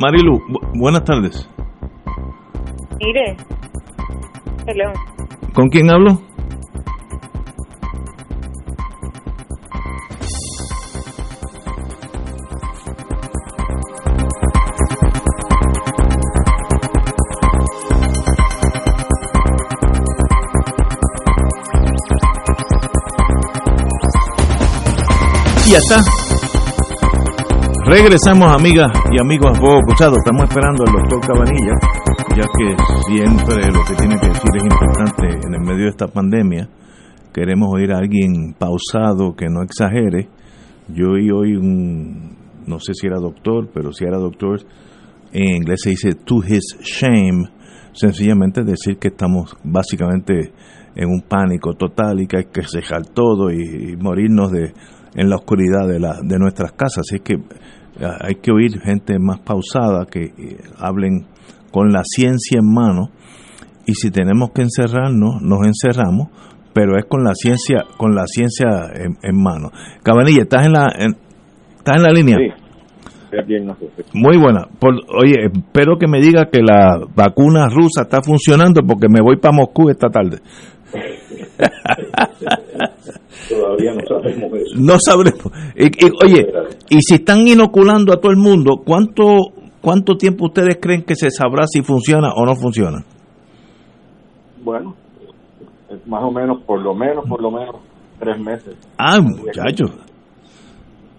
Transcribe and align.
Marilu, 0.00 0.40
buenas 0.74 1.04
tardes. 1.04 1.46
Mire, 2.98 3.36
hello. 4.66 4.92
¿Con 5.52 5.68
quién 5.68 5.90
hablo? 5.90 6.18
Y 25.66 25.72
ya 25.72 25.78
está. 25.78 26.19
Regresamos, 27.90 28.52
amigas 28.52 28.92
y 29.10 29.20
amigos 29.20 29.50
a 29.50 29.80
Cruzado. 29.82 30.14
Estamos 30.18 30.44
esperando 30.44 30.84
al 30.86 30.92
doctor 30.92 31.20
Cabanilla, 31.26 31.74
ya 32.36 32.46
que 32.56 32.76
siempre 33.08 33.66
lo 33.72 33.84
que 33.84 33.94
tiene 33.96 34.16
que 34.16 34.28
decir 34.28 34.50
es 34.54 34.62
importante 34.62 35.26
en 35.26 35.54
el 35.54 35.60
medio 35.60 35.86
de 35.86 35.90
esta 35.90 36.06
pandemia. 36.06 36.68
Queremos 37.34 37.68
oír 37.74 37.90
a 37.90 37.98
alguien 37.98 38.54
pausado, 38.56 39.34
que 39.34 39.46
no 39.48 39.64
exagere. 39.64 40.28
Yo 40.86 41.14
oí 41.14 41.32
hoy 41.32 41.56
un, 41.56 42.36
no 42.64 42.78
sé 42.78 42.94
si 42.94 43.08
era 43.08 43.18
doctor, 43.18 43.68
pero 43.74 43.92
si 43.92 44.04
era 44.04 44.18
doctor, 44.18 44.60
en 45.32 45.56
inglés 45.56 45.80
se 45.82 45.90
dice 45.90 46.14
to 46.14 46.44
his 46.46 46.78
shame, 46.84 47.42
sencillamente 47.90 48.62
decir 48.62 48.98
que 48.98 49.08
estamos 49.08 49.56
básicamente 49.64 50.52
en 50.94 51.08
un 51.08 51.22
pánico 51.22 51.74
total 51.74 52.20
y 52.20 52.28
que 52.28 52.36
hay 52.36 52.44
que 52.52 52.62
cejar 52.62 53.04
todo 53.06 53.50
y, 53.50 53.96
morirnos 53.96 54.52
de 54.52 54.74
en 55.12 55.28
la 55.28 55.34
oscuridad 55.34 55.88
de, 55.88 55.98
la, 55.98 56.20
de 56.22 56.38
nuestras 56.38 56.70
casas. 56.70 56.98
Así 57.10 57.18
que 57.18 57.34
hay 58.20 58.36
que 58.36 58.52
oír 58.52 58.80
gente 58.80 59.18
más 59.18 59.40
pausada 59.40 60.06
que 60.06 60.24
eh, 60.24 60.58
hablen 60.78 61.26
con 61.70 61.90
la 61.90 62.02
ciencia 62.04 62.60
en 62.60 62.72
mano 62.72 63.10
y 63.86 63.94
si 63.94 64.10
tenemos 64.10 64.50
que 64.52 64.62
encerrarnos 64.62 65.42
nos 65.42 65.66
encerramos 65.66 66.28
pero 66.72 66.96
es 66.98 67.04
con 67.06 67.24
la 67.24 67.34
ciencia 67.34 67.84
con 67.96 68.14
la 68.14 68.26
ciencia 68.26 68.68
en, 68.94 69.42
mano. 69.42 69.70
Cabanilla 70.02 70.42
estás 70.42 70.66
en 70.66 70.72
la 70.72 70.86
estás 70.86 71.96
en 71.96 72.02
la 72.02 72.10
línea 72.10 72.36
muy 74.12 74.36
buena. 74.38 74.66
Oye 75.16 75.46
espero 75.52 75.96
que 75.98 76.08
me 76.08 76.20
diga 76.20 76.48
que 76.50 76.62
la 76.62 76.98
vacuna 77.14 77.68
rusa 77.68 78.02
está 78.02 78.22
funcionando 78.22 78.82
porque 78.82 79.08
me 79.08 79.20
voy 79.20 79.36
para 79.36 79.54
Moscú 79.54 79.90
esta 79.90 80.08
tarde 80.08 80.40
Todavía 83.48 83.94
no 83.94 84.00
sabemos 84.06 84.52
eso. 84.54 84.74
No 84.76 84.98
sabremos. 84.98 85.46
oye, 86.24 86.46
y 86.88 87.00
si 87.02 87.14
están 87.14 87.46
inoculando 87.46 88.12
a 88.12 88.16
todo 88.16 88.32
el 88.32 88.38
mundo, 88.38 88.82
¿cuánto, 88.84 89.52
¿cuánto 89.80 90.16
tiempo 90.16 90.46
ustedes 90.46 90.78
creen 90.80 91.02
que 91.02 91.14
se 91.14 91.30
sabrá 91.30 91.66
si 91.66 91.82
funciona 91.82 92.32
o 92.34 92.44
no 92.44 92.54
funciona? 92.56 93.04
Bueno, 94.62 94.94
más 96.06 96.22
o 96.22 96.30
menos, 96.30 96.62
por 96.64 96.80
lo 96.80 96.94
menos, 96.94 97.24
por 97.28 97.42
lo 97.42 97.50
menos, 97.50 97.76
tres 98.18 98.38
meses. 98.38 98.76
Ah, 98.98 99.20
muchachos. 99.20 99.90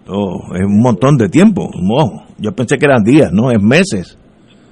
Oh, 0.08 0.54
es 0.54 0.66
un 0.66 0.80
montón 0.82 1.16
de 1.16 1.28
tiempo. 1.28 1.70
yo 2.38 2.52
pensé 2.52 2.76
que 2.76 2.86
eran 2.86 3.02
días, 3.02 3.30
no, 3.32 3.50
es 3.50 3.62
meses. 3.62 4.18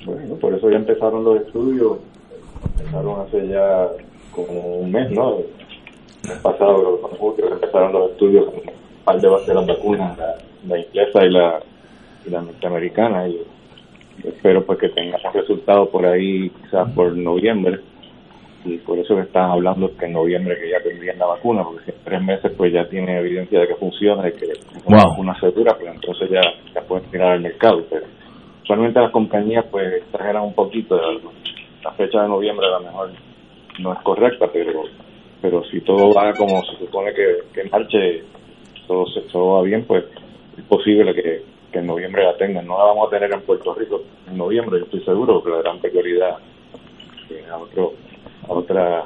Bueno, 0.05 0.34
por 0.37 0.55
eso 0.55 0.71
ya 0.71 0.77
empezaron 0.77 1.25
los 1.25 1.41
estudios. 1.43 1.99
Empezaron 2.78 3.21
hace 3.21 3.47
ya 3.49 3.88
como 4.34 4.78
un 4.78 4.91
mes, 4.91 5.11
¿no? 5.12 5.37
El 6.28 6.38
pasado 6.41 7.00
que 7.36 7.42
empezaron 7.47 7.92
los 7.92 8.10
estudios 8.12 8.47
con 8.47 8.54
un 8.56 9.04
par 9.04 9.20
de, 9.20 9.28
las 9.28 9.66
vacunas, 9.66 10.19
la, 10.66 10.78
inglesa 10.78 11.25
y 11.25 11.31
la, 11.31 11.60
y 12.26 12.31
la 12.31 12.42
norteamericana, 12.42 13.28
y 13.28 13.41
espero 14.25 14.64
pues 14.64 14.78
que 14.78 14.88
tengamos 14.91 15.32
resultados 15.32 15.88
por 15.88 16.06
ahí 16.06 16.50
quizás 16.50 16.91
por 16.92 17.16
noviembre, 17.16 17.81
y 18.64 18.76
por 18.78 18.98
eso 18.98 19.16
que 19.16 19.22
están 19.22 19.50
hablando 19.50 19.97
que 19.97 20.04
en 20.04 20.12
noviembre 20.12 20.58
que 20.60 20.70
ya 20.70 20.82
tendrían 20.82 21.19
la 21.19 21.26
vacuna, 21.26 21.64
porque 21.64 21.84
si 21.84 21.91
en 21.92 22.04
tres 22.04 22.22
meses 22.22 22.52
pues 22.56 22.72
ya 22.72 22.87
tiene 22.88 23.19
evidencia 23.19 23.60
de 23.60 23.69
que 23.69 23.75
funciona 23.76 24.28
y 24.28 24.32
que 24.32 24.44
es 24.47 24.60
una 24.84 25.04
vacuna 25.04 25.38
segura, 25.41 25.75
pues 25.78 25.94
entonces 25.94 26.28
ya, 26.31 26.42
ya 26.75 26.82
pueden 26.82 27.10
tirar 27.10 27.32
al 27.32 27.41
mercado, 27.41 27.82
pero 27.88 28.04
usualmente 28.62 29.00
las 29.00 29.12
compañías 29.12 29.64
pues 29.70 30.02
exageran 30.02 30.42
un 30.42 30.54
poquito, 30.54 31.00
la 31.82 31.92
fecha 31.92 32.22
de 32.22 32.28
noviembre 32.28 32.66
a 32.66 32.78
lo 32.78 32.81
mejor 32.81 33.10
no 33.78 33.92
es 33.94 33.98
correcta, 34.00 34.47
pero 34.52 34.82
pero 35.41 35.62
si 35.65 35.81
todo 35.81 36.12
va 36.12 36.33
como 36.34 36.62
se 36.65 36.77
supone 36.78 37.12
que, 37.15 37.39
que 37.53 37.69
marche, 37.71 38.25
todo, 38.87 39.05
todo 39.33 39.55
va 39.55 39.62
bien, 39.62 39.84
pues 39.87 40.05
es 40.56 40.65
posible 40.65 41.15
que, 41.15 41.43
en 41.73 41.87
noviembre 41.87 42.25
la 42.25 42.37
tengan. 42.37 42.67
No 42.67 42.77
la 42.77 42.84
vamos 42.84 43.06
a 43.06 43.11
tener 43.11 43.33
en 43.33 43.43
Puerto 43.43 43.73
Rico 43.75 44.03
en 44.29 44.37
noviembre, 44.37 44.81
yo 44.81 44.84
estoy 44.84 45.05
seguro, 45.05 45.43
que 45.43 45.50
le 45.50 45.56
darán 45.56 45.79
prioridad 45.79 46.37
a, 47.50 47.56
otro, 47.56 47.93
a 48.49 48.53
otras 48.53 49.05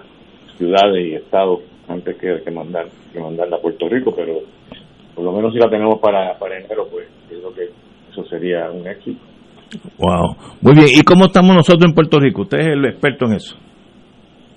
ciudades 0.57 1.07
y 1.07 1.15
estados 1.15 1.61
antes 1.89 2.17
que, 2.17 2.43
que, 2.43 2.51
mandar, 2.51 2.87
que 3.13 3.21
mandarla 3.21 3.57
a 3.57 3.61
Puerto 3.61 3.89
Rico, 3.89 4.13
pero 4.17 4.41
por 5.15 5.25
lo 5.25 5.33
menos 5.33 5.53
si 5.53 5.59
la 5.59 5.69
tenemos 5.69 5.99
para, 6.01 6.39
para 6.39 6.59
enero, 6.59 6.89
pues 6.91 7.07
creo 7.29 7.55
que 7.55 7.69
eso 8.11 8.25
sería 8.25 8.71
un 8.71 8.87
éxito. 8.87 9.21
Wow. 9.99 10.37
Muy 10.61 10.75
bien. 10.75 10.87
¿Y 10.89 11.03
cómo 11.03 11.27
estamos 11.27 11.55
nosotros 11.55 11.85
en 11.89 11.95
Puerto 11.95 12.19
Rico? 12.19 12.43
Usted 12.43 12.59
es 12.59 12.67
el 12.69 12.85
experto 12.87 13.27
en 13.27 13.35
eso. 13.35 13.57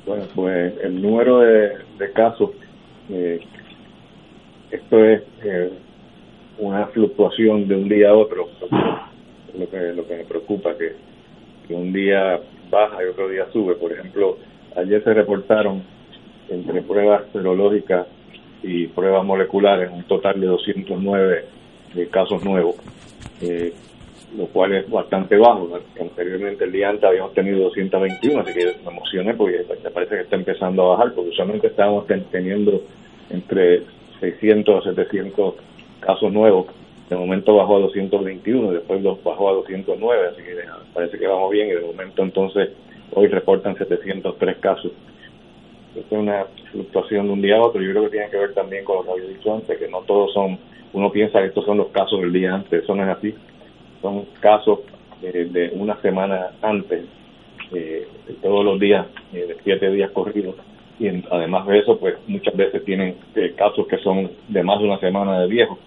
Bueno, 0.08 0.24
pues 0.34 0.74
el 0.84 1.02
número 1.02 1.40
de, 1.40 2.12
casos, 2.16 2.52
eh, 3.10 3.42
esto 4.72 5.04
es 5.04 5.22
eh, 5.44 5.70
una 6.60 6.88
fluctuación 6.88 7.68
de 7.68 7.76
un 7.76 7.90
día 7.90 8.12
a 8.12 8.14
otro, 8.14 8.48
lo 9.54 9.70
que, 9.70 9.78
lo 9.94 10.08
que 10.08 10.16
me 10.16 10.24
preocupa, 10.24 10.78
que, 10.78 10.94
que 11.68 11.74
un 11.74 11.92
día 11.92 12.40
baja 12.72 13.04
y 13.04 13.08
otro 13.08 13.28
día 13.28 13.48
sube. 13.52 13.76
Por 13.76 13.92
ejemplo, 13.92 14.38
ayer 14.78 15.04
se 15.04 15.14
reportaron 15.14 15.84
entre 16.48 16.82
pruebas 16.84 17.24
serológicas 17.34 18.08
y 18.64 18.88
pruebas 18.88 19.26
moleculares 19.26 19.92
un 19.92 20.04
total 20.04 20.40
de 20.40 20.48
209 20.48 21.46
de 21.96 22.08
casos 22.08 22.46
nuevos. 22.46 22.78
Eh, 23.42 23.74
lo 24.36 24.48
cual 24.48 24.74
es 24.74 24.90
bastante 24.90 25.38
bajo. 25.38 25.70
Anteriormente, 26.00 26.66
el 26.66 26.72
día 26.72 26.90
antes 26.90 27.06
habíamos 27.06 27.34
tenido 27.34 27.60
221, 27.60 28.42
así 28.42 28.54
que 28.54 28.66
me 28.84 28.92
emocioné 28.92 29.34
porque 29.34 29.66
me 29.84 29.90
parece 29.92 30.16
que 30.16 30.22
está 30.22 30.36
empezando 30.36 30.84
a 30.84 30.98
bajar, 30.98 31.14
porque 31.14 31.30
usualmente 31.30 31.68
estábamos 31.68 32.06
teniendo 32.32 32.82
entre 33.30 33.84
600 34.20 34.86
a 34.86 34.90
700 34.90 35.56
casos 36.00 36.32
nuevos. 36.32 36.68
De 37.10 37.16
momento 37.16 37.56
bajó 37.56 37.78
a 37.78 37.80
221, 37.82 38.72
después 38.74 39.02
bajó 39.24 39.50
a 39.50 39.54
209, 39.54 40.28
así 40.34 40.44
que 40.44 40.56
parece 40.94 41.18
que 41.18 41.28
vamos 41.28 41.52
bien 41.52 41.70
y 41.70 41.72
de 41.72 41.80
momento 41.80 42.22
entonces 42.22 42.72
hoy 43.14 43.28
reportan 43.28 43.78
703 43.78 44.58
casos. 44.58 44.92
Es 45.96 46.04
una 46.12 46.46
fluctuación 46.72 47.28
de 47.28 47.34
un 47.34 47.42
día 47.42 47.56
a 47.56 47.62
otro. 47.62 47.82
Yo 47.82 47.92
creo 47.92 48.04
que 48.04 48.10
tiene 48.10 48.30
que 48.30 48.38
ver 48.38 48.54
también 48.54 48.84
con 48.84 48.98
lo 48.98 49.04
que 49.04 49.12
había 49.12 49.30
dicho 49.30 49.56
antes, 49.56 49.80
que 49.80 49.88
no 49.88 50.02
todos 50.02 50.34
son, 50.34 50.60
uno 50.92 51.10
piensa 51.12 51.40
que 51.40 51.48
estos 51.48 51.64
son 51.64 51.78
los 51.78 51.88
casos 51.88 52.20
del 52.20 52.34
día 52.34 52.54
antes, 52.54 52.84
eso 52.84 52.94
no 52.94 53.04
es 53.04 53.18
así 53.18 53.34
son 54.02 54.26
casos 54.40 54.80
de 55.22 55.72
una 55.74 56.00
semana 56.02 56.52
antes, 56.62 57.06
eh, 57.74 58.08
todos 58.42 58.64
los 58.64 58.80
días, 58.80 59.06
eh, 59.34 59.46
de 59.48 59.58
siete 59.64 59.90
días 59.92 60.12
corridos. 60.12 60.56
Y 61.00 61.08
además 61.30 61.68
de 61.68 61.80
eso, 61.80 62.00
pues 62.00 62.16
muchas 62.28 62.56
veces 62.56 62.84
tienen 62.86 63.16
eh, 63.36 63.54
casos 63.56 63.88
que 63.88 63.98
son 63.98 64.32
de 64.48 64.64
más 64.64 64.80
de 64.80 64.86
una 64.86 65.00
semana 65.00 65.42
de 65.42 65.48
viejo, 65.48 65.78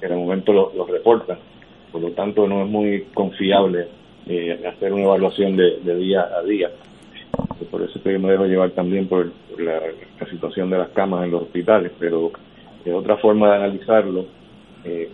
que 0.00 0.06
en 0.06 0.12
el 0.12 0.18
momento 0.18 0.52
los 0.52 0.88
reportan. 0.88 1.38
Por 1.92 2.02
lo 2.02 2.10
tanto, 2.10 2.46
no 2.46 2.62
es 2.62 2.68
muy 2.68 3.06
confiable 3.14 3.88
hacer 4.66 4.92
una 4.92 5.04
evaluación 5.04 5.54
de, 5.56 5.96
día 5.96 6.22
a 6.22 6.42
día. 6.42 6.70
Por 7.70 7.82
eso 7.82 8.00
me 8.04 8.30
dejo 8.30 8.46
llevar 8.46 8.70
también 8.70 9.06
por, 9.06 9.30
la, 9.58 9.80
la, 10.20 10.26
situación 10.30 10.70
de 10.70 10.78
las 10.78 10.88
camas 10.90 11.24
en 11.24 11.32
los 11.32 11.42
hospitales, 11.42 11.92
pero 11.98 12.32
de 12.84 12.94
otra 12.94 13.16
forma 13.18 13.50
de 13.50 13.56
analizarlo 13.56 14.24
eh, 14.84 15.10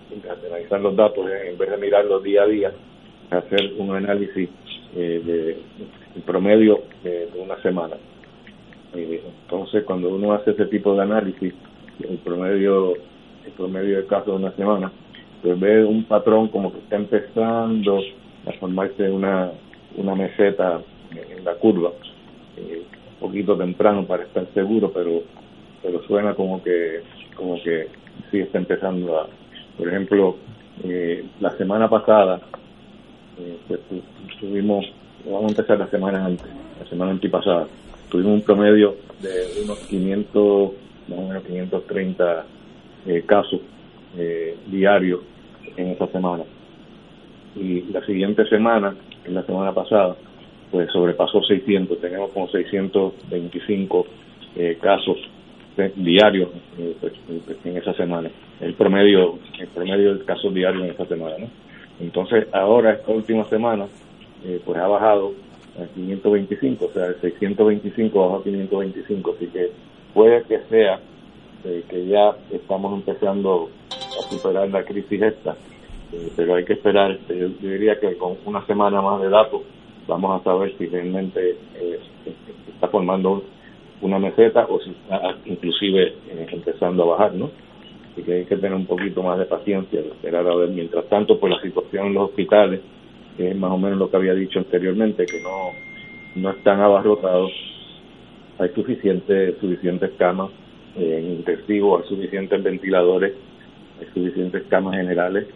analizar 0.47 0.81
los 0.81 0.97
datos, 0.97 1.27
en 1.31 1.57
vez 1.59 1.71
de 1.71 1.77
mirarlos 1.77 2.23
día 2.23 2.43
a 2.43 2.47
día, 2.47 2.73
hacer 3.31 3.73
un 3.79 3.95
análisis 3.95 4.49
eh, 4.97 5.23
de 6.15 6.23
promedio 6.23 6.83
de 7.03 7.31
una 7.39 7.61
semana. 7.63 7.97
Eh, 8.95 9.23
entonces, 9.45 9.85
cuando 9.85 10.09
uno 10.09 10.33
hace 10.33 10.51
ese 10.51 10.67
tipo 10.67 10.95
de 10.95 11.03
análisis, 11.03 11.55
el 12.09 12.19
promedio, 12.19 12.95
el 13.47 13.53
promedio 13.57 13.99
de 13.99 14.07
casos 14.07 14.27
de 14.27 14.47
una 14.47 14.53
semana, 14.53 14.91
pues 15.43 15.59
ve 15.59 15.85
un 15.85 16.05
patrón 16.05 16.49
como 16.49 16.73
que 16.73 16.79
está 16.79 16.97
empezando 16.97 18.01
a 18.47 18.53
formarse 18.59 19.09
una, 19.09 19.53
una 19.97 20.15
meseta 20.15 20.83
en 21.13 21.45
la 21.45 21.55
curva. 21.55 21.93
Eh, 22.57 22.83
un 23.21 23.29
poquito 23.29 23.57
temprano 23.57 24.07
para 24.07 24.25
estar 24.25 24.47
seguro, 24.55 24.91
pero 24.93 25.23
pero 25.83 26.03
suena 26.03 26.35
como 26.35 26.63
que 26.63 27.01
como 27.35 27.63
que 27.63 27.89
sí 28.31 28.41
está 28.41 28.59
empezando 28.59 29.19
a, 29.19 29.29
por 29.81 29.89
ejemplo, 29.89 30.37
eh, 30.85 31.25
la 31.41 31.57
semana 31.57 31.89
pasada 31.89 32.39
eh, 33.39 33.57
pues, 33.67 33.81
tuvimos, 34.39 34.85
vamos 35.25 35.45
a 35.45 35.49
empezar 35.49 35.79
la 35.79 35.87
semana 35.87 36.27
antes, 36.27 36.47
la 36.79 36.87
semana 36.87 37.13
antipasada, 37.13 37.67
tuvimos 38.11 38.33
un 38.35 38.43
promedio 38.43 38.97
de 39.23 39.63
unos 39.65 39.79
500, 39.79 40.73
más 41.09 41.19
o 41.19 41.23
menos 41.23 41.45
530 41.45 42.45
eh, 43.07 43.23
casos 43.25 43.61
eh, 44.19 44.55
diarios 44.67 45.21
en 45.79 45.89
esa 45.89 46.09
semana. 46.09 46.45
Y 47.57 47.81
la 47.91 48.05
siguiente 48.05 48.47
semana, 48.51 48.95
en 49.25 49.35
la 49.35 49.45
semana 49.45 49.73
pasada, 49.73 50.15
pues 50.71 50.93
sobrepasó 50.93 51.43
600, 51.43 52.03
tenemos 52.03 52.33
como 52.33 52.49
625 52.49 54.07
eh, 54.57 54.79
casos 54.79 55.17
diarios 55.89 56.51
eh, 56.79 56.97
en 57.65 57.77
esa 57.77 57.95
semana, 57.95 58.31
el 58.61 58.75
promedio, 58.75 59.39
el 59.59 59.69
promedio 59.69 60.15
de 60.15 60.25
casos 60.25 60.53
diarios 60.53 60.85
en 60.85 60.91
esa 60.91 61.07
semana, 61.07 61.37
¿no? 61.39 61.49
Entonces 62.01 62.47
ahora 62.53 62.93
esta 62.93 63.13
última 63.13 63.45
semana 63.45 63.87
eh, 64.45 64.61
pues 64.65 64.79
ha 64.79 64.87
bajado 64.87 65.33
a 65.77 65.87
525, 65.95 66.85
o 66.85 66.93
sea, 66.93 67.09
de 67.09 67.15
625 67.21 68.21
bajó 68.21 68.37
a 68.37 68.45
525, 68.45 69.35
así 69.37 69.47
que 69.49 69.71
puede 70.15 70.43
que 70.45 70.61
sea 70.71 71.01
eh, 71.65 71.85
que 71.89 72.07
ya 72.07 72.37
estamos 72.51 72.95
empezando 72.95 73.71
a 73.91 74.31
superar 74.31 74.69
la 74.71 74.83
crisis 74.85 75.21
esta, 75.21 75.57
pero 76.37 76.55
hay 76.57 76.65
que 76.65 76.73
esperar, 76.73 77.13
este, 77.13 77.39
yo, 77.39 77.49
diría 77.61 78.01
que 78.01 78.17
con 78.17 78.37
una 78.45 78.65
semana 78.67 79.01
más 79.01 79.21
de 79.21 79.29
datos 79.29 79.63
vamos 80.09 80.41
a 80.41 80.45
saber 80.45 80.75
si 80.77 80.87
realmente 80.87 81.57
está 82.75 82.89
formando 82.89 83.45
una 84.03 84.19
meseta 84.19 84.67
o 84.69 84.81
si 84.81 84.91
está 84.91 85.37
inclusive 85.47 86.15
eh, 86.29 86.47
empezando 86.53 87.03
a 87.03 87.07
bajar, 87.17 87.35
¿no? 87.35 87.51
Así 88.13 88.23
que 88.23 88.33
hay 88.33 88.45
que 88.45 88.57
tener 88.57 88.75
un 88.75 88.87
poquito 88.87 89.23
más 89.23 89.39
de 89.39 89.45
paciencia, 89.45 90.01
esperar 90.01 90.47
a 90.47 90.55
ver. 90.55 90.71
Mientras 90.71 91.05
tanto, 91.09 91.39
pues 91.39 91.53
la 91.53 91.61
situación 91.61 92.09
en 92.09 92.15
los 92.15 92.31
hospitales, 92.31 92.81
que 93.37 93.51
es 93.51 93.57
más 93.57 93.71
o 93.71 93.79
menos 93.79 93.99
lo 93.99 94.11
que 94.11 94.17
había 94.17 94.35
dicho 94.35 94.59
anteriormente, 94.59 95.27
que 95.27 95.41
no, 95.43 95.71
no 96.37 96.51
están 96.51 96.81
abarrotados, 96.81 97.53
hay 98.59 98.69
suficientes 98.75 99.57
suficientes 99.59 100.11
camas 100.19 100.51
eh, 100.97 101.19
en 101.19 101.33
intensivo, 101.37 101.99
hay 101.99 102.09
suficientes 102.09 102.63
ventiladores, 102.63 103.33
hay 104.01 104.07
suficientes 104.13 104.65
camas 104.69 104.97
generales. 104.97 105.47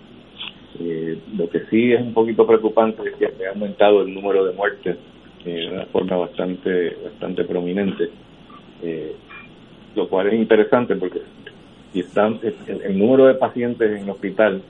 Eh, 0.81 1.19
lo 1.37 1.49
que 1.51 1.61
sí 1.71 1.93
es 1.93 2.01
un 2.01 2.15
poquito 2.15 2.47
preocupante 2.47 3.03
es 3.09 3.15
que 3.17 3.47
ha 3.47 3.51
aumentado 3.51 4.03
el 4.03 4.13
número 4.13 4.45
de 4.45 4.53
muertes 4.53 4.97
eh, 5.45 5.51
de 5.51 5.69
una 5.69 5.87
forma 5.87 6.17
bastante 6.17 6.97
bastante 7.05 7.45
prominente, 7.45 8.09
eh, 8.83 9.15
lo 9.95 10.09
cual 10.09 10.29
es 10.29 10.35
interesante 10.35 10.97
porque 10.97 11.21
si 11.93 12.01
están 12.01 12.41
el, 12.43 12.99
número 12.99 13.27
de 13.27 13.35
pacientes 13.35 13.89
en 13.91 14.05
el 14.05 14.11
hospital 14.11 14.63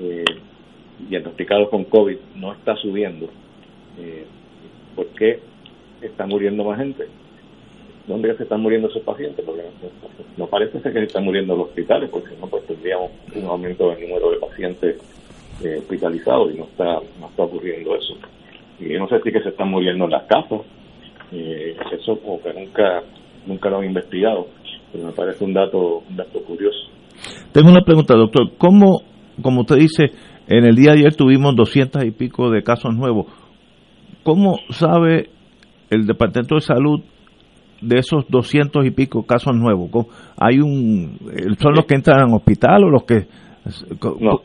eh, 0.00 0.24
diagnosticados 1.08 1.68
con 1.68 1.84
COVID 1.84 2.16
no 2.36 2.52
está 2.52 2.76
subiendo, 2.76 3.28
eh, 3.98 4.24
¿por 4.96 5.06
qué 5.08 5.40
está 6.00 6.26
muriendo 6.26 6.64
más 6.64 6.78
gente? 6.78 7.06
¿Dónde 8.06 8.36
se 8.36 8.42
están 8.42 8.60
muriendo 8.60 8.88
esos 8.88 9.02
pacientes? 9.02 9.44
Porque 9.44 9.62
no, 10.36 10.46
parece 10.48 10.80
ser 10.80 10.92
que 10.92 10.98
se 10.98 11.06
están 11.06 11.24
muriendo 11.24 11.52
en 11.52 11.60
los 11.60 11.68
hospitales, 11.68 12.10
porque 12.10 12.30
si 12.30 12.40
no, 12.40 12.48
pues 12.48 12.66
tendríamos 12.66 13.12
un 13.34 13.44
aumento 13.44 13.90
del 13.90 14.00
número 14.00 14.32
de 14.32 14.38
pacientes 14.38 14.96
eh, 15.62 15.76
hospitalizados 15.78 16.52
y 16.52 16.58
no 16.58 16.64
está, 16.64 17.00
no 17.20 17.28
está 17.28 17.42
ocurriendo 17.44 17.94
eso. 17.94 18.16
Y 18.80 18.88
yo 18.88 18.98
no 18.98 19.08
sé 19.08 19.20
si 19.22 19.30
que 19.30 19.42
se 19.42 19.50
están 19.50 19.68
muriendo 19.68 20.06
en 20.06 20.10
las 20.10 20.24
casas, 20.24 20.62
eh, 21.32 21.76
eso 21.98 22.18
como 22.20 22.40
que 22.42 22.52
nunca, 22.52 23.02
nunca 23.46 23.70
lo 23.70 23.78
han 23.78 23.84
investigado, 23.86 24.46
pero 24.92 25.06
me 25.06 25.12
parece 25.12 25.44
un 25.44 25.54
dato, 25.54 25.98
un 26.08 26.16
dato 26.16 26.42
curioso. 26.44 26.78
Tengo 27.52 27.70
una 27.70 27.82
pregunta, 27.84 28.14
doctor. 28.14 28.52
¿Cómo, 28.58 29.02
como 29.42 29.60
usted 29.62 29.76
dice, 29.76 30.04
en 30.48 30.64
el 30.64 30.74
día 30.76 30.92
de 30.92 31.00
ayer 31.00 31.14
tuvimos 31.16 31.54
200 31.56 32.04
y 32.04 32.10
pico 32.10 32.50
de 32.50 32.62
casos 32.62 32.94
nuevos? 32.94 33.26
¿Cómo 34.22 34.58
sabe 34.70 35.30
el 35.90 36.06
Departamento 36.06 36.54
de 36.56 36.60
Salud 36.60 37.00
de 37.80 37.98
esos 37.98 38.24
200 38.28 38.86
y 38.86 38.90
pico 38.90 39.24
casos 39.26 39.54
nuevos? 39.54 39.90
¿Cómo- 39.90 40.08
¿Hay 40.38 40.58
un, 40.60 41.18
¿Son 41.60 41.74
los 41.74 41.84
que 41.86 41.94
entran 41.94 42.20
al 42.20 42.34
hospital 42.34 42.84
o 42.84 42.90
los 42.90 43.04
que...? 43.04 43.26
No, 44.20 44.40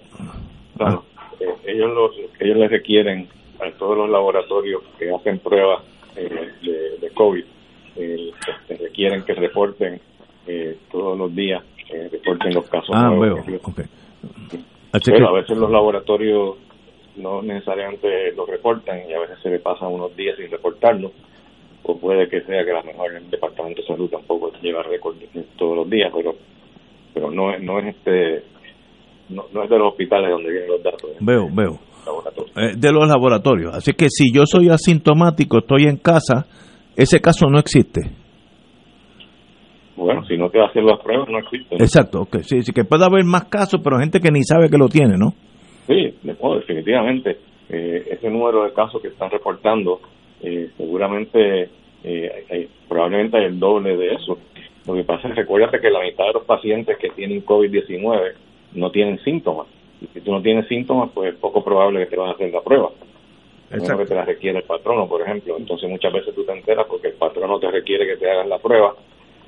claro. 0.78 1.04
Eh, 1.39 1.45
ellos, 1.74 1.89
los, 1.94 2.12
ellos 2.39 2.57
les 2.57 2.69
requieren 2.69 3.28
a 3.60 3.72
todos 3.78 3.98
los 3.98 4.10
laboratorios 4.10 4.81
que 5.00 5.10
hacen 5.13 5.39
pruebas 5.39 5.84
eh, 6.18 6.50
de, 6.62 6.98
de 7.00 7.10
COVID, 7.14 7.44
eh, 7.98 8.31
les 8.69 8.81
requieren 8.81 9.24
que 9.24 9.34
reporten 9.34 10.00
eh, 10.48 10.78
todos 10.92 11.18
los 11.18 11.34
días, 11.36 11.64
eh, 11.90 12.10
reporten 12.12 12.54
los 12.54 12.69
casos 12.69 12.90
Ah, 12.94 13.10
nuevos. 13.10 13.46
veo. 13.46 13.60
ok. 13.64 13.80
Así 14.94 15.12
Pero 15.12 15.30
a 15.30 15.34
veces 15.34 15.58
los 15.58 15.69
laboratorios 15.69 16.56
no 17.18 17.42
necesariamente 17.42 18.31
lo 18.34 18.46
reportan 18.46 19.00
y 19.10 19.14
a 19.14 19.19
veces 19.19 19.38
se 19.42 19.50
le 19.50 19.60
pasan 19.60 19.92
unos 19.92 20.16
días 20.16 20.38
sin 20.38 20.50
reportarlo. 20.50 21.12
O 21.84 21.98
puede 21.98 22.28
que 22.30 22.42
sea 22.42 22.63
que 22.66 22.72
a 22.72 22.75
lo 22.75 22.84
mejor 22.84 23.13
el 23.16 23.30
Departamento 23.30 23.81
de 23.81 23.88
Salud 23.88 24.10
tampoco 24.10 24.52
lleva 24.62 24.84
récord 24.84 25.16
todos 25.58 25.75
los 25.78 25.90
días, 25.90 26.12
pero 26.16 26.36
pero 27.13 27.31
no 27.31 27.52
es, 27.54 27.62
no 27.63 27.80
es 27.80 27.96
este 27.96 28.44
no, 29.30 29.46
no 29.54 29.63
es 29.63 29.70
de 29.70 29.78
los 29.80 29.90
hospitales 29.90 30.30
donde 30.30 30.52
vienen 30.52 30.70
los 30.70 30.84
datos, 30.84 31.10
veo, 31.20 31.50
veo. 31.52 31.80
Del 31.98 32.06
laboratorio. 32.06 32.54
Eh, 32.56 32.74
de 32.78 32.92
los 32.92 33.08
laboratorios. 33.08 33.76
Así 33.76 33.94
que 33.94 34.08
si 34.10 34.32
yo 34.34 34.44
soy 34.46 34.70
asintomático, 34.70 35.60
estoy 35.60 35.84
en 35.84 35.98
casa, 35.98 36.46
ese 36.96 37.20
caso 37.20 37.48
no 37.50 37.60
existe. 37.60 38.02
Bueno, 39.96 40.24
si 40.26 40.38
no 40.38 40.50
te 40.50 40.62
hacen 40.62 40.86
las 40.86 41.00
pruebas, 41.00 41.28
no 41.30 41.40
existe. 41.40 41.76
¿no? 41.76 41.84
Exacto, 41.84 42.22
ok. 42.22 42.38
Sí, 42.42 42.62
sí, 42.62 42.72
que 42.72 42.84
puede 42.84 43.04
haber 43.06 43.24
más 43.24 43.46
casos, 43.46 43.82
pero 43.84 43.98
gente 44.00 44.20
que 44.20 44.32
ni 44.32 44.44
sabe 44.44 44.70
que 44.70 44.78
lo 44.78 44.88
tiene, 44.90 45.18
¿no? 45.18 45.34
Sí, 45.88 46.14
no, 46.24 46.56
definitivamente. 46.56 47.38
Eh, 47.70 48.08
ese 48.12 48.30
número 48.30 48.64
de 48.64 48.74
casos 48.74 49.02
que 49.02 49.08
están 49.08 49.32
reportando, 49.32 50.00
eh, 50.42 50.70
seguramente, 50.78 51.70
eh, 52.04 52.46
hay- 52.52 52.70
probablemente 52.88 53.38
hay 53.38 53.46
el 53.46 53.60
doble 53.60 53.98
de 53.98 54.14
eso. 54.14 54.38
Lo 54.86 54.94
que 54.94 55.04
pasa 55.04 55.28
es, 55.30 55.36
recuérdate 55.36 55.80
que 55.82 55.90
la 55.90 56.02
mitad 56.02 56.26
de 56.26 56.34
los 56.34 56.44
pacientes 56.46 56.98
que 57.00 57.10
tienen 57.10 57.44
COVID-19 57.44 58.34
no 58.76 58.92
tienen 58.92 59.18
síntomas. 59.24 59.68
Y 60.02 60.08
si 60.08 60.22
tú 60.22 60.32
no 60.32 60.42
tienes 60.42 60.68
síntomas, 60.68 61.12
pues 61.14 61.34
es 61.34 61.40
poco 61.40 61.64
probable 61.64 62.00
que 62.00 62.12
te 62.12 62.18
van 62.18 62.30
a 62.30 62.34
hacer 62.34 62.52
la 62.52 62.62
prueba. 62.62 62.90
Exacto. 63.70 63.98
que 63.98 64.06
te 64.06 64.16
la 64.16 64.24
requiere 64.24 64.60
el 64.60 64.63
patrono, 64.63 65.08
por 65.08 65.22
ejemplo. 65.22 65.58
Entonces 65.58 65.89
muchas 65.89 66.13
veces 66.13 66.34
tú 66.34 66.46
te 66.46 66.54
enteras 66.54 66.86
porque 66.88 67.08
el 67.10 67.16
patrono 67.16 67.60
te 67.60 67.70
requiere 67.70 68.06
que 68.06 68.18
te 68.18 68.30
hagas 68.30 68.48
la 68.48 68.60
prueba 68.60 68.96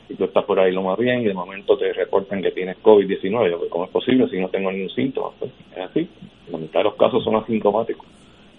y 0.09 0.15
tú 0.15 0.25
estás 0.25 0.43
por 0.43 0.59
ahí 0.59 0.73
lo 0.73 0.81
más 0.81 0.97
bien 0.97 1.21
y 1.21 1.25
de 1.25 1.33
momento 1.33 1.77
te 1.77 1.93
reportan 1.93 2.41
que 2.41 2.51
tienes 2.51 2.77
COVID-19. 2.83 3.51
Yo, 3.51 3.59
pues, 3.59 3.71
¿Cómo 3.71 3.85
es 3.85 3.91
posible 3.91 4.27
si 4.29 4.39
no 4.39 4.49
tengo 4.49 4.71
ningún 4.71 4.89
síntoma? 4.89 5.29
Pues, 5.39 5.51
es 5.71 5.77
así. 5.77 6.09
La 6.51 6.57
mitad 6.57 6.79
de 6.79 6.85
los 6.85 6.95
casos 6.95 7.23
son 7.23 7.35
asintomáticos. 7.35 8.05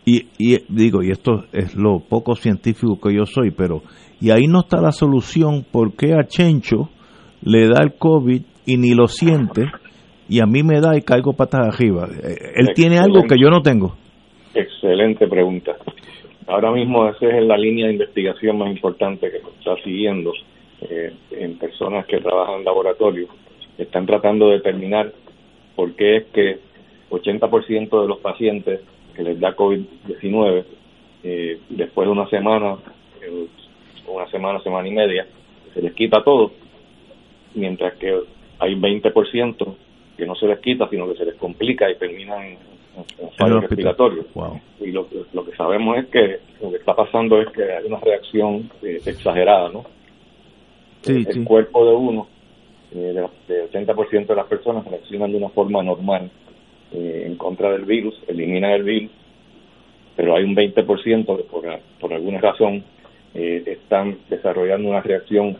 Y, 0.07 0.29
y 0.39 0.57
digo, 0.69 1.03
y 1.03 1.11
esto 1.11 1.45
es 1.53 1.77
lo 1.77 2.01
poco 2.01 2.35
científico 2.35 2.99
que 2.99 3.15
yo 3.15 3.27
soy, 3.27 3.51
pero 3.51 3.83
y 4.21 4.31
ahí 4.31 4.47
no 4.47 4.61
está 4.61 4.81
la 4.81 4.93
solución 4.93 5.65
por 5.71 5.95
qué 5.95 6.15
a 6.15 6.27
Chencho 6.27 6.89
le 7.43 7.69
da 7.69 7.83
el 7.83 7.95
COVID 7.95 8.43
y 8.67 8.77
ni 8.77 8.95
lo 8.95 9.09
siente 9.09 9.65
y 10.31 10.41
a 10.41 10.47
mí 10.47 10.63
me 10.63 10.81
da 10.81 10.97
y 10.97 11.03
caigo 11.03 11.33
patas 11.33 11.75
arriba. 11.75 12.09
Él 12.55 12.69
tiene 12.75 12.99
algo 12.99 13.25
que 13.25 13.37
yo 13.37 13.51
no 13.51 13.63
tengo. 13.63 13.97
Excelente 14.55 15.27
pregunta. 15.27 15.77
Ahora 16.47 16.71
mismo 16.71 17.09
esa 17.09 17.27
es 17.27 17.45
la 17.45 17.57
línea 17.57 17.87
de 17.87 17.95
investigación 17.95 18.57
más 18.59 18.71
importante 18.71 19.29
que 19.29 19.41
se 19.41 19.49
está 19.59 19.75
siguiendo 19.83 20.33
eh, 20.83 21.13
en 21.33 21.59
personas 21.59 22.07
que 22.07 22.21
trabajan 22.21 22.61
en 22.61 22.65
laboratorios. 22.65 23.29
Están 23.77 24.07
tratando 24.07 24.49
de 24.49 24.59
determinar 24.59 25.13
por 25.75 25.95
qué 25.97 26.19
es 26.19 26.25
que 26.27 26.59
80% 27.11 28.03
de 28.03 28.09
los 28.09 28.19
pacientes 28.19 28.81
que 29.17 29.25
les 29.25 29.41
da 29.41 29.57
COVID-19, 29.57 30.65
eh, 31.25 31.59
después 31.71 32.07
de 32.07 32.13
una 32.13 32.29
semana, 32.29 32.77
eh, 33.21 33.47
una 34.07 34.31
semana, 34.31 34.61
semana 34.61 34.87
y 34.87 34.93
media, 34.93 35.27
se 35.75 35.83
les 35.83 35.93
quita 35.95 36.23
todo, 36.23 36.53
mientras 37.55 37.95
que 37.95 38.17
hay 38.61 38.77
20% 38.77 39.75
que 40.21 40.27
no 40.27 40.37
se 40.37 40.47
les 40.47 40.61
quita, 40.61 40.89
sino 40.89 41.09
que 41.09 41.17
se 41.19 41.25
les 41.25 41.35
complica 41.35 41.91
y 41.91 41.97
terminan 41.97 42.41
en, 42.43 42.59
en 43.19 43.31
fallos 43.37 43.63
respiratorios. 43.63 44.27
Wow. 44.35 44.61
Y 44.81 44.93
lo, 44.93 45.09
que- 45.09 45.25
lo 45.33 45.45
que 45.45 45.57
sabemos 45.57 45.99
es 45.99 46.07
que 46.07 46.39
lo 46.63 46.71
que 46.71 46.77
está 46.77 46.95
pasando 46.95 47.41
es 47.41 47.49
que 47.49 47.65
hay 47.65 47.85
una 47.87 47.99
reacción 47.99 48.71
eh, 48.83 49.01
exagerada, 49.05 49.71
¿no? 49.71 49.85
Sí, 51.03 51.25
el 51.27 51.33
sí. 51.33 51.43
cuerpo 51.45 51.85
de 51.87 51.95
uno, 51.97 52.29
eh, 52.95 52.99
de, 52.99 53.21
las- 53.23 53.47
de 53.49 53.71
80% 53.73 54.27
de 54.27 54.37
las 54.37 54.47
personas 54.47 54.85
reaccionan 54.87 55.33
de 55.33 55.39
una 55.39 55.49
forma 55.49 55.83
normal 55.83 56.31
eh, 56.93 57.25
en 57.27 57.37
contra 57.37 57.73
del 57.73 57.85
virus, 57.85 58.15
eliminan 58.29 58.73
el 58.73 58.83
virus, 58.85 59.11
pero 60.17 60.37
hay 60.37 60.45
un 60.45 60.55
20% 60.55 61.37
que 61.37 61.43
por, 61.45 61.65
por 62.01 62.13
alguna 62.13 62.41
razón 62.41 62.85
eh, 63.35 63.63
están 63.67 64.19
desarrollando 64.29 64.89
una 64.91 65.01
reacción 65.01 65.57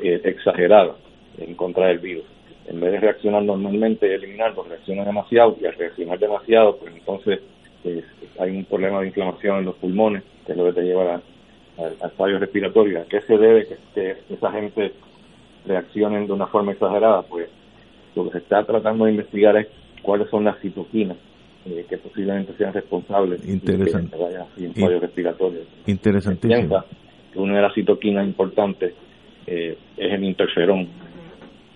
exagerada 0.00 0.96
en 1.38 1.54
contra 1.54 1.86
del 1.86 2.00
virus. 2.00 2.24
En 2.66 2.80
vez 2.80 2.92
de 2.92 3.00
reaccionar 3.00 3.42
normalmente 3.42 4.06
y 4.06 4.12
eliminarlo, 4.12 4.64
reaccionan 4.64 5.04
demasiado 5.04 5.56
y 5.60 5.66
al 5.66 5.74
reaccionar 5.74 6.18
demasiado, 6.18 6.76
pues 6.76 6.94
entonces 6.94 7.40
eh, 7.84 8.04
hay 8.38 8.50
un 8.50 8.64
problema 8.64 9.00
de 9.00 9.08
inflamación 9.08 9.58
en 9.58 9.64
los 9.64 9.74
pulmones, 9.76 10.22
que 10.46 10.52
es 10.52 10.58
lo 10.58 10.66
que 10.66 10.80
te 10.80 10.82
lleva 10.82 11.20
al 11.78 12.10
fallo 12.12 12.38
respiratorio. 12.38 13.00
¿A 13.00 13.04
qué 13.04 13.20
se 13.22 13.36
debe 13.36 13.66
que, 13.94 14.16
esa 14.30 14.52
gente 14.52 14.92
reaccionen 15.66 16.26
de 16.26 16.32
una 16.32 16.46
forma 16.46 16.72
exagerada? 16.72 17.22
Pues 17.22 17.48
lo 18.14 18.24
que 18.24 18.32
se 18.32 18.38
está 18.38 18.64
tratando 18.64 19.06
de 19.06 19.12
investigar 19.12 19.56
es 19.56 19.66
cuáles 20.02 20.28
son 20.30 20.44
las 20.44 20.58
citoquinas 20.60 21.16
eh, 21.64 21.86
que 21.88 21.98
posiblemente 21.98 22.52
sean 22.54 22.72
responsables 22.72 23.46
Interesante. 23.48 24.16
de 24.16 24.44
que 24.56 24.66
un 24.66 24.74
fallo 24.74 25.00
respiratorio. 25.00 25.60
Interesantísimo. 25.86 26.84
que 27.32 27.38
una 27.38 27.56
de 27.56 27.62
las 27.62 27.74
citoquinas 27.74 28.26
importantes 28.26 28.94
eh, 29.46 29.76
es 29.96 30.12
el 30.12 30.24
interferón. 30.24 30.88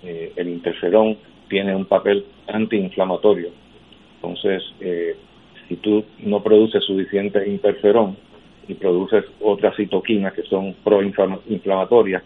Eh, 0.06 0.32
el 0.36 0.48
interferón 0.48 1.18
tiene 1.48 1.74
un 1.74 1.84
papel 1.84 2.24
antiinflamatorio. 2.46 3.50
Entonces, 4.16 4.62
eh, 4.80 5.16
si 5.68 5.76
tú 5.76 6.04
no 6.20 6.42
produces 6.42 6.84
suficiente 6.84 7.46
interferón 7.48 8.16
y 8.68 8.74
produces 8.74 9.24
otras 9.40 9.74
citoquinas 9.76 10.32
que 10.32 10.42
son 10.42 10.74
proinflamatorias, 10.84 12.22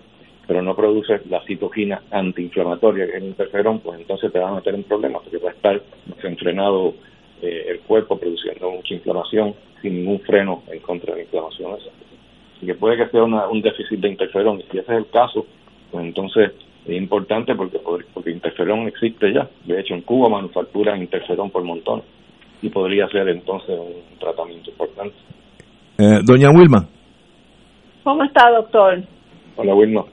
pero 0.47 0.63
no 0.63 0.77
produces 0.77 1.25
la 1.27 1.43
citoquina 1.45 2.03
antiinflamatoria, 2.11 3.07
que 3.07 3.13
es 3.13 3.23
el 3.23 3.29
interferón, 3.29 3.81
pues 3.81 3.99
entonces 3.99 4.31
te 4.31 4.39
va 4.39 4.51
a 4.51 4.55
meter 4.57 4.75
en 4.75 4.83
problemas 4.83 5.23
porque 5.23 5.39
va 5.39 5.51
a 5.51 5.55
estar 5.55 5.83
desenfrenado 6.07 6.95
eh, 7.41 7.67
el 7.69 7.81
cuerpo 7.81 8.19
produciendo 8.19 8.71
mucha 8.71 8.95
inflamación 8.95 9.55
sin 9.81 9.95
ningún 9.95 10.21
freno 10.21 10.63
en 10.71 10.81
contra 10.81 11.15
de 11.15 11.21
la 11.21 11.25
inflamación 11.25 11.79
esa. 11.79 11.91
Que 12.67 12.75
puede 12.75 12.99
que 12.99 13.09
sea 13.11 13.23
un 13.23 13.63
déficit 13.63 14.01
de 14.01 14.09
interferón, 14.09 14.61
y 14.61 14.63
si 14.65 14.79
ese 14.79 14.93
es 14.93 14.99
el 14.99 15.09
caso, 15.09 15.47
pues 15.91 16.05
entonces 16.05 16.53
es 16.87 16.97
importante 16.97 17.55
porque, 17.55 17.79
porque 17.79 18.31
interferón 18.31 18.89
existe 18.89 19.33
ya. 19.33 19.49
De 19.65 19.81
hecho, 19.81 19.95
en 19.95 20.03
Cuba 20.03 20.29
manufacturan 20.29 21.01
interferón 21.01 21.51
por 21.51 21.63
montón 21.63 22.03
y 22.63 22.69
podría 22.69 23.09
ser 23.09 23.29
entonces 23.29 23.79
un 23.79 24.19
tratamiento 24.19 24.71
importante. 24.71 25.15
Eh, 25.99 26.21
doña 26.25 26.51
Wilma. 26.51 26.87
¿Cómo 28.03 28.25
está, 28.25 28.51
doctor? 28.51 29.03
Hola, 29.57 29.75
Wilma. 29.75 30.05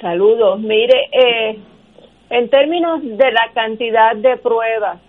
Saludos. 0.00 0.60
Mire, 0.60 1.08
eh, 1.12 1.58
en 2.30 2.48
términos 2.48 3.02
de 3.02 3.32
la 3.32 3.50
cantidad 3.54 4.14
de 4.16 4.36
pruebas 4.36 5.00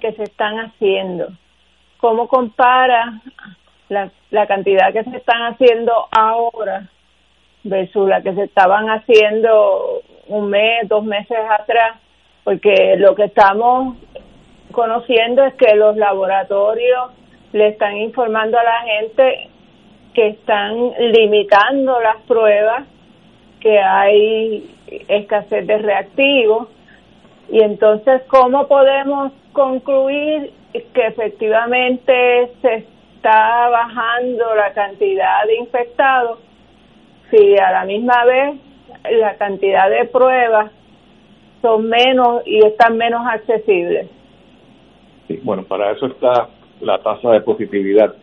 que 0.00 0.12
se 0.12 0.22
están 0.22 0.56
haciendo, 0.56 1.28
¿cómo 1.98 2.28
compara 2.28 3.20
la, 3.88 4.10
la 4.30 4.46
cantidad 4.46 4.92
que 4.92 5.04
se 5.04 5.16
están 5.16 5.42
haciendo 5.52 5.92
ahora 6.10 6.88
versus 7.64 8.10
que 8.22 8.34
se 8.34 8.44
estaban 8.44 8.86
haciendo 8.88 10.02
un 10.28 10.48
mes, 10.50 10.88
dos 10.88 11.04
meses 11.04 11.38
atrás, 11.58 11.96
porque 12.44 12.96
lo 12.96 13.14
que 13.14 13.24
estamos 13.24 13.96
conociendo 14.72 15.44
es 15.44 15.54
que 15.54 15.74
los 15.74 15.96
laboratorios 15.96 17.10
le 17.52 17.68
están 17.68 17.96
informando 17.96 18.58
a 18.58 18.62
la 18.62 18.80
gente 18.82 19.48
que 20.14 20.28
están 20.28 20.92
limitando 20.98 22.00
las 22.00 22.16
pruebas, 22.22 22.84
que 23.60 23.78
hay 23.78 24.74
escasez 25.08 25.66
de 25.66 25.78
reactivos, 25.78 26.68
y 27.50 27.60
entonces, 27.62 28.22
¿cómo 28.28 28.68
podemos 28.68 29.32
concluir 29.52 30.52
que 30.72 31.06
efectivamente 31.06 32.52
se 32.62 32.86
está 33.16 33.68
bajando 33.68 34.54
la 34.54 34.72
cantidad 34.72 35.44
de 35.46 35.56
infectados 35.56 36.38
si 37.30 37.56
a 37.56 37.72
la 37.72 37.84
misma 37.84 38.24
vez 38.24 38.60
la 39.10 39.36
cantidad 39.36 39.88
de 39.88 40.06
pruebas 40.06 40.70
son 41.62 41.88
menos 41.88 42.42
y 42.46 42.64
están 42.64 42.96
menos 42.96 43.22
accesibles. 43.26 44.08
Bueno, 45.42 45.64
para 45.64 45.92
eso 45.92 46.06
está 46.06 46.48
la 46.80 46.98
tasa 46.98 47.30
de 47.30 47.40
positividad, 47.42 48.14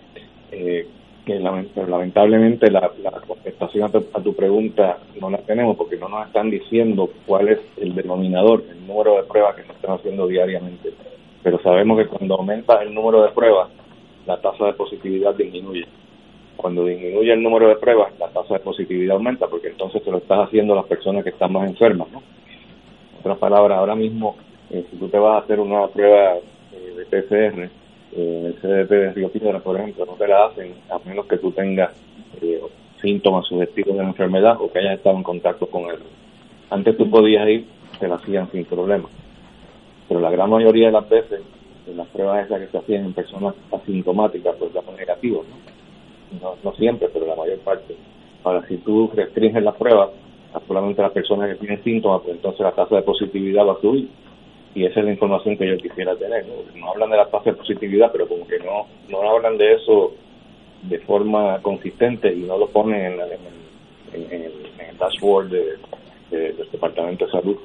eh, 0.52 0.88
que 1.26 1.40
lamentablemente 1.40 2.70
la, 2.72 2.92
contestación 3.28 3.86
a 3.86 4.22
tu, 4.22 4.36
pregunta 4.36 4.98
no 5.20 5.30
la 5.30 5.40
tenemos 5.40 5.78
porque 5.78 5.98
no 5.98 6.10
nos 6.10 6.28
están 6.28 6.50
diciendo 6.50 7.10
cuál 7.26 7.50
es 7.50 7.60
el 7.78 7.96
denominador, 7.96 8.64
el 8.70 8.88
número 8.88 9.18
de 9.18 9.24
pruebas 9.24 9.56
que 9.56 9.64
se 9.64 9.72
están 9.72 9.96
haciendo 9.96 10.28
diariamente. 10.28 10.94
Pero 11.44 11.60
sabemos 11.62 11.98
que 11.98 12.08
cuando 12.08 12.36
aumenta 12.36 12.82
el 12.82 12.94
número 12.94 13.24
de 13.24 13.32
pruebas, 13.32 13.70
la 14.26 14.40
tasa 14.42 14.66
de 14.66 14.74
positividad 14.74 15.36
disminuye 15.36 15.86
cuando 16.58 16.84
disminuye 16.86 17.32
el 17.32 17.42
número 17.42 17.70
de 17.70 17.76
pruebas, 17.76 18.12
la 18.20 18.28
tasa 18.30 18.56
de 18.56 18.60
positividad 18.60 19.16
aumenta, 19.16 19.48
porque 19.48 19.68
entonces 19.68 20.04
se 20.04 20.12
lo 20.12 20.18
estás 20.18 20.48
haciendo 20.48 20.74
a 20.74 20.78
las 20.78 20.86
personas 20.86 21.24
que 21.24 21.30
están 21.30 21.54
más 21.54 21.70
enfermas, 21.70 22.12
¿no? 22.12 22.18
En 22.18 23.20
otras 23.20 23.38
palabras, 23.38 23.78
ahora 23.78 23.96
mismo, 23.96 24.36
eh, 24.70 24.86
si 24.90 24.98
tú 24.98 25.08
te 25.08 25.18
vas 25.18 25.36
a 25.36 25.46
hacer 25.46 25.60
una 25.60 25.88
prueba 25.88 26.36
eh, 26.74 26.94
de 26.98 27.06
PCR, 27.06 27.60
eh, 27.64 27.70
en 28.16 28.46
el 28.48 28.56
CDP 28.56 28.90
de 28.90 29.14
Río 29.14 29.30
Piedra, 29.30 29.60
por 29.60 29.78
ejemplo, 29.80 30.06
no 30.06 30.14
te 30.14 30.28
la 30.28 30.48
hacen 30.48 30.74
a 30.90 31.00
menos 31.08 31.26
que 31.28 31.38
tú 31.38 31.52
tengas 31.52 31.92
síntomas 33.02 33.46
sugestivos 33.46 33.96
de 33.96 34.04
la 34.04 34.10
enfermedad 34.10 34.58
o 34.60 34.72
que 34.72 34.80
hayas 34.80 34.96
estado 34.96 35.18
en 35.18 35.24
contacto 35.24 35.68
con 35.68 35.84
él. 35.84 36.00
Antes 36.70 36.98
tú 36.98 37.10
podías 37.10 37.48
ir, 37.48 37.66
te 38.00 38.08
la 38.08 38.16
hacían 38.16 38.52
sin 38.52 38.66
problema. 38.66 39.08
Pero 40.08 40.20
la 40.20 40.32
gran 40.32 40.50
mayoría 40.50 40.88
de 40.88 40.94
las 40.94 41.08
veces, 41.08 41.42
las 41.96 42.08
pruebas 42.08 42.46
esas 42.46 42.60
que 42.60 42.68
se 42.68 42.78
hacían 42.78 43.06
en 43.06 43.14
personas 43.14 43.56
asintomáticas, 43.72 44.56
pues 44.58 44.74
daban 44.74 44.96
negativos, 44.96 45.46
¿no? 45.48 45.77
No, 46.42 46.56
no 46.64 46.74
siempre, 46.74 47.10
pero 47.12 47.26
la 47.26 47.36
mayor 47.36 47.60
parte. 47.60 47.96
Ahora, 48.44 48.66
si 48.68 48.78
tú 48.78 49.12
restringes 49.14 49.64
la 49.64 49.74
prueba 49.74 50.10
a 50.54 50.60
solamente 50.68 51.02
las 51.02 51.12
personas 51.12 51.50
que 51.50 51.56
tienen 51.56 51.84
síntomas, 51.84 52.22
pues 52.22 52.36
entonces 52.36 52.62
la 52.62 52.72
tasa 52.72 52.96
de 52.96 53.02
positividad 53.02 53.66
va 53.66 53.74
a 53.74 53.82
subir. 53.82 54.10
Y 54.76 54.86
esa 54.86 55.00
es 55.00 55.06
la 55.06 55.12
información 55.12 55.58
que 55.58 55.68
yo 55.68 55.78
quisiera 55.78 56.16
tener. 56.16 56.46
No, 56.76 56.92
hablan 56.92 57.10
de 57.10 57.18
la 57.18 57.30
tasa 57.30 57.52
de 57.52 57.58
positividad, 57.58 58.12
pero 58.12 58.28
como 58.28 58.48
que 58.48 58.60
no, 58.60 58.86
no 59.10 59.30
hablan 59.30 59.58
de 59.58 59.74
eso 59.74 60.14
de 60.84 61.00
forma 61.00 61.60
consistente 61.62 62.32
y 62.32 62.42
no 62.42 62.58
lo 62.58 62.68
ponen 62.68 63.14
en, 63.14 63.20
en, 64.14 64.44
el, 64.44 64.98
dashboard 65.00 65.50
de, 65.50 65.78
del 66.30 66.72
Departamento 66.72 67.26
de 67.26 67.32
Salud. 67.32 67.58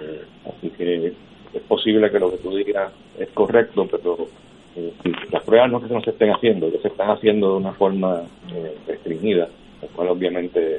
Eh, 0.00 0.22
así 0.46 0.70
que 0.70 1.12
es 1.52 1.62
posible 1.68 2.10
que 2.10 2.18
lo 2.18 2.30
que 2.30 2.38
tú 2.38 2.54
digas 2.56 2.92
es 3.18 3.28
correcto, 3.30 3.86
pero 3.90 4.28
las 5.30 5.44
pruebas 5.44 5.70
no 5.70 5.80
que 5.80 5.92
no 5.92 6.00
se 6.00 6.10
estén 6.10 6.30
haciendo, 6.30 6.70
que 6.70 6.78
se 6.78 6.88
están 6.88 7.10
haciendo 7.10 7.52
de 7.52 7.56
una 7.58 7.72
forma 7.72 8.22
eh, 8.52 8.76
restringida, 8.86 9.48
lo 9.80 9.88
cual 9.88 10.08
obviamente 10.08 10.78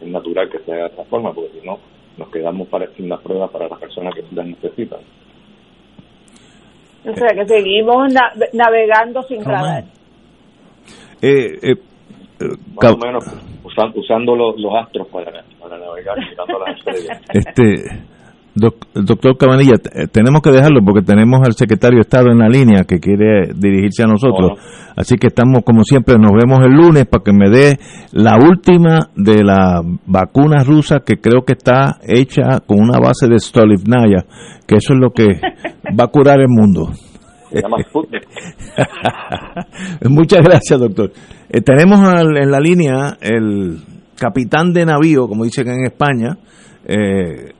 es 0.00 0.08
natural 0.08 0.50
que 0.50 0.58
sea 0.60 0.74
de 0.74 0.86
esa 0.86 1.04
forma, 1.04 1.32
porque 1.32 1.58
si 1.58 1.66
no, 1.66 1.78
nos 2.16 2.28
quedamos 2.30 2.68
para, 2.68 2.86
sin 2.94 3.08
las 3.08 3.20
pruebas 3.20 3.50
para 3.50 3.68
las 3.68 3.78
personas 3.78 4.14
que 4.14 4.22
las 4.34 4.46
necesitan. 4.46 5.00
O 7.06 7.14
sea 7.14 7.28
que 7.28 7.46
seguimos 7.46 8.12
navegando 8.52 9.22
sin 9.22 9.44
radar. 9.44 9.84
Eh, 11.22 11.58
eh, 11.62 11.76
Más 12.82 12.92
o 12.92 12.98
menos 12.98 13.24
usando, 13.94 14.34
los, 14.34 14.56
astros 14.74 15.06
para, 15.08 15.44
para 15.60 15.78
navegar 15.78 16.18
mirando 16.18 16.58
las 16.58 16.76
estrellas. 16.76 17.20
Este 17.32 18.17
doctor 18.58 19.36
Cabanilla, 19.38 19.74
eh, 19.94 20.06
tenemos 20.10 20.40
que 20.42 20.50
dejarlo 20.50 20.80
porque 20.84 21.02
tenemos 21.02 21.40
al 21.44 21.54
secretario 21.54 21.96
de 21.98 22.02
Estado 22.02 22.30
en 22.30 22.38
la 22.38 22.48
línea 22.48 22.84
que 22.84 22.98
quiere 22.98 23.52
dirigirse 23.54 24.02
a 24.02 24.06
nosotros. 24.06 24.58
Así 24.96 25.16
que 25.16 25.28
estamos, 25.28 25.62
como 25.64 25.84
siempre, 25.84 26.16
nos 26.18 26.32
vemos 26.32 26.58
el 26.64 26.72
lunes 26.72 27.06
para 27.06 27.22
que 27.22 27.32
me 27.32 27.48
dé 27.50 27.78
la 28.12 28.36
última 28.36 29.10
de 29.14 29.44
la 29.44 29.80
vacuna 30.06 30.64
rusa 30.64 31.00
que 31.06 31.18
creo 31.18 31.44
que 31.44 31.52
está 31.52 31.98
hecha 32.02 32.60
con 32.66 32.80
una 32.80 32.98
base 32.98 33.28
de 33.28 33.38
Stolivnaya, 33.38 34.24
que 34.66 34.76
eso 34.76 34.94
es 34.94 34.98
lo 34.98 35.10
que 35.10 35.40
va 35.98 36.04
a 36.04 36.08
curar 36.08 36.40
el 36.40 36.48
mundo. 36.48 36.90
Muchas 40.08 40.42
gracias, 40.42 40.80
doctor. 40.80 41.12
Eh, 41.48 41.60
tenemos 41.60 42.00
en 42.00 42.50
la 42.50 42.60
línea 42.60 43.16
el 43.20 43.78
capitán 44.18 44.72
de 44.72 44.84
navío, 44.84 45.28
como 45.28 45.44
dicen 45.44 45.68
en 45.68 45.84
España, 45.84 46.36
eh, 46.84 47.52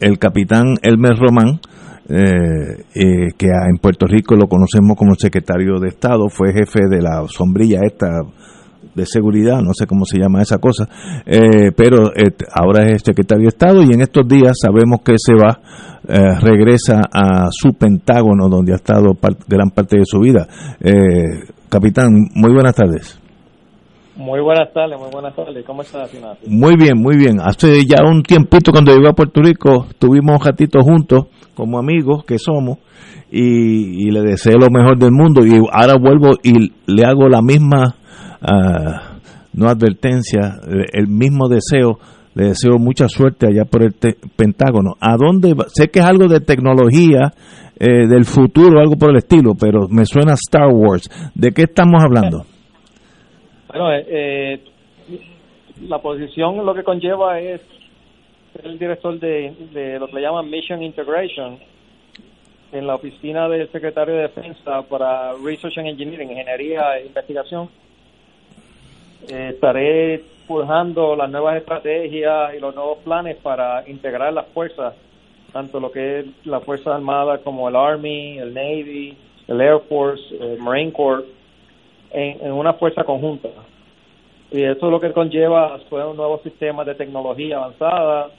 el 0.00 0.18
capitán 0.18 0.76
Elmer 0.82 1.16
Román, 1.16 1.60
eh, 2.08 2.84
eh, 2.94 3.32
que 3.36 3.46
en 3.46 3.78
Puerto 3.78 4.06
Rico 4.06 4.34
lo 4.34 4.46
conocemos 4.46 4.96
como 4.96 5.14
secretario 5.14 5.78
de 5.80 5.88
Estado, 5.88 6.28
fue 6.28 6.52
jefe 6.52 6.80
de 6.90 7.00
la 7.00 7.24
sombrilla 7.28 7.80
esta 7.82 8.20
de 8.94 9.06
seguridad, 9.06 9.60
no 9.60 9.72
sé 9.72 9.86
cómo 9.86 10.04
se 10.04 10.18
llama 10.18 10.42
esa 10.42 10.58
cosa, 10.58 10.86
eh, 11.24 11.72
pero 11.74 12.10
ahora 12.52 12.86
es 12.86 13.02
secretario 13.02 13.44
de 13.44 13.48
Estado 13.48 13.82
y 13.82 13.92
en 13.92 14.02
estos 14.02 14.28
días 14.28 14.52
sabemos 14.60 15.00
que 15.02 15.14
se 15.16 15.34
va, 15.34 15.58
regresa 16.40 17.00
a 17.10 17.48
su 17.50 17.72
Pentágono, 17.72 18.48
donde 18.50 18.72
ha 18.72 18.76
estado 18.76 19.16
gran 19.48 19.70
parte 19.70 19.96
de 19.98 20.04
su 20.04 20.20
vida. 20.20 20.46
capitán, 21.70 22.10
muy 22.34 22.52
buenas 22.52 22.74
tardes. 22.74 23.23
Muy 24.16 24.40
buenas 24.40 24.72
tardes, 24.72 24.96
muy 24.98 25.08
buenas 25.10 25.34
tardes. 25.34 25.64
¿Cómo 25.66 25.82
estás, 25.82 26.12
Ignacio? 26.14 26.48
Muy 26.48 26.76
bien, 26.76 26.96
muy 26.96 27.16
bien. 27.16 27.40
Hace 27.40 27.82
ya 27.84 27.98
un 28.08 28.22
tiempito 28.22 28.70
cuando 28.70 28.94
llegué 28.94 29.08
a 29.08 29.12
Puerto 29.12 29.40
Rico, 29.42 29.86
estuvimos 29.90 30.36
un 30.38 30.46
ratito 30.46 30.80
juntos 30.82 31.26
como 31.54 31.78
amigos 31.78 32.24
que 32.24 32.38
somos 32.38 32.78
y, 33.30 34.10
le 34.12 34.22
deseo 34.22 34.56
lo 34.58 34.68
mejor 34.70 34.98
del 34.98 35.10
mundo 35.10 35.44
y 35.44 35.56
ahora 35.72 35.94
vuelvo 36.00 36.36
y 36.44 36.72
le 36.86 37.04
hago 37.04 37.28
la 37.28 37.42
misma, 37.42 37.96
uh, 38.40 39.18
no 39.52 39.68
advertencia, 39.68 40.60
el 40.92 41.08
mismo 41.08 41.48
deseo 41.48 41.98
Le 42.36 42.48
deseo 42.48 42.78
mucha 42.78 43.08
suerte 43.08 43.46
allá 43.46 43.64
por 43.64 43.82
el 43.82 43.94
Pentágono. 44.36 44.94
¿A 45.00 45.16
dónde 45.16 45.54
Sé 45.68 45.88
que 45.88 46.00
es 46.00 46.04
algo 46.04 46.26
de 46.26 46.40
tecnología, 46.40 47.32
eh, 47.78 48.06
del 48.08 48.24
futuro, 48.24 48.80
algo 48.80 48.96
por 48.96 49.10
el 49.10 49.18
estilo, 49.18 49.54
pero 49.58 49.88
me 49.88 50.04
suena 50.04 50.34
Star 50.34 50.68
Wars. 50.72 51.08
¿De 51.34 51.52
qué 51.52 51.62
estamos 51.62 52.02
hablando? 52.02 52.44
Bueno, 53.74 53.92
eh, 53.92 54.06
eh, 54.06 54.60
la 55.88 55.98
posición 55.98 56.64
lo 56.64 56.74
que 56.74 56.84
conlleva 56.84 57.40
es 57.40 57.60
ser 58.52 58.66
el 58.66 58.78
director 58.78 59.18
de, 59.18 59.52
de 59.72 59.98
lo 59.98 60.06
que 60.06 60.14
le 60.14 60.20
llaman 60.20 60.48
Mission 60.48 60.80
Integration 60.80 61.58
en 62.70 62.86
la 62.86 62.94
oficina 62.94 63.48
del 63.48 63.68
secretario 63.72 64.14
de 64.14 64.22
Defensa 64.22 64.82
para 64.82 65.32
Research 65.44 65.78
and 65.78 65.88
Engineering, 65.88 66.30
Ingeniería 66.30 66.98
e 66.98 67.06
Investigación. 67.06 67.68
Eh, 69.28 69.50
estaré 69.54 70.22
forjando 70.46 71.16
las 71.16 71.28
nuevas 71.28 71.56
estrategias 71.56 72.54
y 72.54 72.60
los 72.60 72.76
nuevos 72.76 72.98
planes 72.98 73.36
para 73.38 73.82
integrar 73.88 74.32
las 74.34 74.46
fuerzas, 74.54 74.94
tanto 75.52 75.80
lo 75.80 75.90
que 75.90 76.20
es 76.20 76.26
la 76.44 76.60
Fuerza 76.60 76.94
Armada 76.94 77.38
como 77.38 77.68
el 77.68 77.74
Army, 77.74 78.38
el 78.38 78.54
Navy, 78.54 79.16
el 79.48 79.60
Air 79.60 79.80
Force, 79.88 80.22
el 80.40 80.58
Marine 80.58 80.92
Corps, 80.92 81.24
en, 82.14 82.52
una 82.52 82.74
fuerza 82.74 83.04
conjunta. 83.04 83.48
Y 84.50 84.62
eso 84.62 84.86
es 84.86 84.92
lo 84.92 85.00
que 85.00 85.12
conlleva 85.12 85.78
son 85.90 86.16
nuevos 86.16 86.42
sistemas 86.42 86.86
de 86.86 86.94
tecnología 86.94 87.56
avanzada, 87.56 88.30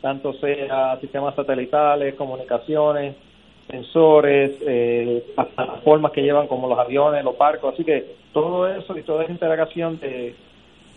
tanto 0.00 0.32
sea 0.34 0.98
sistemas 1.00 1.34
satelitales, 1.34 2.14
comunicaciones, 2.14 3.16
sensores, 3.68 4.58
eh, 4.66 5.24
las 5.36 5.46
plataformas 5.48 6.12
que 6.12 6.22
llevan 6.22 6.46
como 6.46 6.68
los 6.68 6.78
aviones, 6.78 7.24
los 7.24 7.38
barcos, 7.38 7.74
así 7.74 7.84
que 7.84 8.16
todo 8.32 8.68
eso 8.68 8.98
y 8.98 9.02
toda 9.02 9.22
esa 9.22 9.32
integración 9.32 9.98
de, 10.00 10.34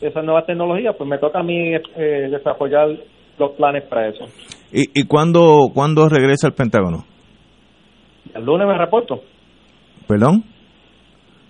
esas 0.02 0.24
nuevas 0.26 0.46
tecnologías, 0.46 0.96
pues 0.98 1.10
me 1.10 1.18
toca 1.20 1.40
a 1.40 1.44
mí 1.44 1.74
eh, 1.74 2.28
desarrollar 2.30 2.90
los 3.38 3.52
planes 3.52 3.84
para 3.84 4.10
eso. 4.10 4.26
¿Y, 4.74 5.00
y 5.00 5.06
cuándo, 5.06 5.70
cuándo 5.74 6.10
regresa 6.10 6.48
al 6.48 6.54
Pentágono? 6.54 7.06
El 8.34 8.44
lunes 8.44 8.68
me 8.68 8.78
reporto. 8.78 9.22
¿Perdón? 10.08 10.44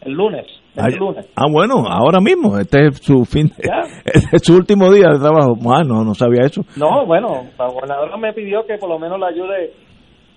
El 0.02 0.14
lunes. 0.14 0.46
Ah, 0.78 0.90
ah, 1.36 1.46
bueno, 1.50 1.86
ahora 1.88 2.20
mismo, 2.20 2.58
este 2.58 2.88
es 2.88 2.98
su 2.98 3.24
fin, 3.24 3.50
este 4.06 4.36
es 4.36 4.44
su 4.44 4.56
último 4.56 4.92
día 4.92 5.08
de 5.10 5.20
trabajo. 5.20 5.56
Ah, 5.74 5.84
no, 5.86 6.04
no 6.04 6.14
sabía 6.14 6.46
eso. 6.46 6.64
No, 6.76 7.06
bueno, 7.06 7.46
la 7.58 7.68
gobernadora 7.68 8.18
me 8.18 8.34
pidió 8.34 8.66
que 8.66 8.78
por 8.78 8.90
lo 8.90 9.00
menos 9.00 9.20
la 9.20 9.28
ayude 9.28 9.72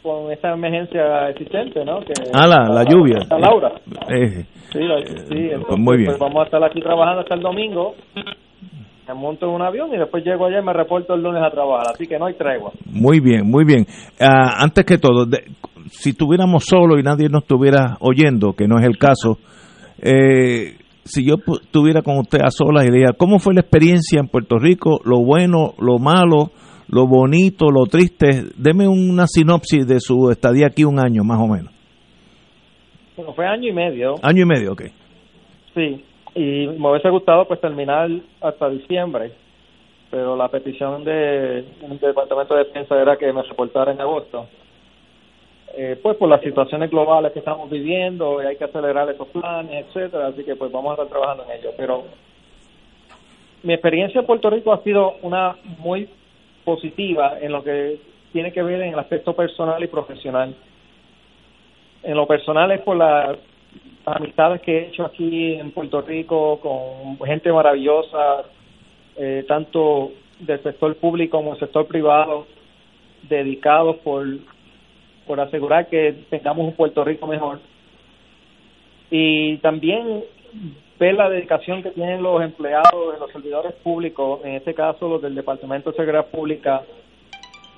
con 0.03 0.31
esta 0.31 0.53
emergencia 0.55 1.29
existente, 1.31 1.85
¿no? 1.85 2.01
Que, 2.01 2.13
ah, 2.33 2.47
la, 2.47 2.85
lluvia. 2.85 3.19
Laura. 3.37 3.73
Eh, 4.09 4.45
sí, 4.73 4.79
sí 5.29 5.51
pues 5.67 5.79
muy 5.79 5.97
bien. 5.97 6.11
Pues 6.11 6.19
vamos 6.19 6.43
a 6.43 6.45
estar 6.45 6.63
aquí 6.63 6.81
trabajando 6.81 7.23
hasta 7.23 7.35
el 7.35 7.41
domingo. 7.41 7.95
Me 9.09 9.15
monto 9.15 9.47
en 9.47 9.53
un 9.53 9.63
avión 9.63 9.93
y 9.93 9.99
después 9.99 10.23
llego 10.23 10.47
allá 10.47 10.61
y 10.61 10.65
me 10.65 10.73
reporto 10.73 11.15
el 11.15 11.23
lunes 11.23 11.43
a 11.43 11.51
trabajar, 11.51 11.87
así 11.95 12.07
que 12.07 12.19
no 12.19 12.27
hay 12.27 12.35
tregua. 12.35 12.73
Muy 12.85 13.21
bien, 13.21 13.51
muy 13.51 13.65
bien. 13.65 13.87
Ah, 14.21 14.63
antes 14.63 14.85
que 14.85 14.99
todo, 14.99 15.27
si 15.91 16.11
estuviéramos 16.11 16.65
solos 16.69 17.01
y 17.01 17.03
nadie 17.03 17.29
nos 17.31 17.43
estuviera 17.43 17.97
oyendo, 18.01 18.53
que 18.53 18.69
no 18.69 18.79
es 18.79 18.85
el 18.85 18.99
caso, 18.99 19.39
eh, 20.03 20.77
si 21.05 21.27
yo 21.27 21.37
estuviera 21.63 22.03
con 22.03 22.19
usted 22.19 22.41
a 22.43 22.51
solas 22.51 22.87
y 22.87 22.91
le 22.91 23.13
¿cómo 23.17 23.39
fue 23.39 23.55
la 23.55 23.61
experiencia 23.61 24.21
en 24.21 24.29
Puerto 24.29 24.59
Rico? 24.59 25.01
Lo 25.05 25.25
bueno, 25.25 25.75
lo 25.79 25.99
malo, 25.99 26.51
lo 26.89 27.07
bonito, 27.07 27.71
lo 27.71 27.87
triste. 27.87 28.45
Deme 28.57 28.87
una 28.87 29.27
sinopsis 29.27 29.87
de 29.87 30.01
su 30.01 30.31
estadía 30.31 30.67
aquí 30.67 30.85
un 30.85 31.01
año, 31.01 31.23
más 31.25 31.41
o 31.41 31.47
menos. 31.47 31.73
Bueno, 33.17 33.33
fue 33.33 33.47
año 33.47 33.69
y 33.69 33.73
medio. 33.73 34.15
Año 34.23 34.43
y 34.43 34.47
medio, 34.47 34.73
ok. 34.73 34.83
Sí, 35.75 36.05
y 36.35 36.67
me 36.69 36.91
hubiese 36.91 37.11
gustado 37.11 37.47
pues 37.49 37.61
terminar 37.61 38.09
hasta 38.41 38.69
diciembre, 38.69 39.33
pero 40.11 40.37
la 40.37 40.49
petición 40.49 41.05
del 41.05 41.67
Departamento 42.01 42.55
de 42.55 42.65
Defensa 42.65 43.01
era 43.01 43.17
que 43.17 43.33
me 43.33 43.43
reportara 43.43 43.93
en 43.93 44.01
agosto. 44.01 44.47
Eh, 45.81 45.97
pues 46.03 46.17
por 46.17 46.29
las 46.29 46.41
situaciones 46.41 46.91
globales 46.91 47.31
que 47.31 47.39
estamos 47.39 47.71
viviendo 47.71 48.41
hay 48.41 48.57
que 48.57 48.65
acelerar 48.65 49.09
esos 49.11 49.29
planes, 49.29 49.87
etcétera, 49.87 50.27
así 50.27 50.43
que 50.43 50.57
pues 50.57 50.73
vamos 50.73 50.91
a 50.91 50.95
estar 50.95 51.07
trabajando 51.07 51.45
en 51.45 51.57
ello. 51.57 51.71
Pero 51.77 52.03
mi 53.63 53.75
experiencia 53.75 54.19
en 54.19 54.27
Puerto 54.27 54.51
Rico 54.51 54.73
ha 54.73 54.83
sido 54.83 55.19
una 55.23 55.55
muy 55.79 56.09
positiva 56.65 57.39
en 57.41 57.53
lo 57.53 57.63
que 57.63 58.01
tiene 58.33 58.53
que 58.53 58.61
ver 58.61 58.83
en 58.83 58.93
el 58.93 58.99
aspecto 58.99 59.35
personal 59.37 59.81
y 59.81 59.87
profesional. 59.87 60.53
En 62.03 62.17
lo 62.17 62.27
personal 62.27 62.73
es 62.73 62.81
por 62.81 62.97
las 62.97 63.39
amistades 64.05 64.61
que 64.63 64.79
he 64.79 64.89
hecho 64.89 65.05
aquí 65.05 65.55
en 65.55 65.71
Puerto 65.71 66.01
Rico 66.01 66.59
con 66.59 67.25
gente 67.25 67.53
maravillosa, 67.53 68.47
eh, 69.15 69.45
tanto 69.47 70.11
del 70.41 70.61
sector 70.61 70.97
público 70.97 71.37
como 71.37 71.51
del 71.51 71.61
sector 71.61 71.87
privado, 71.87 72.49
dedicados 73.29 73.99
por, 73.99 74.27
por 75.29 75.39
asegurar 75.39 75.87
que 75.89 76.25
tengamos 76.31 76.67
un 76.67 76.73
Puerto 76.73 77.05
Rico 77.05 77.27
mejor. 77.27 77.61
Y 79.11 79.59
también 79.59 80.25
ver 80.99 81.15
la 81.15 81.29
dedicación 81.29 81.83
que 81.83 81.91
tienen 81.91 82.23
los 82.23 82.43
empleados 82.43 83.13
de 83.13 83.21
los 83.21 83.31
servidores 83.31 83.73
públicos, 83.75 84.41
en 84.45 84.55
este 84.55 84.75
caso 84.75 85.09
los 85.09 85.23
del 85.23 85.35
Departamento 85.35 85.91
de 85.91 85.97
Seguridad 85.97 86.27
Pública, 86.27 86.83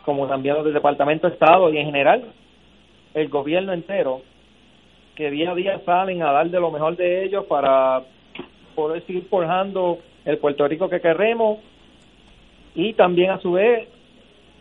como 0.04 0.26
también 0.26 0.54
los 0.54 0.64
del 0.64 0.72
Departamento 0.72 1.26
de 1.26 1.34
Estado 1.34 1.70
y 1.70 1.78
en 1.78 1.86
general 1.86 2.24
el 3.12 3.28
gobierno 3.28 3.72
entero, 3.72 4.22
que 5.16 5.30
día 5.30 5.50
a 5.50 5.54
día 5.54 5.80
salen 5.84 6.22
a 6.22 6.32
dar 6.32 6.48
de 6.48 6.60
lo 6.60 6.70
mejor 6.70 6.96
de 6.96 7.24
ellos 7.24 7.44
para 7.46 8.02
poder 8.74 9.04
seguir 9.04 9.24
forjando 9.28 9.98
el 10.24 10.38
Puerto 10.38 10.66
Rico 10.66 10.88
que 10.88 11.00
queremos 11.00 11.58
y 12.74 12.94
también 12.94 13.30
a 13.30 13.40
su 13.40 13.52
vez 13.52 13.88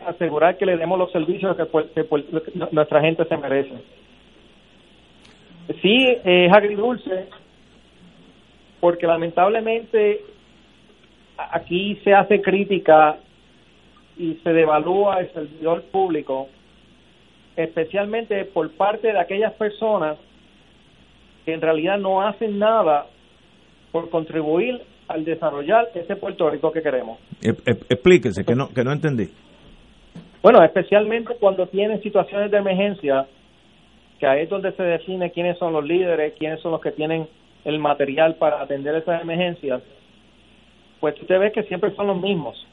asegurar 0.06 0.56
que 0.56 0.66
le 0.66 0.76
demos 0.76 0.98
los 0.98 1.12
servicios 1.12 1.56
que, 1.56 2.06
nuestra 2.72 3.00
gente 3.00 3.24
se 3.24 3.36
merece. 3.36 3.74
Sí, 5.82 6.16
es 6.24 6.52
agridulce 6.52 7.28
porque 8.80 9.06
lamentablemente 9.06 10.22
aquí 11.36 11.96
se 12.02 12.14
hace 12.14 12.40
crítica 12.40 13.18
y 14.16 14.34
se 14.42 14.52
devalúa 14.52 15.20
el 15.20 15.32
servidor 15.32 15.82
público, 15.84 16.48
especialmente 17.56 18.44
por 18.46 18.70
parte 18.72 19.12
de 19.12 19.18
aquellas 19.18 19.52
personas 19.52 20.18
que 21.44 21.54
en 21.54 21.60
realidad 21.60 21.98
no 21.98 22.22
hacen 22.22 22.58
nada 22.58 23.06
por 23.92 24.10
contribuir 24.10 24.80
al 25.08 25.24
desarrollar 25.24 25.88
ese 25.94 26.16
Puerto 26.16 26.48
Rico 26.50 26.70
que 26.70 26.82
queremos. 26.82 27.18
Explíquese, 27.42 28.44
que 28.44 28.54
no, 28.54 28.68
que 28.68 28.84
no 28.84 28.92
entendí. 28.92 29.28
Bueno, 30.42 30.62
especialmente 30.64 31.34
cuando 31.34 31.66
tienen 31.66 32.02
situaciones 32.02 32.50
de 32.50 32.56
emergencia, 32.56 33.26
que 34.18 34.26
ahí 34.26 34.42
es 34.42 34.48
donde 34.48 34.72
se 34.72 34.82
define 34.82 35.30
quiénes 35.32 35.58
son 35.58 35.72
los 35.72 35.84
líderes, 35.84 36.34
quiénes 36.38 36.60
son 36.60 36.72
los 36.72 36.80
que 36.80 36.92
tienen 36.92 37.28
el 37.64 37.78
material 37.78 38.36
para 38.36 38.60
atender 38.62 38.94
esas 38.94 39.20
emergencias, 39.20 39.82
pues 40.98 41.20
usted 41.20 41.38
ve 41.38 41.52
que 41.52 41.62
siempre 41.64 41.94
son 41.94 42.06
los 42.06 42.20
mismos. 42.20 42.66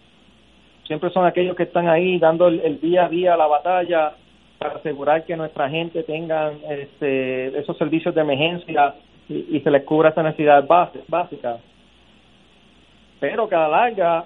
Siempre 0.86 1.10
son 1.10 1.26
aquellos 1.26 1.56
que 1.56 1.64
están 1.64 1.90
ahí 1.90 2.18
dando 2.20 2.48
el, 2.48 2.80
día 2.80 3.06
a 3.06 3.10
día 3.10 3.36
la 3.36 3.48
batalla 3.48 4.14
para 4.58 4.76
asegurar 4.76 5.26
que 5.26 5.36
nuestra 5.36 5.70
gente 5.70 6.04
tenga 6.04 6.52
este, 6.70 7.60
esos 7.60 7.78
servicios 7.78 8.16
de 8.16 8.22
emergencia 8.22 8.96
y, 9.28 9.60
se 9.60 9.70
les 9.70 9.84
cubra 9.84 10.10
esa 10.10 10.24
necesidad 10.24 10.66
básica. 10.66 11.58
Pero 13.20 13.50
cada 13.50 13.68
larga 13.68 14.26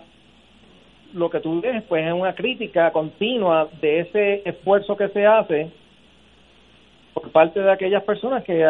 lo 1.13 1.30
que 1.30 1.39
tú 1.39 1.62
ves 1.62 1.84
pues 1.88 2.06
es 2.06 2.13
una 2.13 2.34
crítica 2.34 2.91
continua 2.91 3.67
de 3.82 4.02
ese 4.02 4.41
esfuerzo 4.50 4.95
que 4.95 5.10
se 5.10 5.26
hace 5.26 5.71
por 7.13 7.32
parte 7.32 7.60
de 7.60 7.71
aquellas 7.71 8.04
personas 8.04 8.43
que 8.43 8.63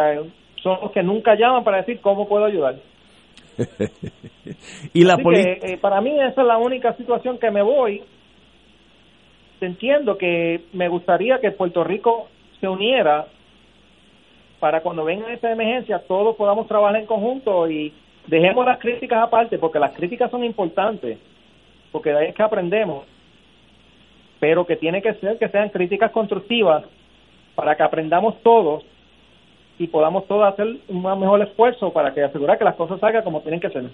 son 0.61 0.79
los 0.81 0.91
que 0.91 1.03
nunca 1.03 1.35
llaman 1.35 1.63
para 1.63 1.77
decir 1.77 1.99
cómo 2.01 2.27
puedo 2.27 2.45
ayudar. 2.45 2.75
y 4.93 5.03
la 5.03 5.15
eh, 5.15 5.77
para 5.79 6.01
mí 6.01 6.19
esa 6.19 6.41
es 6.41 6.47
la 6.47 6.57
única 6.57 6.93
situación 6.93 7.37
que 7.37 7.51
me 7.51 7.61
voy. 7.61 8.01
Entiendo 9.59 10.17
que 10.17 10.61
me 10.73 10.87
gustaría 10.87 11.39
que 11.39 11.51
Puerto 11.51 11.83
Rico 11.83 12.29
se 12.59 12.67
uniera 12.67 13.27
para 14.59 14.81
cuando 14.81 15.03
venga 15.03 15.33
esta 15.33 15.51
emergencia 15.51 15.99
todos 16.07 16.35
podamos 16.35 16.67
trabajar 16.67 16.95
en 16.95 17.07
conjunto 17.07 17.69
y 17.69 17.91
dejemos 18.27 18.65
las 18.65 18.79
críticas 18.79 19.23
aparte 19.23 19.57
porque 19.57 19.79
las 19.79 19.91
críticas 19.91 20.29
son 20.29 20.43
importantes 20.43 21.17
porque 21.91 22.11
de 22.11 22.17
ahí 22.17 22.27
es 22.27 22.35
que 22.35 22.43
aprendemos. 22.43 23.05
Pero 24.39 24.65
que 24.65 24.75
tiene 24.75 25.01
que 25.01 25.13
ser 25.15 25.37
que 25.37 25.49
sean 25.49 25.69
críticas 25.69 26.11
constructivas 26.11 26.83
para 27.55 27.75
que 27.75 27.83
aprendamos 27.83 28.41
todos 28.41 28.83
y 29.77 29.87
podamos 29.87 30.27
todos 30.27 30.51
hacer 30.51 30.77
un 30.87 31.01
mejor 31.01 31.41
esfuerzo 31.41 31.91
para 31.91 32.13
que 32.13 32.23
asegurar 32.23 32.57
que 32.57 32.63
las 32.63 32.75
cosas 32.75 32.99
salgan 32.99 33.23
como 33.23 33.41
tienen 33.41 33.59
que 33.59 33.69
ser. 33.69 33.85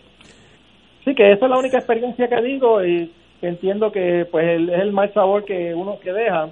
Sí, 1.05 1.15
que 1.15 1.31
esa 1.31 1.45
es 1.45 1.49
la 1.49 1.57
única 1.57 1.77
experiencia 1.77 2.27
que 2.27 2.41
digo 2.41 2.83
y 2.83 3.11
entiendo 3.41 3.91
que 3.91 4.27
pues 4.29 4.45
es 4.45 4.79
el 4.79 4.91
mal 4.91 5.13
sabor 5.13 5.45
que 5.45 5.73
uno 5.73 5.99
que 5.99 6.11
deja, 6.11 6.49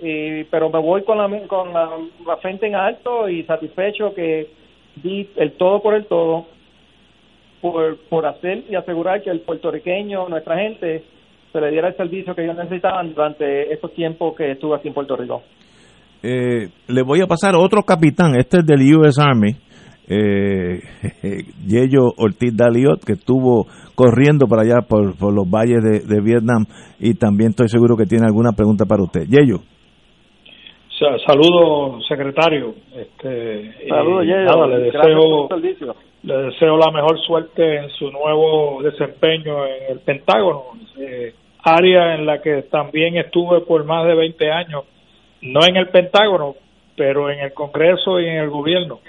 y, 0.00 0.44
pero 0.44 0.70
me 0.70 0.78
voy 0.78 1.02
con 1.02 1.18
la, 1.18 1.46
con 1.46 1.72
la, 1.72 2.36
frente 2.40 2.66
en 2.66 2.74
alto 2.74 3.28
y 3.28 3.42
satisfecho 3.44 4.14
que 4.14 4.48
di 4.96 5.28
el 5.36 5.52
todo 5.52 5.82
por 5.82 5.94
el 5.94 6.06
todo 6.06 6.46
por, 7.60 7.98
por 8.08 8.26
hacer 8.26 8.64
y 8.68 8.74
asegurar 8.74 9.22
que 9.22 9.30
el 9.30 9.40
puertorriqueño, 9.40 10.28
nuestra 10.28 10.58
gente, 10.58 11.04
se 11.52 11.60
le 11.60 11.70
diera 11.70 11.88
el 11.88 11.96
servicio 11.96 12.34
que 12.34 12.44
ellos 12.44 12.56
necesitaban 12.56 13.12
durante 13.14 13.72
estos 13.72 13.92
tiempos 13.94 14.36
que 14.36 14.52
estuvo 14.52 14.74
aquí 14.74 14.88
en 14.88 14.94
Puerto 14.94 15.16
Rico. 15.16 15.42
Eh, 16.22 16.68
le 16.88 17.02
voy 17.02 17.20
a 17.22 17.26
pasar 17.26 17.54
a 17.54 17.58
otro 17.58 17.82
capitán, 17.82 18.34
este 18.38 18.58
es 18.58 18.66
del 18.66 18.94
US 18.94 19.18
Army, 19.18 19.56
eh, 20.08 20.80
Yello 21.66 22.12
Ortiz 22.18 22.54
Daliot, 22.54 23.04
que 23.04 23.14
estuvo 23.14 23.66
corriendo 23.94 24.46
para 24.46 24.62
allá 24.62 24.86
por, 24.86 25.14
los 25.32 25.50
valles 25.50 26.06
de, 26.06 26.20
Vietnam 26.20 26.66
y 26.98 27.14
también 27.14 27.50
estoy 27.50 27.68
seguro 27.68 27.96
que 27.96 28.04
tiene 28.04 28.26
alguna 28.26 28.52
pregunta 28.52 28.84
para 28.84 29.02
usted. 29.02 29.22
Yello. 29.28 29.60
Saludos, 31.26 32.06
secretario. 32.06 32.74
Este, 32.94 33.88
Saludos, 33.88 34.26
Yello. 34.26 34.66
le, 34.66 34.78
deseo, 34.80 35.48
le 36.22 36.36
deseo 36.36 36.76
la 36.76 36.90
mejor 36.90 37.18
suerte 37.20 37.76
en 37.76 37.90
su 37.90 38.10
nuevo 38.10 38.82
desempeño 38.82 39.66
en 39.66 39.92
el 39.92 40.00
Pentágono, 40.00 40.64
eh, 40.98 41.34
área 41.62 42.14
en 42.14 42.26
la 42.26 42.40
que 42.40 42.62
también 42.62 43.16
estuve 43.16 43.60
por 43.62 43.84
más 43.84 44.06
de 44.06 44.14
20 44.14 44.50
años, 44.50 44.84
no 45.42 45.64
en 45.66 45.76
el 45.76 45.88
Pentágono, 45.88 46.56
pero 46.96 47.30
en 47.30 47.40
el 47.40 47.52
Congreso 47.52 48.20
y 48.20 48.26
en 48.26 48.36
el 48.36 48.50
gobierno. 48.50 49.00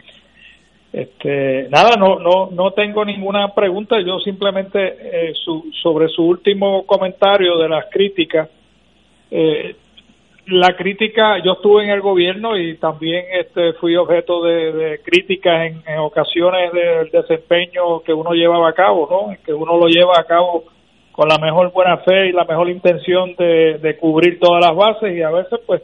Este, 0.93 1.67
nada, 1.69 1.95
no, 1.95 2.19
no, 2.19 2.49
no 2.51 2.71
tengo 2.71 3.05
ninguna 3.05 3.53
pregunta. 3.53 3.99
Yo 4.01 4.19
simplemente 4.19 5.29
eh, 5.29 5.33
sobre 5.81 6.09
su 6.09 6.23
último 6.23 6.85
comentario 6.85 7.57
de 7.57 7.69
las 7.69 7.85
críticas. 7.89 8.49
Eh, 9.29 9.75
la 10.47 10.75
crítica, 10.75 11.37
yo 11.43 11.53
estuve 11.53 11.83
en 11.83 11.91
el 11.91 12.01
gobierno 12.01 12.57
y 12.57 12.75
también 12.77 13.25
este, 13.31 13.73
fui 13.73 13.95
objeto 13.95 14.43
de, 14.43 14.99
críticas 15.03 15.71
en, 15.85 15.99
ocasiones 15.99 16.71
del 16.73 17.09
desempeño 17.11 18.01
que 18.01 18.13
uno 18.13 18.33
llevaba 18.33 18.69
a 18.69 18.73
cabo, 18.73 19.07
¿no? 19.09 19.35
Que 19.45 19.53
uno 19.53 19.77
lo 19.77 19.87
lleva 19.87 20.13
a 20.17 20.23
cabo 20.23 20.65
con 21.11 21.27
la 21.27 21.37
mejor 21.37 21.71
buena 21.71 21.97
fe 21.97 22.29
y 22.29 22.31
la 22.31 22.45
mejor 22.45 22.69
intención 22.69 23.35
de, 23.35 23.97
cubrir 23.99 24.39
todas 24.39 24.65
las 24.65 24.75
bases 24.75 25.15
y 25.15 25.21
a 25.21 25.29
veces 25.29 25.59
pues 25.65 25.83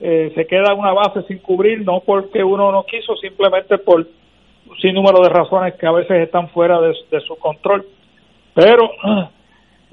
eh, 0.00 0.32
se 0.34 0.46
queda 0.46 0.74
una 0.74 0.92
base 0.92 1.22
sin 1.22 1.38
cubrir, 1.38 1.82
no 1.82 2.00
porque 2.00 2.44
uno 2.44 2.70
no 2.70 2.84
quiso, 2.84 3.16
simplemente 3.16 3.78
por 3.78 4.06
sin 4.80 4.94
número 4.94 5.22
de 5.22 5.28
razones 5.28 5.74
que 5.74 5.86
a 5.86 5.92
veces 5.92 6.22
están 6.22 6.48
fuera 6.48 6.80
de, 6.80 7.20
su 7.26 7.36
control. 7.36 7.86
Pero, 8.54 8.90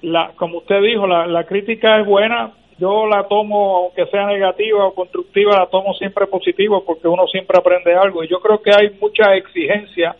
la, 0.01 0.31
como 0.35 0.59
usted 0.59 0.81
dijo, 0.81 1.07
la, 1.07 1.27
la 1.27 1.45
crítica 1.45 1.99
es 1.99 2.05
buena, 2.05 2.51
yo 2.81 3.05
la 3.05 3.27
tomo, 3.27 3.77
aunque 3.77 4.07
sea 4.07 4.25
negativa 4.25 4.87
o 4.87 4.95
constructiva, 4.95 5.59
la 5.59 5.67
tomo 5.67 5.93
siempre 5.93 6.25
positiva 6.25 6.79
porque 6.83 7.07
uno 7.07 7.27
siempre 7.27 7.59
aprende 7.59 7.93
algo. 7.93 8.23
Y 8.23 8.27
yo 8.27 8.39
creo 8.39 8.59
que 8.59 8.71
hay 8.75 8.89
mucha 8.99 9.35
exigencia 9.35 10.15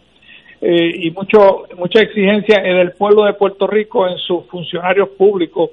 eh, 0.61 0.91
y 0.93 1.09
mucho, 1.09 1.63
mucha 1.75 2.01
exigencia 2.01 2.61
en 2.63 2.77
el 2.77 2.91
pueblo 2.91 3.23
de 3.23 3.33
Puerto 3.33 3.65
Rico, 3.65 4.07
en 4.07 4.19
sus 4.19 4.45
funcionarios 4.45 5.09
públicos. 5.09 5.71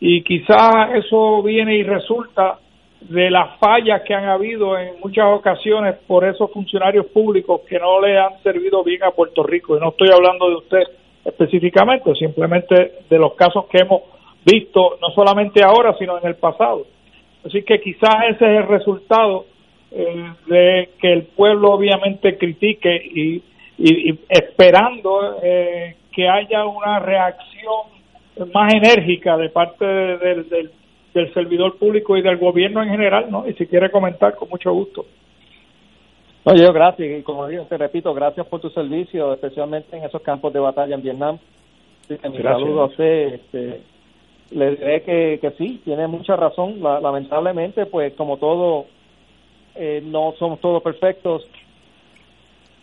Y 0.00 0.22
quizás 0.22 0.96
eso 0.96 1.42
viene 1.42 1.76
y 1.76 1.82
resulta 1.82 2.58
de 3.00 3.30
las 3.30 3.58
fallas 3.58 4.02
que 4.02 4.12
han 4.12 4.26
habido 4.26 4.76
en 4.76 5.00
muchas 5.00 5.26
ocasiones 5.32 5.94
por 6.06 6.26
esos 6.26 6.52
funcionarios 6.52 7.06
públicos 7.06 7.62
que 7.66 7.78
no 7.78 8.02
le 8.02 8.18
han 8.18 8.38
servido 8.42 8.84
bien 8.84 9.02
a 9.02 9.12
Puerto 9.12 9.44
Rico. 9.44 9.78
Y 9.78 9.80
no 9.80 9.88
estoy 9.88 10.10
hablando 10.12 10.50
de 10.50 10.56
usted 10.56 10.82
específicamente, 11.24 12.14
simplemente 12.16 12.98
de 13.08 13.18
los 13.18 13.32
casos 13.32 13.64
que 13.70 13.78
hemos 13.78 14.02
visto, 14.44 14.98
no 15.00 15.10
solamente 15.14 15.62
ahora, 15.62 15.94
sino 15.98 16.18
en 16.18 16.26
el 16.26 16.36
pasado. 16.36 16.86
Así 17.44 17.62
que 17.62 17.80
quizás 17.80 18.14
ese 18.30 18.44
es 18.44 18.60
el 18.62 18.68
resultado 18.68 19.46
eh, 19.90 20.32
de 20.46 20.90
que 21.00 21.12
el 21.12 21.22
pueblo 21.24 21.72
obviamente 21.72 22.36
critique 22.36 22.94
y, 22.94 23.42
y, 23.78 24.18
esperando 24.28 25.38
eh, 25.42 25.96
que 26.12 26.28
haya 26.28 26.66
una 26.66 26.98
reacción 26.98 27.98
más 28.52 28.72
enérgica 28.74 29.36
de 29.36 29.48
parte 29.50 29.84
del, 29.84 30.48
del 30.48 30.70
del 31.14 31.32
servidor 31.34 31.78
público 31.78 32.16
y 32.16 32.22
del 32.22 32.38
gobierno 32.38 32.82
en 32.82 32.90
general, 32.90 33.30
¿no? 33.30 33.48
Y 33.48 33.54
si 33.54 33.66
quiere 33.66 33.90
comentar, 33.90 34.34
con 34.36 34.48
mucho 34.48 34.72
gusto. 34.72 35.06
No, 36.44 36.54
yo 36.54 36.72
gracias, 36.72 37.20
y 37.20 37.22
como 37.22 37.46
digo, 37.46 37.64
te 37.64 37.76
repito, 37.76 38.14
gracias 38.14 38.46
por 38.46 38.60
tu 38.60 38.70
servicio, 38.70 39.32
especialmente 39.34 39.96
en 39.96 40.04
esos 40.04 40.22
campos 40.22 40.52
de 40.52 40.60
batalla 40.60 40.94
en 40.94 41.02
Vietnam. 41.02 41.38
mi 42.08 42.42
saludo 42.42 42.82
a 42.82 42.86
usted. 42.86 43.34
Este, 43.34 43.80
le 44.50 44.76
diré 44.76 45.02
que, 45.02 45.38
que 45.40 45.50
sí, 45.52 45.80
tiene 45.84 46.06
mucha 46.06 46.36
razón. 46.36 46.80
lamentablemente, 46.82 47.86
pues 47.86 48.14
como 48.14 48.38
todo, 48.38 48.86
eh, 49.74 50.02
no 50.04 50.34
somos 50.38 50.60
todos 50.60 50.82
perfectos. 50.82 51.46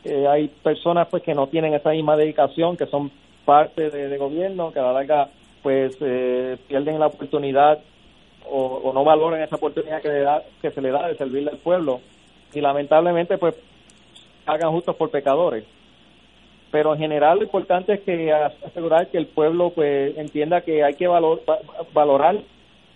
Eh, 0.03 0.27
hay 0.27 0.47
personas 0.47 1.07
pues 1.09 1.23
que 1.23 1.33
no 1.33 1.47
tienen 1.47 1.73
esa 1.73 1.89
misma 1.91 2.15
dedicación, 2.15 2.77
que 2.77 2.85
son 2.85 3.11
parte 3.43 3.89
de, 3.89 4.17
gobierno, 4.17 4.71
que 4.71 4.79
a 4.79 4.83
la 4.83 4.93
larga 4.93 5.29
pues 5.63 5.97
eh, 6.01 6.57
pierden 6.67 6.99
la 6.99 7.07
oportunidad 7.07 7.79
o, 8.47 8.91
no 8.93 9.03
valoran 9.03 9.41
esa 9.41 9.55
oportunidad 9.55 10.01
que, 10.01 10.09
le 10.09 10.19
da, 10.19 10.43
que 10.61 10.69
se 10.69 10.81
le 10.81 10.91
da 10.91 11.07
de 11.07 11.15
servirle 11.15 11.49
al 11.49 11.57
pueblo 11.57 12.01
y 12.53 12.61
lamentablemente 12.61 13.39
pues 13.39 13.55
hagan 14.45 14.71
justos 14.71 14.95
por 14.95 15.09
pecadores 15.09 15.65
pero 16.75 16.93
en 16.93 16.99
general 16.99 17.37
lo 17.37 17.45
importante 17.45 17.93
es 17.93 18.01
que 18.01 18.33
asegurar 18.33 19.07
que 19.07 19.17
el 19.17 19.27
pueblo 19.27 19.69
pues 19.69 20.17
entienda 20.17 20.59
que 20.59 20.83
hay 20.83 20.93
que 20.95 21.07
valor, 21.07 21.41
valorar 21.93 22.35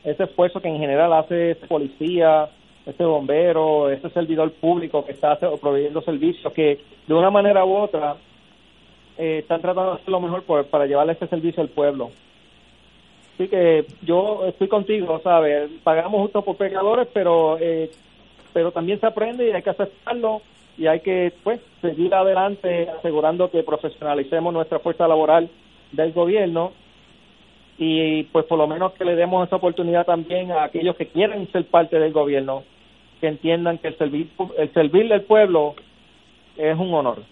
ese 0.04 0.26
esfuerzo 0.26 0.60
que 0.60 0.68
en 0.68 0.80
general 0.80 1.14
hace 1.14 1.52
ese 1.52 1.66
policía, 1.66 2.50
ese 2.86 3.06
bombero, 3.06 3.90
ese 3.90 4.10
servidor 4.10 4.52
público 4.52 5.06
que 5.06 5.14
está 5.14 5.40
proveyendo 5.40 6.02
servicios 6.02 6.52
que 6.52 6.82
de 7.08 7.14
una 7.14 7.30
manera 7.30 7.64
u 7.64 7.74
otra 7.74 8.18
eh, 9.18 9.38
están 9.44 9.62
tratando 9.62 9.92
de 9.92 10.02
hacer 10.02 10.10
lo 10.10 10.20
mejor 10.20 10.44
para 10.66 10.86
llevarle 10.86 11.14
ese 11.14 11.28
servicio 11.28 11.64
al 11.64 11.70
pueblo. 11.70 12.12
Así 13.36 13.48
que 13.48 13.86
yo 14.02 14.46
estoy 14.46 14.68
contigo, 14.68 15.22
¿sabes? 15.24 15.70
Pagamos 15.86 16.20
justo 16.24 16.42
por 16.42 16.58
pecadores, 16.58 17.08
pero 17.14 17.58
eh, 17.62 17.90
pero 18.52 18.74
también 18.74 19.00
se 19.00 19.06
aprende 19.06 19.48
y 19.48 19.52
hay 19.52 19.64
que 19.64 19.70
aceptarlo 19.70 20.42
y 20.80 20.88
hay 20.88 21.02
que 21.02 21.34
pues 21.44 21.60
seguir 21.82 22.16
adelante 22.16 22.90
asegurando 22.90 23.52
que 23.52 23.64
profesionalicemos 23.64 24.54
nuestra 24.54 24.80
fuerza 24.80 25.08
laboral 25.08 25.50
del 25.92 26.14
gobierno 26.14 26.72
y 27.78 28.24
pues 28.24 28.46
por 28.46 28.58
lo 28.58 28.66
menos 28.66 28.94
que 28.94 29.04
le 29.04 29.16
demos 29.16 29.46
esa 29.46 29.58
oportunidad 29.58 30.06
también 30.06 30.52
a 30.52 30.64
aquellos 30.64 30.96
que 30.96 31.08
quieren 31.08 31.52
ser 31.52 31.66
parte 31.66 32.00
del 32.00 32.14
gobierno 32.14 32.64
que 33.20 33.28
entiendan 33.28 33.78
que 33.78 33.90
el 33.90 33.98
servir 33.98 34.30
el 34.58 34.74
servirle 34.74 35.16
al 35.16 35.24
pueblo 35.24 35.76
es 36.56 36.78
un 36.78 36.94
honor. 36.94 37.24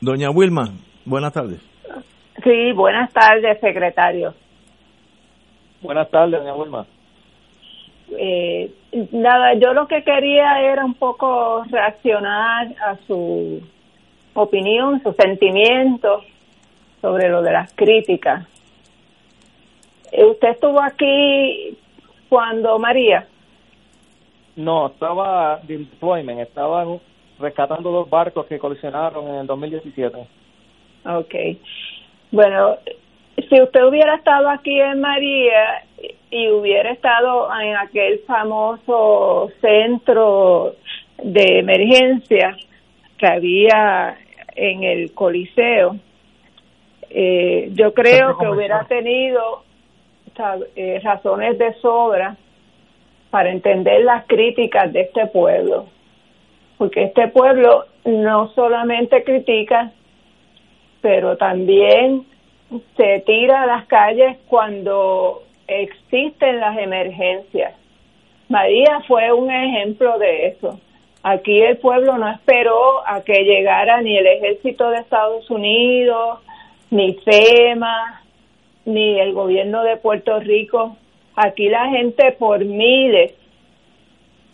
Doña 0.00 0.30
Wilma, 0.30 0.70
buenas 1.04 1.32
tardes. 1.32 1.60
Sí, 2.44 2.72
buenas 2.72 3.12
tardes, 3.12 3.58
secretario. 3.60 4.32
Buenas 5.82 6.08
tardes, 6.08 6.38
doña 6.38 6.54
Wilma. 6.54 6.86
Eh, 8.16 8.70
nada, 9.12 9.54
yo 9.54 9.74
lo 9.74 9.86
que 9.86 10.02
quería 10.02 10.60
era 10.62 10.84
un 10.84 10.94
poco 10.94 11.64
reaccionar 11.70 12.68
a 12.80 12.96
su 13.06 13.60
opinión, 14.34 15.02
su 15.02 15.12
sentimiento 15.12 16.22
sobre 17.00 17.28
lo 17.28 17.42
de 17.42 17.52
las 17.52 17.72
críticas. 17.74 18.46
Eh, 20.12 20.24
¿Usted 20.24 20.48
estuvo 20.48 20.80
aquí 20.80 21.76
cuando 22.28 22.78
María? 22.78 23.26
No, 24.56 24.88
estaba 24.88 25.60
de 25.62 25.78
deployment, 25.78 26.40
estaban 26.40 26.98
rescatando 27.38 27.90
dos 27.90 28.10
barcos 28.10 28.46
que 28.46 28.58
colisionaron 28.58 29.28
en 29.28 29.34
el 29.36 29.46
2017. 29.46 30.26
Ok. 31.04 31.34
Bueno, 32.32 32.76
si 33.48 33.60
usted 33.60 33.84
hubiera 33.84 34.16
estado 34.16 34.48
aquí 34.48 34.80
en 34.80 35.00
María 35.00 35.84
y 36.30 36.48
hubiera 36.48 36.90
estado 36.90 37.48
en 37.60 37.76
aquel 37.76 38.20
famoso 38.26 39.50
centro 39.60 40.74
de 41.22 41.58
emergencia 41.60 42.56
que 43.16 43.26
había 43.26 44.16
en 44.54 44.84
el 44.84 45.12
Coliseo, 45.14 45.96
eh, 47.10 47.70
yo 47.72 47.94
creo 47.94 48.36
que 48.36 48.48
hubiera 48.48 48.84
tenido 48.84 49.62
eh, 50.76 51.00
razones 51.02 51.58
de 51.58 51.72
sobra 51.74 52.36
para 53.30 53.50
entender 53.50 54.04
las 54.04 54.24
críticas 54.26 54.92
de 54.92 55.02
este 55.02 55.26
pueblo, 55.26 55.86
porque 56.76 57.04
este 57.04 57.28
pueblo 57.28 57.86
no 58.04 58.48
solamente 58.52 59.24
critica, 59.24 59.92
pero 61.00 61.36
también 61.36 62.26
se 62.96 63.20
tira 63.26 63.62
a 63.62 63.66
las 63.66 63.86
calles 63.86 64.36
cuando 64.46 65.42
existen 65.68 66.58
las 66.58 66.76
emergencias. 66.78 67.74
María 68.48 69.00
fue 69.06 69.30
un 69.32 69.50
ejemplo 69.50 70.18
de 70.18 70.48
eso. 70.48 70.80
Aquí 71.22 71.60
el 71.60 71.76
pueblo 71.76 72.16
no 72.16 72.28
esperó 72.30 73.06
a 73.06 73.20
que 73.20 73.44
llegara 73.44 74.00
ni 74.00 74.16
el 74.16 74.26
ejército 74.26 74.88
de 74.90 74.98
Estados 74.98 75.48
Unidos, 75.50 76.40
ni 76.90 77.12
FEMA, 77.14 78.22
ni 78.86 79.20
el 79.20 79.34
gobierno 79.34 79.84
de 79.84 79.98
Puerto 79.98 80.40
Rico. 80.40 80.96
Aquí 81.36 81.68
la 81.68 81.90
gente 81.90 82.32
por 82.32 82.64
miles 82.64 83.34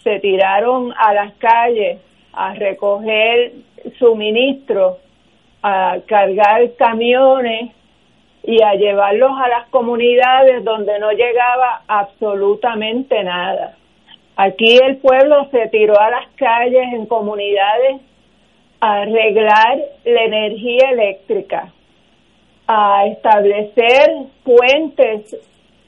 se 0.02 0.18
tiraron 0.18 0.92
a 0.98 1.14
las 1.14 1.34
calles 1.34 2.00
a 2.32 2.54
recoger 2.54 3.52
suministros, 3.98 4.98
a 5.62 5.98
cargar 6.06 6.74
camiones 6.74 7.70
y 8.46 8.62
a 8.62 8.74
llevarlos 8.74 9.30
a 9.42 9.48
las 9.48 9.68
comunidades 9.68 10.62
donde 10.64 10.98
no 10.98 11.10
llegaba 11.12 11.82
absolutamente 11.88 13.22
nada. 13.24 13.76
Aquí 14.36 14.76
el 14.76 14.98
pueblo 14.98 15.48
se 15.50 15.68
tiró 15.68 15.98
a 15.98 16.10
las 16.10 16.28
calles 16.36 16.92
en 16.92 17.06
comunidades 17.06 18.02
a 18.80 19.02
arreglar 19.02 19.78
la 20.04 20.22
energía 20.24 20.90
eléctrica, 20.90 21.72
a 22.66 23.06
establecer 23.06 24.10
puentes, 24.42 25.36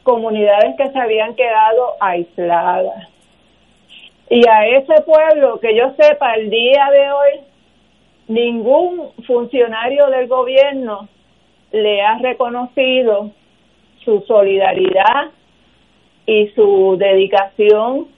comunidades 0.03 0.77
que 0.79 0.89
se 0.89 0.99
habían 0.99 1.35
quedado 1.35 1.95
aisladas. 2.01 3.09
Y 4.31 4.49
a 4.49 4.67
ese 4.67 5.03
pueblo, 5.03 5.61
que 5.61 5.77
yo 5.77 5.93
sepa, 6.01 6.35
el 6.35 6.49
día 6.49 6.89
de 6.91 7.11
hoy, 7.13 7.41
ningún 8.29 9.11
funcionario 9.27 10.07
del 10.07 10.27
gobierno 10.27 11.09
le 11.77 12.03
ha 12.03 12.19
reconocido 12.19 13.31
su 14.05 14.21
solidaridad 14.27 15.31
y 16.27 16.49
su 16.49 16.97
dedicación 16.99 18.09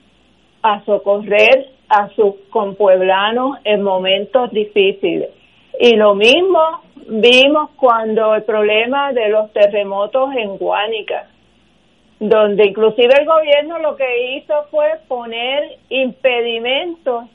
a 0.61 0.83
socorrer 0.85 1.69
a 1.89 2.09
sus 2.09 2.35
compueblanos 2.49 3.57
en 3.63 3.81
momentos 3.81 4.51
difíciles. 4.51 5.29
Y 5.79 5.95
lo 5.95 6.15
mismo 6.15 6.59
vimos 7.07 7.71
cuando 7.77 8.35
el 8.35 8.43
problema 8.43 9.13
de 9.13 9.29
los 9.29 9.51
terremotos 9.53 10.29
en 10.35 10.57
Guánica, 10.57 11.27
donde 12.19 12.65
inclusive 12.65 13.13
el 13.19 13.25
gobierno 13.25 13.79
lo 13.79 13.95
que 13.95 14.35
hizo 14.35 14.53
fue 14.69 14.99
poner 15.07 15.77
impedimentos 15.89 17.25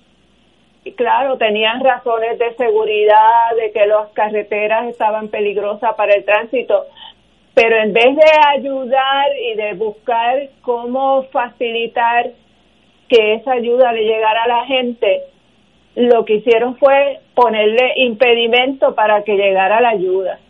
claro, 0.92 1.38
tenían 1.38 1.80
razones 1.80 2.38
de 2.38 2.54
seguridad, 2.54 3.56
de 3.56 3.72
que 3.72 3.86
las 3.86 4.08
carreteras 4.10 4.86
estaban 4.88 5.28
peligrosas 5.28 5.94
para 5.94 6.14
el 6.14 6.24
tránsito, 6.24 6.86
pero 7.54 7.76
en 7.76 7.92
vez 7.92 8.16
de 8.16 8.30
ayudar 8.56 9.26
y 9.40 9.54
de 9.54 9.74
buscar 9.74 10.48
cómo 10.62 11.22
facilitar 11.32 12.30
que 13.08 13.34
esa 13.34 13.52
ayuda 13.52 13.92
le 13.92 14.04
llegara 14.04 14.42
a 14.42 14.48
la 14.48 14.66
gente, 14.66 15.22
lo 15.94 16.24
que 16.24 16.34
hicieron 16.34 16.76
fue 16.76 17.20
ponerle 17.34 17.92
impedimento 17.96 18.94
para 18.94 19.22
que 19.22 19.36
llegara 19.36 19.80
la 19.80 19.90
ayuda. 19.90 20.40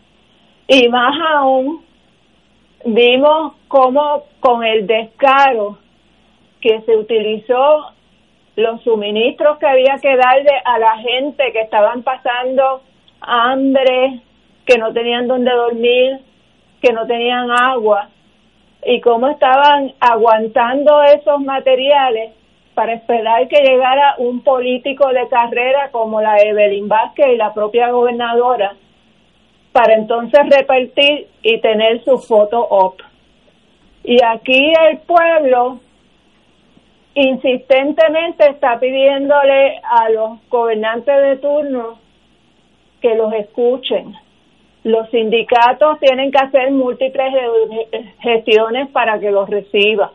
Y 0.66 0.88
más 0.88 1.14
aún, 1.34 1.84
vimos 2.86 3.52
cómo 3.68 4.24
con 4.40 4.64
el 4.64 4.86
descaro 4.86 5.78
que 6.60 6.80
se 6.82 6.96
utilizó 6.96 7.93
los 8.56 8.82
suministros 8.82 9.58
que 9.58 9.66
había 9.66 9.96
que 10.00 10.16
darle 10.16 10.52
a 10.64 10.78
la 10.78 10.98
gente 10.98 11.52
que 11.52 11.60
estaban 11.60 12.02
pasando 12.02 12.82
hambre, 13.20 14.20
que 14.64 14.78
no 14.78 14.92
tenían 14.92 15.26
donde 15.26 15.50
dormir, 15.50 16.18
que 16.80 16.92
no 16.92 17.06
tenían 17.06 17.50
agua, 17.50 18.08
y 18.84 19.00
cómo 19.00 19.28
estaban 19.28 19.92
aguantando 19.98 21.02
esos 21.04 21.40
materiales 21.40 22.32
para 22.74 22.92
esperar 22.92 23.48
que 23.48 23.62
llegara 23.62 24.16
un 24.18 24.42
político 24.42 25.08
de 25.08 25.28
carrera 25.28 25.90
como 25.90 26.20
la 26.20 26.38
Evelyn 26.38 26.88
Vázquez 26.88 27.28
y 27.32 27.36
la 27.36 27.54
propia 27.54 27.90
gobernadora, 27.90 28.74
para 29.72 29.94
entonces 29.94 30.40
repartir 30.50 31.28
y 31.42 31.60
tener 31.60 32.04
su 32.04 32.18
foto 32.18 32.60
op. 32.60 33.00
Y 34.04 34.18
aquí 34.22 34.72
el 34.88 34.98
pueblo 34.98 35.80
insistentemente 37.14 38.48
está 38.48 38.78
pidiéndole 38.80 39.80
a 39.82 40.08
los 40.10 40.48
gobernantes 40.48 41.14
de 41.22 41.36
turno 41.36 41.98
que 43.00 43.14
los 43.14 43.32
escuchen. 43.34 44.14
Los 44.82 45.08
sindicatos 45.10 45.98
tienen 46.00 46.30
que 46.30 46.38
hacer 46.38 46.70
múltiples 46.72 47.32
gestiones 48.20 48.88
para 48.90 49.18
que 49.18 49.30
los 49.30 49.48
reciban. 49.48 50.10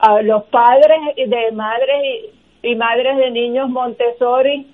A 0.00 0.20
los 0.22 0.44
padres 0.44 0.98
de 1.16 1.52
madres 1.52 2.32
y, 2.62 2.74
madres 2.74 3.16
de 3.16 3.30
niños 3.30 3.68
Montessori, 3.70 4.66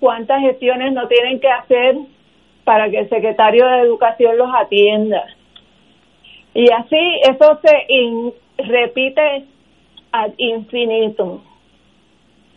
cuántas 0.00 0.40
gestiones 0.40 0.92
no 0.92 1.08
tienen 1.08 1.40
que 1.40 1.48
hacer 1.48 1.96
para 2.64 2.90
que 2.90 2.98
el 2.98 3.08
secretario 3.08 3.66
de 3.66 3.80
Educación 3.80 4.36
los 4.36 4.48
atienda. 4.54 5.24
Y 6.54 6.70
así 6.72 7.20
eso 7.22 7.58
se 7.62 8.64
repite 8.64 9.44
ad 10.12 10.32
infinitum. 10.36 11.40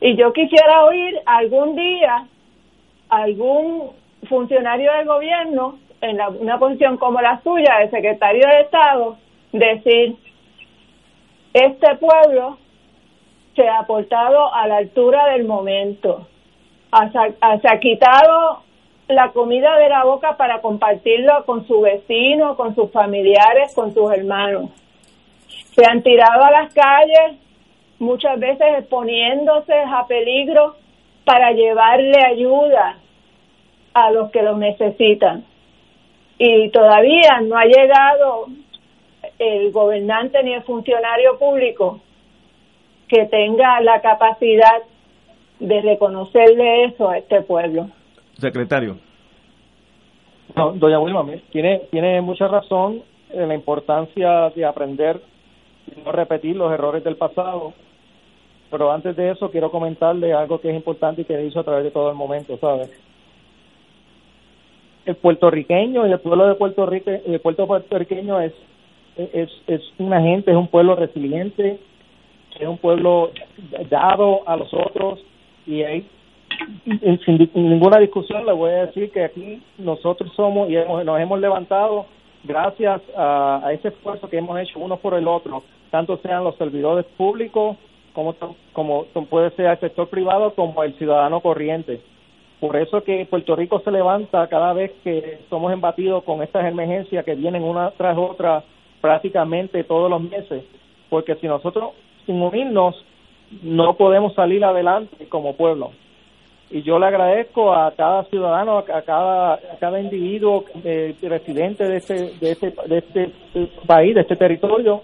Y 0.02 0.16
yo 0.16 0.34
quisiera 0.34 0.84
oír 0.86 1.20
algún 1.26 1.76
día 1.76 2.28
algún 3.10 3.92
funcionario 4.28 4.92
del 4.94 5.06
gobierno 5.06 5.78
en 6.02 6.20
una 6.40 6.58
posición 6.60 6.98
como 6.98 7.22
la 7.22 7.42
suya, 7.44 7.82
el 7.82 7.92
secretario 7.92 8.46
de 8.48 8.62
Estado, 8.62 9.18
decir, 9.52 10.18
este 11.54 11.96
pueblo 11.96 12.58
se 13.56 13.70
ha 13.70 13.84
portado 13.84 14.54
a 14.54 14.68
la 14.68 14.78
altura 14.78 15.28
del 15.28 15.46
momento, 15.46 16.28
se 17.12 17.68
ha 17.68 17.80
quitado 17.80 18.64
la 19.08 19.32
comida 19.32 19.78
de 19.78 19.90
la 19.90 20.04
boca 20.04 20.36
para 20.38 20.62
compartirlo 20.62 21.46
con 21.46 21.66
su 21.68 21.82
vecino, 21.82 22.56
con 22.58 22.74
sus 22.76 22.92
familiares, 22.92 23.74
con 23.76 23.94
sus 23.94 24.12
hermanos. 24.12 24.72
Se 25.76 25.84
han 25.90 26.02
tirado 26.02 26.44
a 26.44 26.52
las 26.52 26.74
calles 26.74 27.38
muchas 28.04 28.40
veces 28.40 28.68
exponiéndose 28.80 29.74
a 29.74 30.06
peligro 30.08 30.76
para 31.26 31.52
llevarle 31.52 32.20
ayuda 32.26 32.98
a 33.94 34.12
los 34.12 34.32
que 34.32 34.42
lo 34.42 34.58
necesitan. 34.58 35.46
Y 36.38 36.70
todavía 36.70 37.42
no 37.42 37.58
ha 37.58 37.66
llegado 37.66 38.48
el 39.40 39.72
gobernante 39.72 40.44
ni 40.44 40.54
el 40.54 40.64
funcionario 40.64 41.38
público 41.38 42.02
que 43.08 43.26
tenga 43.26 43.80
la 43.82 44.02
capacidad 44.02 44.84
de 45.60 45.82
reconocerle 45.82 46.86
eso 46.86 47.10
a 47.10 47.18
este 47.18 47.42
pueblo. 47.42 47.90
Secretario. 48.38 48.98
doña 50.56 51.00
Wilma, 51.00 51.26
tiene, 51.52 51.84
tiene 51.92 52.22
mucha 52.22 52.48
razón 52.48 53.04
en 53.30 53.48
la 53.48 53.56
importancia 53.56 54.50
de 54.50 54.66
aprender 54.66 55.22
y 55.88 56.02
no 56.02 56.12
repetir 56.12 56.56
los 56.56 56.72
errores 56.74 57.04
del 57.04 57.16
pasado 57.16 57.74
pero 58.74 58.92
antes 58.92 59.16
de 59.16 59.30
eso 59.30 59.52
quiero 59.52 59.70
comentarle 59.70 60.34
algo 60.34 60.60
que 60.60 60.68
es 60.68 60.76
importante 60.76 61.22
y 61.22 61.26
que 61.26 61.46
hizo 61.46 61.60
a 61.60 61.64
través 61.64 61.84
de 61.84 61.92
todo 61.92 62.10
el 62.10 62.16
momento, 62.16 62.58
¿sabes? 62.58 62.90
El 65.06 65.16
puertorriqueño 65.16 66.08
y 66.08 66.12
el 66.12 66.20
pueblo 66.20 66.48
de 66.48 66.56
Puerto 66.56 66.88
Rico, 66.88 67.12
el 67.12 67.40
puerto 67.40 67.68
puertorriqueño 67.68 68.42
es, 68.42 68.52
es, 69.16 69.52
es 69.68 69.82
una 70.00 70.20
gente, 70.22 70.50
es 70.50 70.58
un 70.58 70.70
pueblo 70.70 70.96
resiliente, 70.96 71.78
es 72.60 72.68
un 72.68 72.80
pueblo 72.80 73.30
dado 73.92 74.42
a 74.48 74.56
los 74.56 74.74
otros 74.74 75.24
y 75.68 75.84
hay 75.84 76.08
sin, 77.26 77.52
ninguna 77.54 78.00
discusión 78.00 78.44
le 78.44 78.54
voy 78.54 78.72
a 78.72 78.88
decir 78.88 79.12
que 79.12 79.24
aquí 79.24 79.62
nosotros 79.78 80.32
somos 80.36 80.68
y 80.72 80.78
hemos, 80.78 81.06
nos 81.06 81.20
hemos 81.20 81.40
levantado 81.40 82.08
gracias 82.44 83.04
a, 83.16 83.68
a 83.68 83.72
ese 83.72 83.90
esfuerzo 83.90 84.28
que 84.28 84.40
hemos 84.40 84.60
hecho 84.60 84.80
uno 84.80 84.98
por 84.98 85.14
el 85.14 85.28
otro, 85.28 85.62
tanto 85.92 86.18
sean 86.24 86.44
los 86.44 86.56
servidores 86.56 87.06
públicos 87.18 87.78
como, 88.14 88.36
como 88.74 89.06
puede 89.30 89.52
ser 89.52 89.68
el 89.68 89.80
sector 89.80 90.08
privado 90.08 90.54
como 90.54 90.84
el 90.84 90.94
ciudadano 90.98 91.42
corriente. 91.42 92.02
Por 92.60 92.78
eso 92.78 93.04
que 93.04 93.26
Puerto 93.26 93.56
Rico 93.56 93.82
se 93.84 93.92
levanta 93.92 94.48
cada 94.48 94.72
vez 94.72 94.92
que 95.04 95.40
somos 95.50 95.74
embatidos 95.74 96.24
con 96.24 96.42
estas 96.42 96.66
emergencias 96.66 97.26
que 97.26 97.36
vienen 97.36 97.64
una 97.64 97.92
tras 97.92 98.18
otra 98.18 98.64
prácticamente 99.02 99.84
todos 99.84 100.10
los 100.10 100.22
meses, 100.22 100.64
porque 101.10 101.36
si 101.36 101.48
nosotros 101.48 101.92
sin 102.26 102.42
unirnos 102.42 102.96
no 103.62 103.96
podemos 103.96 104.34
salir 104.34 104.64
adelante 104.64 105.28
como 105.28 105.58
pueblo. 105.58 105.92
Y 106.72 106.82
yo 106.82 106.98
le 106.98 107.06
agradezco 107.06 107.74
a 107.74 107.92
cada 107.92 108.24
ciudadano, 108.26 108.78
a 108.78 109.02
cada, 109.02 109.54
a 109.56 109.78
cada 109.80 110.00
individuo 110.00 110.64
eh, 110.84 111.16
residente 111.22 111.84
de 111.84 111.98
este, 111.98 112.14
de 112.40 112.52
este, 112.52 112.74
de 112.88 112.98
este 112.98 113.32
país, 113.86 114.16
de 114.16 114.22
este 114.22 114.36
territorio, 114.38 115.02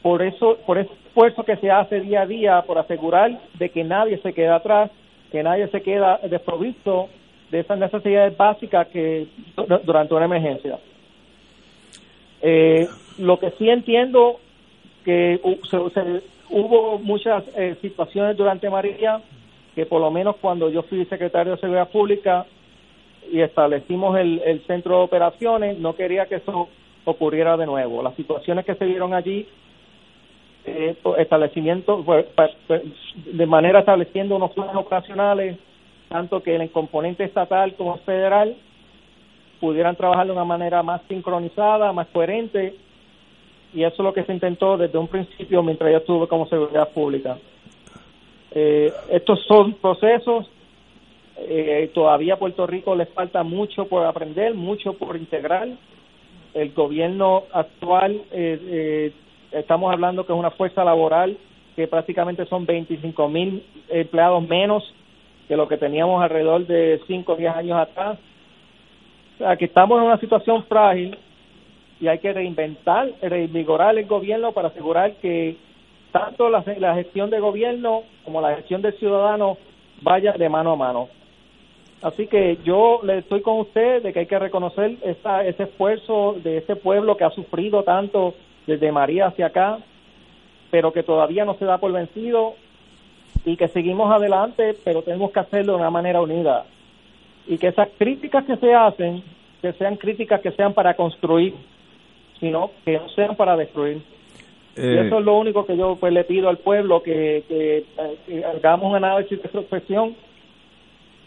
por 0.00 0.22
eso, 0.22 0.56
por 0.66 0.78
ese 0.78 0.90
esfuerzo 1.12 1.42
que 1.44 1.56
se 1.56 1.70
hace 1.70 2.00
día 2.00 2.22
a 2.22 2.26
día 2.26 2.62
por 2.62 2.78
asegurar 2.78 3.38
de 3.58 3.68
que 3.68 3.84
nadie 3.84 4.16
se 4.22 4.32
queda 4.32 4.56
atrás, 4.56 4.90
que 5.30 5.42
nadie 5.42 5.68
se 5.68 5.82
queda 5.82 6.18
desprovisto 6.22 7.10
de 7.50 7.60
esas 7.60 7.78
necesidades 7.78 8.34
básicas 8.34 8.88
que 8.88 9.26
durante 9.84 10.14
una 10.14 10.24
emergencia. 10.24 10.78
Eh, 12.40 12.88
lo 13.18 13.38
que 13.38 13.50
sí 13.58 13.68
entiendo 13.68 14.40
que 15.04 15.38
hubo 16.48 16.98
muchas 16.98 17.44
eh, 17.56 17.76
situaciones 17.82 18.34
durante 18.34 18.70
María 18.70 19.20
que 19.74 19.84
por 19.84 20.00
lo 20.00 20.10
menos 20.10 20.36
cuando 20.40 20.70
yo 20.70 20.82
fui 20.82 21.04
secretario 21.06 21.52
de 21.52 21.60
Seguridad 21.60 21.90
Pública 21.90 22.46
y 23.30 23.40
establecimos 23.40 24.18
el, 24.18 24.40
el 24.44 24.60
centro 24.66 24.98
de 24.98 25.04
operaciones, 25.04 25.78
no 25.78 25.94
quería 25.94 26.26
que 26.26 26.36
eso 26.36 26.68
ocurriera 27.04 27.56
de 27.56 27.66
nuevo. 27.66 28.02
Las 28.02 28.14
situaciones 28.14 28.64
que 28.64 28.74
se 28.74 28.84
dieron 28.84 29.14
allí 29.14 29.46
eh, 30.64 30.96
establecimiento 31.18 32.02
pues, 32.04 32.26
pues, 32.36 32.82
de 33.16 33.46
manera 33.46 33.80
estableciendo 33.80 34.36
unos 34.36 34.52
planes 34.52 34.76
operacionales 34.76 35.58
tanto 36.12 36.42
que 36.42 36.54
el 36.54 36.70
componente 36.70 37.24
estatal 37.24 37.74
como 37.74 37.96
federal 37.98 38.54
pudieran 39.60 39.96
trabajar 39.96 40.26
de 40.26 40.32
una 40.32 40.44
manera 40.44 40.82
más 40.82 41.00
sincronizada, 41.08 41.92
más 41.92 42.06
coherente, 42.08 42.74
y 43.72 43.82
eso 43.82 43.94
es 43.94 43.98
lo 44.00 44.12
que 44.12 44.24
se 44.24 44.34
intentó 44.34 44.76
desde 44.76 44.98
un 44.98 45.08
principio 45.08 45.62
mientras 45.62 45.90
yo 45.90 45.98
estuve 45.98 46.28
como 46.28 46.46
seguridad 46.48 46.90
pública. 46.90 47.38
Eh, 48.50 48.92
estos 49.10 49.42
son 49.46 49.72
procesos, 49.74 50.50
eh, 51.38 51.90
todavía 51.94 52.38
Puerto 52.38 52.66
Rico 52.66 52.94
les 52.94 53.08
falta 53.08 53.42
mucho 53.42 53.86
por 53.86 54.04
aprender, 54.04 54.54
mucho 54.54 54.92
por 54.92 55.16
integrar. 55.16 55.68
El 56.52 56.72
gobierno 56.72 57.44
actual, 57.52 58.20
eh, 58.32 59.12
estamos 59.52 59.92
hablando 59.92 60.26
que 60.26 60.32
es 60.32 60.38
una 60.38 60.50
fuerza 60.50 60.84
laboral 60.84 61.36
que 61.76 61.88
prácticamente 61.88 62.44
son 62.46 62.66
25 62.66 63.28
mil 63.28 63.64
empleados 63.88 64.46
menos 64.46 64.82
que 65.48 65.56
lo 65.56 65.68
que 65.68 65.76
teníamos 65.76 66.22
alrededor 66.22 66.66
de 66.66 67.00
5 67.06 67.32
o 67.32 67.36
10 67.36 67.56
años 67.56 67.78
atrás. 67.78 68.18
O 69.34 69.38
sea, 69.38 69.56
que 69.56 69.64
estamos 69.64 69.98
en 69.98 70.06
una 70.06 70.18
situación 70.18 70.64
frágil 70.64 71.16
y 72.00 72.08
hay 72.08 72.18
que 72.18 72.32
reinventar, 72.32 73.10
reinvigorar 73.22 73.96
el 73.96 74.06
gobierno 74.06 74.52
para 74.52 74.68
asegurar 74.68 75.14
que 75.16 75.56
tanto 76.10 76.50
la, 76.50 76.62
gestión 76.94 77.30
de 77.30 77.40
gobierno 77.40 78.02
como 78.24 78.40
la 78.40 78.56
gestión 78.56 78.82
del 78.82 78.94
ciudadano 78.98 79.56
vaya 80.02 80.32
de 80.32 80.48
mano 80.48 80.72
a 80.72 80.76
mano. 80.76 81.08
Así 82.02 82.26
que 82.26 82.58
yo 82.64 83.00
le 83.04 83.18
estoy 83.18 83.40
con 83.42 83.60
usted 83.60 84.02
de 84.02 84.12
que 84.12 84.20
hay 84.20 84.26
que 84.26 84.38
reconocer 84.38 84.96
esa, 85.02 85.44
ese 85.46 85.64
esfuerzo 85.64 86.36
de 86.42 86.58
ese 86.58 86.76
pueblo 86.76 87.16
que 87.16 87.24
ha 87.24 87.30
sufrido 87.30 87.84
tanto 87.84 88.34
desde 88.66 88.92
María 88.92 89.26
hacia 89.26 89.46
acá, 89.46 89.78
pero 90.70 90.92
que 90.92 91.02
todavía 91.02 91.44
no 91.44 91.54
se 91.54 91.64
da 91.64 91.78
por 91.78 91.92
vencido 91.92 92.54
y 93.44 93.56
que 93.56 93.68
seguimos 93.68 94.10
adelante, 94.12 94.76
pero 94.84 95.02
tenemos 95.02 95.32
que 95.32 95.40
hacerlo 95.40 95.72
de 95.72 95.78
una 95.80 95.90
manera 95.90 96.20
unida. 96.20 96.64
Y 97.46 97.58
que 97.58 97.68
esas 97.68 97.88
críticas 97.98 98.44
que 98.44 98.56
se 98.56 98.72
hacen, 98.72 99.22
que 99.60 99.72
sean 99.74 99.96
críticas 99.96 100.40
que 100.40 100.52
sean 100.52 100.72
para 100.72 100.94
construir, 100.94 101.54
sino 102.38 102.70
que 102.84 102.98
no 102.98 103.08
sean 103.10 103.36
para 103.36 103.56
destruir. 103.56 104.02
y 104.76 104.80
eh, 104.80 105.06
eso 105.06 105.18
es 105.18 105.24
lo 105.24 105.36
único 105.36 105.66
que 105.66 105.76
yo 105.76 105.96
pues 105.96 106.12
le 106.12 106.24
pido 106.24 106.48
al 106.48 106.58
pueblo, 106.58 107.02
que, 107.02 107.44
que, 107.48 108.44
hagamos 108.44 108.90
un 108.90 108.96
análisis 108.96 109.42
de 109.42 109.48
profesión 109.48 110.14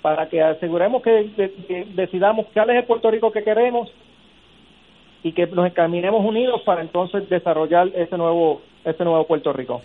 para 0.02 0.30
que 0.30 0.41
aseguremos 0.41 1.02
que, 1.02 1.86
decidamos 1.95 2.45
cuál 2.54 2.69
es 2.69 2.78
el 2.78 2.84
Puerto 2.84 3.10
Rico 3.10 3.32
que 3.32 3.43
queremos 3.43 3.91
y 5.26 5.34
que 5.34 5.48
nos 5.48 5.66
encaminemos 5.66 6.24
unidos 6.24 6.62
para 6.64 6.84
entonces 6.84 7.28
desarrollar 7.28 7.88
ese 7.96 8.16
nuevo 8.16 8.62
ese 8.86 9.04
nuevo 9.04 9.26
Puerto 9.26 9.52
Rico. 9.52 9.82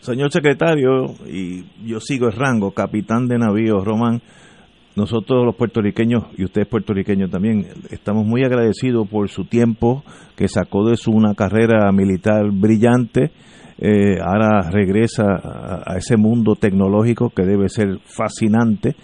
Señor 0.00 0.32
secretario, 0.32 1.14
y 1.24 1.62
yo 1.86 2.00
sigo 2.00 2.26
el 2.26 2.32
rango, 2.32 2.72
capitán 2.72 3.28
de 3.28 3.38
navío 3.38 3.78
Román, 3.84 4.20
nosotros 4.96 5.44
los 5.46 5.54
puertorriqueños, 5.54 6.24
y 6.36 6.44
usted 6.44 6.62
es 6.62 7.30
también, 7.30 7.64
estamos 7.90 8.26
muy 8.26 8.42
agradecidos 8.42 9.08
por 9.08 9.28
su 9.28 9.44
tiempo 9.44 10.02
que 10.36 10.48
sacó 10.48 10.88
de 10.88 10.96
su 10.96 11.12
una 11.12 11.34
carrera 11.34 11.92
militar 11.92 12.50
brillante, 12.50 13.30
eh, 13.78 14.18
ahora 14.20 14.68
regresa 14.68 15.24
a, 15.86 15.96
ese 15.96 16.16
mundo 16.16 16.56
tecnológico 16.56 17.30
que 17.30 17.44
debe 17.44 17.68
ser 17.68 18.00
fascinante, 18.00 18.96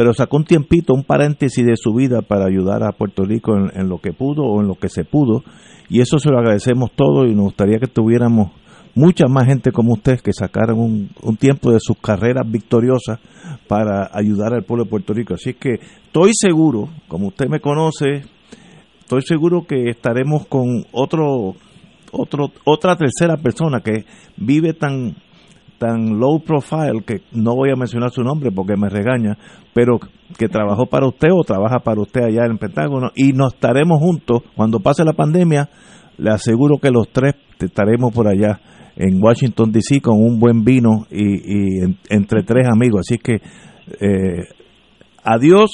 pero 0.00 0.14
sacó 0.14 0.38
un 0.38 0.44
tiempito, 0.44 0.94
un 0.94 1.04
paréntesis 1.04 1.62
de 1.62 1.76
su 1.76 1.92
vida 1.92 2.22
para 2.22 2.46
ayudar 2.46 2.82
a 2.84 2.92
Puerto 2.92 3.22
Rico 3.22 3.52
en, 3.54 3.90
lo 3.90 3.98
que 3.98 4.14
pudo 4.14 4.44
o 4.44 4.62
en 4.62 4.66
lo 4.66 4.76
que 4.76 4.88
se 4.88 5.04
pudo, 5.04 5.44
y 5.90 6.00
eso 6.00 6.18
se 6.18 6.30
lo 6.30 6.38
agradecemos 6.38 6.92
todo 6.92 7.26
y 7.26 7.34
nos 7.34 7.44
gustaría 7.44 7.78
que 7.78 7.86
tuviéramos 7.86 8.50
mucha 8.94 9.26
más 9.28 9.44
gente 9.44 9.72
como 9.72 9.92
usted 9.92 10.18
que 10.20 10.32
sacaron 10.32 11.10
un, 11.20 11.36
tiempo 11.36 11.70
de 11.70 11.80
sus 11.80 11.98
carreras 11.98 12.50
victoriosas 12.50 13.18
para 13.68 14.08
ayudar 14.14 14.54
al 14.54 14.64
pueblo 14.64 14.84
de 14.84 14.90
Puerto 14.90 15.12
Rico. 15.12 15.34
Así 15.34 15.52
que 15.52 15.74
estoy 16.06 16.30
seguro, 16.32 16.88
como 17.06 17.26
usted 17.26 17.48
me 17.50 17.60
conoce, 17.60 18.22
estoy 19.00 19.20
seguro 19.20 19.66
que 19.66 19.90
estaremos 19.90 20.46
con 20.46 20.86
otro, 20.92 21.56
otro, 22.10 22.52
otra 22.64 22.96
tercera 22.96 23.36
persona 23.36 23.82
que 23.82 24.06
vive 24.38 24.72
tan 24.72 25.14
tan 25.80 26.20
low 26.20 26.40
profile 26.40 27.02
que 27.06 27.22
no 27.32 27.56
voy 27.56 27.70
a 27.70 27.74
mencionar 27.74 28.10
su 28.10 28.22
nombre 28.22 28.52
porque 28.52 28.76
me 28.76 28.90
regaña, 28.90 29.38
pero 29.72 29.98
que 30.38 30.46
trabajó 30.46 30.84
para 30.84 31.08
usted 31.08 31.28
o 31.32 31.42
trabaja 31.42 31.78
para 31.78 32.02
usted 32.02 32.20
allá 32.20 32.44
en 32.44 32.52
el 32.52 32.58
Pentágono 32.58 33.12
y 33.16 33.32
nos 33.32 33.54
estaremos 33.54 33.98
juntos 33.98 34.42
cuando 34.54 34.80
pase 34.80 35.04
la 35.04 35.14
pandemia. 35.14 35.70
Le 36.18 36.30
aseguro 36.30 36.76
que 36.76 36.90
los 36.90 37.08
tres 37.10 37.34
estaremos 37.58 38.12
por 38.12 38.28
allá 38.28 38.60
en 38.94 39.22
Washington 39.22 39.72
DC 39.72 40.02
con 40.02 40.18
un 40.18 40.38
buen 40.38 40.64
vino 40.64 41.06
y, 41.10 41.80
entre 42.10 42.42
tres 42.42 42.68
amigos. 42.68 43.06
Así 43.08 43.16
que 43.16 43.36
eh, 43.36 44.48
adiós 45.24 45.70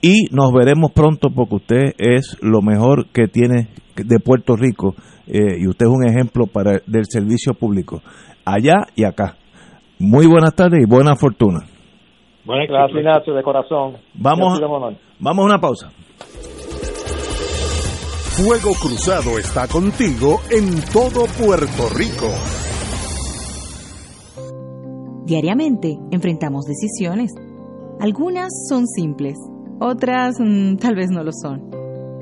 y 0.00 0.34
nos 0.34 0.50
veremos 0.50 0.92
pronto 0.92 1.28
porque 1.28 1.56
usted 1.56 1.82
es 1.98 2.38
lo 2.40 2.62
mejor 2.62 3.08
que 3.12 3.28
tiene 3.28 3.68
de 3.96 4.18
Puerto 4.18 4.56
Rico 4.56 4.94
eh, 5.26 5.58
y 5.60 5.68
usted 5.68 5.86
es 5.86 5.92
un 5.92 6.06
ejemplo 6.06 6.46
para 6.46 6.80
del 6.86 7.04
servicio 7.06 7.52
público 7.52 8.00
allá 8.46 8.86
y 8.94 9.04
acá. 9.04 9.36
Muy 9.98 10.26
buenas 10.26 10.54
tardes 10.54 10.80
y 10.82 10.86
buena 10.88 11.16
fortuna. 11.16 11.66
Buenas 12.44 12.68
gracias, 12.68 12.98
Ignacio, 12.98 13.34
de 13.34 13.42
corazón. 13.42 13.96
Vamos, 14.14 14.60
vamos 15.18 15.42
a 15.42 15.46
una 15.46 15.58
pausa. 15.58 15.90
Fuego 18.36 18.72
Cruzado 18.80 19.38
está 19.38 19.66
contigo 19.66 20.40
en 20.50 20.80
todo 20.92 21.24
Puerto 21.42 21.88
Rico. 21.96 22.28
Diariamente 25.24 25.98
enfrentamos 26.12 26.66
decisiones. 26.66 27.32
Algunas 27.98 28.52
son 28.68 28.86
simples, 28.86 29.36
otras 29.80 30.36
mm, 30.38 30.76
tal 30.76 30.94
vez 30.94 31.10
no 31.10 31.24
lo 31.24 31.32
son. 31.32 31.70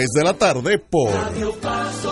de 0.09 0.23
la 0.23 0.33
tarde 0.33 0.79
por 0.79 1.11
Radio 1.11 1.53
Paz 1.61 2.05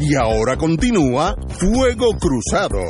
Y 0.00 0.16
ahora 0.16 0.56
continúa 0.56 1.36
Fuego 1.48 2.08
Cruzado. 2.18 2.80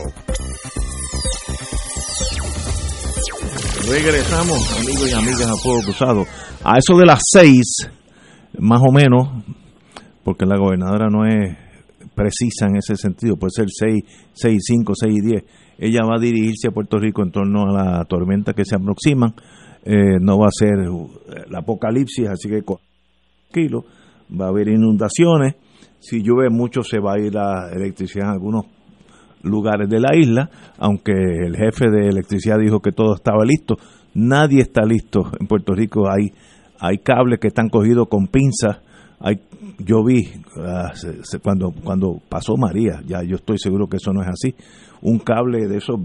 Regresamos, 3.86 4.78
amigos 4.78 5.11
y 5.11 5.12
amigas, 5.12 5.42
a 5.42 5.57
Fuego 5.62 5.82
Cruzado. 5.84 6.26
A 6.64 6.78
eso 6.78 6.96
de 6.96 7.05
las 7.05 7.20
seis, 7.22 7.90
más 8.59 8.80
o 8.80 8.90
menos, 8.90 9.28
porque 10.24 10.46
la 10.46 10.57
gobernadora 10.57 11.09
no 11.11 11.26
es 11.26 11.55
precisa 12.14 12.66
en 12.66 12.76
ese 12.76 12.96
sentido, 12.96 13.36
puede 13.36 13.50
ser 13.55 13.66
6, 13.68 14.05
6, 14.32 14.62
5, 14.64 14.92
6 14.94 15.14
y 15.14 15.20
10. 15.20 15.42
Ella 15.78 16.00
va 16.04 16.16
a 16.16 16.20
dirigirse 16.20 16.68
a 16.68 16.70
Puerto 16.70 16.98
Rico 16.98 17.22
en 17.22 17.30
torno 17.30 17.64
a 17.64 17.72
la 17.72 18.04
tormenta 18.04 18.52
que 18.52 18.64
se 18.64 18.76
aproxima. 18.76 19.34
Eh, 19.84 20.18
no 20.20 20.38
va 20.38 20.46
a 20.46 20.50
ser 20.52 20.74
el 20.78 21.54
apocalipsis, 21.54 22.28
así 22.28 22.48
que 22.48 22.62
tranquilo, 22.62 23.84
va 24.40 24.46
a 24.46 24.48
haber 24.48 24.68
inundaciones. 24.68 25.56
Si 25.98 26.22
llueve 26.22 26.50
mucho 26.50 26.82
se 26.82 26.98
va 26.98 27.14
a 27.14 27.18
ir 27.18 27.34
la 27.34 27.70
electricidad 27.72 28.26
en 28.26 28.32
algunos 28.32 28.66
lugares 29.42 29.88
de 29.88 30.00
la 30.00 30.16
isla, 30.16 30.50
aunque 30.78 31.12
el 31.12 31.56
jefe 31.56 31.90
de 31.90 32.08
electricidad 32.08 32.58
dijo 32.58 32.80
que 32.80 32.92
todo 32.92 33.14
estaba 33.14 33.44
listo. 33.44 33.76
Nadie 34.14 34.60
está 34.60 34.82
listo 34.84 35.30
en 35.40 35.46
Puerto 35.46 35.74
Rico. 35.74 36.08
Hay, 36.08 36.32
hay 36.78 36.98
cables 36.98 37.40
que 37.40 37.48
están 37.48 37.68
cogidos 37.68 38.08
con 38.08 38.28
pinzas 38.28 38.78
hay, 39.24 39.40
yo 39.78 40.04
vi 40.04 40.28
ah, 40.58 40.92
cuando 41.42 41.70
cuando 41.70 42.20
pasó 42.28 42.56
María, 42.56 43.00
ya 43.06 43.22
yo 43.22 43.36
estoy 43.36 43.56
seguro 43.56 43.86
que 43.86 43.98
eso 43.98 44.12
no 44.12 44.20
es 44.20 44.28
así, 44.28 44.54
un 45.03 45.18
cable 45.18 45.68
de 45.68 45.78
esos 45.78 46.00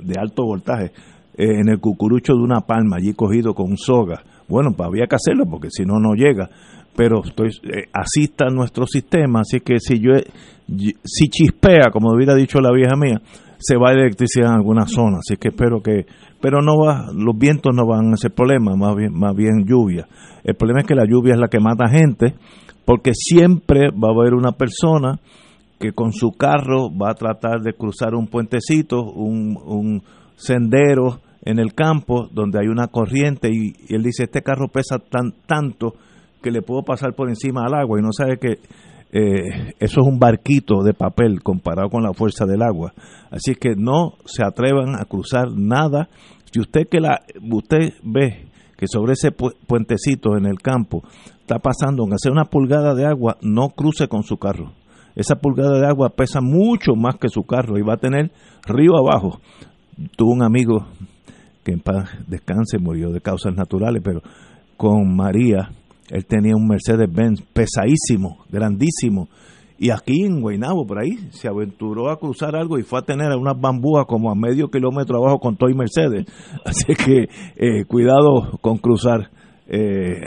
de 0.00 0.14
alto 0.18 0.44
voltaje 0.44 0.92
eh, 1.36 1.60
en 1.60 1.68
el 1.68 1.80
cucurucho 1.80 2.34
de 2.34 2.42
una 2.42 2.60
palma 2.60 2.96
allí 2.96 3.14
cogido 3.14 3.54
con 3.54 3.76
soga. 3.76 4.22
Bueno, 4.48 4.72
pues 4.76 4.88
había 4.88 5.06
que 5.06 5.16
hacerlo 5.16 5.44
porque 5.46 5.68
si 5.70 5.84
no 5.84 5.98
no 5.98 6.14
llega. 6.14 6.48
Pero 6.94 7.22
estoy, 7.24 7.48
eh, 7.48 7.88
así 7.92 8.24
está 8.24 8.50
nuestro 8.50 8.86
sistema, 8.86 9.40
así 9.40 9.60
que 9.60 9.78
si 9.80 9.98
yo 9.98 10.12
si 11.04 11.28
chispea, 11.28 11.90
como 11.90 12.12
hubiera 12.12 12.34
dicho 12.34 12.60
la 12.60 12.70
vieja 12.70 12.96
mía, 12.96 13.20
se 13.58 13.76
va 13.76 13.90
a 13.90 13.92
electricidad 13.92 14.50
en 14.50 14.56
alguna 14.56 14.86
zona, 14.86 15.18
así 15.18 15.36
que 15.36 15.48
espero 15.48 15.80
que, 15.80 16.06
pero 16.40 16.60
no 16.60 16.76
va, 16.76 17.06
los 17.14 17.36
vientos 17.38 17.74
no 17.74 17.86
van 17.86 18.12
a 18.12 18.16
ser 18.16 18.32
problema, 18.32 18.74
más 18.76 18.96
bien, 18.96 19.12
más 19.14 19.34
bien 19.34 19.64
lluvia. 19.64 20.06
El 20.44 20.56
problema 20.56 20.80
es 20.80 20.86
que 20.86 20.94
la 20.94 21.04
lluvia 21.06 21.34
es 21.34 21.40
la 21.40 21.48
que 21.48 21.60
mata 21.60 21.88
gente, 21.88 22.34
porque 22.84 23.12
siempre 23.14 23.90
va 23.90 24.08
a 24.08 24.20
haber 24.20 24.34
una 24.34 24.52
persona 24.52 25.20
que 25.82 25.92
con 25.92 26.12
su 26.12 26.30
carro 26.30 26.96
va 26.96 27.10
a 27.10 27.14
tratar 27.14 27.60
de 27.60 27.72
cruzar 27.72 28.14
un 28.14 28.28
puentecito, 28.28 29.02
un, 29.02 30.00
sendero 30.36 31.20
en 31.44 31.58
el 31.58 31.74
campo 31.74 32.28
donde 32.32 32.60
hay 32.60 32.68
una 32.68 32.86
corriente 32.86 33.50
y, 33.52 33.74
él 33.92 34.04
dice, 34.04 34.24
este 34.24 34.42
carro 34.42 34.68
pesa 34.68 35.00
tan, 35.00 35.32
tanto 35.44 35.94
que 36.40 36.52
le 36.52 36.62
puedo 36.62 36.84
pasar 36.84 37.14
por 37.14 37.28
encima 37.28 37.64
al 37.64 37.74
agua 37.74 37.98
y 37.98 38.02
no 38.02 38.12
sabe 38.12 38.38
que 38.38 38.60
eh, 39.10 39.74
eso 39.80 40.00
es 40.00 40.06
un 40.06 40.20
barquito 40.20 40.84
de 40.84 40.94
papel 40.94 41.42
comparado 41.42 41.90
con 41.90 42.04
la 42.04 42.12
fuerza 42.12 42.46
del 42.46 42.62
agua. 42.62 42.92
Así 43.32 43.56
que 43.56 43.74
no 43.76 44.14
se 44.24 44.44
atrevan 44.44 44.94
a 44.94 45.04
cruzar 45.04 45.48
nada. 45.50 46.08
Si 46.52 46.60
usted 46.60 46.86
que 46.88 47.00
la 47.00 47.22
usted 47.50 47.94
ve 48.04 48.46
que 48.76 48.86
sobre 48.86 49.14
ese 49.14 49.32
puentecito 49.32 50.36
en 50.36 50.46
el 50.46 50.60
campo 50.60 51.02
está 51.40 51.58
pasando, 51.58 52.02
aunque 52.02 52.18
sea 52.18 52.30
una 52.30 52.44
pulgada 52.44 52.94
de 52.94 53.04
agua, 53.04 53.36
no 53.42 53.70
cruce 53.70 54.06
con 54.06 54.22
su 54.22 54.36
carro. 54.36 54.72
Esa 55.14 55.36
pulgada 55.36 55.78
de 55.78 55.86
agua 55.86 56.10
pesa 56.10 56.40
mucho 56.40 56.94
más 56.94 57.16
que 57.16 57.28
su 57.28 57.42
carro 57.44 57.78
y 57.78 57.82
va 57.82 57.94
a 57.94 57.98
tener 57.98 58.30
río 58.66 58.96
abajo. 58.96 59.40
Tuve 60.16 60.32
un 60.32 60.42
amigo 60.42 60.86
que 61.64 61.72
en 61.72 61.80
paz 61.80 62.10
descanse, 62.26 62.78
murió 62.78 63.10
de 63.10 63.20
causas 63.20 63.54
naturales, 63.54 64.02
pero 64.04 64.22
con 64.76 65.14
María, 65.14 65.70
él 66.10 66.26
tenía 66.26 66.56
un 66.56 66.66
Mercedes-Benz 66.66 67.42
pesadísimo, 67.52 68.38
grandísimo, 68.50 69.28
y 69.82 69.90
aquí 69.90 70.22
en 70.24 70.40
Guaynabo, 70.40 70.86
por 70.86 71.00
ahí, 71.00 71.18
se 71.30 71.48
aventuró 71.48 72.08
a 72.08 72.16
cruzar 72.16 72.54
algo 72.54 72.78
y 72.78 72.84
fue 72.84 73.00
a 73.00 73.02
tener 73.02 73.36
unas 73.36 73.60
bambúas 73.60 74.06
como 74.06 74.30
a 74.30 74.34
medio 74.36 74.68
kilómetro 74.68 75.18
abajo 75.18 75.40
con 75.40 75.56
Toy 75.56 75.74
Mercedes. 75.74 76.24
Así 76.64 76.94
que 76.94 77.28
eh, 77.56 77.84
cuidado 77.86 78.58
con 78.60 78.78
cruzar. 78.78 79.30
Eh, 79.66 80.20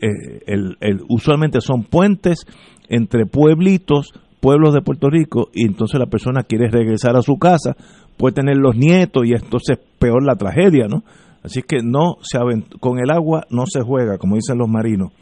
el, 0.00 1.04
usualmente 1.08 1.60
son 1.60 1.84
puentes 1.84 2.46
entre 2.88 3.26
pueblitos, 3.26 4.12
pueblos 4.40 4.74
de 4.74 4.82
Puerto 4.82 5.08
Rico, 5.10 5.48
y 5.52 5.66
entonces 5.66 5.98
la 5.98 6.06
persona 6.06 6.42
quiere 6.42 6.70
regresar 6.70 7.16
a 7.16 7.22
su 7.22 7.38
casa, 7.38 7.76
puede 8.16 8.34
tener 8.34 8.56
los 8.56 8.76
nietos 8.76 9.24
y 9.26 9.32
entonces 9.32 9.78
peor 9.98 10.24
la 10.24 10.36
tragedia, 10.36 10.86
¿no? 10.88 11.02
Así 11.42 11.62
que 11.62 11.78
no 11.82 12.16
se 12.22 12.38
con 12.80 12.98
el 12.98 13.10
agua 13.10 13.46
no 13.50 13.64
se 13.66 13.80
juega, 13.80 14.18
como 14.18 14.34
dicen 14.34 14.58
los 14.58 14.68
marinos. 14.68 15.12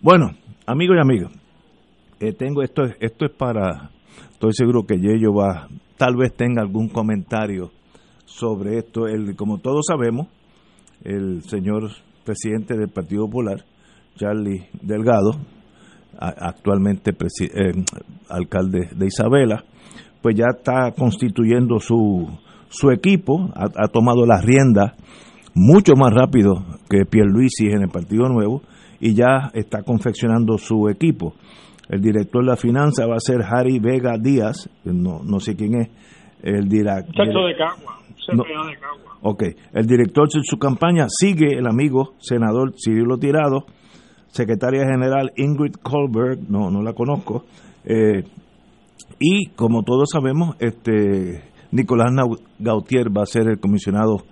Bueno, 0.00 0.30
amigos 0.66 0.96
y 0.96 1.00
amigas, 1.00 1.32
eh, 2.18 2.32
tengo 2.32 2.62
esto, 2.62 2.82
esto 3.00 3.26
es 3.26 3.32
para, 3.32 3.90
estoy 4.32 4.52
seguro 4.52 4.84
que 4.84 4.98
Yello 4.98 5.34
va, 5.34 5.68
tal 5.96 6.16
vez 6.16 6.34
tenga 6.34 6.62
algún 6.62 6.88
comentario 6.88 7.70
sobre 8.24 8.78
esto. 8.78 9.06
El, 9.06 9.36
como 9.36 9.58
todos 9.58 9.84
sabemos, 9.86 10.28
el 11.04 11.42
señor 11.42 11.90
presidente 12.24 12.76
del 12.76 12.88
Partido 12.88 13.26
Popular, 13.26 13.64
Charlie 14.16 14.66
Delgado, 14.80 15.32
actualmente 16.20 17.12
eh, 17.12 17.72
alcalde 18.28 18.90
de 18.94 19.06
Isabela, 19.06 19.64
pues 20.20 20.36
ya 20.36 20.46
está 20.56 20.92
constituyendo 20.92 21.78
su, 21.78 22.28
su 22.68 22.90
equipo, 22.90 23.50
ha, 23.54 23.88
tomado 23.88 24.26
las 24.26 24.44
riendas 24.44 24.92
mucho 25.54 25.94
más 25.96 26.12
rápido 26.12 26.64
que 26.88 27.04
Pierluisi 27.04 27.66
en 27.66 27.82
el 27.82 27.88
Partido 27.88 28.28
Nuevo 28.28 28.62
y 29.00 29.14
ya 29.14 29.50
está 29.54 29.82
confeccionando 29.82 30.58
su 30.58 30.88
equipo. 30.88 31.34
El 31.88 32.00
director 32.00 32.44
de 32.44 32.50
la 32.50 32.56
finanza 32.56 33.06
va 33.06 33.16
a 33.16 33.20
ser 33.20 33.38
Harry 33.42 33.80
Vega 33.80 34.16
Díaz, 34.20 34.68
no, 34.84 35.22
no 35.24 35.40
sé 35.40 35.56
quién 35.56 35.80
es. 35.80 35.88
El 36.42 36.68
director. 36.68 37.26
de 37.26 37.56
Cagua, 37.56 37.98
de 38.28 38.76
Cagua. 38.78 39.10
Ok, 39.22 39.42
el 39.74 39.86
director 39.86 40.28
de 40.28 40.40
su 40.42 40.58
campaña 40.58 41.06
sigue 41.08 41.58
el 41.58 41.66
amigo 41.66 42.14
senador 42.18 42.72
Cirilo 42.82 43.18
Tirado, 43.18 43.66
secretaria 44.30 44.84
general 44.84 45.32
Ingrid 45.36 45.74
Kohlberg, 45.82 46.50
no, 46.50 46.70
no 46.70 46.82
la 46.82 46.92
conozco, 46.92 47.44
eh, 47.84 48.24
y 49.18 49.46
como 49.56 49.82
todos 49.82 50.08
sabemos, 50.12 50.56
este 50.60 51.42
Nicolás 51.72 52.10
Gautier 52.58 53.16
va 53.16 53.22
a 53.22 53.26
ser 53.26 53.48
el 53.48 53.60
comisionado 53.60 54.24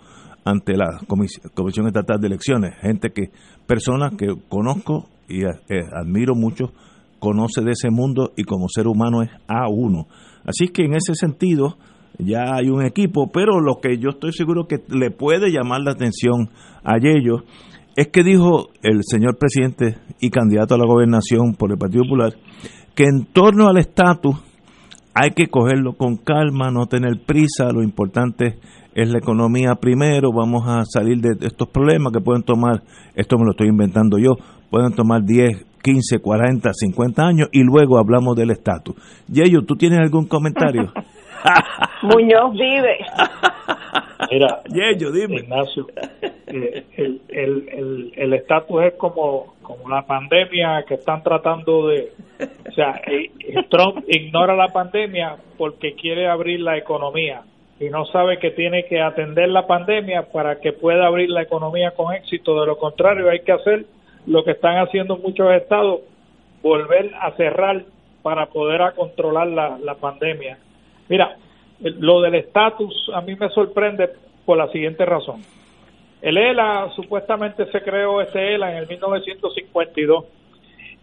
ante 0.45 0.77
la 0.77 1.01
Comisión 1.07 1.87
Estatal 1.87 2.21
de 2.21 2.27
Elecciones, 2.27 2.75
gente 2.81 3.11
que, 3.11 3.31
personas 3.67 4.15
que 4.17 4.29
conozco 4.49 5.07
y 5.29 5.45
eh, 5.45 5.51
admiro 5.93 6.35
mucho 6.35 6.73
conoce 7.19 7.63
de 7.63 7.73
ese 7.73 7.91
mundo 7.91 8.33
y 8.37 8.45
como 8.45 8.69
ser 8.69 8.87
humano 8.87 9.23
es 9.23 9.31
A1. 9.47 10.07
Así 10.45 10.69
que 10.69 10.85
en 10.85 10.95
ese 10.95 11.15
sentido 11.15 11.77
ya 12.19 12.55
hay 12.55 12.71
un 12.71 12.85
equipo, 12.85 13.31
pero 13.31 13.61
lo 13.61 13.81
que 13.81 13.99
yo 13.99 14.11
estoy 14.11 14.33
seguro 14.33 14.67
que 14.67 14.83
le 14.89 15.11
puede 15.11 15.51
llamar 15.51 15.83
la 15.83 15.93
atención 15.93 16.49
a 16.83 16.97
ellos 16.97 17.43
es 17.99 18.07
que 18.13 18.23
dijo 18.23 18.69
el 18.85 19.01
señor 19.03 19.39
presidente 19.39 19.99
y 20.21 20.31
candidato 20.31 20.77
a 20.77 20.79
la 20.79 20.87
gobernación 20.87 21.57
por 21.59 21.73
el 21.73 21.79
Partido 21.79 22.05
Popular 22.05 22.33
que 22.95 23.03
en 23.03 23.25
torno 23.33 23.67
al 23.67 23.77
estatus 23.77 24.37
hay 25.15 25.33
que 25.33 25.49
cogerlo 25.49 25.95
con 25.95 26.17
calma, 26.17 26.71
no 26.71 26.87
tener 26.87 27.21
prisa, 27.27 27.73
lo 27.73 27.83
importante 27.83 28.61
es 28.95 29.11
la 29.11 29.19
economía 29.19 29.75
primero, 29.81 30.31
vamos 30.33 30.63
a 30.69 30.85
salir 30.85 31.19
de 31.21 31.45
estos 31.45 31.71
problemas 31.71 32.13
que 32.13 32.21
pueden 32.21 32.45
tomar, 32.45 32.85
esto 33.17 33.37
me 33.37 33.45
lo 33.45 33.51
estoy 33.51 33.67
inventando 33.67 34.17
yo, 34.17 34.37
pueden 34.71 34.93
tomar 34.93 35.25
10, 35.25 35.67
15, 35.83 36.21
40, 36.21 36.71
50 36.73 37.23
años 37.27 37.49
y 37.51 37.65
luego 37.65 37.99
hablamos 37.99 38.37
del 38.37 38.53
estatus. 38.53 38.95
Yeyo, 39.27 39.63
¿tú 39.67 39.75
tienes 39.75 39.99
algún 39.99 40.29
comentario? 40.29 40.93
Muñoz 42.03 42.53
vive. 42.53 42.99
Mira, 44.31 44.63
Yeyo, 44.69 45.13
dime. 45.13 45.37
Ignacio, 45.37 45.87
eh, 46.49 46.85
el 47.29 48.33
estatus 48.33 48.81
el, 48.81 48.89
es 48.89 48.95
como, 48.95 49.55
como 49.63 49.89
la 49.89 50.07
pandemia 50.07 50.85
que 50.87 50.95
están 50.95 51.23
tratando 51.23 51.87
de... 51.89 52.13
O 52.69 52.73
sea, 52.73 53.01
eh, 53.07 53.31
Trump 53.69 54.05
ignora 54.09 54.57
la 54.57 54.69
pandemia 54.69 55.37
porque 55.57 55.95
quiere 55.95 56.29
abrir 56.29 56.61
la 56.61 56.77
economía. 56.77 57.43
y 57.81 57.91
no 57.91 58.07
sabe 58.07 58.39
que 58.39 58.51
tiene 58.51 58.87
que 58.87 59.01
atender 59.01 59.49
la 59.51 59.67
pandemia 59.67 60.33
para 60.33 60.59
que 60.61 60.73
pueda 60.73 61.07
abrir 61.07 61.31
la 61.31 61.43
economía 61.43 61.93
con 61.93 62.13
éxito. 62.13 62.61
De 62.61 62.67
lo 62.67 62.77
contrario, 62.77 63.31
hay 63.31 63.41
que 63.41 63.53
hacer 63.53 63.87
lo 64.27 64.43
que 64.43 64.53
están 64.53 64.79
haciendo 64.79 65.17
muchos 65.17 65.51
estados, 65.53 66.01
volver 66.61 67.13
a 67.21 67.31
cerrar 67.37 67.85
para 68.23 68.47
poder 68.47 68.83
a 68.83 68.93
controlar 68.93 69.47
la, 69.47 69.79
la 69.79 69.95
pandemia. 69.95 70.59
Mira, 71.09 71.37
lo 71.81 72.21
del 72.21 72.35
estatus 72.35 73.11
a 73.15 73.21
mí 73.21 73.35
me 73.37 73.49
sorprende 73.51 74.11
por 74.45 74.57
la 74.59 74.69
siguiente 74.73 75.05
razón. 75.05 75.43
El 76.21 76.37
ELA 76.37 76.91
supuestamente 76.97 77.71
se 77.71 77.81
creó 77.83 78.21
este 78.21 78.55
ELA 78.55 78.73
en 78.73 78.79
el 78.79 78.89
1952 78.89 80.25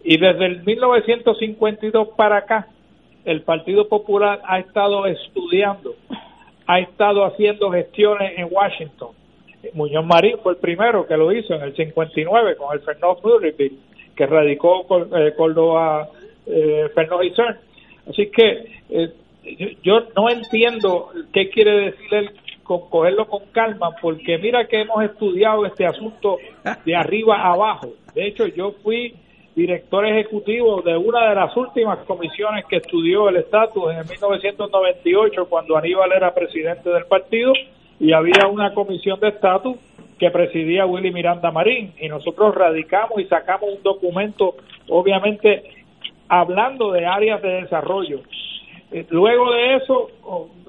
y 0.04 0.18
desde 0.18 0.46
el 0.46 0.62
1952 0.62 2.08
para 2.16 2.38
acá 2.38 2.68
el 3.24 3.42
Partido 3.42 3.88
Popular 3.88 4.40
ha 4.44 4.58
estado 4.58 5.06
estudiando, 5.06 5.94
ha 6.66 6.78
estado 6.80 7.24
haciendo 7.24 7.70
gestiones 7.70 8.38
en 8.38 8.48
Washington. 8.50 9.10
Muñoz 9.72 10.06
Marín 10.06 10.36
fue 10.42 10.52
el 10.52 10.58
primero 10.58 11.06
que 11.06 11.16
lo 11.16 11.32
hizo 11.32 11.54
en 11.54 11.62
el 11.62 11.74
59 11.74 12.56
con 12.56 12.72
el 12.72 12.80
Fernando 12.80 13.18
Murrayville, 13.22 13.78
que 14.14 14.26
radicó 14.26 14.86
eh, 15.16 15.34
Córdoba 15.36 16.08
eh, 16.46 16.88
Fernando 16.94 17.24
y 17.24 17.34
Así 18.08 18.30
que 18.30 18.80
eh, 18.90 19.12
yo 19.82 20.00
no 20.16 20.28
entiendo 20.28 21.10
qué 21.32 21.48
quiere 21.50 21.90
decir 21.92 22.14
él 22.14 22.30
con 22.62 22.88
cogerlo 22.90 23.26
con 23.26 23.44
calma, 23.52 23.92
porque 24.00 24.38
mira 24.38 24.66
que 24.66 24.80
hemos 24.80 25.02
estudiado 25.04 25.64
este 25.66 25.86
asunto 25.86 26.38
de 26.84 26.96
arriba 26.96 27.36
a 27.36 27.52
abajo. 27.52 27.90
De 28.14 28.26
hecho, 28.26 28.46
yo 28.46 28.72
fui 28.82 29.14
director 29.54 30.04
ejecutivo 30.04 30.82
de 30.82 30.96
una 30.96 31.30
de 31.30 31.34
las 31.34 31.56
últimas 31.56 31.98
comisiones 32.00 32.66
que 32.66 32.76
estudió 32.76 33.28
el 33.28 33.36
estatus 33.36 33.84
en 33.90 34.06
1998, 34.06 35.46
cuando 35.48 35.76
Aníbal 35.76 36.12
era 36.12 36.34
presidente 36.34 36.90
del 36.90 37.06
partido, 37.06 37.52
y 37.98 38.12
había 38.12 38.48
una 38.50 38.74
comisión 38.74 39.18
de 39.20 39.28
estatus 39.28 39.76
que 40.18 40.30
presidía 40.30 40.86
Willy 40.86 41.10
Miranda 41.10 41.50
Marín, 41.50 41.92
y 41.98 42.08
nosotros 42.08 42.54
radicamos 42.54 43.18
y 43.20 43.24
sacamos 43.26 43.70
un 43.76 43.82
documento, 43.82 44.56
obviamente, 44.88 45.62
hablando 46.28 46.92
de 46.92 47.06
áreas 47.06 47.40
de 47.40 47.62
desarrollo. 47.62 48.20
Eh, 48.96 49.04
luego 49.10 49.52
de 49.52 49.76
eso 49.76 50.08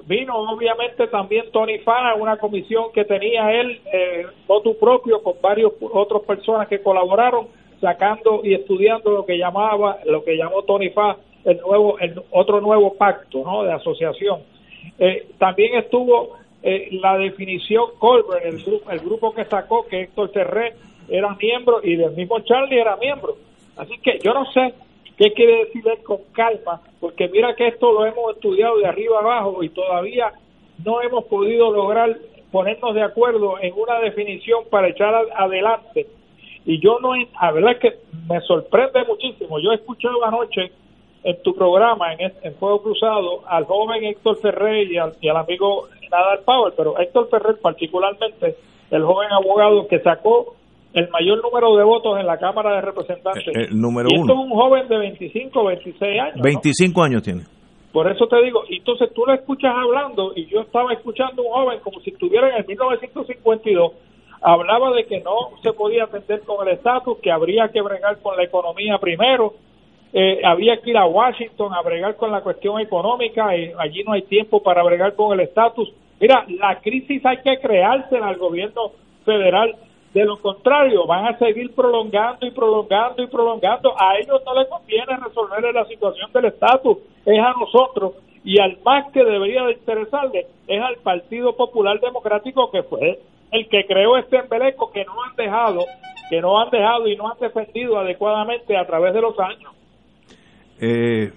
vino 0.05 0.35
obviamente 0.35 1.07
también 1.07 1.45
Tony 1.53 1.79
Fana, 1.79 2.15
una 2.15 2.35
comisión 2.35 2.91
que 2.93 3.05
tenía 3.05 3.53
él 3.53 3.79
eh, 3.93 4.25
voto 4.45 4.73
propio 4.77 5.23
con 5.23 5.35
varios 5.41 5.71
otras 5.93 6.23
personas 6.23 6.67
que 6.67 6.81
colaboraron 6.81 7.47
sacando 7.79 8.41
y 8.43 8.53
estudiando 8.53 9.11
lo 9.11 9.25
que 9.25 9.37
llamaba 9.37 9.99
lo 10.05 10.25
que 10.25 10.35
llamó 10.35 10.63
Tony 10.63 10.89
Fa 10.89 11.15
el 11.45 11.57
nuevo 11.59 11.97
el 11.99 12.21
otro 12.31 12.59
nuevo 12.59 12.95
pacto 12.95 13.43
no 13.45 13.63
de 13.63 13.71
asociación. 13.71 14.41
Eh, 14.99 15.29
también 15.37 15.75
estuvo 15.75 16.35
eh, 16.63 16.89
la 16.91 17.17
definición 17.17 17.91
Colbert 17.97 18.45
el 18.45 18.61
grupo 18.61 18.91
el 18.91 18.99
grupo 18.99 19.33
que 19.33 19.45
sacó 19.45 19.85
que 19.87 20.01
Héctor 20.01 20.31
Terré 20.31 20.73
era 21.07 21.33
miembro 21.35 21.79
y 21.81 21.95
del 21.95 22.11
mismo 22.11 22.41
Charlie 22.41 22.81
era 22.81 22.97
miembro. 22.97 23.37
Así 23.77 23.97
que 23.99 24.19
yo 24.21 24.33
no 24.33 24.43
sé 24.51 24.73
¿Qué 25.17 25.33
quiere 25.33 25.65
decir 25.65 25.83
él 25.87 26.03
con 26.03 26.19
calma? 26.33 26.81
Porque 26.99 27.27
mira 27.27 27.55
que 27.55 27.67
esto 27.67 27.91
lo 27.91 28.05
hemos 28.05 28.35
estudiado 28.35 28.77
de 28.77 28.85
arriba 28.85 29.19
abajo 29.19 29.63
y 29.63 29.69
todavía 29.69 30.31
no 30.85 31.01
hemos 31.01 31.25
podido 31.25 31.71
lograr 31.71 32.15
ponernos 32.51 32.93
de 32.93 33.01
acuerdo 33.01 33.55
en 33.59 33.73
una 33.75 33.99
definición 33.99 34.65
para 34.69 34.89
echar 34.89 35.13
adelante. 35.35 36.05
Y 36.65 36.79
yo 36.79 36.99
no, 36.99 37.13
a 37.39 37.51
verdad 37.51 37.77
que 37.79 37.95
me 38.29 38.39
sorprende 38.41 39.05
muchísimo. 39.05 39.59
Yo 39.59 39.71
he 39.71 39.75
escuchado 39.75 40.23
anoche 40.23 40.71
en 41.23 41.41
tu 41.41 41.55
programa, 41.55 42.13
en, 42.13 42.33
en 42.43 42.55
Fuego 42.55 42.83
Cruzado, 42.83 43.41
al 43.47 43.65
joven 43.65 44.03
Héctor 44.03 44.37
Ferrer 44.37 44.91
y 44.91 44.97
al, 44.97 45.13
y 45.19 45.29
al 45.29 45.37
amigo 45.37 45.87
Nadal 46.11 46.39
Power, 46.45 46.73
pero 46.77 46.99
Héctor 46.99 47.29
Ferrer 47.29 47.57
particularmente, 47.59 48.55
el 48.91 49.03
joven 49.03 49.31
abogado 49.31 49.87
que 49.87 49.99
sacó 49.99 50.56
el 50.97 51.09
mayor 51.09 51.41
número 51.43 51.75
de 51.75 51.83
votos 51.83 52.19
en 52.19 52.25
la 52.25 52.37
Cámara 52.37 52.75
de 52.75 52.81
Representantes. 52.81 53.45
El, 53.53 53.79
número 53.79 54.09
y 54.11 54.17
uno. 54.17 54.33
es 54.33 54.39
un 54.39 54.49
joven 54.49 54.87
de 54.87 54.97
25, 54.97 55.63
26 55.63 56.19
años. 56.19 56.41
25 56.41 57.03
años 57.03 57.21
tiene. 57.21 57.43
Por 57.91 58.11
eso 58.11 58.27
te 58.27 58.41
digo, 58.41 58.63
entonces 58.67 59.13
tú 59.13 59.23
lo 59.25 59.33
escuchas 59.33 59.73
hablando 59.75 60.33
y 60.35 60.47
yo 60.47 60.61
estaba 60.61 60.91
escuchando 60.93 61.43
a 61.43 61.45
un 61.45 61.51
joven 61.51 61.79
como 61.83 61.99
si 62.01 62.09
estuviera 62.09 62.49
en 62.49 62.55
el 62.57 62.65
1952, 62.65 63.91
hablaba 64.41 64.91
de 64.95 65.05
que 65.05 65.19
no 65.21 65.51
se 65.61 65.71
podía 65.73 66.05
atender 66.05 66.41
con 66.41 66.67
el 66.67 66.73
estatus, 66.73 67.19
que 67.19 67.31
habría 67.31 67.69
que 67.69 67.81
bregar 67.81 68.19
con 68.19 68.35
la 68.35 68.43
economía 68.43 68.97
primero, 68.97 69.53
eh, 70.13 70.41
había 70.43 70.77
que 70.77 70.91
ir 70.91 70.97
a 70.97 71.05
Washington 71.05 71.73
a 71.73 71.81
bregar 71.81 72.15
con 72.15 72.31
la 72.31 72.41
cuestión 72.41 72.79
económica, 72.79 73.55
y 73.55 73.71
allí 73.77 74.03
no 74.03 74.13
hay 74.13 74.23
tiempo 74.23 74.63
para 74.63 74.83
bregar 74.83 75.15
con 75.15 75.33
el 75.33 75.45
estatus. 75.45 75.91
Mira, 76.19 76.43
la 76.59 76.79
crisis 76.81 77.23
hay 77.23 77.37
que 77.37 77.59
creársela 77.59 78.27
al 78.27 78.37
gobierno 78.37 78.91
federal 79.25 79.75
de 80.13 80.25
lo 80.25 80.37
contrario, 80.37 81.05
van 81.05 81.27
a 81.27 81.37
seguir 81.37 81.73
prolongando 81.75 82.45
y 82.45 82.51
prolongando 82.51 83.21
y 83.21 83.27
prolongando. 83.27 83.93
A 83.99 84.17
ellos 84.17 84.41
no 84.45 84.53
les 84.55 84.67
conviene 84.67 85.17
resolver 85.17 85.73
la 85.73 85.85
situación 85.85 86.31
del 86.33 86.45
estatus, 86.45 86.97
es 87.25 87.39
a 87.39 87.53
nosotros. 87.59 88.13
Y 88.43 88.59
al 88.59 88.77
más 88.83 89.11
que 89.11 89.23
debería 89.23 89.63
de 89.63 89.73
interesarle 89.73 90.47
es 90.67 90.81
al 90.81 90.95
Partido 91.03 91.55
Popular 91.55 91.99
Democrático, 91.99 92.71
que 92.71 92.83
fue 92.83 93.19
el 93.51 93.67
que 93.67 93.85
creó 93.85 94.17
este 94.17 94.37
embeleco 94.37 94.91
que 94.91 95.03
no 95.05 95.21
han 95.23 95.35
dejado, 95.35 95.85
que 96.29 96.41
no 96.41 96.59
han 96.59 96.69
dejado 96.69 97.07
y 97.07 97.15
no 97.15 97.29
han 97.29 97.37
defendido 97.39 97.97
adecuadamente 97.97 98.77
a 98.77 98.85
través 98.85 99.13
de 99.13 99.21
los 99.21 99.37
años. 99.39 99.73
Eh, 100.79 101.31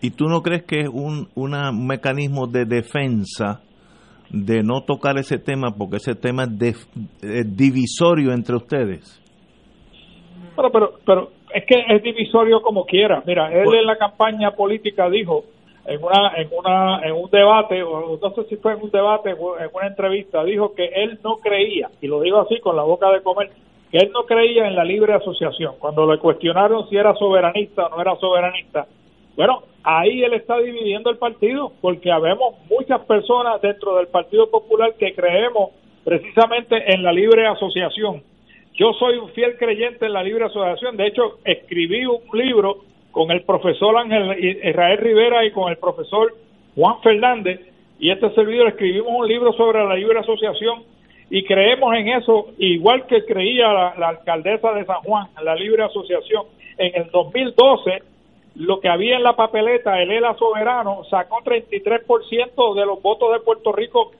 ¿Y 0.00 0.10
tú 0.10 0.26
no 0.26 0.42
crees 0.42 0.64
que 0.64 0.80
es 0.80 0.88
un, 0.88 1.28
un 1.34 1.86
mecanismo 1.86 2.46
de 2.46 2.64
defensa? 2.64 3.62
De 4.30 4.62
no 4.62 4.82
tocar 4.82 5.18
ese 5.18 5.38
tema 5.38 5.74
porque 5.76 5.96
ese 5.96 6.14
tema 6.14 6.44
es, 6.44 6.88
divisorio 7.56 8.32
entre 8.32 8.56
ustedes. 8.56 9.20
Pero, 10.56 10.70
pero, 10.70 10.92
pero 11.04 11.30
es 11.52 11.64
que 11.66 11.74
es 11.88 12.02
divisorio 12.02 12.60
como 12.62 12.84
quiera. 12.84 13.22
Mira, 13.26 13.52
él 13.52 13.72
en 13.74 13.86
la 13.86 13.96
campaña 13.96 14.52
política 14.52 15.08
dijo 15.08 15.44
en 15.86 16.02
una 16.02 16.32
en 16.36 16.48
una 16.56 17.00
en 17.06 17.12
un 17.12 17.30
debate 17.30 17.82
o 17.82 18.18
no 18.20 18.30
sé 18.34 18.44
si 18.48 18.56
fue 18.56 18.72
en 18.72 18.82
un 18.82 18.90
debate 18.90 19.34
o 19.38 19.58
en 19.58 19.68
una 19.72 19.86
entrevista 19.86 20.42
dijo 20.42 20.74
que 20.74 20.86
él 20.86 21.18
no 21.22 21.36
creía 21.36 21.90
y 22.00 22.06
lo 22.06 22.22
digo 22.22 22.40
así 22.40 22.58
con 22.60 22.74
la 22.74 22.82
boca 22.82 23.10
de 23.10 23.20
comer 23.22 23.50
que 23.90 23.98
él 23.98 24.10
no 24.10 24.22
creía 24.22 24.66
en 24.66 24.76
la 24.76 24.84
libre 24.84 25.12
asociación 25.12 25.74
cuando 25.78 26.10
le 26.10 26.18
cuestionaron 26.18 26.88
si 26.88 26.96
era 26.96 27.14
soberanista 27.16 27.84
o 27.84 27.90
no 27.90 28.00
era 28.00 28.16
soberanista 28.16 28.86
bueno, 29.36 29.64
ahí 29.84 30.24
él 30.24 30.32
está 30.32 30.58
dividiendo 30.58 31.10
el 31.10 31.18
partido, 31.18 31.72
porque 31.80 32.10
habemos 32.10 32.54
muchas 32.70 33.00
personas 33.02 33.60
dentro 33.60 33.96
del 33.96 34.08
Partido 34.08 34.50
Popular 34.50 34.94
que 34.98 35.14
creemos 35.14 35.70
precisamente 36.04 36.92
en 36.92 37.02
la 37.02 37.12
libre 37.12 37.46
asociación. 37.46 38.22
Yo 38.74 38.92
soy 38.94 39.18
un 39.18 39.28
fiel 39.30 39.56
creyente 39.56 40.06
en 40.06 40.14
la 40.14 40.22
libre 40.22 40.46
asociación, 40.46 40.96
de 40.96 41.06
hecho 41.06 41.38
escribí 41.44 42.04
un 42.06 42.20
libro 42.32 42.78
con 43.12 43.30
el 43.30 43.42
profesor 43.42 43.96
Ángel 43.96 44.42
Israel 44.64 44.98
Rivera 44.98 45.44
y 45.44 45.52
con 45.52 45.70
el 45.70 45.76
profesor 45.76 46.34
Juan 46.74 47.00
Fernández, 47.02 47.60
y 48.00 48.10
este 48.10 48.30
servidor 48.30 48.68
escribimos 48.68 49.12
un 49.14 49.28
libro 49.28 49.52
sobre 49.52 49.84
la 49.84 49.94
libre 49.94 50.18
asociación 50.18 50.82
y 51.30 51.44
creemos 51.44 51.94
en 51.94 52.08
eso, 52.08 52.48
igual 52.58 53.06
que 53.06 53.24
creía 53.24 53.72
la, 53.72 53.94
la 53.96 54.08
alcaldesa 54.08 54.72
de 54.72 54.84
San 54.84 55.00
Juan, 55.02 55.28
la 55.42 55.54
libre 55.54 55.84
asociación. 55.84 56.46
En 56.76 57.02
el 57.02 57.10
2012 57.10 58.02
lo 58.54 58.80
que 58.80 58.88
había 58.88 59.16
en 59.16 59.22
la 59.22 59.34
papeleta, 59.34 60.00
el 60.00 60.12
ELA 60.12 60.34
soberano 60.34 61.02
sacó 61.10 61.42
33% 61.42 62.74
de 62.74 62.86
los 62.86 63.02
votos 63.02 63.32
de 63.32 63.40
Puerto 63.40 63.72
Rico 63.72 64.12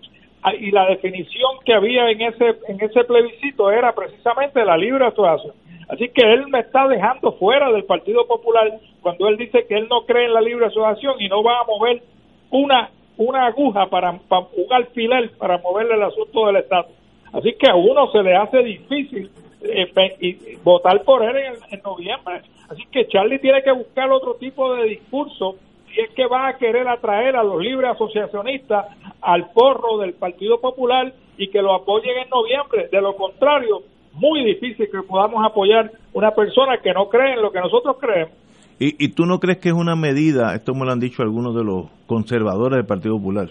ah, 0.42 0.54
y 0.54 0.70
la 0.72 0.86
definición 0.86 1.52
que 1.64 1.74
había 1.74 2.10
en 2.10 2.20
ese 2.20 2.56
en 2.68 2.80
ese 2.80 3.04
plebiscito 3.04 3.70
era 3.70 3.94
precisamente 3.94 4.64
la 4.64 4.76
libre 4.76 5.06
asociación. 5.06 5.54
Así 5.88 6.08
que 6.08 6.32
él 6.32 6.48
me 6.48 6.60
está 6.60 6.88
dejando 6.88 7.32
fuera 7.32 7.70
del 7.70 7.84
Partido 7.84 8.26
Popular 8.26 8.72
cuando 9.02 9.28
él 9.28 9.36
dice 9.36 9.66
que 9.68 9.76
él 9.76 9.86
no 9.88 10.04
cree 10.06 10.26
en 10.26 10.34
la 10.34 10.40
libre 10.40 10.66
asociación 10.66 11.14
y 11.20 11.28
no 11.28 11.42
va 11.42 11.60
a 11.60 11.64
mover 11.64 12.02
una 12.50 12.90
una 13.16 13.46
aguja 13.46 13.86
para, 13.86 14.18
para 14.28 14.46
un 14.56 14.72
alfiler 14.72 15.30
para 15.38 15.58
moverle 15.58 15.94
el 15.94 16.02
asunto 16.02 16.46
del 16.46 16.56
Estado. 16.56 16.88
Así 17.32 17.54
que 17.58 17.70
a 17.70 17.76
uno 17.76 18.10
se 18.10 18.22
le 18.22 18.34
hace 18.34 18.58
difícil 18.64 19.30
eh, 19.64 20.16
y 20.20 20.56
votar 20.62 21.02
por 21.02 21.22
él 21.22 21.36
en, 21.70 21.80
noviembre. 21.82 22.42
Así 22.68 22.82
que 22.90 23.06
Charlie 23.08 23.38
tiene 23.38 23.62
que 23.62 23.72
buscar 23.72 24.10
otro 24.10 24.34
tipo 24.34 24.74
de 24.74 24.84
discurso 24.84 25.56
si 25.88 26.00
es 26.00 26.10
que 26.10 26.26
va 26.26 26.48
a 26.48 26.56
querer 26.58 26.88
atraer 26.88 27.36
a 27.36 27.44
los 27.44 27.62
libres 27.62 27.90
asociacionistas 27.90 28.86
al 29.20 29.50
porro 29.52 29.98
del 29.98 30.14
Partido 30.14 30.60
Popular 30.60 31.12
y 31.36 31.48
que 31.48 31.62
lo 31.62 31.74
apoyen 31.74 32.18
en 32.18 32.30
noviembre. 32.30 32.88
De 32.90 33.00
lo 33.00 33.14
contrario, 33.16 33.82
muy 34.12 34.44
difícil 34.44 34.88
que 34.90 35.02
podamos 35.06 35.44
apoyar 35.44 35.90
una 36.12 36.32
persona 36.32 36.78
que 36.82 36.92
no 36.92 37.08
cree 37.08 37.34
en 37.34 37.42
lo 37.42 37.52
que 37.52 37.60
nosotros 37.60 37.96
creemos. 38.00 38.34
¿Y, 38.78 39.04
y 39.04 39.08
tú 39.10 39.24
no 39.24 39.38
crees 39.38 39.58
que 39.58 39.68
es 39.68 39.74
una 39.74 39.94
medida, 39.94 40.54
esto 40.54 40.74
me 40.74 40.84
lo 40.84 40.90
han 40.90 40.98
dicho 40.98 41.22
algunos 41.22 41.54
de 41.54 41.62
los 41.62 41.86
conservadores 42.06 42.76
del 42.76 42.86
Partido 42.86 43.16
Popular, 43.16 43.50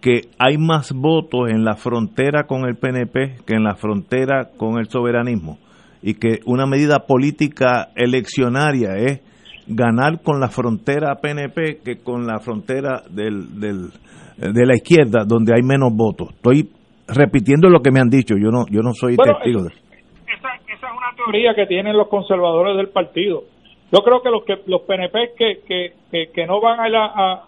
que 0.00 0.22
hay 0.38 0.58
más 0.58 0.92
votos 0.92 1.50
en 1.50 1.64
la 1.64 1.74
frontera 1.74 2.44
con 2.46 2.66
el 2.66 2.76
PNP 2.76 3.44
que 3.46 3.54
en 3.54 3.64
la 3.64 3.74
frontera 3.74 4.50
con 4.56 4.78
el 4.78 4.88
soberanismo 4.88 5.58
y 6.02 6.14
que 6.14 6.40
una 6.46 6.66
medida 6.66 7.00
política 7.06 7.88
eleccionaria 7.96 8.96
es 8.96 9.20
ganar 9.66 10.22
con 10.22 10.38
la 10.40 10.48
frontera 10.48 11.16
PNP 11.16 11.80
que 11.84 11.96
con 12.02 12.26
la 12.26 12.38
frontera 12.38 13.02
del, 13.10 13.58
del, 13.58 13.90
de 14.36 14.66
la 14.66 14.74
izquierda, 14.74 15.24
donde 15.26 15.52
hay 15.54 15.62
menos 15.62 15.92
votos. 15.92 16.28
Estoy 16.34 16.70
repitiendo 17.08 17.68
lo 17.68 17.80
que 17.80 17.90
me 17.90 18.00
han 18.00 18.08
dicho, 18.08 18.34
yo 18.36 18.50
no, 18.50 18.66
yo 18.70 18.82
no 18.82 18.92
soy 18.92 19.16
testigo 19.16 19.62
de 19.62 19.86
esa, 20.26 20.54
esa 20.54 20.86
es 20.86 20.92
una 20.92 21.16
teoría 21.16 21.54
que 21.54 21.66
tienen 21.66 21.96
los 21.96 22.08
conservadores 22.08 22.76
del 22.76 22.88
partido. 22.88 23.44
Yo 23.92 24.00
creo 24.00 24.20
que 24.22 24.30
los 24.30 24.44
que 24.44 24.54
los 24.66 24.82
PNP 24.82 25.34
que, 25.36 25.92
que, 26.10 26.28
que, 26.32 26.46
no 26.46 26.60
van 26.60 26.80
a 26.80 26.88
ir 26.88 26.96
a, 26.96 27.44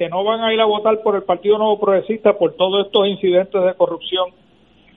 que 0.00 0.08
no 0.08 0.24
van 0.24 0.40
a 0.40 0.54
ir 0.54 0.58
a 0.62 0.64
votar 0.64 1.02
por 1.02 1.14
el 1.14 1.24
Partido 1.24 1.58
Nuevo 1.58 1.78
Progresista 1.78 2.32
por 2.32 2.54
todos 2.54 2.86
estos 2.86 3.06
incidentes 3.06 3.62
de 3.62 3.74
corrupción 3.74 4.30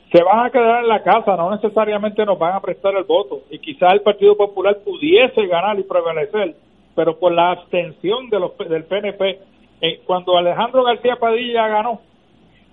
se 0.09 0.23
van 0.23 0.45
a 0.45 0.49
quedar 0.49 0.81
en 0.81 0.87
la 0.87 1.03
casa, 1.03 1.35
no 1.35 1.51
necesariamente 1.51 2.25
nos 2.25 2.39
van 2.39 2.53
a 2.53 2.61
prestar 2.61 2.95
el 2.95 3.03
voto. 3.03 3.41
Y 3.49 3.59
quizás 3.59 3.91
el 3.91 3.99
Partido 3.99 4.37
Popular 4.37 4.77
pudiese 4.77 5.45
ganar 5.47 5.77
y 5.77 5.83
prevalecer, 5.83 6.55
pero 6.95 7.19
por 7.19 7.33
la 7.33 7.51
abstención 7.51 8.29
de 8.29 8.39
los, 8.39 8.57
del 8.57 8.85
PNP, 8.85 9.39
eh, 9.81 9.99
cuando 10.05 10.37
Alejandro 10.37 10.85
García 10.85 11.17
Padilla 11.17 11.67
ganó, 11.67 11.99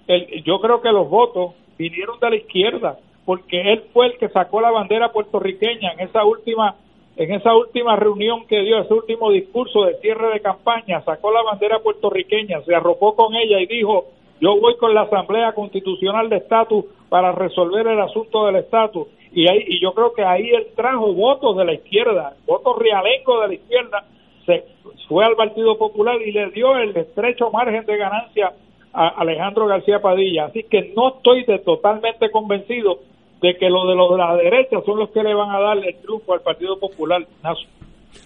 el, 0.07 0.45
yo 0.45 0.61
creo 0.61 0.81
que 0.81 0.93
los 0.93 1.11
votos 1.11 1.55
vinieron 1.77 2.21
de 2.21 2.31
la 2.31 2.37
izquierda, 2.37 2.99
porque 3.25 3.73
él 3.73 3.83
fue 3.93 4.07
el 4.07 4.19
que 4.19 4.29
sacó 4.29 4.61
la 4.61 4.71
bandera 4.71 5.11
puertorriqueña 5.11 5.95
en 5.95 6.01
esa 6.07 6.25
última 6.25 6.77
en 7.21 7.35
esa 7.35 7.55
última 7.55 7.97
reunión 7.97 8.47
que 8.47 8.63
dio, 8.63 8.79
ese 8.79 8.95
último 8.95 9.31
discurso 9.31 9.85
de 9.85 9.97
cierre 9.97 10.33
de 10.33 10.41
campaña, 10.41 11.03
sacó 11.03 11.31
la 11.31 11.43
bandera 11.43 11.81
puertorriqueña, 11.81 12.63
se 12.63 12.75
arropó 12.75 13.15
con 13.15 13.35
ella 13.35 13.61
y 13.61 13.67
dijo, 13.67 14.07
yo 14.41 14.59
voy 14.59 14.75
con 14.79 14.95
la 14.95 15.03
Asamblea 15.03 15.53
Constitucional 15.53 16.31
de 16.31 16.39
Estatus 16.39 16.87
para 17.11 17.33
resolver 17.33 17.87
el 17.89 18.01
asunto 18.01 18.47
del 18.47 18.57
estatus. 18.57 19.07
Y, 19.33 19.45
yo 19.83 19.93
creo 19.93 20.15
que 20.15 20.25
ahí 20.25 20.49
él 20.49 20.69
trajo 20.75 21.13
votos 21.13 21.59
de 21.59 21.67
la 21.67 21.75
izquierda, 21.75 22.37
votos 22.47 22.79
realengos 22.79 23.43
de 23.43 23.49
la 23.49 23.55
izquierda, 23.55 24.05
se 24.47 24.65
fue 25.07 25.23
al 25.23 25.37
Partido 25.37 25.77
Popular 25.77 26.17
y 26.23 26.33
le 26.33 26.51
dio 26.53 26.75
el 26.79 26.97
estrecho 26.97 27.51
margen 27.51 27.85
de 27.85 27.99
ganancia 27.99 28.55
a 28.95 29.09
Alejandro 29.09 29.67
García 29.67 30.01
Padilla. 30.01 30.47
Así 30.47 30.63
que 30.63 30.95
no 30.97 31.17
estoy 31.17 31.45
de 31.45 31.59
totalmente 31.59 32.31
convencido 32.31 33.01
de 33.41 33.57
que 33.57 33.71
los 33.71 33.89
de 33.89 33.95
los 33.95 34.11
de 34.11 34.19
la 34.19 34.37
derecha 34.37 34.77
son 34.85 34.99
los 34.99 35.11
que 35.11 35.23
le 35.23 35.35
van 35.35 35.51
a 35.51 35.61
dar 35.61 35.79
el 35.79 35.97
triunfo 36.01 36.35
al 36.35 36.41
Partido 36.41 36.79
Popular. 36.79 37.27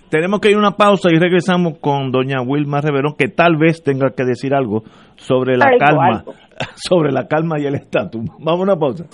Tenemos 0.09 0.41
que 0.41 0.51
ir 0.51 0.57
a 0.57 0.59
una 0.59 0.73
pausa 0.73 1.09
y 1.11 1.19
regresamos 1.19 1.79
con 1.79 2.11
doña 2.11 2.41
Wilma 2.41 2.81
Reverón, 2.81 3.15
que 3.17 3.29
tal 3.29 3.57
vez 3.57 3.83
tenga 3.83 4.11
que 4.17 4.25
decir 4.25 4.55
algo 4.55 4.83
sobre 5.17 5.57
la 5.57 5.67
calma, 5.79 6.25
sobre 6.75 7.13
la 7.13 7.27
calma 7.27 7.59
y 7.59 7.67
el 7.67 7.75
estatus. 7.75 8.23
Vamos 8.39 8.61
a 8.61 8.63
una 8.63 8.77
pausa. 8.77 9.05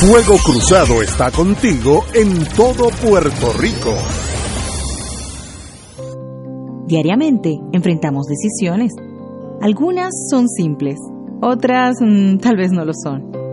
Fuego 0.00 0.36
Cruzado 0.44 1.02
está 1.02 1.30
contigo 1.30 2.04
en 2.14 2.44
todo 2.56 2.88
Puerto 3.06 3.52
Rico. 3.58 3.94
Diariamente 6.86 7.56
enfrentamos 7.72 8.26
decisiones. 8.26 8.92
Algunas 9.62 10.10
son 10.30 10.46
simples, 10.48 10.98
otras 11.40 11.96
mm, 12.00 12.36
tal 12.36 12.56
vez 12.56 12.70
no 12.72 12.84
lo 12.84 12.92
son. 12.92 13.43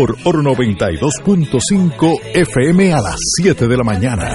por 0.00 0.16
Oro 0.24 0.40
92.5 0.40 2.20
FM 2.32 2.90
a 2.94 3.02
las 3.02 3.16
7 3.36 3.68
de 3.68 3.76
la 3.76 3.84
mañana. 3.84 4.34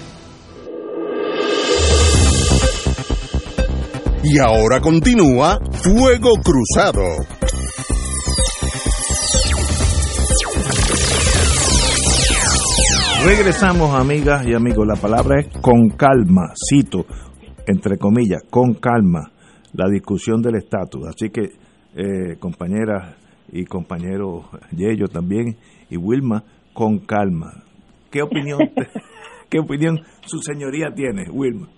Y 4.23 4.37
ahora 4.37 4.79
continúa 4.79 5.57
Fuego 5.83 6.29
Cruzado. 6.43 7.01
Regresamos, 13.25 13.95
amigas 13.95 14.45
y 14.45 14.53
amigos. 14.53 14.85
La 14.85 14.95
palabra 14.95 15.39
es 15.39 15.47
con 15.59 15.89
calma, 15.89 16.53
cito, 16.69 17.05
entre 17.65 17.97
comillas, 17.97 18.43
con 18.47 18.75
calma, 18.75 19.31
la 19.73 19.89
discusión 19.89 20.43
del 20.43 20.57
estatus. 20.57 21.07
Así 21.07 21.31
que, 21.31 21.53
eh, 21.95 22.37
compañeras 22.39 23.15
y 23.51 23.65
compañeros 23.65 24.45
Yello 24.71 25.07
también 25.07 25.57
y 25.89 25.97
Wilma, 25.97 26.43
con 26.73 26.99
calma. 26.99 27.63
¿Qué 28.11 28.21
opinión, 28.21 28.59
qué 29.49 29.59
opinión 29.59 29.99
su 30.27 30.41
señoría 30.43 30.93
tiene, 30.93 31.27
Wilma? 31.31 31.69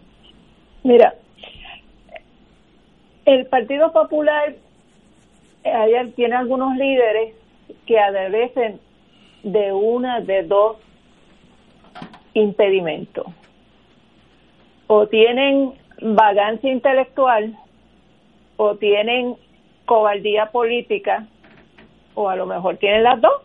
Mira, 0.84 1.14
el 3.26 3.46
Partido 3.48 3.92
Popular 3.92 4.56
eh, 5.64 6.14
tiene 6.16 6.36
algunos 6.36 6.76
líderes 6.76 7.36
que 7.86 8.00
adolecen 8.00 8.80
de 9.44 9.72
una 9.72 10.22
de 10.22 10.44
dos 10.44 10.78
impedimentos. 12.34 13.26
O 14.88 15.08
tienen 15.08 15.74
vagancia 16.02 16.72
intelectual 16.72 17.58
o 18.58 18.76
tienen 18.76 19.36
cobardía 19.86 20.52
política 20.52 21.28
o 22.16 22.30
a 22.30 22.36
lo 22.36 22.46
mejor 22.46 22.78
tienen 22.78 23.04
las 23.04 23.22
dos. 23.22 23.42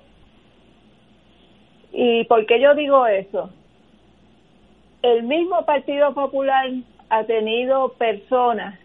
¿Y 1.92 2.24
por 2.24 2.44
qué 2.46 2.60
yo 2.60 2.74
digo 2.74 3.06
eso? 3.06 3.50
el 5.02 5.22
mismo 5.22 5.64
Partido 5.64 6.12
Popular 6.14 6.70
ha 7.08 7.24
tenido 7.24 7.92
personas 7.94 8.78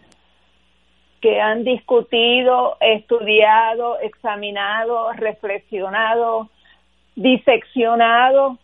que 1.24 1.40
han 1.40 1.64
discutido, 1.64 2.76
estudiado, 2.82 3.98
examinado, 4.00 5.10
reflexionado, 5.14 6.50
diseccionado 7.16 8.58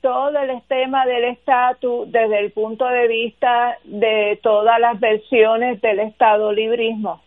todo 0.00 0.36
el 0.36 0.60
tema 0.66 1.06
del 1.06 1.22
estatus 1.26 2.10
desde 2.10 2.40
el 2.40 2.50
punto 2.50 2.86
de 2.86 3.06
vista 3.06 3.78
de 3.84 4.36
todas 4.42 4.80
las 4.80 4.98
versiones 4.98 5.80
del 5.80 6.00
Estado 6.00 6.52
librismo. 6.52 7.22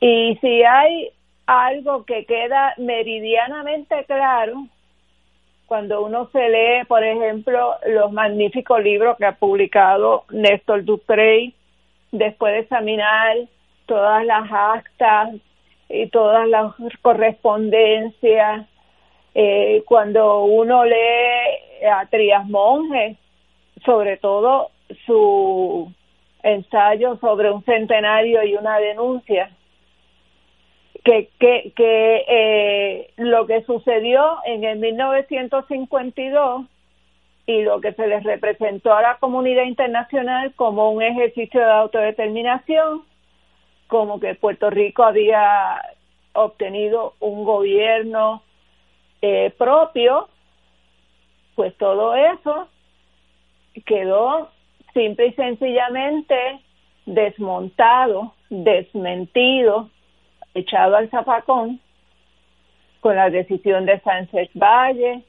Y 0.00 0.38
si 0.40 0.62
hay 0.62 1.10
algo 1.44 2.06
que 2.06 2.24
queda 2.24 2.72
meridianamente 2.78 4.02
claro 4.06 4.66
cuando 5.66 6.02
uno 6.02 6.30
se 6.32 6.48
lee, 6.48 6.86
por 6.88 7.04
ejemplo, 7.04 7.74
los 7.86 8.10
magníficos 8.12 8.82
libros 8.82 9.18
que 9.18 9.26
ha 9.26 9.36
publicado 9.36 10.24
Néstor 10.30 10.86
Duprey, 10.86 11.54
después 12.18 12.52
de 12.52 12.60
examinar 12.60 13.36
todas 13.86 14.24
las 14.24 14.50
actas 14.50 15.34
y 15.88 16.06
todas 16.08 16.48
las 16.48 16.72
correspondencias, 17.02 18.66
eh, 19.34 19.82
cuando 19.86 20.44
uno 20.44 20.84
lee 20.84 21.84
a 21.90 22.06
Trias 22.06 22.46
Monge, 22.46 23.16
sobre 23.84 24.16
todo 24.16 24.70
su 25.06 25.92
ensayo 26.42 27.16
sobre 27.16 27.50
un 27.50 27.64
centenario 27.64 28.44
y 28.44 28.54
una 28.54 28.78
denuncia, 28.78 29.50
que, 31.04 31.28
que, 31.38 31.72
que 31.76 32.24
eh, 32.28 33.10
lo 33.16 33.46
que 33.46 33.62
sucedió 33.64 34.38
en 34.46 34.64
el 34.64 34.78
1952 34.78 36.66
y 37.46 37.62
lo 37.62 37.80
que 37.80 37.92
se 37.92 38.06
les 38.06 38.22
representó 38.24 38.94
a 38.94 39.02
la 39.02 39.16
comunidad 39.18 39.64
internacional 39.64 40.54
como 40.54 40.90
un 40.90 41.02
ejercicio 41.02 41.60
de 41.60 41.70
autodeterminación, 41.70 43.02
como 43.86 44.18
que 44.18 44.34
Puerto 44.34 44.70
Rico 44.70 45.04
había 45.04 45.80
obtenido 46.32 47.14
un 47.20 47.44
gobierno 47.44 48.42
eh, 49.20 49.52
propio, 49.56 50.28
pues 51.54 51.76
todo 51.76 52.14
eso 52.14 52.68
quedó 53.84 54.50
simple 54.92 55.26
y 55.26 55.32
sencillamente 55.34 56.60
desmontado, 57.06 58.34
desmentido 58.48 59.90
echado 60.54 60.96
al 60.96 61.10
zapacón 61.10 61.80
con 63.00 63.16
la 63.16 63.28
decisión 63.28 63.84
de 63.84 64.00
Sánchez 64.00 64.48
Valle, 64.54 65.22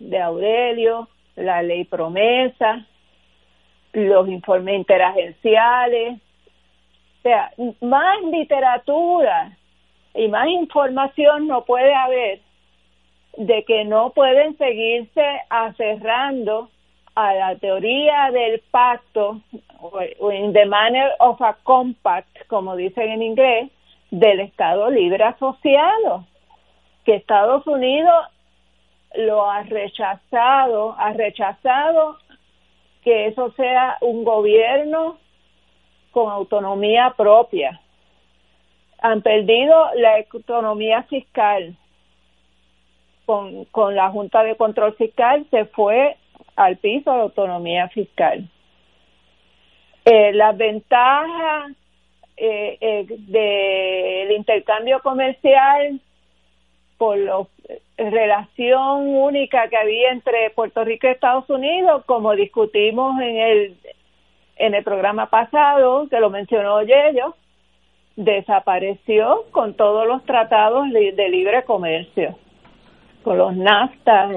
de 0.00 0.20
Aurelio, 0.20 1.08
la 1.36 1.62
ley 1.62 1.84
promesa, 1.84 2.86
los 3.92 4.28
informes 4.28 4.76
interagenciales, 4.76 6.18
o 7.18 7.22
sea, 7.22 7.52
más 7.80 8.22
literatura 8.22 9.56
y 10.14 10.28
más 10.28 10.48
información 10.48 11.46
no 11.46 11.64
puede 11.64 11.94
haber 11.94 12.40
de 13.36 13.64
que 13.64 13.84
no 13.84 14.10
pueden 14.10 14.56
seguirse 14.58 15.24
aferrando 15.48 16.70
a 17.14 17.34
la 17.34 17.56
teoría 17.56 18.30
del 18.32 18.60
pacto, 18.70 19.40
o 19.80 20.32
in 20.32 20.52
the 20.52 20.66
manner 20.66 21.10
of 21.20 21.40
a 21.42 21.56
compact, 21.62 22.46
como 22.48 22.76
dicen 22.76 23.10
en 23.10 23.22
inglés, 23.22 23.70
del 24.10 24.40
Estado 24.40 24.90
Libre 24.90 25.24
Asociado, 25.24 26.24
que 27.04 27.14
Estados 27.16 27.66
Unidos 27.66 28.26
lo 29.16 29.48
ha 29.48 29.62
rechazado, 29.62 30.94
ha 30.98 31.12
rechazado 31.12 32.18
que 33.02 33.26
eso 33.26 33.52
sea 33.52 33.98
un 34.00 34.24
gobierno 34.24 35.18
con 36.10 36.30
autonomía 36.30 37.14
propia. 37.16 37.80
Han 39.00 39.22
perdido 39.22 39.90
la 39.96 40.24
autonomía 40.32 41.02
fiscal. 41.04 41.76
Con, 43.26 43.64
con 43.66 43.94
la 43.94 44.10
Junta 44.10 44.42
de 44.42 44.54
Control 44.54 44.94
Fiscal 44.96 45.46
se 45.50 45.64
fue 45.64 46.18
al 46.56 46.76
piso 46.76 47.16
la 47.16 47.22
autonomía 47.22 47.88
fiscal. 47.88 48.48
Eh, 50.04 50.32
las 50.34 50.54
ventajas 50.56 51.72
eh, 52.36 52.76
eh, 52.80 53.06
del 53.08 54.36
intercambio 54.36 55.00
comercial 55.00 56.00
por 56.98 57.18
la 57.18 57.44
relación 57.96 59.08
única 59.08 59.68
que 59.68 59.76
había 59.76 60.12
entre 60.12 60.50
Puerto 60.50 60.84
Rico 60.84 61.06
y 61.06 61.10
Estados 61.10 61.48
Unidos, 61.50 62.04
como 62.06 62.34
discutimos 62.34 63.20
en 63.20 63.36
el 63.36 63.76
en 64.56 64.72
el 64.74 64.84
programa 64.84 65.26
pasado, 65.30 66.08
que 66.08 66.20
lo 66.20 66.30
mencionó 66.30 66.80
Yello, 66.82 67.34
desapareció 68.14 69.46
con 69.50 69.74
todos 69.74 70.06
los 70.06 70.24
tratados 70.24 70.86
de 70.92 71.28
libre 71.28 71.64
comercio, 71.64 72.38
con 73.24 73.38
los 73.38 73.56
NAFTA 73.56 74.30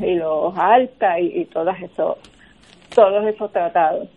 y 0.00 0.14
los 0.14 0.56
ALTA 0.56 1.18
y, 1.18 1.26
y 1.26 1.48
esos, 1.82 2.18
todos 2.94 3.26
esos 3.26 3.50
tratados. 3.50 4.08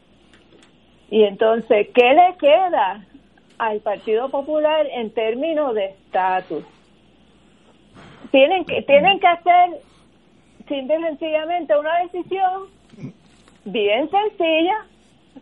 Y 1.10 1.24
entonces, 1.24 1.88
¿qué 1.92 2.14
le 2.14 2.36
queda 2.38 3.04
al 3.58 3.80
Partido 3.80 4.30
Popular 4.30 4.86
en 4.92 5.12
términos 5.12 5.74
de 5.74 5.86
estatus. 5.86 6.64
Tienen 8.32 8.66
que, 8.66 8.82
tienen 8.84 9.20
que 9.20 9.28
hacer 9.28 9.82
simple 10.68 11.00
y 11.00 11.04
sencillamente 11.04 11.78
una 11.78 11.98
decisión 12.00 12.64
bien 13.66 14.10
sencilla, 14.10 14.86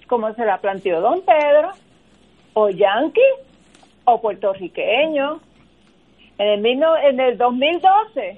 como 0.08 0.34
se 0.34 0.46
la 0.46 0.58
planteó 0.58 1.02
don 1.02 1.22
Pedro, 1.22 1.72
o 2.54 2.70
yanqui 2.70 3.22
o 4.06 4.22
puertorriqueño. 4.22 5.40
En 6.38 6.66
el, 6.66 6.84
en 7.04 7.20
el 7.20 7.38
2012 7.38 8.38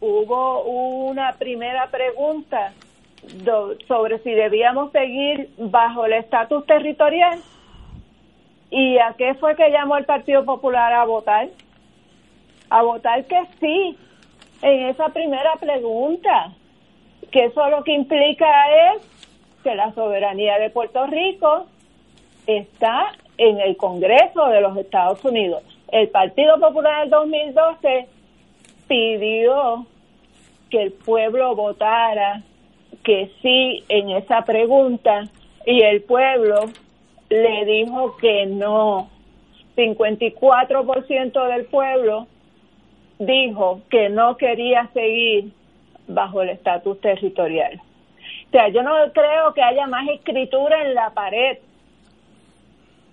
hubo 0.00 0.62
una 1.08 1.32
primera 1.32 1.86
pregunta 1.88 2.72
sobre 3.88 4.18
si 4.18 4.30
debíamos 4.32 4.92
seguir 4.92 5.50
bajo 5.58 6.04
el 6.04 6.12
estatus 6.12 6.64
territorial 6.66 7.40
¿Y 8.70 8.98
a 8.98 9.14
qué 9.16 9.34
fue 9.34 9.54
que 9.54 9.70
llamó 9.70 9.96
el 9.96 10.04
Partido 10.04 10.44
Popular 10.44 10.92
a 10.92 11.04
votar? 11.04 11.48
A 12.70 12.82
votar 12.82 13.24
que 13.24 13.40
sí, 13.60 13.96
en 14.62 14.86
esa 14.86 15.08
primera 15.10 15.54
pregunta, 15.56 16.52
que 17.30 17.44
eso 17.46 17.68
lo 17.68 17.84
que 17.84 17.92
implica 17.92 18.46
es 18.94 19.02
que 19.62 19.74
la 19.74 19.92
soberanía 19.92 20.58
de 20.58 20.70
Puerto 20.70 21.06
Rico 21.06 21.66
está 22.46 23.12
en 23.38 23.60
el 23.60 23.76
Congreso 23.76 24.46
de 24.46 24.60
los 24.60 24.76
Estados 24.76 25.24
Unidos. 25.24 25.62
El 25.92 26.08
Partido 26.08 26.58
Popular 26.58 27.02
del 27.02 27.10
2012 27.10 28.06
pidió 28.88 29.86
que 30.70 30.82
el 30.82 30.92
pueblo 30.92 31.54
votara 31.54 32.42
que 33.04 33.30
sí 33.42 33.84
en 33.88 34.10
esa 34.10 34.42
pregunta 34.42 35.28
y 35.64 35.82
el 35.82 36.02
pueblo 36.02 36.66
le 37.28 37.64
dijo 37.64 38.16
que 38.16 38.46
no. 38.46 39.08
54% 39.76 41.48
del 41.48 41.66
pueblo 41.66 42.26
dijo 43.18 43.80
que 43.90 44.08
no 44.08 44.36
quería 44.36 44.88
seguir 44.92 45.52
bajo 46.06 46.42
el 46.42 46.50
estatus 46.50 47.00
territorial. 47.00 47.80
O 48.48 48.50
sea, 48.50 48.68
yo 48.68 48.82
no 48.82 48.92
creo 49.12 49.52
que 49.54 49.62
haya 49.62 49.86
más 49.86 50.08
escritura 50.08 50.82
en 50.82 50.94
la 50.94 51.10
pared 51.10 51.58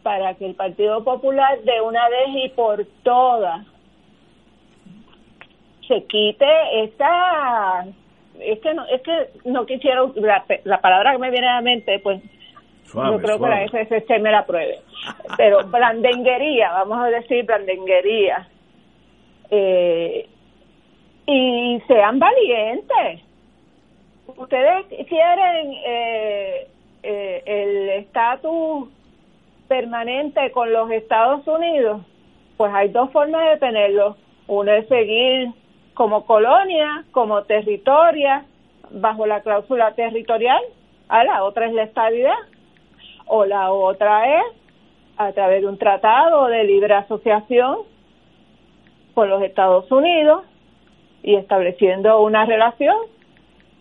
para 0.04 0.34
que 0.36 0.46
el 0.46 0.56
Partido 0.56 1.04
Popular 1.04 1.60
de 1.62 1.82
una 1.82 2.08
vez 2.10 2.46
y 2.46 2.50
por 2.50 2.86
todas 3.04 3.66
se 5.88 6.04
quite 6.06 6.46
esa 6.84 7.86
es 8.40 8.60
que 8.60 8.74
no 8.74 8.86
es 8.86 9.02
que 9.02 9.30
no 9.46 9.66
quisiera 9.66 10.02
la, 10.16 10.44
la 10.64 10.82
palabra 10.82 11.14
que 11.14 11.18
me 11.20 11.32
viene 11.32 11.48
a 11.48 11.56
la 11.56 11.62
mente 11.62 12.00
pues 12.00 12.22
yo 12.94 13.18
creo 13.20 13.40
que 13.40 13.48
la 13.48 13.66
FCC 13.66 14.20
me 14.20 14.32
la 14.32 14.46
pruebe. 14.46 14.82
Pero 15.38 15.64
blandenguería, 15.68 16.72
vamos 16.72 17.00
a 17.00 17.08
decir 17.08 17.46
blandenguería. 17.46 18.48
Eh, 19.50 20.28
y 21.26 21.82
sean 21.88 22.20
valientes. 22.20 23.22
Ustedes 24.36 24.86
quieren 25.08 25.74
eh, 25.86 26.68
eh, 27.04 27.44
el 27.46 27.90
estatus 27.90 28.90
permanente 29.68 30.52
con 30.52 30.72
los 30.72 30.92
Estados 30.92 31.48
Unidos, 31.48 32.02
pues 32.58 32.74
hay 32.74 32.90
dos 32.90 33.12
formas 33.12 33.50
de 33.52 33.58
tenerlo. 33.58 34.18
Uno 34.48 34.72
es 34.72 34.88
seguir 34.88 35.50
como 35.94 36.26
colonia, 36.26 37.06
como 37.12 37.44
territoria, 37.44 38.46
bajo 38.92 39.26
la 39.26 39.42
cláusula 39.42 39.94
territorial, 39.94 40.62
a 41.08 41.24
la 41.24 41.44
otra 41.44 41.68
es 41.68 41.74
la 41.74 41.84
estabilidad 41.84 42.36
o 43.26 43.46
la 43.46 43.72
otra 43.72 44.40
es 44.40 44.46
a 45.18 45.32
través 45.32 45.62
de 45.62 45.68
un 45.68 45.78
tratado 45.78 46.48
de 46.48 46.64
libre 46.64 46.94
asociación 46.94 47.80
con 49.14 49.30
los 49.30 49.42
Estados 49.44 49.92
Unidos 49.92 50.44
y 51.22 51.36
estableciendo 51.36 52.22
una 52.22 52.46
relación 52.46 52.96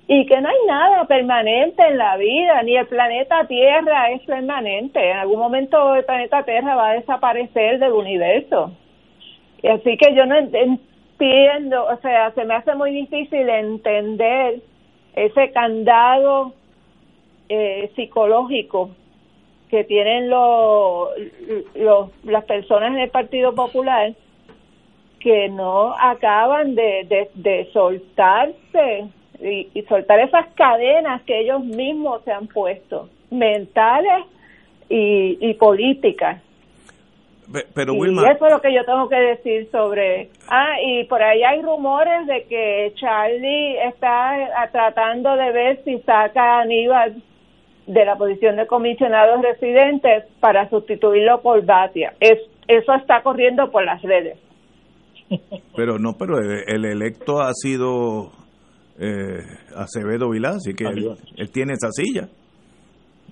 y 0.07 0.27
que 0.27 0.41
no 0.41 0.49
hay 0.49 0.67
nada 0.67 1.05
permanente 1.07 1.83
en 1.87 1.97
la 1.97 2.17
vida, 2.17 2.63
ni 2.65 2.77
el 2.77 2.87
planeta 2.87 3.47
Tierra 3.47 4.11
es 4.11 4.23
permanente. 4.23 5.11
En 5.11 5.17
algún 5.17 5.39
momento 5.39 5.95
el 5.95 6.05
planeta 6.05 6.45
Tierra 6.45 6.75
va 6.75 6.91
a 6.91 6.95
desaparecer 6.95 7.79
del 7.79 7.93
universo. 7.93 8.73
Y 9.63 9.69
así 9.69 9.97
que 9.97 10.15
yo 10.15 10.27
no 10.27 10.37
entiendo, 10.37 11.87
o 11.87 11.97
sea, 11.99 12.33
se 12.33 12.45
me 12.45 12.55
hace 12.55 12.75
muy 12.75 12.91
difícil 12.91 13.49
entender 13.49 14.61
ese 15.15 15.53
candado 15.53 16.53
eh, 17.49 17.91
psicológico 17.95 18.91
que 19.71 19.85
tienen 19.85 20.29
los, 20.29 21.09
los, 21.75 22.11
las 22.25 22.45
personas 22.45 22.93
en 22.93 22.99
el 22.99 23.11
Partido 23.11 23.55
Popular 23.55 24.13
que 25.23 25.49
no 25.49 25.95
acaban 25.99 26.75
de, 26.75 27.29
de, 27.35 27.69
soltarse 27.73 29.07
y, 29.41 29.83
soltar 29.89 30.19
esas 30.21 30.47
cadenas 30.55 31.23
que 31.23 31.41
ellos 31.41 31.65
mismos 31.65 32.23
se 32.25 32.33
han 32.33 32.49
puesto, 32.49 33.09
mentales 33.31 34.25
y, 34.89 35.39
y 35.41 35.55
políticas. 35.55 36.41
Pero 37.75 37.95
y 37.95 38.09
eso 38.09 38.47
es 38.47 38.53
lo 38.53 38.61
que 38.61 38.73
yo 38.73 38.85
tengo 38.85 39.09
que 39.09 39.17
decir 39.17 39.69
sobre... 39.71 40.31
Ah, 40.49 40.75
y 40.83 41.05
por 41.05 41.23
ahí 41.23 41.43
hay 41.43 41.61
rumores 41.61 42.27
de 42.27 42.45
que 42.45 42.93
Charlie 42.97 43.77
está 43.89 44.71
tratando 44.73 45.37
de 45.37 45.53
ver 45.53 45.85
si 45.85 45.99
saca 46.01 46.59
a 46.59 46.61
Aníbal 46.63 47.23
de 47.87 48.05
la 48.05 48.17
posición 48.17 48.57
de 48.57 48.67
comisionados 48.67 49.43
residentes 49.43 50.25
para 50.41 50.69
sustituirlo 50.71 51.43
por 51.43 51.63
Batia. 51.65 52.15
Es, 52.21 52.39
eso 52.69 52.95
está 52.95 53.23
corriendo 53.23 53.71
por 53.71 53.85
las 53.85 54.01
redes. 54.03 54.39
Pero 55.77 55.99
no, 55.99 56.13
pero 56.19 56.39
el, 56.39 56.85
electo 56.85 57.41
ha 57.41 57.53
sido 57.55 58.31
eh, 58.99 59.41
Acevedo 59.75 60.31
Vilá, 60.31 60.51
así 60.51 60.75
que 60.75 60.85
él, 60.85 61.51
tiene 61.51 61.73
esa 61.73 61.91
silla. 61.91 62.29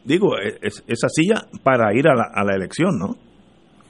Digo, 0.04 0.38
e, 0.38 0.56
es, 0.62 0.82
esa 0.86 1.08
silla 1.08 1.42
para 1.62 1.94
ir 1.94 2.08
a 2.08 2.14
la, 2.14 2.24
a 2.34 2.44
la 2.44 2.54
elección, 2.54 2.98
¿no? 2.98 3.14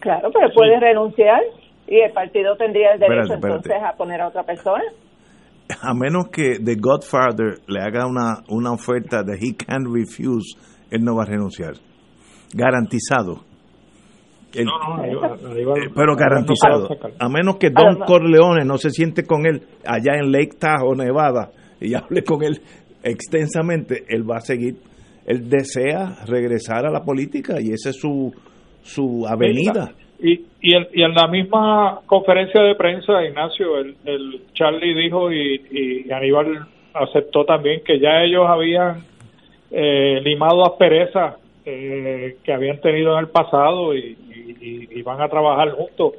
Claro, 0.00 0.30
pero 0.32 0.48
puede 0.54 0.80
renunciar 0.80 1.40
y 1.86 2.00
el 2.00 2.12
partido 2.12 2.56
tendría 2.56 2.92
el 2.92 3.00
derecho 3.00 3.34
entonces 3.34 3.72
a 3.82 3.96
poner 3.96 4.20
a 4.20 4.28
otra 4.28 4.44
persona. 4.44 4.84
A 5.82 5.92
menos 5.94 6.28
que 6.32 6.58
The 6.58 6.76
Godfather 6.76 7.58
le 7.68 7.80
haga 7.80 8.06
una, 8.06 8.42
una 8.48 8.72
oferta 8.72 9.22
de 9.22 9.34
he 9.34 9.54
can't 9.54 9.86
refuse, 9.86 10.56
él 10.90 11.02
no 11.02 11.16
va 11.16 11.24
a 11.24 11.26
renunciar. 11.26 11.74
Garantizado. 12.54 13.49
No, 14.64 14.96
no, 14.96 15.04
eh, 15.04 15.90
pero 15.94 16.16
garantizado. 16.16 16.88
A 17.18 17.28
menos 17.28 17.56
que 17.56 17.70
Don 17.70 18.00
Corleone 18.06 18.64
no 18.64 18.78
se 18.78 18.90
siente 18.90 19.24
con 19.24 19.46
él 19.46 19.62
allá 19.86 20.18
en 20.18 20.32
Lake 20.32 20.56
Tahoe, 20.58 20.96
Nevada, 20.96 21.50
y 21.80 21.94
hable 21.96 22.22
con 22.24 22.42
él 22.42 22.60
extensamente, 23.02 24.04
él 24.08 24.28
va 24.28 24.36
a 24.36 24.40
seguir. 24.40 24.76
Él 25.26 25.48
desea 25.48 26.24
regresar 26.26 26.86
a 26.86 26.90
la 26.90 27.02
política 27.02 27.60
y 27.60 27.72
ese 27.72 27.90
es 27.90 28.00
su, 28.00 28.32
su 28.82 29.26
avenida. 29.28 29.92
Y, 30.18 30.44
y, 30.60 30.74
en 30.74 31.14
la 31.14 31.28
misma 31.28 32.00
conferencia 32.06 32.62
de 32.62 32.74
prensa, 32.74 33.24
Ignacio, 33.24 33.78
el, 33.78 33.96
el 34.04 34.42
Charlie 34.52 34.94
dijo 34.94 35.32
y, 35.32 36.10
Aníbal 36.10 36.66
aceptó 36.92 37.44
también 37.44 37.80
que 37.84 37.98
ya 38.00 38.22
ellos 38.22 38.44
habían 38.46 39.04
eh, 39.70 40.20
limado 40.22 40.66
asperezas 40.66 41.36
eh, 41.64 42.36
que 42.42 42.52
habían 42.52 42.80
tenido 42.80 43.12
en 43.14 43.20
el 43.20 43.28
pasado 43.28 43.94
y, 43.94 44.16
y 44.60 45.02
van 45.02 45.20
a 45.20 45.28
trabajar 45.28 45.70
juntos. 45.72 46.14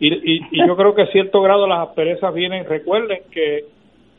Y, 0.00 0.66
yo 0.66 0.76
creo 0.76 0.94
que 0.94 1.02
a 1.02 1.06
cierto 1.06 1.40
grado 1.40 1.66
las 1.66 1.88
asperezas 1.88 2.34
vienen, 2.34 2.64
recuerden 2.64 3.22
que, 3.30 3.64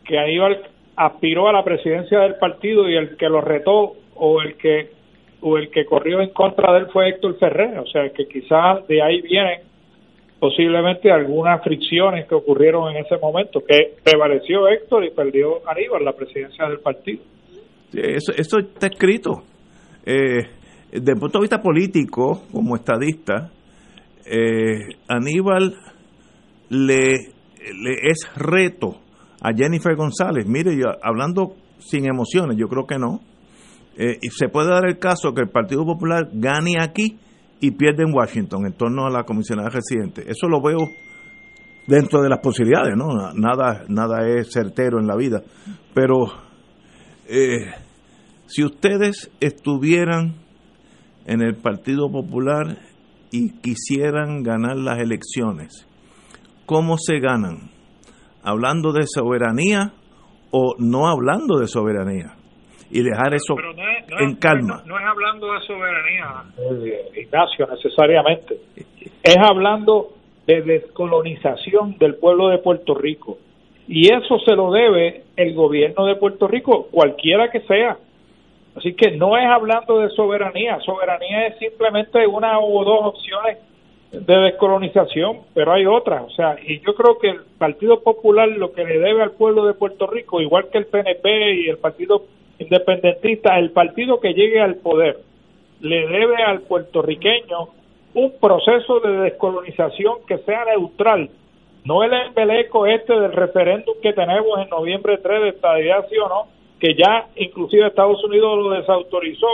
que 0.06 0.18
Aníbal 0.18 0.62
aspiró 0.96 1.50
a 1.50 1.54
la 1.54 1.64
presidencia 1.64 2.20
del 2.20 2.36
partido 2.36 2.90
y 2.90 2.96
el 2.96 3.18
que 3.18 3.28
lo 3.28 3.42
retó 3.42 3.94
o 4.16 4.42
el 4.42 4.56
que 4.56 4.96
o 5.42 5.58
el 5.58 5.70
que 5.70 5.86
corrió 5.86 6.22
en 6.22 6.30
contra 6.30 6.74
de 6.74 6.80
él 6.80 6.88
fue 6.92 7.10
Héctor 7.10 7.38
Ferrer, 7.38 7.78
o 7.78 7.86
sea 7.86 8.10
que 8.10 8.26
quizás 8.26 8.88
de 8.88 9.04
ahí 9.04 9.22
vienen 9.22 9.60
posiblemente 10.40 11.12
algunas 11.12 11.62
fricciones 11.62 12.28
que 12.28 12.34
ocurrieron 12.34 12.96
en 12.96 13.06
ese 13.06 13.18
momento, 13.18 13.62
que 13.64 13.96
prevaleció 14.04 14.68
Héctor 14.68 15.06
y 15.06 15.12
perdió 15.12 15.60
Aníbal 15.70 16.04
la 16.04 16.14
presidencia 16.14 16.68
del 16.68 16.80
partido. 16.80 17.22
eso, 17.94 18.32
eso 18.36 18.60
está 18.60 18.88
escrito. 18.88 19.44
Eh, 20.04 20.48
desde 20.92 21.12
el 21.12 21.20
punto 21.20 21.38
de 21.38 21.44
vista 21.44 21.62
político, 21.62 22.42
como 22.52 22.76
estadista, 22.76 23.52
eh, 24.26 24.98
Aníbal 25.08 25.78
le, 26.70 27.14
es 28.04 28.30
reto 28.36 29.02
a 29.42 29.54
Jennifer 29.54 29.96
González. 29.96 30.46
Mire, 30.48 30.76
yo 30.76 30.86
hablando 31.02 31.56
sin 31.80 32.06
emociones, 32.08 32.58
yo 32.58 32.68
creo 32.68 32.86
que 32.86 32.98
no 32.98 33.22
eh, 33.98 34.20
y 34.22 34.30
se 34.30 34.50
puede 34.50 34.70
dar 34.70 34.86
el 34.86 35.00
caso 35.00 35.34
que 35.34 35.42
el 35.42 35.50
Partido 35.50 35.86
Popular 35.86 36.28
gane 36.34 36.74
aquí 36.82 37.18
y 37.62 37.72
pierde 37.72 38.04
en 38.04 38.14
Washington 38.14 38.66
en 38.66 38.74
torno 38.74 39.06
a 39.06 39.10
la 39.10 39.24
comisionada 39.24 39.70
residente. 39.70 40.24
Eso 40.28 40.48
lo 40.50 40.62
veo 40.62 40.90
dentro 41.88 42.22
de 42.22 42.30
las 42.30 42.40
posibilidades, 42.40 42.96
¿no? 42.98 43.34
Nada, 43.34 43.86
nada 43.88 44.28
es 44.28 44.52
certero 44.52 45.00
en 45.00 45.08
la 45.08 45.16
vida. 45.16 45.42
Pero 45.94 46.28
eh, 47.30 47.72
si 48.48 48.66
ustedes 48.66 49.32
estuvieran 49.40 50.36
en 51.26 51.42
el 51.42 51.56
Partido 51.56 52.12
Popular 52.12 52.78
y 53.36 53.50
quisieran 53.62 54.44
ganar 54.44 54.78
las 54.78 55.00
elecciones, 55.00 55.86
¿cómo 56.66 56.98
se 56.98 57.20
ganan? 57.20 57.70
¿Hablando 58.44 58.94
de 58.94 59.04
soberanía 59.06 59.94
o 60.52 60.76
no 60.78 61.08
hablando 61.08 61.60
de 61.60 61.68
soberanía? 61.68 62.38
y 62.92 63.02
dejar 63.02 63.34
eso 63.34 63.56
en 64.20 64.36
calma. 64.36 64.84
No, 64.86 64.98
es 64.98 65.06
hablando 65.06 65.52
de 65.52 65.60
soberanía, 65.62 66.44
eh, 66.60 67.22
Ignacio, 67.24 67.68
necesariamente. 67.68 68.58
Es 69.24 69.38
hablando 69.38 70.14
de 70.46 70.62
descolonización 70.62 71.98
del 71.98 72.16
pueblo 72.16 72.50
de 72.50 72.60
Puerto 72.60 72.94
Rico. 72.94 73.40
Y 73.88 74.14
eso 74.14 74.40
se 74.46 74.56
lo 74.56 74.72
debe 74.72 75.24
el 75.36 75.56
gobierno 75.56 76.06
de 76.06 76.16
Puerto 76.16 76.48
Rico, 76.48 76.88
cualquiera 76.92 77.50
que 77.50 77.62
sea. 77.62 77.98
Así 78.76 78.94
que 78.94 79.12
no 79.12 79.38
es 79.38 79.46
hablando 79.46 80.00
de 80.00 80.10
soberanía, 80.10 80.80
soberanía 80.82 81.48
es 81.48 81.58
simplemente 81.60 82.28
una 82.28 82.60
o 82.60 82.84
dos 82.84 83.00
opciones 83.04 83.58
de 84.12 84.36
descolonización, 84.36 85.40
pero 85.54 85.74
hay 85.74 85.86
otras. 85.86 86.24
O 86.24 86.30
sea, 86.30 86.58
y 86.62 86.80
yo 86.80 86.94
creo 86.96 87.18
que 87.18 87.30
el 87.30 87.42
Partido 87.58 88.02
Popular 88.02 88.50
lo 88.50 88.74
que 88.74 88.84
le 88.84 89.00
debe 89.00 89.24
al 89.24 89.32
pueblo 89.32 89.66
de 89.66 89.74
Puerto 89.74 90.08
Rico, 90.08 90.42
igual 90.42 90.70
que 90.72 90.78
el 90.78 90.88
PNP 90.88 91.54
y 91.54 91.70
el 91.70 91.78
Partido 91.78 92.24
independentista, 92.60 93.58
el 93.60 93.72
partido 93.72 94.20
que 94.20 94.34
llegue 94.34 94.62
al 94.62 94.76
poder 94.76 95.20
le 95.82 96.08
debe 96.08 96.42
al 96.44 96.62
puertorriqueño 96.62 97.70
un 98.14 98.34
proceso 98.40 99.02
de 99.02 99.12
descolonización 99.18 100.20
que 100.26 100.38
sea 100.40 100.64
neutral, 100.66 101.30
no 101.84 102.04
el 102.04 102.14
embeleco 102.14 102.86
este 102.86 103.14
del 103.14 103.34
referéndum 103.34 103.96
que 104.02 104.14
tenemos 104.14 104.58
en 104.60 104.70
noviembre 104.70 105.18
3 105.18 105.42
de 105.42 105.50
estadidad, 105.50 106.08
sí 106.10 106.18
o 106.18 106.30
no, 106.30 106.48
que 106.80 106.96
ya 106.96 107.28
inclusive 107.36 107.88
Estados 107.88 108.24
Unidos 108.24 108.58
lo 108.58 108.70
desautorizó 108.72 109.48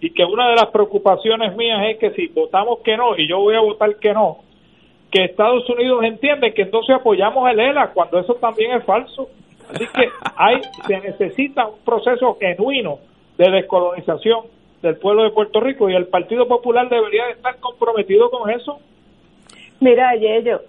y 0.00 0.10
que 0.10 0.24
una 0.24 0.48
de 0.48 0.56
las 0.56 0.66
preocupaciones 0.66 1.56
mías 1.56 1.80
es 1.88 1.98
que 1.98 2.10
si 2.10 2.28
votamos 2.28 2.80
que 2.80 2.96
no, 2.96 3.16
y 3.16 3.28
yo 3.28 3.38
voy 3.40 3.54
a 3.54 3.60
votar 3.60 3.96
que 3.96 4.12
no, 4.12 4.38
que 5.10 5.24
Estados 5.24 5.68
Unidos 5.70 6.04
entiende 6.04 6.52
que 6.54 6.62
entonces 6.62 6.94
apoyamos 6.94 7.50
el 7.50 7.58
ELA, 7.58 7.92
cuando 7.92 8.18
eso 8.18 8.34
también 8.34 8.72
es 8.72 8.84
falso. 8.84 9.28
Así 9.70 9.86
que 9.94 10.08
hay, 10.36 10.60
se 10.86 11.00
necesita 11.00 11.66
un 11.66 11.78
proceso 11.84 12.36
genuino 12.40 12.98
de 13.36 13.50
descolonización 13.50 14.46
del 14.82 14.96
pueblo 14.96 15.24
de 15.24 15.30
Puerto 15.30 15.60
Rico 15.60 15.90
y 15.90 15.94
el 15.94 16.06
Partido 16.06 16.46
Popular 16.46 16.88
debería 16.88 17.28
estar 17.30 17.56
comprometido 17.58 18.30
con 18.30 18.50
eso. 18.50 18.78
Mira, 19.80 20.14
Yello, 20.16 20.62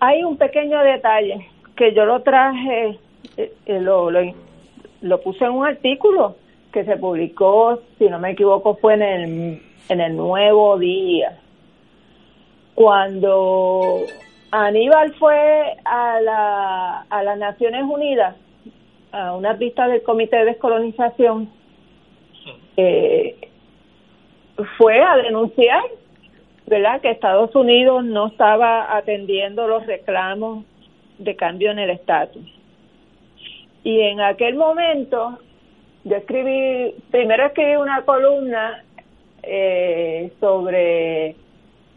hay 0.00 0.24
un 0.24 0.36
pequeño 0.36 0.82
detalle 0.82 1.48
que 1.76 1.94
yo 1.94 2.04
lo 2.04 2.20
traje, 2.22 2.98
eh, 3.36 3.52
eh, 3.66 3.80
lo, 3.80 4.10
lo, 4.10 4.20
lo, 5.00 5.20
puse 5.20 5.44
en 5.44 5.52
un 5.52 5.66
artículo 5.66 6.36
que 6.72 6.84
se 6.84 6.96
publicó, 6.96 7.80
si 7.98 8.08
no 8.08 8.18
me 8.18 8.32
equivoco, 8.32 8.76
fue 8.76 8.94
en 8.94 9.02
el, 9.02 9.62
en 9.88 10.00
el 10.00 10.16
Nuevo 10.16 10.78
Día. 10.78 11.38
Cuando 12.74 14.00
Aníbal 14.50 15.14
fue 15.14 15.76
a, 15.84 16.20
la, 16.20 17.00
a 17.08 17.22
las 17.22 17.38
Naciones 17.38 17.84
Unidas, 17.84 18.36
a 19.12 19.34
una 19.34 19.52
vista 19.54 19.86
del 19.88 20.02
Comité 20.02 20.38
de 20.38 20.44
Descolonización, 20.46 21.50
eh, 22.76 23.36
fue 24.78 25.00
a 25.00 25.16
denunciar, 25.16 25.82
¿verdad?, 26.66 27.00
que 27.00 27.10
Estados 27.10 27.54
Unidos 27.54 28.04
no 28.04 28.28
estaba 28.28 28.96
atendiendo 28.96 29.66
los 29.66 29.86
reclamos 29.86 30.64
de 31.18 31.36
cambio 31.36 31.70
en 31.70 31.78
el 31.78 31.90
estatus. 31.90 32.61
Y 33.84 34.00
en 34.00 34.20
aquel 34.20 34.56
momento, 34.56 35.38
yo 36.04 36.16
escribí, 36.16 36.94
primero 37.10 37.46
escribí 37.46 37.76
una 37.76 38.02
columna 38.02 38.82
eh, 39.42 40.32
sobre 40.38 41.36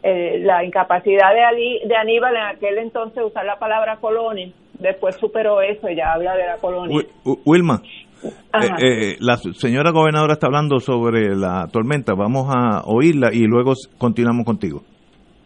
eh, 0.03 0.39
la 0.39 0.63
incapacidad 0.63 1.29
de, 1.33 1.88
de 1.88 1.95
Aníbal 1.95 2.36
en 2.36 2.43
aquel 2.43 2.77
entonces 2.77 3.23
usar 3.23 3.45
la 3.45 3.57
palabra 3.57 3.97
colonia, 3.97 4.51
después 4.79 5.15
superó 5.15 5.61
eso 5.61 5.89
y 5.89 5.95
ya 5.95 6.13
habla 6.13 6.36
de 6.36 6.45
la 6.45 6.57
colonia. 6.57 7.05
Wilma, 7.45 7.81
eh, 8.23 8.69
eh, 8.81 9.15
la 9.19 9.38
señora 9.38 9.91
gobernadora 9.91 10.33
está 10.33 10.47
hablando 10.47 10.79
sobre 10.79 11.36
la 11.36 11.67
tormenta. 11.71 12.13
Vamos 12.13 12.47
a 12.55 12.81
oírla 12.86 13.29
y 13.33 13.45
luego 13.45 13.73
continuamos 13.97 14.45
contigo. 14.45 14.81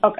Ok. 0.02 0.20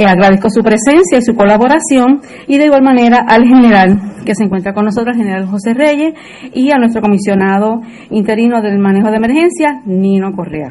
eh, 0.00 0.06
agradezco 0.06 0.48
su 0.48 0.62
presencia 0.62 1.18
y 1.18 1.22
su 1.22 1.34
colaboración 1.34 2.22
y 2.46 2.56
de 2.56 2.64
igual 2.64 2.80
manera 2.80 3.18
al 3.28 3.44
general 3.44 4.00
que 4.24 4.34
se 4.34 4.44
encuentra 4.44 4.72
con 4.72 4.86
nosotros, 4.86 5.14
el 5.14 5.22
general 5.24 5.46
José 5.46 5.74
Reyes, 5.74 6.14
y 6.54 6.72
a 6.72 6.78
nuestro 6.78 7.02
comisionado 7.02 7.82
interino 8.08 8.62
del 8.62 8.78
manejo 8.78 9.10
de 9.10 9.16
emergencia, 9.18 9.82
Nino 9.84 10.32
Correa. 10.32 10.70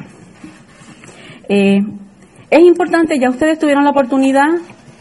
Eh, 1.47 1.79
es 2.49 2.59
importante, 2.59 3.19
ya 3.19 3.29
ustedes 3.29 3.59
tuvieron 3.59 3.83
la 3.83 3.91
oportunidad 3.91 4.49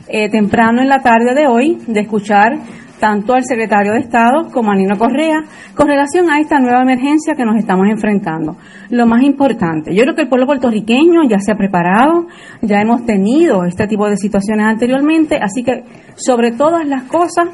eh, 0.08 0.28
temprano 0.28 0.82
en 0.82 0.90
la 0.90 1.00
tarde 1.00 1.34
de 1.34 1.46
hoy 1.46 1.78
de 1.86 2.00
escuchar 2.00 2.58
tanto 2.98 3.34
al 3.34 3.44
secretario 3.44 3.92
de 3.92 4.00
Estado 4.00 4.48
como 4.52 4.70
a 4.70 4.74
Nino 4.74 4.96
Correa 4.98 5.42
con 5.74 5.86
relación 5.86 6.30
a 6.30 6.40
esta 6.40 6.58
nueva 6.58 6.82
emergencia 6.82 7.34
que 7.34 7.44
nos 7.44 7.56
estamos 7.56 7.86
enfrentando. 7.88 8.56
Lo 8.90 9.06
más 9.06 9.22
importante, 9.22 9.94
yo 9.94 10.02
creo 10.02 10.14
que 10.14 10.22
el 10.22 10.28
pueblo 10.28 10.46
puertorriqueño 10.46 11.28
ya 11.28 11.38
se 11.38 11.52
ha 11.52 11.56
preparado, 11.56 12.26
ya 12.62 12.80
hemos 12.80 13.04
tenido 13.04 13.64
este 13.64 13.86
tipo 13.86 14.08
de 14.08 14.16
situaciones 14.16 14.66
anteriormente, 14.66 15.38
así 15.40 15.62
que 15.62 15.84
sobre 16.16 16.52
todas 16.52 16.86
las 16.86 17.04
cosas, 17.04 17.48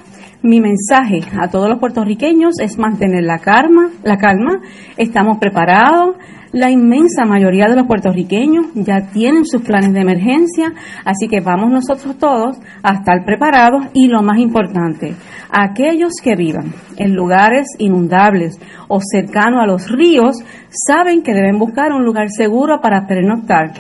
mi 0.44 0.60
mensaje 0.60 1.20
a 1.40 1.48
todos 1.48 1.70
los 1.70 1.78
puertorriqueños 1.78 2.60
es 2.60 2.78
mantener 2.78 3.24
la 3.24 3.38
calma, 3.38 3.90
la 4.02 4.18
calma, 4.18 4.60
estamos 4.98 5.38
preparados, 5.38 6.16
la 6.52 6.70
inmensa 6.70 7.24
mayoría 7.24 7.64
de 7.66 7.76
los 7.76 7.86
puertorriqueños 7.86 8.66
ya 8.74 9.08
tienen 9.10 9.46
sus 9.46 9.62
planes 9.62 9.94
de 9.94 10.00
emergencia, 10.00 10.74
así 11.04 11.28
que 11.28 11.40
vamos 11.40 11.72
nosotros 11.72 12.18
todos 12.18 12.58
a 12.82 12.92
estar 12.92 13.24
preparados 13.24 13.86
y 13.94 14.06
lo 14.06 14.22
más 14.22 14.38
importante, 14.38 15.14
aquellos 15.50 16.12
que 16.22 16.36
vivan 16.36 16.74
en 16.98 17.14
lugares 17.14 17.66
inundables 17.78 18.60
o 18.88 19.00
cercanos 19.00 19.62
a 19.62 19.66
los 19.66 19.90
ríos 19.90 20.36
saben 20.68 21.22
que 21.22 21.32
deben 21.32 21.58
buscar 21.58 21.90
un 21.92 22.04
lugar 22.04 22.28
seguro 22.28 22.80
para 22.82 23.06
pernoctar 23.06 23.72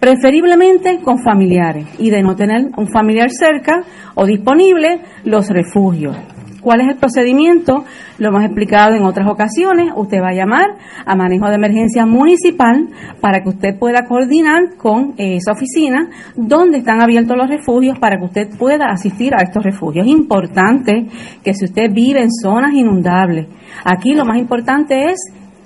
preferiblemente 0.00 1.00
con 1.02 1.22
familiares 1.22 1.86
y 1.98 2.10
de 2.10 2.22
no 2.22 2.34
tener 2.34 2.70
un 2.76 2.88
familiar 2.88 3.30
cerca 3.30 3.82
o 4.14 4.26
disponible, 4.26 5.02
los 5.24 5.48
refugios. 5.48 6.16
¿Cuál 6.60 6.82
es 6.82 6.88
el 6.88 6.96
procedimiento? 6.96 7.84
Lo 8.18 8.28
hemos 8.28 8.44
explicado 8.44 8.94
en 8.94 9.04
otras 9.04 9.26
ocasiones. 9.28 9.92
Usted 9.96 10.18
va 10.18 10.28
a 10.28 10.34
llamar 10.34 10.66
a 11.06 11.16
manejo 11.16 11.48
de 11.48 11.54
emergencia 11.54 12.04
municipal 12.04 12.86
para 13.20 13.42
que 13.42 13.48
usted 13.48 13.78
pueda 13.78 14.04
coordinar 14.04 14.76
con 14.76 15.14
esa 15.16 15.52
oficina 15.52 16.10
donde 16.36 16.78
están 16.78 17.00
abiertos 17.00 17.36
los 17.36 17.48
refugios 17.48 17.98
para 17.98 18.18
que 18.18 18.24
usted 18.24 18.58
pueda 18.58 18.90
asistir 18.90 19.34
a 19.34 19.42
estos 19.42 19.64
refugios. 19.64 20.06
Es 20.06 20.12
importante 20.12 21.06
que 21.42 21.54
si 21.54 21.64
usted 21.64 21.90
vive 21.92 22.20
en 22.20 22.30
zonas 22.30 22.74
inundables, 22.74 23.46
aquí 23.84 24.14
lo 24.14 24.26
más 24.26 24.36
importante 24.36 25.12
es 25.12 25.18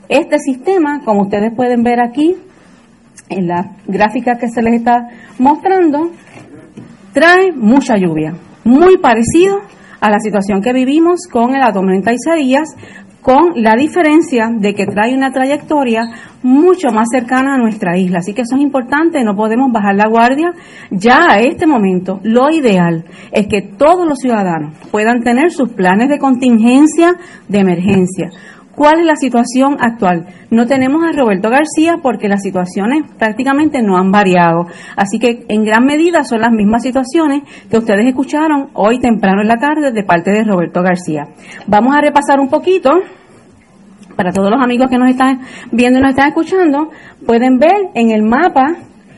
este 0.08 0.38
sistema, 0.38 1.00
como 1.04 1.22
ustedes 1.22 1.52
pueden 1.56 1.82
ver 1.82 2.00
aquí 2.00 2.36
en 3.28 3.46
la 3.46 3.76
gráfica 3.86 4.36
que 4.38 4.48
se 4.48 4.62
les 4.62 4.74
está 4.74 5.08
mostrando, 5.38 6.10
trae 7.12 7.52
mucha 7.52 7.96
lluvia, 7.96 8.34
muy 8.64 8.98
parecido 8.98 9.60
a 10.00 10.10
la 10.10 10.18
situación 10.18 10.60
que 10.60 10.72
vivimos 10.72 11.26
con 11.30 11.52
la 11.52 11.72
tormenta 11.72 12.12
Isaías, 12.12 12.68
con 13.24 13.54
la 13.62 13.74
diferencia 13.74 14.50
de 14.54 14.74
que 14.74 14.84
trae 14.84 15.14
una 15.14 15.32
trayectoria 15.32 16.02
mucho 16.42 16.88
más 16.92 17.06
cercana 17.10 17.54
a 17.54 17.58
nuestra 17.58 17.96
isla. 17.96 18.18
Así 18.18 18.34
que 18.34 18.42
eso 18.42 18.54
es 18.54 18.60
importante, 18.60 19.24
no 19.24 19.34
podemos 19.34 19.72
bajar 19.72 19.94
la 19.94 20.08
guardia. 20.08 20.52
Ya 20.90 21.20
a 21.30 21.38
este 21.38 21.66
momento, 21.66 22.20
lo 22.22 22.50
ideal 22.50 23.06
es 23.32 23.46
que 23.46 23.62
todos 23.62 24.06
los 24.06 24.18
ciudadanos 24.18 24.74
puedan 24.90 25.22
tener 25.22 25.52
sus 25.52 25.70
planes 25.70 26.10
de 26.10 26.18
contingencia, 26.18 27.14
de 27.48 27.58
emergencia. 27.60 28.30
¿Cuál 28.74 29.00
es 29.00 29.06
la 29.06 29.16
situación 29.16 29.76
actual? 29.80 30.26
No 30.50 30.66
tenemos 30.66 31.04
a 31.04 31.12
Roberto 31.12 31.48
García 31.48 31.98
porque 32.02 32.28
las 32.28 32.42
situaciones 32.42 33.04
prácticamente 33.18 33.82
no 33.82 33.96
han 33.96 34.10
variado. 34.10 34.66
Así 34.96 35.18
que 35.18 35.44
en 35.48 35.64
gran 35.64 35.84
medida 35.84 36.24
son 36.24 36.40
las 36.40 36.50
mismas 36.50 36.82
situaciones 36.82 37.42
que 37.70 37.78
ustedes 37.78 38.06
escucharon 38.06 38.70
hoy 38.74 38.98
temprano 38.98 39.42
en 39.42 39.48
la 39.48 39.56
tarde 39.56 39.92
de 39.92 40.02
parte 40.02 40.32
de 40.32 40.44
Roberto 40.44 40.82
García. 40.82 41.28
Vamos 41.66 41.94
a 41.94 42.00
repasar 42.00 42.40
un 42.40 42.48
poquito. 42.48 42.90
Para 44.16 44.32
todos 44.32 44.50
los 44.50 44.62
amigos 44.62 44.88
que 44.88 44.98
nos 44.98 45.10
están 45.10 45.40
viendo 45.72 45.98
y 45.98 46.02
nos 46.02 46.10
están 46.10 46.28
escuchando, 46.28 46.90
pueden 47.26 47.58
ver 47.58 47.90
en 47.94 48.10
el 48.10 48.22
mapa 48.22 48.76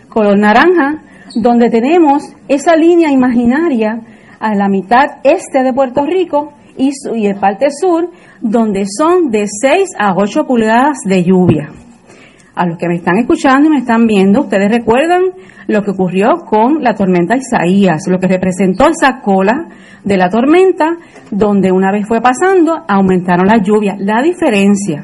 color 0.08 0.38
naranja 0.38 1.02
donde 1.34 1.68
tenemos 1.68 2.22
esa 2.48 2.76
línea 2.76 3.10
imaginaria 3.10 4.00
a 4.40 4.54
la 4.54 4.68
mitad 4.68 5.18
este 5.24 5.62
de 5.62 5.72
Puerto 5.72 6.06
Rico 6.06 6.52
y, 6.76 6.90
el 7.26 7.36
parte 7.36 7.66
sur 7.70 8.10
donde 8.40 8.84
son 8.86 9.30
de 9.30 9.46
6 9.46 9.90
a 9.98 10.14
8 10.14 10.46
pulgadas 10.46 10.98
de 11.04 11.24
lluvia. 11.24 11.70
A 12.54 12.66
los 12.66 12.78
que 12.78 12.88
me 12.88 12.96
están 12.96 13.18
escuchando 13.18 13.68
y 13.68 13.72
me 13.72 13.78
están 13.78 14.06
viendo, 14.06 14.40
ustedes 14.42 14.70
recuerdan 14.70 15.22
lo 15.66 15.82
que 15.82 15.90
ocurrió 15.90 16.44
con 16.48 16.82
la 16.82 16.94
tormenta 16.94 17.36
Isaías, 17.36 18.02
lo 18.08 18.18
que 18.18 18.28
representó 18.28 18.88
esa 18.88 19.20
cola 19.20 19.68
de 20.04 20.16
la 20.16 20.30
tormenta, 20.30 20.96
donde 21.30 21.72
una 21.72 21.92
vez 21.92 22.06
fue 22.06 22.20
pasando, 22.20 22.84
aumentaron 22.88 23.46
las 23.46 23.66
lluvias. 23.66 23.98
La 23.98 24.22
diferencia, 24.22 25.02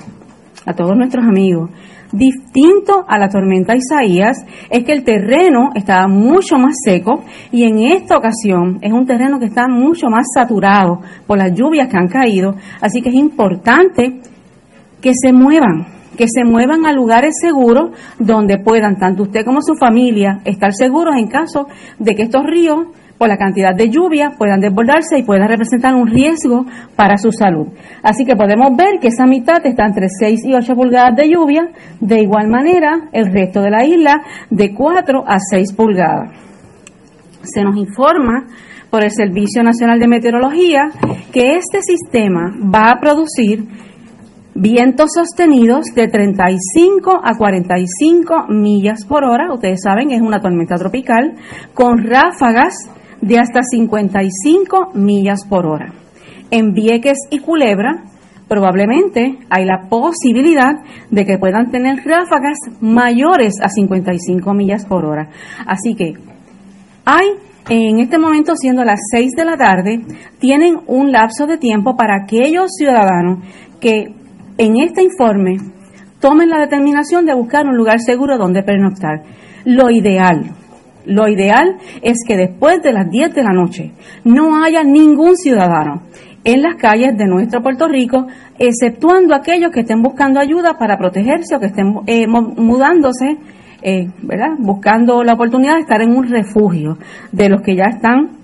a 0.64 0.73
todos 0.73 0.97
nuestros 0.97 1.27
amigos, 1.27 1.70
Distinto 2.13 3.07
a 3.09 3.19
la 3.19 3.31
tormenta 3.31 3.75
Isaías 3.75 4.45
es 4.69 4.85
que 4.85 4.93
el 4.93 5.03
terreno 5.03 5.71
estaba 5.75 6.07
mucho 6.09 6.57
más 6.59 6.75
seco 6.85 7.25
y 7.51 7.65
en 7.65 7.79
esta 7.79 8.19
ocasión 8.19 8.79
es 8.83 8.93
un 8.93 9.07
terreno 9.07 9.39
que 9.39 9.47
está 9.47 9.67
mucho 9.67 10.09
más 10.11 10.27
saturado 10.35 11.01
por 11.27 11.39
las 11.39 11.55
lluvias 11.55 11.89
que 11.89 11.97
han 11.97 12.09
caído, 12.09 12.55
así 12.83 13.01
que 13.01 13.09
es 13.09 13.15
importante 13.15 14.21
que 15.01 15.13
se 15.15 15.33
muevan, 15.33 15.87
que 16.19 16.27
se 16.29 16.45
muevan 16.45 16.85
a 16.85 16.93
lugares 16.93 17.35
seguros 17.41 17.93
donde 18.19 18.59
puedan 18.59 18.99
tanto 18.99 19.23
usted 19.23 19.43
como 19.47 19.63
su 19.63 19.75
familia 19.75 20.41
estar 20.45 20.75
seguros 20.75 21.17
en 21.17 21.29
caso 21.29 21.67
de 21.99 22.15
que 22.15 22.25
estos 22.25 22.45
ríos 22.45 22.89
por 23.23 23.29
la 23.29 23.37
cantidad 23.37 23.73
de 23.73 23.89
lluvia 23.89 24.33
puedan 24.37 24.59
desbordarse 24.59 25.16
y 25.16 25.23
puedan 25.23 25.47
representar 25.47 25.95
un 25.95 26.09
riesgo 26.09 26.66
para 26.97 27.16
su 27.18 27.31
salud. 27.31 27.68
Así 28.03 28.25
que 28.25 28.35
podemos 28.35 28.77
ver 28.77 28.99
que 29.01 29.07
esa 29.07 29.27
mitad 29.27 29.64
está 29.64 29.87
entre 29.87 30.09
6 30.09 30.41
y 30.45 30.55
8 30.55 30.75
pulgadas 30.75 31.14
de 31.14 31.31
lluvia, 31.31 31.68
de 32.01 32.20
igual 32.20 32.49
manera 32.49 33.11
el 33.12 33.33
resto 33.33 33.61
de 33.61 33.70
la 33.70 33.85
isla 33.85 34.23
de 34.51 34.75
4 34.75 35.23
a 35.25 35.37
6 35.39 35.73
pulgadas. 35.75 36.33
Se 37.43 37.62
nos 37.62 37.77
informa 37.77 38.49
por 38.91 39.05
el 39.05 39.12
Servicio 39.12 39.62
Nacional 39.62 40.01
de 40.01 40.09
Meteorología 40.09 40.91
que 41.33 41.55
este 41.55 41.81
sistema 41.81 42.53
va 42.75 42.91
a 42.91 43.01
producir 43.01 43.68
vientos 44.53 45.11
sostenidos 45.14 45.95
de 45.95 46.09
35 46.09 47.20
a 47.23 47.39
45 47.39 48.47
millas 48.49 49.07
por 49.07 49.23
hora, 49.23 49.53
ustedes 49.53 49.81
saben, 49.81 50.11
es 50.11 50.20
una 50.20 50.41
tormenta 50.41 50.75
tropical, 50.75 51.37
con 51.73 51.99
ráfagas 52.03 52.75
de 53.23 53.39
hasta 53.39 53.62
55 53.62 54.91
millas 54.95 55.47
por 55.49 55.64
hora. 55.66 55.95
En 56.51 56.75
Vieques 56.75 57.16
y 57.31 57.39
Culebra, 57.39 58.05
probablemente 58.49 59.39
hay 59.49 59.64
la 59.64 59.89
posibilidad 59.89 60.75
de 61.11 61.25
que 61.25 61.39
puedan 61.39 61.70
tener 61.70 62.05
ráfagas 62.05 62.59
mayores 62.81 63.55
a 63.62 63.68
55 63.68 64.53
millas 64.53 64.85
por 64.85 65.07
hora. 65.07 65.31
Así 65.66 65.95
que 65.95 66.12
hay, 67.07 67.29
en 67.70 68.01
este 68.01 68.18
momento 68.18 68.55
siendo 68.57 68.85
las 68.85 69.01
6 69.11 69.33
de 69.37 69.45
la 69.45 69.57
tarde, 69.57 70.01
tienen 70.39 70.81
un 70.87 71.12
lapso 71.12 71.47
de 71.47 71.57
tiempo 71.57 71.97
para 71.97 72.25
aquellos 72.25 72.73
ciudadanos 72.77 73.39
que 73.81 74.14
en 74.59 74.81
este 74.81 75.03
informe 75.03 75.57
tomen 76.20 76.51
la 76.51 76.61
determinación 76.61 77.25
de 77.25 77.35
buscar 77.35 77.66
un 77.66 77.77
lugar 77.77 78.01
seguro 78.01 78.37
donde 78.37 78.62
pernoctar. 78.62 79.23
Lo 79.64 79.91
ideal, 79.91 80.55
lo 81.07 81.29
ideal 81.29 81.77
es 82.03 82.19
que 82.27 82.37
después 82.37 82.83
de 82.83 82.93
las 82.93 83.11
10 83.11 83.35
de 83.35 83.43
la 83.43 83.53
noche 83.53 83.93
no 84.25 84.63
haya 84.63 84.83
ningún 84.83 85.37
ciudadano 85.37 86.03
en 86.45 86.63
las 86.63 86.77
calles 86.77 87.17
de 87.17 87.27
nuestro 87.27 87.63
Puerto 87.63 87.87
Rico, 87.89 88.27
exceptuando 88.59 89.35
aquellos 89.35 89.71
que 89.71 89.81
estén 89.81 90.03
buscando 90.03 90.41
ayuda 90.41 90.77
para 90.79 90.99
protegerse 90.99 91.55
o 91.55 91.61
que 91.61 91.67
estén 91.67 91.95
eh, 92.07 92.27
mudándose, 92.27 93.37
eh, 93.83 94.09
¿verdad? 94.23 94.57
Buscando 94.59 95.23
la 95.23 95.35
oportunidad 95.35 95.75
de 95.75 95.81
estar 95.81 96.03
en 96.03 96.17
un 96.17 96.29
refugio 96.29 96.99
de 97.31 97.49
los 97.49 97.63
que 97.63 97.77
ya 97.77 97.85
están 97.85 98.39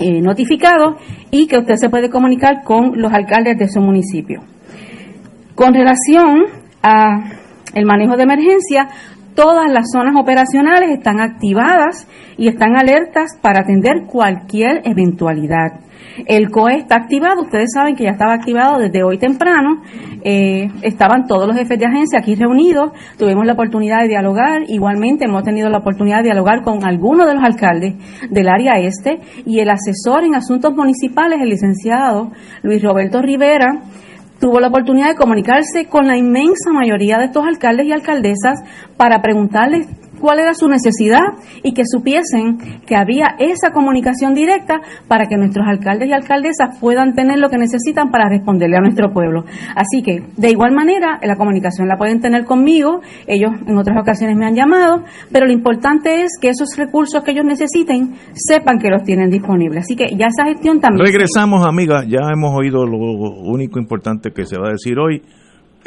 eh, 0.00 0.20
notificados 0.20 0.96
y 1.30 1.46
que 1.46 1.58
usted 1.58 1.74
se 1.76 1.90
puede 1.90 2.08
comunicar 2.08 2.62
con 2.64 2.92
los 3.00 3.12
alcaldes 3.12 3.58
de 3.58 3.68
su 3.68 3.80
municipio. 3.80 4.40
Con 5.54 5.74
relación 5.74 6.44
a 6.82 7.24
el 7.74 7.84
manejo 7.84 8.16
de 8.16 8.22
emergencia, 8.22 8.88
todas 9.38 9.70
las 9.70 9.92
zonas 9.92 10.16
operacionales 10.16 10.90
están 10.90 11.20
activadas 11.20 12.08
y 12.36 12.48
están 12.48 12.76
alertas 12.76 13.38
para 13.40 13.60
atender 13.60 14.02
cualquier 14.08 14.82
eventualidad. 14.84 15.78
El 16.26 16.50
COE 16.50 16.78
está 16.78 16.96
activado, 16.96 17.42
ustedes 17.42 17.70
saben 17.72 17.94
que 17.94 18.02
ya 18.02 18.10
estaba 18.10 18.34
activado 18.34 18.80
desde 18.80 19.04
hoy 19.04 19.16
temprano, 19.16 19.82
eh, 20.24 20.66
estaban 20.82 21.28
todos 21.28 21.46
los 21.46 21.56
jefes 21.56 21.78
de 21.78 21.86
agencia 21.86 22.18
aquí 22.18 22.34
reunidos, 22.34 22.90
tuvimos 23.16 23.46
la 23.46 23.52
oportunidad 23.52 24.00
de 24.00 24.08
dialogar, 24.08 24.62
igualmente 24.66 25.26
hemos 25.26 25.44
tenido 25.44 25.68
la 25.68 25.78
oportunidad 25.78 26.16
de 26.16 26.30
dialogar 26.30 26.64
con 26.64 26.84
algunos 26.84 27.28
de 27.28 27.34
los 27.34 27.44
alcaldes 27.44 27.94
del 28.28 28.48
área 28.48 28.80
este 28.80 29.20
y 29.46 29.60
el 29.60 29.70
asesor 29.70 30.24
en 30.24 30.34
asuntos 30.34 30.74
municipales, 30.74 31.38
el 31.40 31.50
licenciado 31.50 32.32
Luis 32.62 32.82
Roberto 32.82 33.22
Rivera, 33.22 33.82
tuvo 34.40 34.60
la 34.60 34.68
oportunidad 34.68 35.08
de 35.08 35.16
comunicarse 35.16 35.86
con 35.86 36.06
la 36.06 36.16
inmensa 36.16 36.72
mayoría 36.72 37.18
de 37.18 37.26
estos 37.26 37.44
alcaldes 37.44 37.86
y 37.86 37.92
alcaldesas 37.92 38.60
para 38.96 39.20
preguntarles 39.20 39.86
cuál 40.20 40.38
era 40.40 40.54
su 40.54 40.68
necesidad 40.68 41.22
y 41.62 41.72
que 41.72 41.82
supiesen 41.84 42.58
que 42.86 42.96
había 42.96 43.36
esa 43.38 43.70
comunicación 43.72 44.34
directa 44.34 44.80
para 45.08 45.26
que 45.26 45.36
nuestros 45.36 45.66
alcaldes 45.66 46.08
y 46.08 46.12
alcaldesas 46.12 46.78
puedan 46.80 47.14
tener 47.14 47.38
lo 47.38 47.48
que 47.50 47.58
necesitan 47.58 48.10
para 48.10 48.28
responderle 48.28 48.76
a 48.76 48.80
nuestro 48.80 49.12
pueblo. 49.12 49.44
Así 49.74 50.02
que, 50.02 50.22
de 50.36 50.50
igual 50.50 50.72
manera, 50.72 51.18
la 51.22 51.36
comunicación 51.36 51.88
la 51.88 51.96
pueden 51.96 52.20
tener 52.20 52.44
conmigo, 52.44 53.00
ellos 53.26 53.52
en 53.66 53.76
otras 53.78 53.96
ocasiones 54.00 54.36
me 54.36 54.46
han 54.46 54.54
llamado, 54.54 55.04
pero 55.32 55.46
lo 55.46 55.52
importante 55.52 56.22
es 56.22 56.32
que 56.40 56.48
esos 56.48 56.76
recursos 56.76 57.22
que 57.22 57.32
ellos 57.32 57.44
necesiten 57.44 58.14
sepan 58.32 58.78
que 58.78 58.88
los 58.88 59.02
tienen 59.02 59.30
disponibles. 59.30 59.84
Así 59.84 59.96
que 59.96 60.06
ya 60.16 60.26
esa 60.26 60.48
gestión 60.48 60.80
también. 60.80 61.06
Regresamos, 61.06 61.66
amiga, 61.66 62.04
ya 62.06 62.20
hemos 62.32 62.54
oído 62.56 62.86
lo 62.86 62.98
único 62.98 63.78
importante 63.78 64.30
que 64.30 64.44
se 64.44 64.58
va 64.58 64.68
a 64.68 64.72
decir 64.72 64.98
hoy 64.98 65.22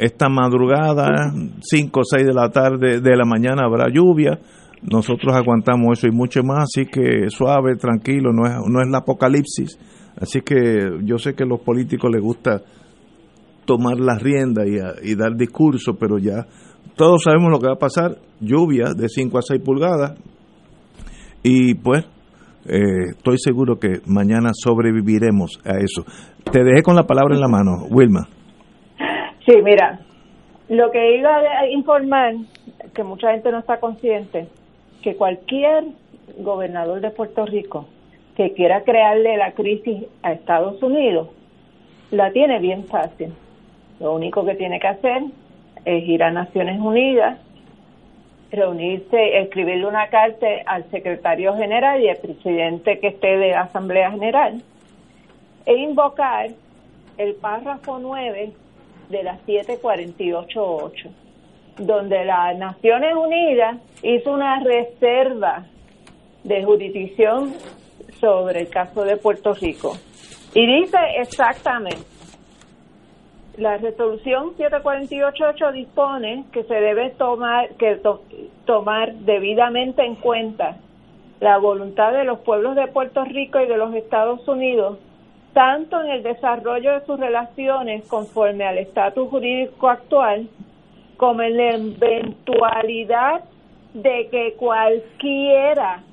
esta 0.01 0.29
madrugada, 0.29 1.31
5 1.61 1.99
o 1.99 2.03
6 2.03 2.25
de 2.25 2.33
la 2.33 2.49
tarde, 2.49 3.01
de 3.01 3.15
la 3.15 3.23
mañana 3.23 3.65
habrá 3.65 3.85
lluvia. 3.87 4.39
Nosotros 4.81 5.31
aguantamos 5.35 5.99
eso 5.99 6.07
y 6.07 6.11
mucho 6.11 6.41
más, 6.41 6.63
así 6.63 6.87
que 6.87 7.29
suave, 7.29 7.75
tranquilo, 7.75 8.33
no 8.33 8.47
es, 8.47 8.53
no 8.67 8.81
es 8.81 8.87
el 8.87 8.95
apocalipsis. 8.95 9.77
Así 10.19 10.41
que 10.41 10.97
yo 11.03 11.19
sé 11.19 11.35
que 11.35 11.43
a 11.43 11.45
los 11.45 11.59
políticos 11.59 12.09
les 12.11 12.19
gusta 12.19 12.63
tomar 13.65 13.99
la 13.99 14.17
rienda 14.17 14.63
y, 14.65 15.13
dar 15.13 15.35
discurso, 15.35 15.93
pero 15.93 16.17
ya 16.17 16.47
todos 16.95 17.21
sabemos 17.21 17.51
lo 17.51 17.59
que 17.59 17.67
va 17.67 17.73
a 17.73 17.79
pasar, 17.79 18.17
lluvia 18.39 18.95
de 18.95 19.07
5 19.07 19.37
a 19.37 19.41
6 19.43 19.61
pulgadas 19.63 20.17
y 21.43 21.75
pues 21.75 22.05
eh, 22.65 23.11
estoy 23.11 23.37
seguro 23.37 23.77
que 23.77 24.01
mañana 24.07 24.49
sobreviviremos 24.55 25.59
a 25.63 25.77
eso. 25.77 26.03
Te 26.51 26.63
dejé 26.63 26.81
con 26.81 26.95
la 26.95 27.05
palabra 27.05 27.35
en 27.35 27.41
la 27.41 27.47
mano, 27.47 27.85
Wilma. 27.91 28.27
Sí, 29.45 29.53
mira, 29.63 29.99
lo 30.69 30.91
que 30.91 31.17
iba 31.17 31.37
a 31.37 31.67
informar, 31.67 32.35
que 32.93 33.03
mucha 33.03 33.31
gente 33.31 33.51
no 33.51 33.59
está 33.59 33.79
consciente, 33.79 34.47
que 35.01 35.15
cualquier 35.15 35.85
gobernador 36.37 37.01
de 37.01 37.09
Puerto 37.09 37.45
Rico 37.45 37.87
que 38.35 38.53
quiera 38.53 38.83
crearle 38.83 39.37
la 39.37 39.51
crisis 39.53 40.05
a 40.21 40.31
Estados 40.31 40.81
Unidos, 40.83 41.29
la 42.11 42.31
tiene 42.31 42.59
bien 42.59 42.85
fácil. 42.85 43.33
Lo 43.99 44.13
único 44.13 44.45
que 44.45 44.55
tiene 44.55 44.79
que 44.79 44.87
hacer 44.87 45.23
es 45.85 46.07
ir 46.07 46.23
a 46.23 46.31
Naciones 46.31 46.79
Unidas, 46.79 47.39
reunirse, 48.51 49.39
escribirle 49.39 49.87
una 49.87 50.07
carta 50.09 50.45
al 50.65 50.89
secretario 50.91 51.55
general 51.55 52.01
y 52.01 52.09
al 52.09 52.17
presidente 52.17 52.99
que 52.99 53.07
esté 53.07 53.37
de 53.37 53.51
la 53.51 53.61
Asamblea 53.61 54.11
General 54.11 54.61
e 55.65 55.75
invocar 55.75 56.49
el 57.17 57.33
párrafo 57.35 57.99
9 57.99 58.53
de 59.11 59.23
las 59.23 59.45
748.8, 59.45 61.09
donde 61.77 62.25
las 62.25 62.57
Naciones 62.57 63.13
Unidas 63.15 63.77
hizo 64.01 64.31
una 64.31 64.59
reserva 64.61 65.65
de 66.43 66.63
jurisdicción 66.63 67.53
sobre 68.19 68.61
el 68.61 68.69
caso 68.69 69.03
de 69.03 69.17
Puerto 69.17 69.53
Rico. 69.53 69.93
Y 70.53 70.65
dice 70.65 70.97
exactamente, 71.17 72.01
la 73.57 73.77
resolución 73.77 74.55
748.8 74.57 75.73
dispone 75.73 76.45
que 76.51 76.63
se 76.63 76.73
debe 76.73 77.11
tomar, 77.11 77.69
que 77.75 77.99
tomar 78.65 79.13
debidamente 79.15 80.03
en 80.03 80.15
cuenta 80.15 80.77
la 81.39 81.57
voluntad 81.57 82.13
de 82.13 82.23
los 82.23 82.39
pueblos 82.39 82.75
de 82.75 82.87
Puerto 82.87 83.23
Rico 83.25 83.59
y 83.59 83.67
de 83.67 83.77
los 83.77 83.93
Estados 83.95 84.47
Unidos 84.47 84.99
tanto 85.53 86.01
en 86.01 86.11
el 86.11 86.23
desarrollo 86.23 86.93
de 86.93 87.05
sus 87.05 87.19
relaciones 87.19 88.05
conforme 88.07 88.65
al 88.65 88.77
estatus 88.77 89.29
jurídico 89.29 89.89
actual, 89.89 90.47
como 91.17 91.41
en 91.41 91.57
la 91.57 91.69
eventualidad 91.75 93.43
de 93.93 94.27
que 94.29 94.53
cualquiera 94.53 96.03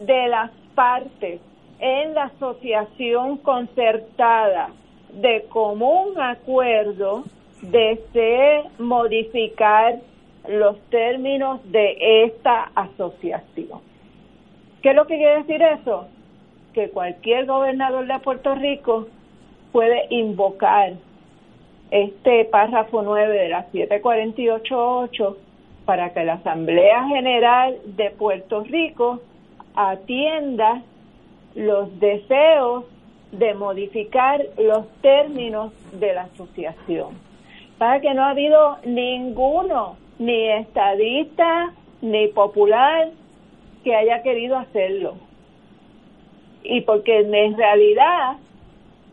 de 0.00 0.28
las 0.28 0.50
partes 0.74 1.40
en 1.78 2.14
la 2.14 2.24
asociación 2.24 3.38
concertada 3.38 4.70
de 5.12 5.44
común 5.48 6.18
acuerdo 6.20 7.24
desee 7.62 8.64
modificar 8.78 9.98
los 10.48 10.80
términos 10.88 11.60
de 11.70 12.24
esta 12.24 12.70
asociación. 12.74 13.80
¿Qué 14.82 14.90
es 14.90 14.96
lo 14.96 15.06
que 15.06 15.18
quiere 15.18 15.38
decir 15.42 15.62
eso? 15.62 16.08
Que 16.72 16.90
cualquier 16.90 17.46
gobernador 17.46 18.06
de 18.06 18.18
Puerto 18.20 18.54
Rico 18.54 19.08
puede 19.72 20.06
invocar 20.10 20.94
este 21.90 22.44
párrafo 22.44 23.02
9 23.02 23.36
de 23.36 23.48
la 23.48 23.66
748.8 23.70 25.36
para 25.84 26.12
que 26.12 26.24
la 26.24 26.34
Asamblea 26.34 27.08
General 27.08 27.76
de 27.84 28.10
Puerto 28.10 28.62
Rico 28.62 29.20
atienda 29.74 30.82
los 31.54 31.98
deseos 31.98 32.84
de 33.32 33.54
modificar 33.54 34.44
los 34.58 34.88
términos 35.00 35.72
de 35.92 36.14
la 36.14 36.22
asociación. 36.22 37.18
Para 37.78 38.00
que 38.00 38.12
no 38.14 38.22
ha 38.22 38.30
habido 38.30 38.76
ninguno, 38.84 39.96
ni 40.18 40.48
estadista, 40.48 41.72
ni 42.02 42.28
popular, 42.28 43.08
que 43.82 43.94
haya 43.96 44.22
querido 44.22 44.58
hacerlo 44.58 45.14
y 46.62 46.82
porque 46.82 47.20
en 47.20 47.56
realidad 47.56 48.36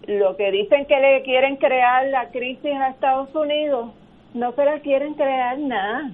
lo 0.07 0.35
que 0.37 0.51
dicen 0.51 0.85
que 0.85 0.99
le 0.99 1.21
quieren 1.23 1.57
crear 1.57 2.07
la 2.07 2.29
crisis 2.29 2.73
a 2.73 2.89
Estados 2.89 3.33
Unidos, 3.35 3.89
no 4.33 4.51
se 4.53 4.65
la 4.65 4.79
quieren 4.79 5.13
crear 5.15 5.57
nada, 5.59 6.11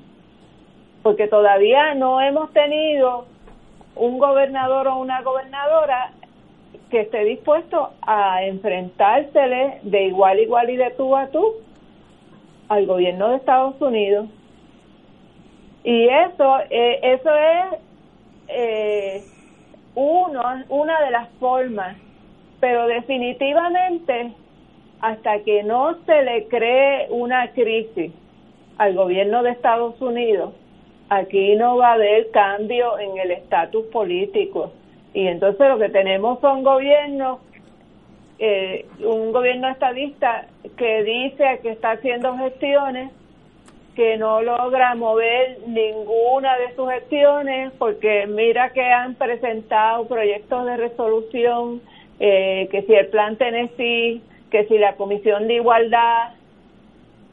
porque 1.03 1.27
todavía 1.27 1.93
no 1.93 2.21
hemos 2.21 2.51
tenido 2.53 3.25
un 3.95 4.17
gobernador 4.17 4.88
o 4.88 4.97
una 4.97 5.21
gobernadora 5.21 6.12
que 6.89 7.01
esté 7.01 7.24
dispuesto 7.24 7.91
a 8.01 8.43
enfrentársele 8.45 9.79
de 9.83 10.03
igual 10.05 10.37
a 10.37 10.41
igual 10.41 10.70
y 10.70 10.78
de 10.78 10.91
tú 10.91 11.16
a 11.16 11.28
tú 11.28 11.55
al 12.70 12.86
gobierno 12.86 13.29
de 13.29 13.37
Estados 13.37 13.79
Unidos. 13.82 14.28
Y 15.83 16.08
eso, 16.08 16.59
eh, 16.70 16.99
eso 17.03 17.29
es 17.36 17.79
eh, 18.47 19.24
uno, 19.95 20.41
una 20.70 21.01
de 21.01 21.11
las 21.11 21.29
formas, 21.39 21.97
pero 22.59 22.87
definitivamente 22.87 24.33
hasta 25.01 25.39
que 25.39 25.63
no 25.63 25.97
se 26.05 26.24
le 26.24 26.47
cree 26.47 27.07
una 27.09 27.51
crisis 27.51 28.11
al 28.78 28.95
gobierno 28.95 29.43
de 29.43 29.51
Estados 29.51 29.99
Unidos, 30.01 30.53
aquí 31.09 31.55
no 31.55 31.78
va 31.78 31.89
a 31.89 31.93
haber 31.93 32.32
cambio 32.32 32.97
en 32.99 33.17
el 33.17 33.32
estatus 33.32 33.86
político. 33.87 34.71
Y 35.13 35.28
entonces 35.28 35.67
lo 35.67 35.78
que 35.78 35.89
tenemos 35.89 36.39
son 36.39 36.63
gobiernos, 36.63 37.39
eh, 38.39 38.86
un 38.99 39.32
gobierno 39.32 39.67
estadista 39.70 40.47
que 40.78 41.03
dice 41.03 41.59
que 41.61 41.71
está 41.71 41.91
haciendo 41.91 42.36
gestiones 42.37 43.11
que 43.95 44.17
no 44.17 44.41
logra 44.41 44.95
mover 44.95 45.59
ninguna 45.67 46.57
de 46.57 46.75
sus 46.75 46.89
gestiones 46.89 47.71
porque 47.78 48.25
mira 48.28 48.71
que 48.71 48.83
han 48.83 49.15
presentado 49.15 50.07
proyectos 50.07 50.65
de 50.65 50.78
resolución, 50.78 51.82
eh, 52.20 52.67
que 52.71 52.82
si 52.83 52.93
el 52.93 53.07
plan 53.07 53.36
Tennessee, 53.36 54.21
que 54.49 54.65
si 54.65 54.78
la 54.78 54.95
Comisión 54.95 55.47
de 55.47 55.55
Igualdad, 55.55 56.33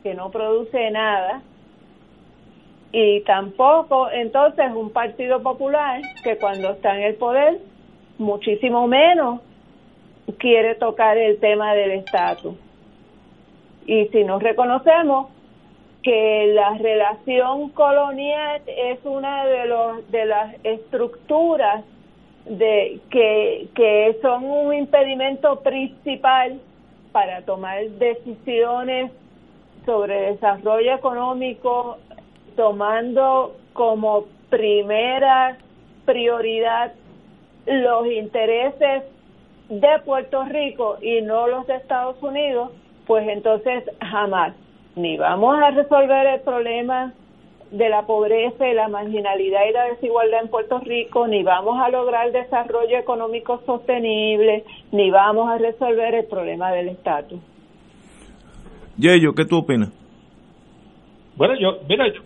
que 0.03 0.15
no 0.15 0.31
produce 0.31 0.91
nada, 0.91 1.43
y 2.93 3.21
tampoco 3.21 4.11
entonces 4.11 4.67
un 4.75 4.91
Partido 4.91 5.43
Popular 5.43 6.01
que 6.25 6.37
cuando 6.37 6.71
está 6.71 6.97
en 6.97 7.03
el 7.05 7.15
poder, 7.15 7.59
muchísimo 8.19 8.87
menos 8.87 9.41
quiere 10.39 10.75
tocar 10.75 11.17
el 11.17 11.39
tema 11.39 11.75
del 11.75 11.93
estatus. 11.93 12.55
Y 13.87 14.07
si 14.07 14.25
nos 14.25 14.43
reconocemos, 14.43 15.29
que 16.03 16.53
la 16.55 16.79
relación 16.79 17.71
colonial 17.71 18.63
es 18.67 18.99
una 19.05 19.45
de, 19.45 19.67
los, 19.67 20.11
de 20.11 20.25
las 20.25 20.55
estructuras 20.65 21.85
de 22.47 23.01
que, 23.11 23.69
que 23.75 24.17
son 24.23 24.45
un 24.45 24.75
impedimento 24.75 25.61
principal 25.61 26.59
para 27.13 27.43
tomar 27.43 27.85
decisiones 27.91 29.13
sobre 29.85 30.33
desarrollo 30.33 30.95
económico, 30.95 31.99
tomando 32.57 33.57
como 33.73 34.25
primera 34.49 35.59
prioridad 36.07 36.93
los 37.67 38.07
intereses 38.07 39.05
de 39.69 39.99
Puerto 40.05 40.45
Rico 40.45 40.99
y 41.01 41.21
no 41.21 41.47
los 41.47 41.67
de 41.67 41.77
Estados 41.77 42.21
Unidos, 42.23 42.73
pues 43.07 43.29
entonces 43.29 43.85
jamás 44.01 44.55
ni 45.01 45.17
vamos 45.17 45.57
a 45.59 45.71
resolver 45.71 46.27
el 46.27 46.41
problema 46.41 47.13
de 47.71 47.89
la 47.89 48.03
pobreza 48.03 48.69
y 48.69 48.75
la 48.75 48.89
marginalidad 48.89 49.61
y 49.69 49.73
la 49.73 49.85
desigualdad 49.85 50.43
en 50.43 50.49
Puerto 50.49 50.81
Rico, 50.81 51.27
ni 51.29 51.43
vamos 51.43 51.81
a 51.81 51.89
lograr 51.89 52.33
desarrollo 52.33 52.99
económico 52.99 53.63
sostenible, 53.65 54.65
ni 54.91 55.11
vamos 55.11 55.49
a 55.49 55.59
resolver 55.59 56.15
el 56.15 56.25
problema 56.27 56.73
del 56.73 56.89
estatus. 56.89 57.39
Yeyo, 58.99 59.35
¿qué 59.35 59.45
tú 59.45 59.59
opinas? 59.59 59.91
Bueno, 61.37 61.55
yo, 61.59 61.79
mira, 61.89 62.07
yo, 62.09 62.23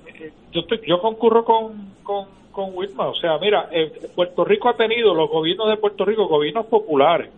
yo, 0.51 0.63
yo 0.87 1.01
concurro 1.01 1.45
con, 1.45 1.93
con, 2.03 2.27
con 2.51 2.71
Wilma, 2.75 3.09
o 3.09 3.15
sea, 3.15 3.39
mira, 3.39 3.69
eh, 3.71 3.93
Puerto 4.15 4.45
Rico 4.45 4.71
ha 4.71 4.77
tenido, 4.77 5.15
los 5.15 5.31
gobiernos 5.31 5.69
de 5.69 5.77
Puerto 5.77 6.05
Rico, 6.07 6.27
gobiernos 6.27 6.67
populares, 6.67 7.31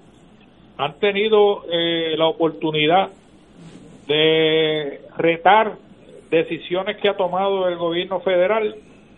han 0.78 0.94
tenido 1.00 1.64
eh, 1.70 2.14
la 2.16 2.28
oportunidad 2.28 3.10
de 4.06 5.00
retar 5.16 5.74
decisiones 6.30 6.96
que 6.98 7.08
ha 7.08 7.16
tomado 7.16 7.68
el 7.68 7.76
gobierno 7.76 8.20
federal 8.20 8.74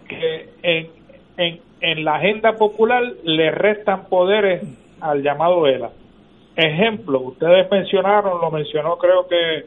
que 0.08 0.48
en, 0.62 0.88
en, 1.36 1.60
en 1.80 2.04
la 2.04 2.16
agenda 2.16 2.54
popular 2.54 3.02
le 3.24 3.50
restan 3.50 4.06
poderes 4.08 4.62
al 5.00 5.22
llamado 5.22 5.66
ELA. 5.66 5.90
Ejemplo, 6.56 7.20
ustedes 7.20 7.70
mencionaron, 7.70 8.40
lo 8.40 8.50
mencionó 8.50 8.98
creo 8.98 9.28
que, 9.28 9.66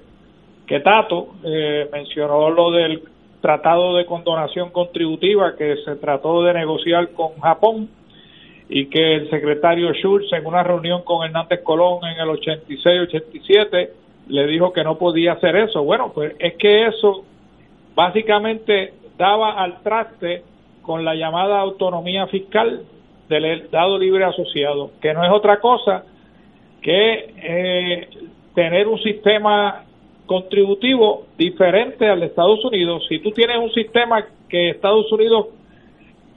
que 0.67 0.79
Tato, 0.81 1.35
eh, 1.43 1.87
mencionó 1.91 2.49
lo 2.49 2.71
del 2.71 3.03
tratado 3.41 3.95
de 3.95 4.05
condonación 4.05 4.71
contributiva 4.71 5.55
que 5.55 5.77
se 5.85 5.95
trató 5.95 6.43
de 6.43 6.53
negociar 6.53 7.09
con 7.11 7.39
Japón 7.39 7.89
y 8.69 8.85
que 8.87 9.15
el 9.15 9.29
secretario 9.29 9.93
Schultz 9.93 10.31
en 10.33 10.45
una 10.45 10.63
reunión 10.63 11.03
con 11.03 11.25
Hernández 11.25 11.61
Colón 11.63 11.99
en 12.05 12.19
el 12.19 12.29
86-87 12.29 13.89
le 14.31 14.47
dijo 14.47 14.71
que 14.71 14.83
no 14.83 14.97
podía 14.97 15.33
hacer 15.33 15.57
eso. 15.57 15.83
Bueno, 15.83 16.11
pues 16.13 16.35
es 16.39 16.55
que 16.55 16.87
eso 16.87 17.25
básicamente 17.95 18.93
daba 19.17 19.61
al 19.61 19.81
traste 19.81 20.43
con 20.81 21.03
la 21.03 21.15
llamada 21.15 21.59
autonomía 21.59 22.27
fiscal 22.27 22.83
del 23.27 23.45
Estado 23.45 23.99
Libre 23.99 24.23
Asociado, 24.23 24.91
que 25.01 25.13
no 25.13 25.23
es 25.25 25.31
otra 25.31 25.59
cosa 25.59 26.05
que 26.81 27.33
eh, 27.43 28.07
tener 28.55 28.87
un 28.87 28.99
sistema 29.03 29.83
contributivo 30.25 31.25
diferente 31.37 32.07
al 32.07 32.21
de 32.21 32.27
Estados 32.27 32.63
Unidos. 32.63 33.05
Si 33.09 33.19
tú 33.19 33.31
tienes 33.31 33.57
un 33.57 33.71
sistema 33.73 34.25
que 34.47 34.69
Estados 34.69 35.11
Unidos 35.11 35.47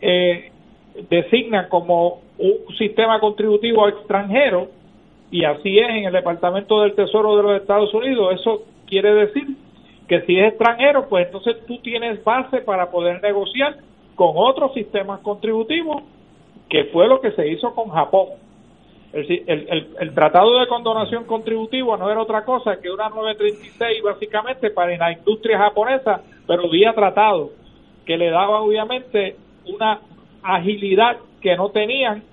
eh, 0.00 0.50
designa 1.08 1.68
como 1.68 2.22
un 2.38 2.76
sistema 2.76 3.20
contributivo 3.20 3.88
extranjero, 3.88 4.68
y 5.30 5.44
así 5.44 5.78
es 5.78 5.88
en 5.88 6.04
el 6.04 6.12
Departamento 6.12 6.82
del 6.82 6.94
Tesoro 6.94 7.36
de 7.36 7.42
los 7.42 7.60
Estados 7.60 7.92
Unidos, 7.94 8.34
eso 8.40 8.62
quiere 8.86 9.14
decir 9.14 9.46
que 10.08 10.20
si 10.22 10.38
es 10.38 10.48
extranjero, 10.48 11.08
pues 11.08 11.26
entonces 11.26 11.64
tú 11.66 11.78
tienes 11.78 12.22
base 12.22 12.58
para 12.58 12.90
poder 12.90 13.22
negociar 13.22 13.76
con 14.14 14.32
otros 14.34 14.72
sistemas 14.74 15.20
contributivos, 15.20 16.02
que 16.68 16.84
fue 16.86 17.08
lo 17.08 17.20
que 17.20 17.32
se 17.32 17.48
hizo 17.48 17.74
con 17.74 17.90
Japón. 17.90 18.28
El, 19.12 19.86
el, 20.00 20.14
tratado 20.14 20.58
de 20.58 20.66
condonación 20.66 21.24
contributiva 21.24 21.96
no 21.96 22.10
era 22.10 22.20
otra 22.20 22.44
cosa 22.44 22.80
que 22.80 22.90
una 22.90 23.08
936 23.08 24.02
básicamente 24.02 24.70
para 24.70 24.96
la 24.96 25.12
industria 25.12 25.56
japonesa, 25.56 26.22
pero 26.48 26.68
vía 26.68 26.92
tratado, 26.94 27.50
que 28.04 28.16
le 28.16 28.30
daba 28.30 28.60
obviamente 28.60 29.36
una 29.66 30.00
agilidad 30.42 31.18
que 31.40 31.56
no 31.56 31.70
tenían 31.70 32.24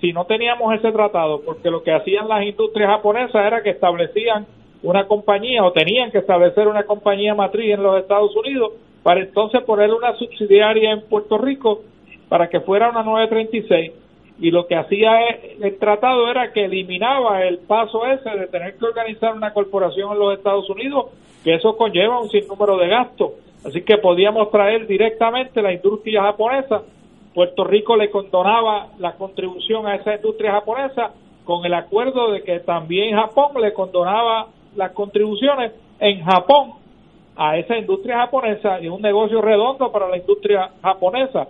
si 0.00 0.12
no 0.12 0.24
teníamos 0.24 0.74
ese 0.74 0.92
tratado, 0.92 1.40
porque 1.44 1.70
lo 1.70 1.82
que 1.82 1.92
hacían 1.92 2.28
las 2.28 2.44
industrias 2.44 2.90
japonesas 2.90 3.46
era 3.46 3.62
que 3.62 3.70
establecían 3.70 4.46
una 4.82 5.06
compañía 5.06 5.64
o 5.64 5.72
tenían 5.72 6.10
que 6.10 6.18
establecer 6.18 6.68
una 6.68 6.84
compañía 6.84 7.34
matriz 7.34 7.74
en 7.74 7.82
los 7.82 7.98
Estados 7.98 8.34
Unidos 8.36 8.72
para 9.02 9.20
entonces 9.20 9.62
poner 9.62 9.92
una 9.92 10.14
subsidiaria 10.16 10.92
en 10.92 11.02
Puerto 11.02 11.38
Rico 11.38 11.80
para 12.28 12.48
que 12.48 12.60
fuera 12.60 12.90
una 12.90 13.02
936 13.02 13.92
y 14.38 14.50
lo 14.50 14.66
que 14.66 14.76
hacía 14.76 15.20
el 15.60 15.78
tratado 15.78 16.28
era 16.30 16.52
que 16.52 16.64
eliminaba 16.64 17.42
el 17.44 17.58
paso 17.58 18.06
ese 18.06 18.28
de 18.30 18.46
tener 18.48 18.76
que 18.76 18.84
organizar 18.84 19.34
una 19.34 19.52
corporación 19.52 20.12
en 20.12 20.18
los 20.18 20.36
Estados 20.36 20.68
Unidos, 20.68 21.06
que 21.42 21.54
eso 21.54 21.76
conlleva 21.76 22.20
un 22.20 22.28
sinnúmero 22.28 22.76
de 22.76 22.88
gastos. 22.88 23.32
Así 23.64 23.82
que 23.82 23.96
podíamos 23.96 24.50
traer 24.50 24.86
directamente 24.86 25.62
la 25.62 25.72
industria 25.72 26.22
japonesa. 26.22 26.82
Puerto 27.36 27.64
Rico 27.64 27.98
le 27.98 28.08
condonaba 28.08 28.86
la 28.98 29.12
contribución 29.12 29.86
a 29.86 29.96
esa 29.96 30.14
industria 30.14 30.52
japonesa 30.52 31.10
con 31.44 31.66
el 31.66 31.74
acuerdo 31.74 32.30
de 32.32 32.42
que 32.42 32.60
también 32.60 33.14
Japón 33.14 33.60
le 33.60 33.74
condonaba 33.74 34.46
las 34.74 34.92
contribuciones 34.92 35.72
en 36.00 36.24
Japón 36.24 36.70
a 37.36 37.58
esa 37.58 37.76
industria 37.76 38.20
japonesa 38.20 38.80
y 38.80 38.88
un 38.88 39.02
negocio 39.02 39.42
redondo 39.42 39.92
para 39.92 40.08
la 40.08 40.16
industria 40.16 40.70
japonesa. 40.82 41.46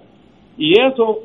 Y 0.58 0.72
eso, 0.72 1.20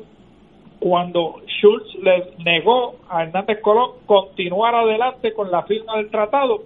cuando 0.78 1.40
Schultz 1.58 1.96
le 2.00 2.28
negó 2.44 2.94
a 3.10 3.24
Hernández 3.24 3.60
Colón 3.62 3.90
continuar 4.06 4.76
adelante 4.76 5.32
con 5.32 5.50
la 5.50 5.64
firma 5.64 5.96
del 5.96 6.08
tratado, 6.08 6.60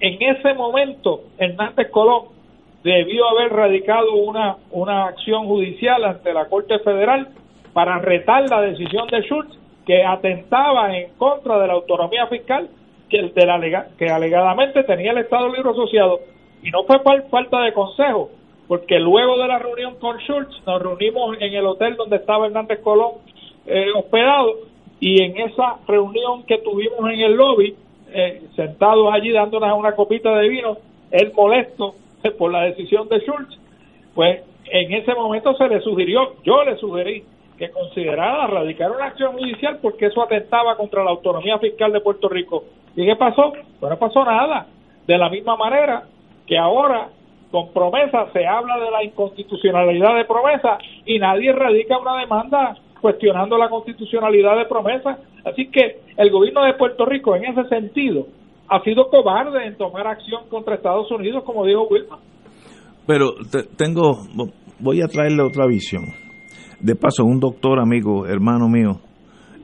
en 0.00 0.16
ese 0.22 0.54
momento 0.54 1.20
Hernández 1.36 1.90
Colón 1.90 2.28
debió 2.82 3.28
haber 3.28 3.52
radicado 3.52 4.14
una, 4.14 4.56
una 4.70 5.04
acción 5.04 5.44
judicial 5.44 6.02
ante 6.02 6.32
la 6.32 6.46
Corte 6.46 6.78
Federal 6.78 7.28
para 7.72 7.98
retar 7.98 8.48
la 8.48 8.60
decisión 8.60 9.06
de 9.08 9.22
Schultz 9.22 9.58
que 9.86 10.04
atentaba 10.04 10.96
en 10.96 11.12
contra 11.16 11.58
de 11.58 11.66
la 11.66 11.72
autonomía 11.74 12.26
fiscal 12.26 12.68
que, 13.08 13.22
de 13.22 13.46
la, 13.46 13.88
que 13.98 14.08
alegadamente 14.08 14.84
tenía 14.84 15.12
el 15.12 15.18
Estado 15.18 15.48
Libre 15.48 15.70
Asociado 15.70 16.20
y 16.62 16.70
no 16.70 16.84
fue 16.84 17.00
por 17.00 17.28
falta 17.28 17.60
de 17.62 17.72
consejo, 17.72 18.30
porque 18.68 18.98
luego 19.00 19.36
de 19.38 19.48
la 19.48 19.58
reunión 19.58 19.96
con 19.96 20.18
Schultz 20.18 20.54
nos 20.66 20.80
reunimos 20.82 21.36
en 21.40 21.54
el 21.54 21.66
hotel 21.66 21.96
donde 21.96 22.16
estaba 22.16 22.46
Hernández 22.46 22.80
Colón 22.80 23.14
eh, 23.66 23.86
hospedado 23.94 24.54
y 25.00 25.22
en 25.22 25.36
esa 25.38 25.78
reunión 25.88 26.44
que 26.44 26.58
tuvimos 26.58 27.00
en 27.12 27.20
el 27.20 27.34
lobby, 27.34 27.74
eh, 28.12 28.42
sentados 28.54 29.12
allí 29.12 29.32
dándonos 29.32 29.76
una 29.76 29.96
copita 29.96 30.36
de 30.36 30.48
vino, 30.48 30.76
él 31.10 31.32
molesto 31.34 31.96
por 32.38 32.52
la 32.52 32.62
decisión 32.62 33.08
de 33.08 33.18
Schultz, 33.20 33.58
pues 34.14 34.42
en 34.70 34.92
ese 34.92 35.14
momento 35.14 35.54
se 35.56 35.68
le 35.68 35.80
sugirió, 35.80 36.34
yo 36.44 36.62
le 36.64 36.76
sugerí 36.76 37.24
que 37.58 37.70
considerara 37.70 38.46
radicar 38.46 38.90
una 38.90 39.06
acción 39.06 39.32
judicial 39.32 39.78
porque 39.80 40.06
eso 40.06 40.22
atentaba 40.22 40.76
contra 40.76 41.04
la 41.04 41.10
autonomía 41.10 41.58
fiscal 41.58 41.92
de 41.92 42.00
Puerto 42.00 42.28
Rico. 42.28 42.64
¿Y 42.96 43.06
qué 43.06 43.16
pasó? 43.16 43.52
Pues 43.78 43.90
no 43.90 43.98
pasó 43.98 44.24
nada. 44.24 44.66
De 45.06 45.18
la 45.18 45.28
misma 45.28 45.56
manera 45.56 46.04
que 46.46 46.58
ahora 46.58 47.08
con 47.50 47.72
promesa 47.72 48.30
se 48.32 48.46
habla 48.46 48.78
de 48.78 48.90
la 48.90 49.04
inconstitucionalidad 49.04 50.16
de 50.16 50.24
promesa 50.24 50.78
y 51.04 51.18
nadie 51.18 51.52
radica 51.52 51.98
una 51.98 52.18
demanda 52.18 52.76
cuestionando 53.00 53.58
la 53.58 53.68
constitucionalidad 53.68 54.56
de 54.56 54.64
promesa. 54.66 55.18
Así 55.44 55.68
que 55.70 56.00
el 56.16 56.30
gobierno 56.30 56.64
de 56.64 56.74
Puerto 56.74 57.04
Rico 57.04 57.36
en 57.36 57.44
ese 57.44 57.68
sentido 57.68 58.26
ha 58.68 58.82
sido 58.82 59.08
cobarde 59.08 59.66
en 59.66 59.76
tomar 59.76 60.06
acción 60.06 60.48
contra 60.48 60.76
Estados 60.76 61.10
Unidos, 61.10 61.44
como 61.44 61.66
dijo 61.66 61.86
Wilma. 61.88 62.18
Pero 63.06 63.34
tengo, 63.76 64.12
voy 64.78 65.02
a 65.02 65.08
traerle 65.08 65.42
otra 65.42 65.66
visión. 65.66 66.21
De 66.82 66.96
paso, 66.96 67.24
un 67.24 67.38
doctor 67.38 67.78
amigo, 67.78 68.26
hermano 68.26 68.68
mío, 68.68 68.98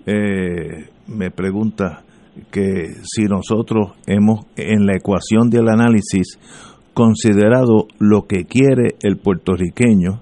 eh, 0.06 0.88
me 1.08 1.30
pregunta 1.32 2.04
que 2.50 2.94
si 3.02 3.24
nosotros 3.24 3.92
hemos 4.06 4.46
en 4.56 4.86
la 4.86 4.94
ecuación 4.94 5.50
del 5.50 5.68
análisis 5.68 6.38
considerado 6.94 7.88
lo 7.98 8.26
que 8.26 8.44
quiere 8.44 8.94
el 9.02 9.18
puertorriqueño 9.18 10.20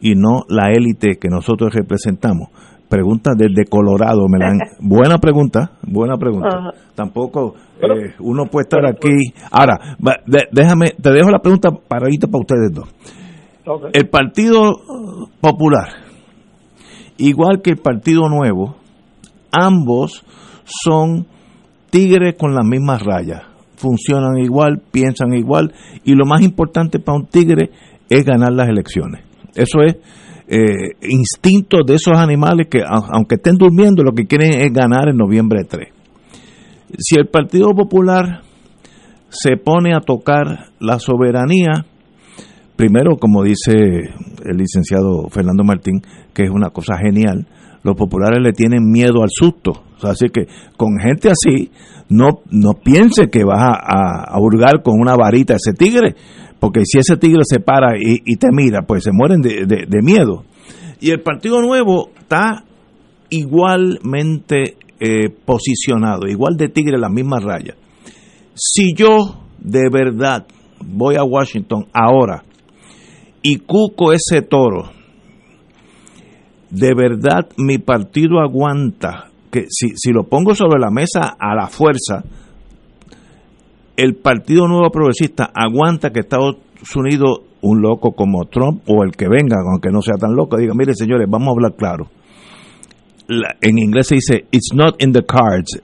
y 0.00 0.14
no 0.16 0.42
la 0.48 0.70
élite 0.72 1.18
que 1.18 1.28
nosotros 1.28 1.72
representamos. 1.74 2.48
Pregunta 2.90 3.32
desde 3.34 3.64
Colorado, 3.64 4.28
me 4.28 4.38
buena 4.80 5.16
pregunta, 5.16 5.72
buena 5.82 6.18
pregunta. 6.18 6.74
Tampoco 6.94 7.54
eh, 7.80 8.14
uno 8.20 8.44
puede 8.46 8.64
estar 8.64 8.86
aquí. 8.86 9.32
Ahora, 9.50 9.96
déjame, 10.52 10.90
te 11.00 11.10
dejo 11.10 11.30
la 11.30 11.38
pregunta 11.38 11.70
para 11.70 12.04
ahorita 12.04 12.26
para 12.26 12.40
ustedes 12.40 12.70
dos. 12.72 12.88
El 13.94 14.08
Partido 14.10 14.60
Popular, 15.40 16.03
igual 17.18 17.62
que 17.62 17.70
el 17.70 17.76
Partido 17.76 18.28
Nuevo, 18.28 18.76
ambos 19.50 20.24
son 20.64 21.26
tigres 21.90 22.34
con 22.38 22.54
las 22.54 22.64
mismas 22.64 23.02
rayas. 23.02 23.42
Funcionan 23.76 24.38
igual, 24.38 24.80
piensan 24.90 25.34
igual 25.34 25.72
y 26.04 26.14
lo 26.14 26.24
más 26.26 26.42
importante 26.42 26.98
para 26.98 27.18
un 27.18 27.26
tigre 27.26 27.70
es 28.08 28.24
ganar 28.24 28.52
las 28.52 28.68
elecciones. 28.68 29.24
Eso 29.54 29.82
es 29.82 29.96
eh, 30.46 30.96
instintos 31.08 31.80
de 31.86 31.94
esos 31.94 32.18
animales 32.18 32.66
que, 32.70 32.82
aunque 32.84 33.36
estén 33.36 33.56
durmiendo, 33.56 34.02
lo 34.02 34.12
que 34.12 34.26
quieren 34.26 34.60
es 34.60 34.72
ganar 34.72 35.08
en 35.08 35.16
noviembre 35.16 35.64
3. 35.64 35.88
Si 36.98 37.16
el 37.16 37.28
Partido 37.28 37.70
Popular 37.70 38.42
se 39.28 39.56
pone 39.56 39.94
a 39.94 40.00
tocar 40.00 40.70
la 40.78 40.98
soberanía, 40.98 41.86
primero, 42.76 43.16
como 43.16 43.42
dice 43.42 43.72
el 43.72 44.56
licenciado 44.56 45.28
Fernando 45.30 45.64
Martín, 45.64 46.02
que 46.32 46.44
es 46.44 46.50
una 46.50 46.70
cosa 46.70 46.96
genial, 46.98 47.46
los 47.82 47.96
populares 47.96 48.40
le 48.42 48.52
tienen 48.52 48.90
miedo 48.90 49.22
al 49.22 49.28
susto. 49.30 49.84
así 50.02 50.28
que 50.28 50.46
con 50.76 50.98
gente 50.98 51.30
así, 51.30 51.70
no, 52.08 52.40
no 52.50 52.74
piense 52.74 53.28
que 53.28 53.44
vas 53.44 53.60
a, 53.60 54.38
hurgar 54.40 54.82
con 54.82 55.00
una 55.00 55.16
varita 55.16 55.54
a 55.54 55.56
ese 55.56 55.72
tigre, 55.72 56.14
porque 56.58 56.80
si 56.84 56.98
ese 56.98 57.16
tigre 57.16 57.42
se 57.44 57.60
para 57.60 57.96
y, 57.98 58.36
te 58.36 58.48
mira, 58.52 58.82
pues 58.82 59.04
se 59.04 59.10
mueren 59.12 59.40
de, 59.40 59.66
de, 59.66 60.02
miedo. 60.02 60.44
Y 61.00 61.10
el 61.10 61.20
Partido 61.20 61.60
Nuevo 61.60 62.10
está 62.18 62.64
igualmente 63.28 64.76
eh, 65.00 65.28
posicionado, 65.44 66.26
igual 66.26 66.56
de 66.56 66.68
tigre 66.68 66.94
en 66.94 67.02
la 67.02 67.10
misma 67.10 67.38
raya. 67.40 67.74
Si 68.54 68.94
yo 68.94 69.40
de 69.58 69.88
verdad 69.90 70.46
voy 70.86 71.16
a 71.16 71.24
Washington 71.24 71.86
ahora 71.92 72.44
y 73.44 73.58
cuco 73.58 74.14
ese 74.14 74.40
toro, 74.40 74.90
de 76.70 76.94
verdad 76.94 77.46
mi 77.58 77.76
partido 77.76 78.40
aguanta 78.40 79.30
que 79.52 79.66
si, 79.68 79.90
si 79.96 80.12
lo 80.12 80.24
pongo 80.24 80.54
sobre 80.54 80.80
la 80.80 80.90
mesa 80.90 81.36
a 81.38 81.54
la 81.54 81.68
fuerza, 81.68 82.24
el 83.96 84.16
Partido 84.16 84.66
Nuevo 84.66 84.90
Progresista 84.90 85.50
aguanta 85.54 86.10
que 86.10 86.20
Estados 86.20 86.56
Unidos, 86.96 87.42
un 87.60 87.82
loco 87.82 88.12
como 88.12 88.46
Trump 88.46 88.82
o 88.88 89.04
el 89.04 89.12
que 89.12 89.28
venga, 89.28 89.58
aunque 89.70 89.90
no 89.90 90.00
sea 90.00 90.16
tan 90.16 90.34
loco, 90.34 90.56
diga, 90.56 90.72
mire 90.74 90.94
señores, 90.94 91.28
vamos 91.30 91.48
a 91.48 91.52
hablar 91.52 91.74
claro. 91.76 92.08
en 93.60 93.78
inglés 93.78 94.08
se 94.08 94.14
dice, 94.16 94.46
it's 94.50 94.74
not 94.74 95.00
in 95.02 95.12
the 95.12 95.22
cards. 95.22 95.80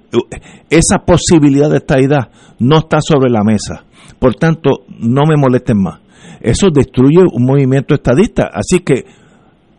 Esa 0.70 0.98
posibilidad 1.04 1.68
de 1.68 1.76
esta 1.76 2.00
idea 2.00 2.30
no 2.58 2.78
está 2.78 3.00
sobre 3.02 3.30
la 3.30 3.44
mesa. 3.44 3.84
Por 4.18 4.34
tanto, 4.34 4.84
no 4.98 5.22
me 5.28 5.36
molesten 5.36 5.80
más. 5.82 5.99
Eso 6.40 6.68
destruye 6.72 7.22
un 7.32 7.44
movimiento 7.44 7.94
estadista. 7.94 8.50
Así 8.52 8.80
que 8.80 9.04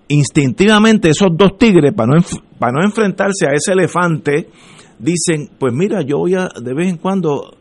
instintivamente 0.08 1.10
esos 1.10 1.30
dos 1.36 1.58
tigres, 1.58 1.94
para 1.94 2.16
no, 2.16 2.24
para 2.60 2.74
no 2.74 2.84
enfrentarse 2.84 3.48
a 3.48 3.54
ese 3.54 3.74
elefante, 3.74 4.50
dicen, 5.00 5.50
pues 5.58 5.74
mira, 5.74 6.02
yo 6.02 6.20
voy 6.20 6.36
a 6.36 6.50
de 6.62 6.74
vez 6.74 6.90
en 6.90 6.98
cuando 6.98 7.56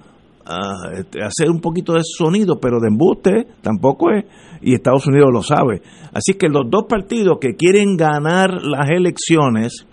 a 0.45 0.93
este, 0.99 1.23
hacer 1.23 1.49
un 1.49 1.61
poquito 1.61 1.93
de 1.93 2.01
sonido, 2.03 2.59
pero 2.61 2.81
de 2.81 2.89
embuste 2.89 3.47
tampoco 3.63 4.11
es, 4.11 4.25
y 4.61 4.75
Estados 4.75 5.07
Unidos 5.07 5.31
lo 5.33 5.43
sabe. 5.43 5.83
Así 6.13 6.35
que 6.35 6.49
los 6.49 6.69
dos 6.69 6.85
partidos 6.89 7.39
que 7.41 7.55
quieren 7.55 7.97
ganar 7.97 8.63
las 8.63 8.91
elecciones 8.91 9.87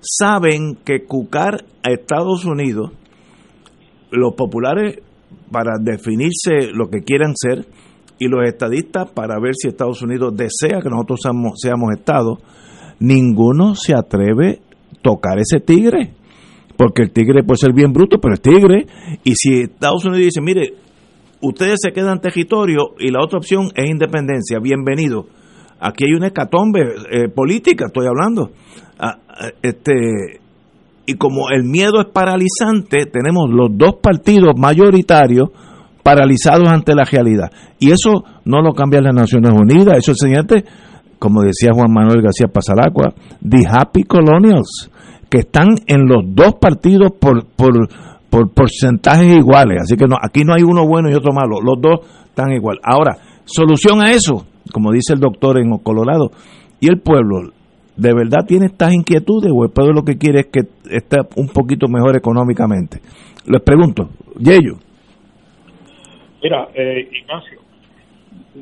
saben 0.00 0.76
que 0.84 1.04
cucar 1.04 1.64
a 1.82 1.92
Estados 1.92 2.44
Unidos, 2.44 2.92
los 4.10 4.34
populares 4.34 4.98
para 5.52 5.78
definirse 5.80 6.72
lo 6.72 6.88
que 6.88 7.02
quieran 7.02 7.34
ser, 7.36 7.66
y 8.20 8.28
los 8.28 8.46
estadistas 8.46 9.10
para 9.10 9.40
ver 9.40 9.54
si 9.56 9.68
Estados 9.68 10.02
Unidos 10.02 10.36
desea 10.36 10.80
que 10.82 10.90
nosotros 10.90 11.20
seamos, 11.22 11.54
seamos 11.56 11.88
Estado, 11.96 12.38
ninguno 13.00 13.74
se 13.74 13.94
atreve 13.94 14.60
a 14.60 15.00
tocar 15.02 15.38
ese 15.38 15.58
tigre, 15.58 16.12
porque 16.76 17.02
el 17.02 17.12
tigre 17.12 17.42
puede 17.42 17.56
ser 17.56 17.72
bien 17.72 17.94
bruto, 17.94 18.18
pero 18.20 18.34
es 18.34 18.42
tigre, 18.42 18.86
y 19.24 19.34
si 19.34 19.62
Estados 19.62 20.04
Unidos 20.04 20.26
dice, 20.26 20.42
mire, 20.42 20.74
ustedes 21.40 21.78
se 21.82 21.92
quedan 21.92 22.20
territorio 22.20 22.90
y 22.98 23.10
la 23.10 23.24
otra 23.24 23.38
opción 23.38 23.70
es 23.74 23.90
independencia, 23.90 24.58
bienvenido. 24.60 25.26
Aquí 25.80 26.04
hay 26.04 26.12
una 26.12 26.26
hecatombe 26.28 26.80
eh, 27.10 27.28
política, 27.34 27.86
estoy 27.86 28.06
hablando. 28.06 28.50
Ah, 28.98 29.16
ah, 29.28 29.48
este, 29.62 30.40
y 31.06 31.14
como 31.14 31.48
el 31.48 31.64
miedo 31.64 32.02
es 32.02 32.08
paralizante, 32.12 33.06
tenemos 33.06 33.48
los 33.48 33.70
dos 33.72 33.94
partidos 34.02 34.52
mayoritarios 34.58 35.48
paralizados 36.02 36.68
ante 36.68 36.94
la 36.94 37.04
realidad. 37.04 37.50
Y 37.78 37.90
eso 37.90 38.24
no 38.44 38.62
lo 38.62 38.72
cambian 38.72 39.04
las 39.04 39.14
Naciones 39.14 39.52
Unidas, 39.52 39.98
eso 39.98 40.12
es 40.12 40.18
señalante, 40.18 40.64
como 41.18 41.42
decía 41.42 41.70
Juan 41.74 41.92
Manuel 41.92 42.22
García 42.22 42.48
Pasalacua, 42.48 43.12
the 43.46 43.62
happy 43.68 44.04
colonials, 44.04 44.90
que 45.28 45.38
están 45.38 45.68
en 45.86 46.06
los 46.06 46.24
dos 46.26 46.54
partidos 46.60 47.12
por, 47.18 47.46
por, 47.46 47.88
por 48.28 48.50
porcentajes 48.52 49.36
iguales. 49.36 49.82
Así 49.82 49.96
que 49.96 50.06
no, 50.06 50.16
aquí 50.20 50.44
no 50.44 50.54
hay 50.54 50.62
uno 50.62 50.86
bueno 50.86 51.10
y 51.10 51.14
otro 51.14 51.32
malo, 51.32 51.60
los 51.62 51.80
dos 51.80 52.06
están 52.26 52.52
igual. 52.52 52.78
Ahora, 52.82 53.16
solución 53.44 54.00
a 54.00 54.12
eso, 54.12 54.46
como 54.72 54.92
dice 54.92 55.12
el 55.12 55.20
doctor 55.20 55.58
en 55.58 55.70
Colorado, 55.78 56.30
y 56.80 56.88
el 56.88 57.00
pueblo, 57.00 57.52
¿de 57.96 58.14
verdad 58.14 58.46
tiene 58.46 58.66
estas 58.66 58.94
inquietudes 58.94 59.52
o 59.54 59.64
el 59.64 59.70
pueblo 59.70 59.92
lo 59.92 60.04
que 60.04 60.16
quiere 60.16 60.40
es 60.40 60.46
que 60.46 60.60
esté 60.90 61.18
un 61.36 61.48
poquito 61.48 61.86
mejor 61.88 62.16
económicamente? 62.16 63.00
Les 63.46 63.62
pregunto, 63.62 64.10
Yello. 64.38 64.78
Mira, 66.42 66.68
eh, 66.74 67.08
Ignacio, 67.12 67.60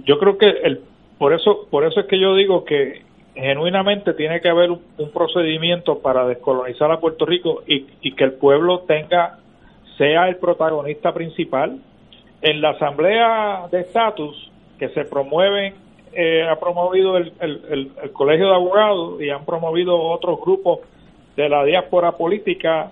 yo 0.05 0.19
creo 0.19 0.39
que 0.39 0.49
el, 0.49 0.81
por 1.19 1.33
eso 1.33 1.67
por 1.71 1.85
eso 1.85 2.01
es 2.01 2.07
que 2.07 2.19
yo 2.19 2.35
digo 2.35 2.65
que 2.65 3.03
genuinamente 3.35 4.15
tiene 4.15 4.41
que 4.41 4.49
haber 4.49 4.71
un, 4.71 5.11
procedimiento 5.13 6.01
para 6.01 6.27
descolonizar 6.27 6.91
a 6.91 6.99
Puerto 6.99 7.25
Rico 7.25 7.63
y, 7.67 8.13
que 8.13 8.25
el 8.25 8.33
pueblo 8.33 8.81
tenga 8.81 9.39
sea 9.97 10.29
el 10.29 10.37
protagonista 10.37 11.13
principal. 11.13 11.79
En 12.43 12.61
la 12.61 12.71
asamblea 12.71 13.69
de 13.71 13.81
estatus 13.81 14.51
que 14.79 14.89
se 14.91 15.05
promueven 15.05 15.75
eh, 16.13 16.49
ha 16.49 16.59
promovido 16.59 17.17
el, 17.17 17.33
el, 17.41 17.93
el, 18.03 18.13
colegio 18.13 18.49
de 18.49 18.55
abogados 18.55 19.21
y 19.21 19.31
han 19.31 19.45
promovido 19.45 20.01
otros 20.01 20.41
grupos 20.41 20.81
de 21.37 21.49
la 21.49 21.65
diáspora 21.65 22.13
política 22.13 22.91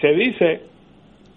se 0.00 0.08
dice 0.08 0.62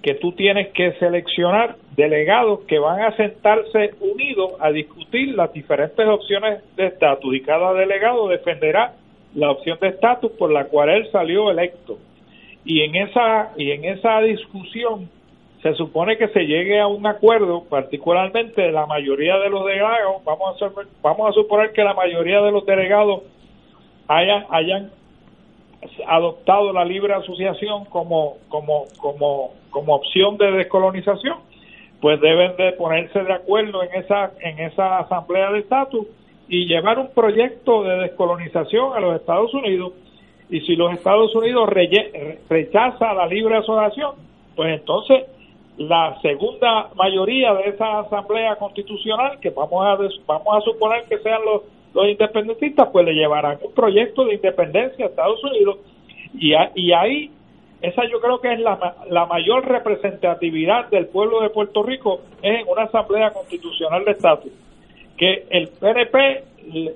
que 0.02 0.16
tú 0.16 0.34
tienes 0.34 0.70
que 0.70 0.94
seleccionar 0.94 1.76
delegados 1.96 2.62
que 2.62 2.80
van 2.80 3.02
a 3.02 3.16
sentarse 3.16 3.94
unidos 4.00 4.54
a 4.60 4.72
discutir 4.72 5.36
las 5.36 5.52
diferentes 5.54 6.06
opciones 6.08 6.64
de 6.76 6.88
estatus 6.88 7.36
y 7.36 7.42
cada 7.42 7.74
delegado 7.74 8.28
defenderá 8.28 8.94
la 9.34 9.52
opción 9.52 9.78
de 9.82 9.90
estatus 9.90 10.32
por 10.34 10.52
la 10.52 10.66
cual 10.66 10.90
él 10.90 11.10
salió 11.12 11.52
electo. 11.52 11.98
Y 12.64 12.82
en 12.82 12.96
esa 12.96 13.52
y 13.58 13.72
en 13.72 13.86
esa 13.86 14.20
discusión 14.22 15.10
se 15.62 15.74
supone 15.76 16.18
que 16.18 16.28
se 16.30 16.46
llegue 16.46 16.80
a 16.80 16.88
un 16.88 17.08
acuerdo, 17.08 17.64
particularmente 17.70 18.72
la 18.72 18.86
mayoría 18.86 19.38
de 19.40 19.50
los 19.50 19.66
delegados, 19.66 20.24
vamos 20.24 20.62
a 20.62 20.72
vamos 21.02 21.30
a 21.30 21.34
suponer 21.34 21.72
que 21.72 21.84
la 21.84 21.94
mayoría 21.94 22.42
de 22.42 22.52
los 22.52 22.66
delegados 22.66 23.24
hayan 24.08 24.46
hayan 24.50 24.92
adoptado 26.08 26.74
la 26.74 26.86
libre 26.86 27.14
asociación 27.14 27.86
como, 27.86 28.38
como, 28.50 28.86
como, 28.98 29.52
como 29.70 29.96
opción 29.96 30.38
de 30.38 30.52
descolonización, 30.52 31.40
pues 32.06 32.22
deben 32.22 32.56
de 32.56 32.72
ponerse 32.74 33.24
de 33.24 33.34
acuerdo 33.34 33.82
en 33.82 33.96
esa, 33.96 34.32
en 34.40 34.60
esa 34.60 35.00
asamblea 35.00 35.52
de 35.52 35.58
estatus 35.62 36.06
y 36.48 36.68
llevar 36.68 37.00
un 37.00 37.12
proyecto 37.12 37.82
de 37.82 37.98
descolonización 37.98 38.94
a 38.94 39.00
los 39.00 39.16
Estados 39.16 39.52
Unidos. 39.56 39.94
Y 40.48 40.62
si 40.62 40.76
los 40.76 40.94
Estados 40.94 41.34
Unidos 41.34 41.68
rechaza 42.48 43.12
la 43.12 43.26
libre 43.26 43.58
asociación, 43.58 44.12
pues 44.56 44.78
entonces 44.78 45.24
la 45.80 46.16
segunda 46.22 46.92
mayoría 46.94 47.56
de 47.56 47.70
esa 47.70 48.02
asamblea 48.02 48.56
constitucional, 48.58 49.40
que 49.40 49.50
vamos 49.50 49.84
a, 49.84 49.98
vamos 50.28 50.58
a 50.58 50.62
suponer 50.62 51.06
que 51.10 51.18
sean 51.18 51.44
los 51.44 51.64
los 51.96 52.08
independentistas 52.08 52.88
pues 52.92 53.04
le 53.04 53.14
llevarán 53.14 53.58
un 53.64 53.74
proyecto 53.74 54.26
de 54.26 54.36
independencia 54.36 55.06
a 55.06 55.08
Estados 55.08 55.44
Unidos 55.44 55.78
y, 56.36 56.54
y 56.76 56.94
ahí 56.94 57.32
esa 57.90 58.04
yo 58.12 58.20
creo 58.20 58.40
que 58.40 58.54
es 58.54 58.60
la, 58.60 58.78
la 59.10 59.26
mayor 59.26 59.66
representatividad 59.66 60.90
del 60.90 61.08
pueblo 61.08 61.42
de 61.42 61.50
Puerto 61.50 61.84
Rico 61.84 62.22
es 62.42 62.62
en 62.62 62.68
una 62.68 62.84
asamblea 62.84 63.32
constitucional 63.32 64.04
de 64.06 64.12
estatus 64.12 64.52
que 65.18 65.46
el 65.50 65.70
PNP 65.80 66.44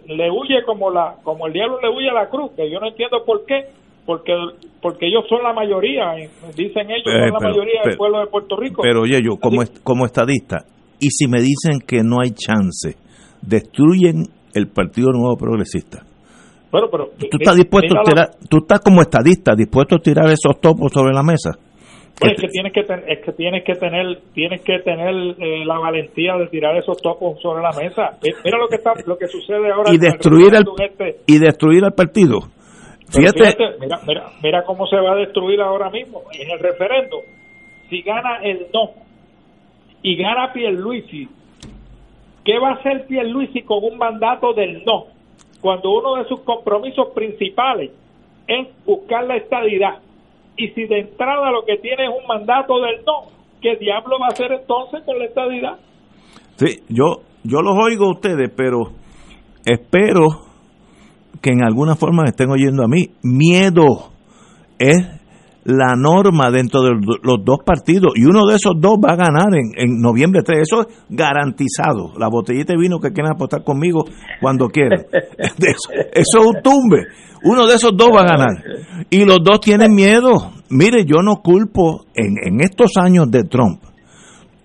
le, 0.07 0.31
huye 0.31 0.63
como 0.65 0.91
la 0.91 1.15
como 1.23 1.47
el 1.47 1.53
diablo 1.53 1.79
le 1.81 1.89
huye 1.89 2.09
a 2.09 2.13
la 2.13 2.27
cruz 2.27 2.51
que 2.55 2.69
yo 2.69 2.79
no 2.79 2.87
entiendo 2.87 3.23
por 3.25 3.45
qué 3.45 3.65
porque 4.05 4.33
porque 4.81 5.07
ellos 5.07 5.25
son 5.29 5.43
la 5.43 5.53
mayoría 5.53 6.15
dicen 6.55 6.89
ellos 6.89 7.05
son 7.05 7.33
la 7.33 7.49
mayoría 7.49 7.81
del 7.85 7.97
pueblo 7.97 8.19
de 8.19 8.27
Puerto 8.27 8.57
Rico 8.57 8.81
pero 8.81 9.01
oye 9.01 9.21
yo 9.23 9.37
como 9.39 9.61
como 9.83 10.05
estadista 10.05 10.65
y 10.99 11.09
si 11.11 11.27
me 11.27 11.39
dicen 11.39 11.79
que 11.87 12.03
no 12.03 12.17
hay 12.21 12.31
chance 12.31 12.97
destruyen 13.41 14.25
el 14.53 14.67
Partido 14.67 15.11
Nuevo 15.11 15.37
Progresista. 15.37 16.03
Bueno, 16.71 16.87
pero 16.91 17.09
tú 17.17 17.37
estás 17.39 17.55
dispuesto 17.55 17.97
a 17.97 18.03
tirar, 18.03 18.29
tú 18.49 18.57
estás 18.57 18.79
como 18.81 19.01
estadista 19.01 19.55
dispuesto 19.55 19.95
a 19.95 19.99
tirar 19.99 20.25
esos 20.25 20.59
topos 20.61 20.91
sobre 20.93 21.13
la 21.13 21.23
mesa. 21.23 21.51
Pues 22.19 22.33
es 22.33 22.41
que 22.41 22.47
tienes 22.49 22.73
que 22.73 22.81
es 22.81 23.19
que 23.25 23.31
tienes 23.31 23.63
que 23.63 23.75
tener 23.75 24.19
tienes 24.33 24.61
que 24.61 24.79
tener 24.79 25.15
eh, 25.39 25.65
la 25.65 25.79
valentía 25.79 26.35
de 26.35 26.47
tirar 26.47 26.75
esos 26.77 27.01
topos 27.01 27.41
sobre 27.41 27.63
la 27.63 27.71
mesa. 27.71 28.17
Mira 28.43 28.57
lo 28.57 28.67
que 28.67 28.75
está 28.75 28.91
lo 29.05 29.17
que 29.17 29.27
sucede 29.27 29.71
ahora 29.71 29.93
y 29.93 29.97
destruir 29.97 30.53
el, 30.53 30.65
este. 30.83 31.21
y 31.25 31.39
destruir 31.39 31.85
al 31.85 31.93
partido. 31.93 32.39
Fíjate, 33.09 33.55
mira, 33.79 33.99
mira, 34.05 34.25
mira 34.43 34.63
cómo 34.65 34.85
se 34.85 34.97
va 34.97 35.13
a 35.13 35.15
destruir 35.15 35.61
ahora 35.61 35.89
mismo 35.89 36.23
en 36.33 36.51
el 36.51 36.59
referendo. 36.59 37.21
Si 37.89 38.01
gana 38.01 38.41
el 38.43 38.67
no 38.73 38.91
y 40.03 40.15
gana 40.17 40.53
Pierluisi 40.53 41.27
¿Qué 42.49 42.57
va 42.57 42.69
a 42.69 42.73
hacer 42.75 43.05
Pierluisi 43.05 43.61
con 43.61 43.83
un 43.83 43.97
mandato 43.97 44.53
del 44.53 44.83
no? 44.83 45.05
Cuando 45.61 45.91
uno 45.91 46.15
de 46.15 46.27
sus 46.27 46.41
compromisos 46.41 47.09
principales 47.13 47.91
es 48.47 48.67
buscar 48.85 49.25
la 49.25 49.37
estadidad. 49.37 49.99
Y 50.57 50.69
si 50.69 50.85
de 50.85 50.99
entrada 50.99 51.51
lo 51.51 51.63
que 51.65 51.77
tiene 51.77 52.05
es 52.05 52.09
un 52.09 52.27
mandato 52.27 52.79
del 52.81 53.03
no, 53.05 53.29
¿qué 53.61 53.75
diablo 53.77 54.17
va 54.19 54.27
a 54.27 54.29
hacer 54.29 54.51
entonces 54.51 55.03
con 55.05 55.19
la 55.19 55.25
estadidad? 55.25 55.77
Sí, 56.55 56.83
yo, 56.89 57.21
yo 57.43 57.61
los 57.61 57.77
oigo 57.81 58.05
a 58.05 58.11
ustedes, 58.11 58.51
pero 58.55 58.91
espero 59.65 60.27
que 61.41 61.51
en 61.51 61.63
alguna 61.63 61.95
forma 61.95 62.23
me 62.23 62.29
estén 62.29 62.49
oyendo 62.49 62.83
a 62.83 62.87
mí. 62.87 63.11
Miedo 63.23 64.11
es 64.77 65.18
la 65.65 65.95
norma 65.95 66.49
dentro 66.51 66.81
de 66.81 66.91
los 66.91 67.43
dos 67.43 67.59
partidos 67.65 68.13
y 68.15 68.25
uno 68.25 68.45
de 68.47 68.55
esos 68.55 68.73
dos 68.79 68.97
va 68.97 69.13
a 69.13 69.15
ganar 69.15 69.53
en, 69.53 69.71
en 69.75 69.99
noviembre 69.99 70.41
3. 70.43 70.59
Eso 70.61 70.81
es 70.81 70.87
garantizado. 71.09 72.13
La 72.17 72.29
botellita 72.29 72.73
de 72.73 72.79
vino 72.79 72.99
que 72.99 73.11
quieran 73.11 73.33
apostar 73.33 73.63
conmigo 73.63 74.05
cuando 74.41 74.69
quieran. 74.69 75.05
Eso, 75.37 75.91
eso 76.13 76.39
es 76.39 76.45
un 76.45 76.61
tumbe. 76.61 77.07
Uno 77.43 77.67
de 77.67 77.75
esos 77.75 77.95
dos 77.95 78.09
va 78.13 78.21
a 78.21 78.37
ganar. 78.37 78.63
Y 79.09 79.23
los 79.23 79.39
dos 79.43 79.61
tienen 79.61 79.93
miedo. 79.93 80.51
Mire, 80.69 81.05
yo 81.05 81.21
no 81.23 81.37
culpo 81.37 82.05
en, 82.13 82.35
en 82.43 82.61
estos 82.61 82.91
años 82.97 83.31
de 83.31 83.43
Trump, 83.43 83.81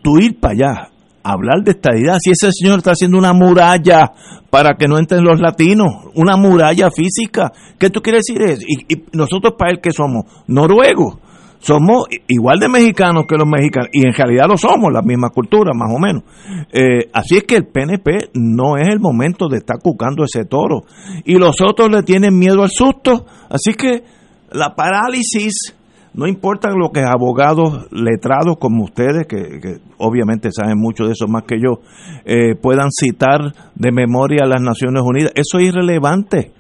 tú 0.02 0.18
ir 0.18 0.38
para 0.40 0.54
allá, 0.54 0.88
hablar 1.24 1.64
de 1.64 1.72
estadidad, 1.72 2.18
si 2.20 2.30
ese 2.30 2.51
señor 2.52 2.78
está 2.78 2.92
haciendo 2.92 3.18
una 3.18 3.32
muralla 3.32 4.12
para 4.51 4.76
que 4.76 4.86
no 4.86 4.98
entren 4.98 5.24
los 5.24 5.40
latinos, 5.40 5.88
una 6.14 6.36
muralla 6.36 6.90
física, 6.90 7.51
¿qué 7.78 7.90
tú 7.90 8.01
quieres 8.01 8.24
decir? 8.26 8.42
Es? 8.42 8.60
Y, 8.60 8.94
y 8.94 9.05
nosotros 9.12 9.55
para 9.59 9.72
él 9.72 9.80
que 9.80 9.90
somos 9.90 10.24
noruegos, 10.46 11.18
somos 11.64 12.09
igual 12.28 12.59
de 12.59 12.68
mexicanos 12.68 13.24
que 13.26 13.36
los 13.36 13.48
mexicanos, 13.48 13.88
y 13.92 14.06
en 14.06 14.12
realidad 14.12 14.44
lo 14.46 14.59
somos, 14.59 14.92
la 14.92 15.01
misma 15.01 15.30
cultura, 15.30 15.72
más 15.74 15.90
o 15.94 15.98
menos. 15.98 16.22
Eh, 16.70 17.09
así 17.10 17.36
es 17.36 17.44
que 17.44 17.56
el 17.56 17.66
PNP 17.66 18.32
no 18.34 18.76
es 18.76 18.86
el 18.88 19.01
momento 19.01 19.48
de 19.48 19.59
estar 19.59 19.78
cucando 19.82 20.24
ese 20.24 20.44
toro. 20.44 20.82
Y 21.24 21.38
los 21.38 21.62
otros 21.62 21.88
le 21.90 22.02
tienen 22.02 22.38
miedo 22.38 22.62
al 22.62 22.68
susto. 22.68 23.24
Así 23.48 23.72
que 23.72 24.05
la 24.52 24.74
parálisis, 24.74 25.74
no 26.14 26.26
importa 26.26 26.70
lo 26.70 26.90
que 26.90 27.00
abogados 27.00 27.88
letrados 27.90 28.56
como 28.58 28.84
ustedes, 28.84 29.26
que, 29.26 29.78
obviamente 29.98 30.50
saben 30.52 30.78
mucho 30.78 31.04
de 31.04 31.12
eso 31.12 31.26
más 31.26 31.42
que 31.44 31.56
yo, 31.58 31.80
eh, 32.24 32.54
puedan 32.54 32.90
citar 32.90 33.40
de 33.74 33.92
memoria 33.92 34.44
a 34.44 34.48
las 34.48 34.62
Naciones 34.62 35.02
Unidas, 35.04 35.32
eso 35.34 35.58
es 35.58 35.68
irrelevante 35.68 36.52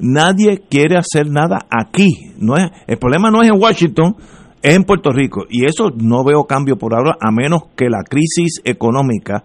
Nadie 0.00 0.62
quiere 0.68 0.96
hacer 0.96 1.30
nada 1.30 1.58
aquí. 1.70 2.32
No 2.38 2.56
es, 2.56 2.70
el 2.86 2.98
problema 2.98 3.30
no 3.30 3.42
es 3.42 3.48
en 3.48 3.60
Washington, 3.60 4.16
es 4.62 4.76
en 4.76 4.84
Puerto 4.84 5.10
Rico. 5.10 5.44
Y 5.48 5.66
eso 5.66 5.90
no 5.94 6.24
veo 6.24 6.44
cambio 6.44 6.76
por 6.76 6.94
ahora, 6.94 7.16
a 7.20 7.30
menos 7.30 7.64
que 7.76 7.88
la 7.90 8.02
crisis 8.02 8.60
económica 8.64 9.44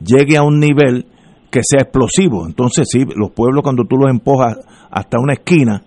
llegue 0.00 0.36
a 0.36 0.42
un 0.42 0.60
nivel 0.60 1.06
que 1.50 1.60
sea 1.62 1.82
explosivo. 1.82 2.46
Entonces, 2.46 2.86
sí, 2.90 3.04
los 3.16 3.30
pueblos 3.30 3.62
cuando 3.62 3.84
tú 3.84 3.96
los 3.96 4.10
empujas 4.10 4.58
hasta 4.90 5.18
una 5.18 5.34
esquina, 5.34 5.82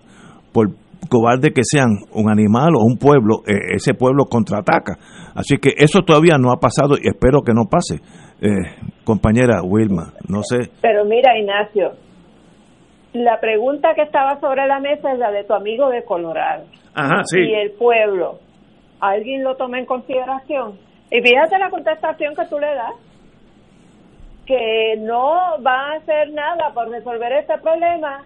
por 0.52 0.70
cobarde 1.08 1.52
que 1.52 1.62
sean 1.62 1.88
un 2.12 2.30
animal 2.30 2.74
o 2.76 2.84
un 2.84 2.98
pueblo, 2.98 3.42
eh, 3.46 3.74
ese 3.76 3.94
pueblo 3.94 4.24
contraataca. 4.24 4.96
Así 5.34 5.58
que 5.58 5.70
eso 5.76 6.02
todavía 6.02 6.36
no 6.38 6.50
ha 6.50 6.58
pasado 6.58 6.96
y 7.00 7.08
espero 7.08 7.42
que 7.42 7.52
no 7.52 7.64
pase. 7.70 8.00
Eh, 8.40 8.94
compañera 9.04 9.62
Wilma, 9.62 10.12
no 10.28 10.42
sé. 10.42 10.70
Pero 10.80 11.04
mira, 11.04 11.36
Ignacio, 11.38 11.92
la 13.12 13.40
pregunta 13.40 13.94
que 13.94 14.02
estaba 14.02 14.38
sobre 14.40 14.66
la 14.66 14.80
mesa 14.80 15.12
es 15.12 15.18
la 15.18 15.30
de 15.30 15.44
tu 15.44 15.54
amigo 15.54 15.88
de 15.88 16.04
Colorado. 16.04 16.64
Ajá, 16.94 17.22
sí. 17.24 17.40
Y 17.40 17.54
el 17.54 17.72
pueblo, 17.72 18.38
¿alguien 19.00 19.42
lo 19.42 19.56
toma 19.56 19.78
en 19.78 19.86
consideración? 19.86 20.78
Y 21.10 21.20
fíjate 21.22 21.58
la 21.58 21.70
contestación 21.70 22.34
que 22.34 22.44
tú 22.46 22.58
le 22.58 22.74
das, 22.74 22.94
que 24.46 24.96
no 25.00 25.62
va 25.64 25.92
a 25.92 25.96
hacer 25.96 26.32
nada 26.32 26.72
por 26.74 26.90
resolver 26.90 27.32
este 27.32 27.58
problema 27.58 28.24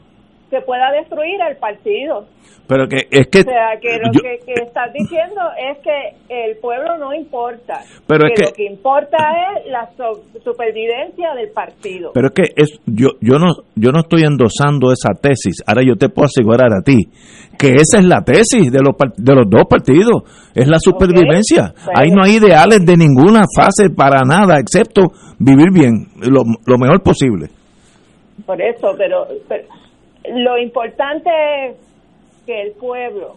que 0.52 0.60
pueda 0.60 0.92
destruir 0.92 1.40
al 1.40 1.56
partido. 1.56 2.26
Pero 2.68 2.86
que 2.86 3.08
es 3.10 3.26
que. 3.28 3.40
O 3.40 3.42
sea, 3.42 3.80
que 3.80 3.96
lo 3.96 4.12
que, 4.12 4.44
que, 4.44 4.62
estás 4.62 4.92
diciendo 4.92 5.40
es 5.56 5.78
que 5.82 6.14
el 6.28 6.58
pueblo 6.58 6.98
no 6.98 7.14
importa. 7.14 7.80
Pero 8.06 8.26
que 8.26 8.32
es 8.34 8.40
que. 8.40 8.46
Lo 8.46 8.52
que 8.52 8.64
importa 8.66 9.16
es 9.16 9.70
la 9.72 9.88
so, 9.96 10.20
supervivencia 10.44 11.34
del 11.34 11.50
partido. 11.52 12.12
Pero 12.12 12.28
es 12.28 12.34
que 12.34 12.42
es, 12.54 12.80
yo, 12.84 13.08
yo, 13.20 13.38
no, 13.38 13.64
yo 13.74 13.92
no 13.92 14.00
estoy 14.00 14.24
endosando 14.24 14.92
esa 14.92 15.14
tesis. 15.18 15.64
Ahora 15.66 15.82
yo 15.86 15.96
te 15.96 16.10
puedo 16.10 16.26
asegurar 16.26 16.68
a 16.72 16.82
ti 16.82 16.98
que 17.58 17.72
esa 17.72 17.98
es 17.98 18.04
la 18.04 18.20
tesis 18.20 18.70
de 18.70 18.80
los, 18.80 18.94
de 19.16 19.34
los 19.34 19.48
dos 19.48 19.64
partidos. 19.68 20.22
Es 20.54 20.68
la 20.68 20.78
supervivencia. 20.78 21.72
Okay, 21.72 21.94
Ahí 21.96 22.10
no 22.10 22.22
hay 22.22 22.36
ideales 22.36 22.84
de 22.84 22.96
ninguna 22.96 23.46
fase 23.56 23.88
para 23.88 24.20
nada, 24.20 24.60
excepto 24.60 25.12
vivir 25.38 25.72
bien, 25.72 26.12
lo, 26.20 26.42
lo 26.66 26.78
mejor 26.78 27.02
posible. 27.02 27.48
Por 28.44 28.60
eso, 28.60 28.88
pero, 28.98 29.26
pero 29.48 29.64
lo 30.28 30.58
importante 30.58 31.30
es 31.66 31.76
que 32.46 32.62
el 32.62 32.72
pueblo, 32.72 33.36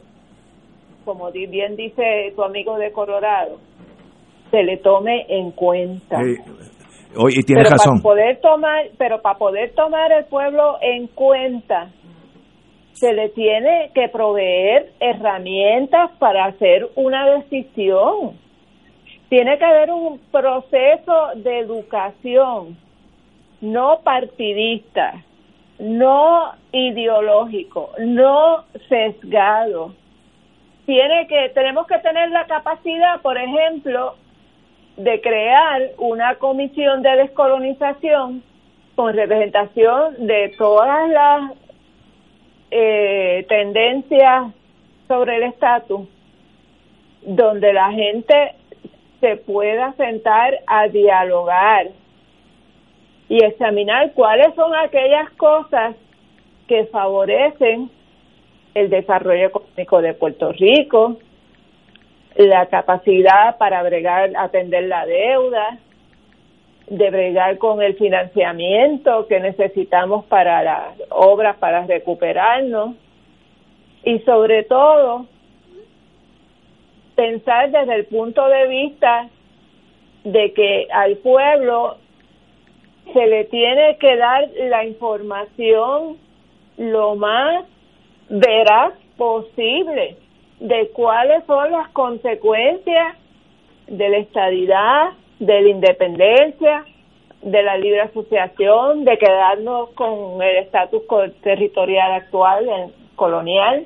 como 1.03 1.31
bien 1.31 1.75
dice 1.75 2.33
tu 2.35 2.43
amigo 2.43 2.77
de 2.77 2.91
Colorado, 2.91 3.57
se 4.51 4.63
le 4.63 4.77
tome 4.77 5.25
en 5.29 5.51
cuenta. 5.51 6.17
Sí. 6.23 6.35
Oye, 7.17 7.41
tiene 7.43 7.63
pero 7.63 7.71
razón. 7.71 8.01
Para 8.01 8.03
poder 8.03 8.41
tomar, 8.41 8.85
pero 8.97 9.21
para 9.21 9.37
poder 9.37 9.73
tomar 9.73 10.11
el 10.11 10.25
pueblo 10.25 10.77
en 10.81 11.07
cuenta, 11.07 11.89
se 12.93 13.13
le 13.13 13.29
tiene 13.29 13.91
que 13.93 14.09
proveer 14.09 14.91
herramientas 14.99 16.11
para 16.19 16.45
hacer 16.45 16.87
una 16.95 17.29
decisión. 17.37 18.37
Tiene 19.29 19.57
que 19.57 19.65
haber 19.65 19.91
un 19.91 20.19
proceso 20.31 21.31
de 21.35 21.59
educación 21.59 22.77
no 23.61 23.99
partidista 24.03 25.24
no 25.79 26.53
ideológico, 26.71 27.91
no 27.99 28.65
sesgado. 28.87 29.93
Tiene 30.85 31.27
que 31.27 31.49
tenemos 31.53 31.87
que 31.87 31.97
tener 31.99 32.29
la 32.31 32.45
capacidad, 32.45 33.21
por 33.21 33.37
ejemplo, 33.37 34.15
de 34.97 35.19
crear 35.19 35.81
una 35.97 36.35
comisión 36.35 37.01
de 37.01 37.15
descolonización 37.17 38.43
con 38.95 39.13
representación 39.13 40.25
de 40.25 40.53
todas 40.57 41.09
las 41.09 41.51
eh, 42.71 43.45
tendencias 43.49 44.53
sobre 45.07 45.37
el 45.37 45.43
estatus, 45.43 46.07
donde 47.21 47.73
la 47.73 47.91
gente 47.91 48.55
se 49.19 49.35
pueda 49.37 49.93
sentar 49.93 50.59
a 50.67 50.87
dialogar 50.87 51.87
y 53.29 53.43
examinar 53.43 54.13
cuáles 54.13 54.53
son 54.55 54.75
aquellas 54.75 55.29
cosas 55.31 55.95
que 56.67 56.85
favorecen 56.85 57.89
el 58.73 58.89
desarrollo 58.89 59.47
económico 59.47 60.01
de 60.01 60.13
Puerto 60.13 60.51
Rico, 60.51 61.17
la 62.35 62.65
capacidad 62.67 63.57
para 63.57 63.81
bregar, 63.83 64.31
atender 64.35 64.83
la 64.83 65.05
deuda, 65.05 65.79
de 66.87 67.09
bregar 67.09 67.57
con 67.57 67.81
el 67.81 67.95
financiamiento 67.95 69.25
que 69.27 69.39
necesitamos 69.39 70.25
para 70.25 70.61
las 70.61 70.93
obras 71.09 71.55
para 71.57 71.85
recuperarnos 71.85 72.95
y 74.03 74.19
sobre 74.19 74.63
todo 74.63 75.25
pensar 77.15 77.71
desde 77.71 77.95
el 77.95 78.05
punto 78.05 78.47
de 78.47 78.67
vista 78.67 79.29
de 80.25 80.53
que 80.53 80.87
al 80.91 81.17
pueblo 81.17 81.97
se 83.13 83.27
le 83.27 83.45
tiene 83.45 83.97
que 83.97 84.15
dar 84.17 84.49
la 84.69 84.85
información 84.85 86.17
lo 86.77 87.15
más 87.15 87.65
veraz 88.29 88.93
posible 89.17 90.17
de 90.59 90.89
cuáles 90.89 91.43
son 91.45 91.71
las 91.71 91.89
consecuencias 91.89 93.17
de 93.87 94.09
la 94.09 94.17
estadidad, 94.17 95.09
de 95.39 95.61
la 95.61 95.69
independencia, 95.69 96.85
de 97.41 97.63
la 97.63 97.77
libre 97.77 98.01
asociación, 98.01 99.05
de 99.05 99.17
quedarnos 99.17 99.89
con 99.91 100.41
el 100.41 100.57
estatus 100.57 101.03
territorial 101.41 102.13
actual, 102.13 102.91
colonial. 103.15 103.85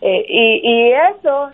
Eh, 0.00 0.26
y, 0.28 0.60
y 0.62 0.92
eso, 0.92 1.50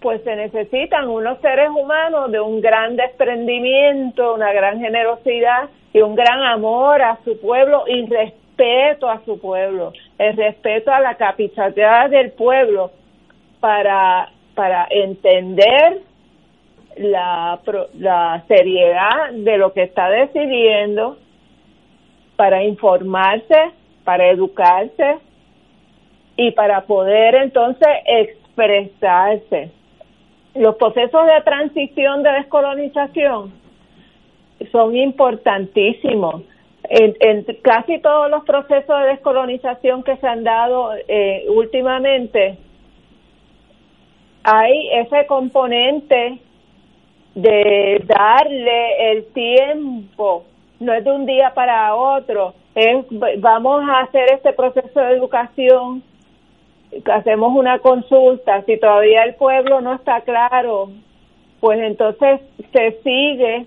pues 0.00 0.22
se 0.22 0.34
necesitan 0.34 1.08
unos 1.08 1.38
seres 1.40 1.68
humanos 1.68 2.32
de 2.32 2.40
un 2.40 2.60
gran 2.60 2.96
desprendimiento, 2.96 4.34
una 4.34 4.52
gran 4.52 4.80
generosidad 4.80 5.68
y 5.92 6.00
un 6.00 6.14
gran 6.14 6.42
amor 6.42 7.02
a 7.02 7.18
su 7.24 7.38
pueblo 7.40 7.84
y 7.86 8.06
respeto 8.06 9.08
a 9.08 9.20
su 9.24 9.38
pueblo, 9.40 9.92
el 10.18 10.36
respeto 10.36 10.90
a 10.90 11.00
la 11.00 11.16
capitalidad 11.16 12.08
del 12.10 12.32
pueblo 12.32 12.92
para, 13.60 14.30
para 14.54 14.86
entender 14.90 15.98
la, 16.96 17.60
la 17.98 18.44
seriedad 18.48 19.30
de 19.32 19.58
lo 19.58 19.72
que 19.72 19.82
está 19.82 20.08
decidiendo, 20.08 21.18
para 22.36 22.64
informarse, 22.64 23.72
para 24.04 24.28
educarse 24.28 25.18
y 26.36 26.52
para 26.52 26.82
poder 26.82 27.34
entonces 27.34 27.88
expresarse. 28.06 29.70
Los 30.54 30.76
procesos 30.76 31.26
de 31.26 31.40
transición 31.42 32.22
de 32.22 32.32
descolonización 32.32 33.52
son 34.72 34.96
importantísimos. 34.96 36.42
en, 36.90 37.16
en 37.20 37.46
casi 37.62 37.98
todos 38.00 38.30
los 38.30 38.44
procesos 38.44 39.00
de 39.00 39.06
descolonización 39.08 40.02
que 40.02 40.16
se 40.16 40.26
han 40.26 40.42
dado 40.42 40.92
eh, 41.06 41.44
últimamente, 41.48 42.58
hay 44.42 44.88
ese 44.94 45.26
componente 45.26 46.38
de 47.34 48.02
darle 48.06 49.12
el 49.12 49.26
tiempo, 49.32 50.44
no 50.80 50.92
es 50.92 51.04
de 51.04 51.12
un 51.12 51.26
día 51.26 51.52
para 51.54 51.94
otro, 51.94 52.54
es 52.74 53.04
vamos 53.38 53.82
a 53.88 54.00
hacer 54.00 54.32
este 54.32 54.52
proceso 54.52 55.00
de 55.00 55.12
educación, 55.12 56.02
hacemos 57.12 57.52
una 57.54 57.78
consulta, 57.78 58.62
si 58.62 58.78
todavía 58.78 59.24
el 59.24 59.34
pueblo 59.34 59.80
no 59.80 59.94
está 59.94 60.22
claro, 60.22 60.90
pues 61.60 61.78
entonces 61.80 62.40
se 62.72 63.00
sigue 63.02 63.66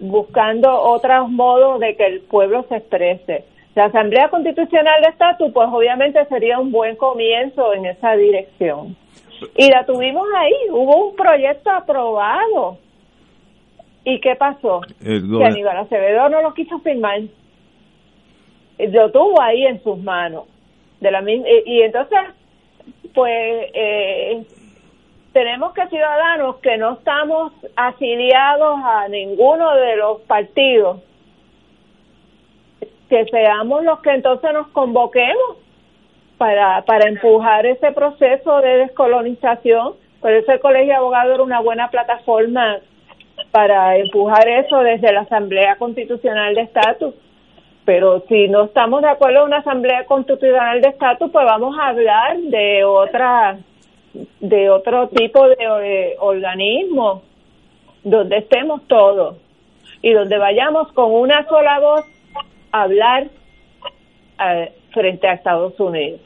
buscando 0.00 0.70
otros 0.80 1.28
modos 1.28 1.80
de 1.80 1.96
que 1.96 2.06
el 2.06 2.20
pueblo 2.22 2.64
se 2.68 2.76
exprese. 2.76 3.44
La 3.74 3.84
Asamblea 3.84 4.28
Constitucional 4.28 5.00
de 5.02 5.10
Estatus, 5.10 5.52
pues 5.52 5.68
obviamente 5.70 6.24
sería 6.26 6.58
un 6.58 6.72
buen 6.72 6.96
comienzo 6.96 7.72
en 7.74 7.86
esa 7.86 8.12
dirección. 8.16 8.96
Y 9.56 9.68
la 9.68 9.84
tuvimos 9.86 10.26
ahí, 10.36 10.54
hubo 10.70 11.08
un 11.08 11.16
proyecto 11.16 11.70
aprobado. 11.70 12.78
¿Y 14.04 14.18
qué 14.20 14.34
pasó? 14.34 14.80
que 15.00 15.44
Aníbal 15.44 15.76
Acevedo 15.78 16.28
no 16.28 16.42
lo 16.42 16.54
quiso 16.54 16.78
firmar. 16.80 17.20
Lo 18.78 19.10
tuvo 19.10 19.40
ahí 19.40 19.66
en 19.66 19.82
sus 19.82 19.98
manos. 19.98 20.44
De 21.00 21.10
la 21.10 21.22
y, 21.22 21.82
entonces, 21.82 22.18
pues, 23.14 23.70
eh, 23.72 24.44
tenemos 25.32 25.72
que 25.72 25.86
ciudadanos 25.88 26.56
que 26.56 26.76
no 26.76 26.94
estamos 26.94 27.52
afiliados 27.76 28.80
a 28.84 29.08
ninguno 29.08 29.74
de 29.76 29.96
los 29.96 30.20
partidos, 30.22 31.00
que 33.08 33.24
seamos 33.26 33.84
los 33.84 34.00
que 34.00 34.10
entonces 34.10 34.52
nos 34.52 34.68
convoquemos 34.68 35.56
para, 36.38 36.82
para 36.82 37.08
empujar 37.08 37.66
ese 37.66 37.92
proceso 37.92 38.60
de 38.60 38.78
descolonización. 38.78 39.94
Por 40.20 40.32
eso 40.32 40.52
el 40.52 40.60
Colegio 40.60 40.88
de 40.88 40.94
Abogados 40.94 41.34
era 41.34 41.42
una 41.42 41.60
buena 41.60 41.90
plataforma 41.90 42.78
para 43.50 43.96
empujar 43.96 44.48
eso 44.48 44.78
desde 44.80 45.12
la 45.12 45.20
Asamblea 45.20 45.76
Constitucional 45.76 46.54
de 46.54 46.62
Estatus. 46.62 47.14
Pero 47.90 48.22
si 48.28 48.46
no 48.46 48.66
estamos 48.66 49.02
de 49.02 49.08
acuerdo 49.08 49.40
en 49.40 49.46
una 49.46 49.56
Asamblea 49.56 50.04
Constitucional 50.04 50.80
de 50.80 50.90
Estatus, 50.90 51.28
pues 51.32 51.44
vamos 51.44 51.76
a 51.76 51.88
hablar 51.88 52.38
de 52.38 52.84
otra 52.84 53.58
de 54.38 54.70
otro 54.70 55.08
tipo 55.08 55.48
de 55.48 55.56
eh, 55.58 56.16
organismo 56.20 57.24
donde 58.04 58.36
estemos 58.36 58.86
todos 58.86 59.38
y 60.02 60.12
donde 60.12 60.38
vayamos 60.38 60.92
con 60.92 61.12
una 61.12 61.44
sola 61.48 61.80
voz 61.80 62.04
a 62.70 62.82
hablar 62.82 63.26
eh, 64.38 64.72
frente 64.92 65.26
a 65.26 65.32
Estados 65.32 65.80
Unidos. 65.80 66.20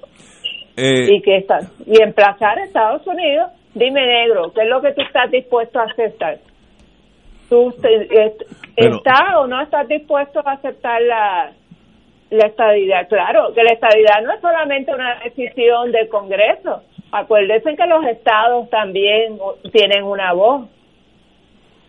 Eh, 0.77 1.15
y 1.15 1.23
que 1.23 1.39
está, 1.39 1.61
y 1.87 2.03
emplazar 2.03 2.59
a 2.59 2.65
Estados 2.65 3.07
Unidos, 3.07 3.51
dime 3.73 4.05
negro, 4.05 4.53
¿qué 4.53 4.65
es 4.65 4.69
lo 4.69 4.83
que 4.83 4.93
tú 4.93 5.01
estás 5.01 5.31
dispuesto 5.31 5.81
a 5.81 5.85
aceptar? 5.85 6.41
¿Tú 7.49 7.75
estás 8.77 9.37
o 9.37 9.47
no 9.47 9.61
estás 9.61 9.87
dispuesto 9.89 10.41
a 10.45 10.53
aceptar 10.53 11.01
la, 11.03 11.53
la 12.31 12.47
estadidad? 12.47 13.09
Claro, 13.09 13.53
que 13.55 13.63
la 13.63 13.73
estadidad 13.73 14.23
no 14.23 14.33
es 14.33 14.41
solamente 14.41 14.95
una 14.95 15.21
decisión 15.21 15.93
del 15.93 16.09
Congreso, 16.09 16.83
Acuérdense 17.17 17.77
que 17.77 17.87
los 17.87 18.05
estados 18.07 18.69
también 18.71 19.39
tienen 19.73 20.03
una 20.03 20.33
voz, 20.33 20.69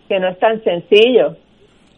que 0.07 0.19
no 0.19 0.27
es 0.27 0.37
tan 0.37 0.63
sencillo. 0.63 1.35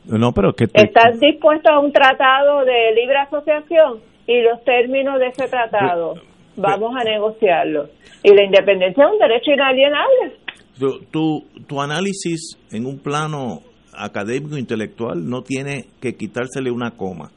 No, 0.05 0.31
pero 0.31 0.53
que 0.53 0.63
¿Estás 0.73 1.19
dispuesto 1.19 1.69
a 1.69 1.79
un 1.79 1.91
tratado 1.91 2.63
de 2.63 2.93
libre 2.95 3.17
asociación 3.17 3.99
y 4.27 4.41
los 4.43 4.63
términos 4.63 5.19
de 5.19 5.27
ese 5.27 5.49
tratado? 5.49 6.13
Vamos 6.55 6.95
a 6.95 7.03
negociarlo. 7.03 7.89
Y 8.23 8.34
la 8.34 8.43
independencia 8.43 9.03
es 9.03 9.11
un 9.11 9.19
derecho 9.19 9.51
inalienable. 9.51 10.31
Tu, 10.80 11.44
tu, 11.68 11.82
análisis 11.82 12.58
en 12.72 12.86
un 12.86 12.99
plano 12.99 13.62
académico 13.94 14.58
intelectual 14.58 15.28
no 15.28 15.41
tiene 15.41 15.88
que 15.99 16.16
quitársele 16.16 16.72
una 16.72 16.91
coma. 16.91 17.32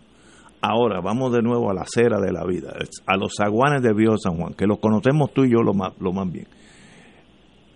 Ahora, 0.60 1.00
vamos 1.00 1.32
de 1.32 1.40
nuevo 1.40 1.70
a 1.70 1.74
la 1.74 1.82
acera 1.82 2.20
de 2.20 2.32
la 2.32 2.44
vida, 2.44 2.74
a 3.06 3.16
los 3.16 3.32
zaguanes 3.34 3.82
de 3.82 3.94
Vío 3.94 4.18
San 4.18 4.36
Juan, 4.36 4.52
que 4.52 4.66
los 4.66 4.78
conocemos 4.78 5.32
tú 5.32 5.44
y 5.44 5.52
yo 5.52 5.62
lo 5.62 5.72
más, 5.72 5.92
lo 6.00 6.12
más 6.12 6.30
bien. 6.30 6.46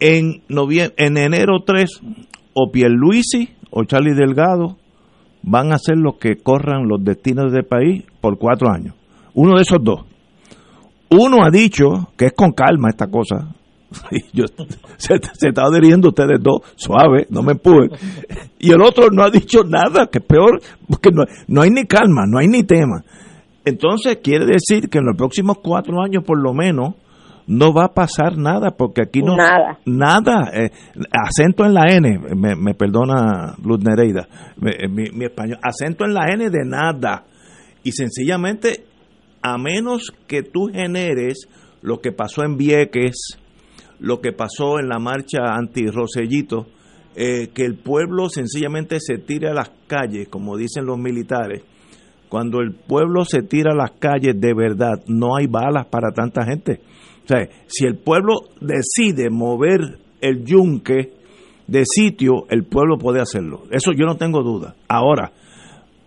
En, 0.00 0.42
en 0.48 1.16
enero 1.16 1.60
3, 1.64 2.00
o 2.54 2.70
Pierluisi 2.70 3.50
o 3.70 3.84
Charlie 3.84 4.14
Delgado 4.14 4.76
van 5.42 5.72
a 5.72 5.78
ser 5.78 5.96
los 5.98 6.16
que 6.16 6.36
corran 6.36 6.88
los 6.88 7.04
destinos 7.04 7.52
del 7.52 7.64
país 7.64 8.04
por 8.20 8.38
cuatro 8.38 8.70
años. 8.70 8.94
Uno 9.34 9.56
de 9.56 9.62
esos 9.62 9.78
dos. 9.82 10.04
Uno 11.10 11.44
ha 11.44 11.50
dicho 11.50 12.08
que 12.16 12.26
es 12.26 12.32
con 12.32 12.52
calma 12.52 12.88
esta 12.88 13.08
cosa, 13.08 13.54
yo, 14.32 14.44
se, 14.96 15.14
se 15.32 15.48
está 15.48 15.62
adheriendo 15.62 16.08
ustedes 16.08 16.38
dos, 16.40 16.60
suave, 16.76 17.26
no 17.30 17.42
me 17.42 17.52
empujen. 17.52 17.90
Y 18.58 18.70
el 18.70 18.82
otro 18.82 19.08
no 19.10 19.22
ha 19.22 19.30
dicho 19.30 19.62
nada, 19.64 20.06
que 20.06 20.18
es 20.18 20.24
peor, 20.24 20.60
porque 20.88 21.10
no, 21.12 21.24
no 21.48 21.62
hay 21.62 21.70
ni 21.70 21.84
calma, 21.84 22.24
no 22.26 22.38
hay 22.38 22.48
ni 22.48 22.62
tema. 22.62 23.04
Entonces 23.64 24.18
quiere 24.22 24.46
decir 24.46 24.88
que 24.88 24.98
en 24.98 25.06
los 25.06 25.16
próximos 25.16 25.58
cuatro 25.62 26.02
años 26.02 26.22
por 26.24 26.40
lo 26.40 26.52
menos 26.52 26.94
no 27.46 27.72
va 27.72 27.86
a 27.86 27.94
pasar 27.94 28.36
nada, 28.36 28.70
porque 28.70 29.02
aquí 29.02 29.22
no... 29.22 29.36
Nada. 29.36 29.78
Nada. 29.84 30.50
Eh, 30.52 30.70
acento 31.12 31.64
en 31.64 31.74
la 31.74 31.84
N, 31.88 32.18
me, 32.34 32.56
me 32.56 32.74
perdona 32.74 33.54
Luz 33.62 33.80
Nereida, 33.84 34.26
eh, 34.62 34.88
mi, 34.88 35.10
mi 35.10 35.26
español, 35.26 35.58
acento 35.62 36.04
en 36.04 36.14
la 36.14 36.26
N 36.32 36.48
de 36.48 36.64
nada. 36.64 37.24
Y 37.82 37.92
sencillamente, 37.92 38.84
a 39.42 39.58
menos 39.58 40.12
que 40.26 40.42
tú 40.42 40.68
generes 40.72 41.46
lo 41.82 42.00
que 42.00 42.12
pasó 42.12 42.42
en 42.44 42.56
Vieques, 42.56 43.38
lo 44.00 44.20
que 44.20 44.32
pasó 44.32 44.78
en 44.78 44.88
la 44.88 44.98
marcha 44.98 45.54
anti-Rosellito, 45.54 46.66
eh, 47.16 47.48
que 47.54 47.64
el 47.64 47.76
pueblo 47.76 48.28
sencillamente 48.28 48.98
se 49.00 49.18
tire 49.18 49.48
a 49.48 49.54
las 49.54 49.70
calles, 49.86 50.28
como 50.28 50.56
dicen 50.56 50.86
los 50.86 50.98
militares. 50.98 51.62
Cuando 52.28 52.60
el 52.60 52.72
pueblo 52.72 53.24
se 53.24 53.42
tira 53.42 53.72
a 53.72 53.76
las 53.76 53.92
calles 53.92 54.40
de 54.40 54.54
verdad, 54.54 55.04
no 55.06 55.36
hay 55.36 55.46
balas 55.46 55.86
para 55.86 56.10
tanta 56.12 56.44
gente. 56.44 56.80
O 57.24 57.28
sea, 57.28 57.48
si 57.66 57.86
el 57.86 57.96
pueblo 57.96 58.34
decide 58.60 59.30
mover 59.30 59.98
el 60.20 60.44
yunque 60.44 61.12
de 61.66 61.84
sitio, 61.86 62.46
el 62.50 62.64
pueblo 62.64 62.98
puede 62.98 63.20
hacerlo. 63.20 63.62
Eso 63.70 63.92
yo 63.92 64.06
no 64.06 64.16
tengo 64.16 64.42
duda. 64.42 64.74
Ahora, 64.88 65.32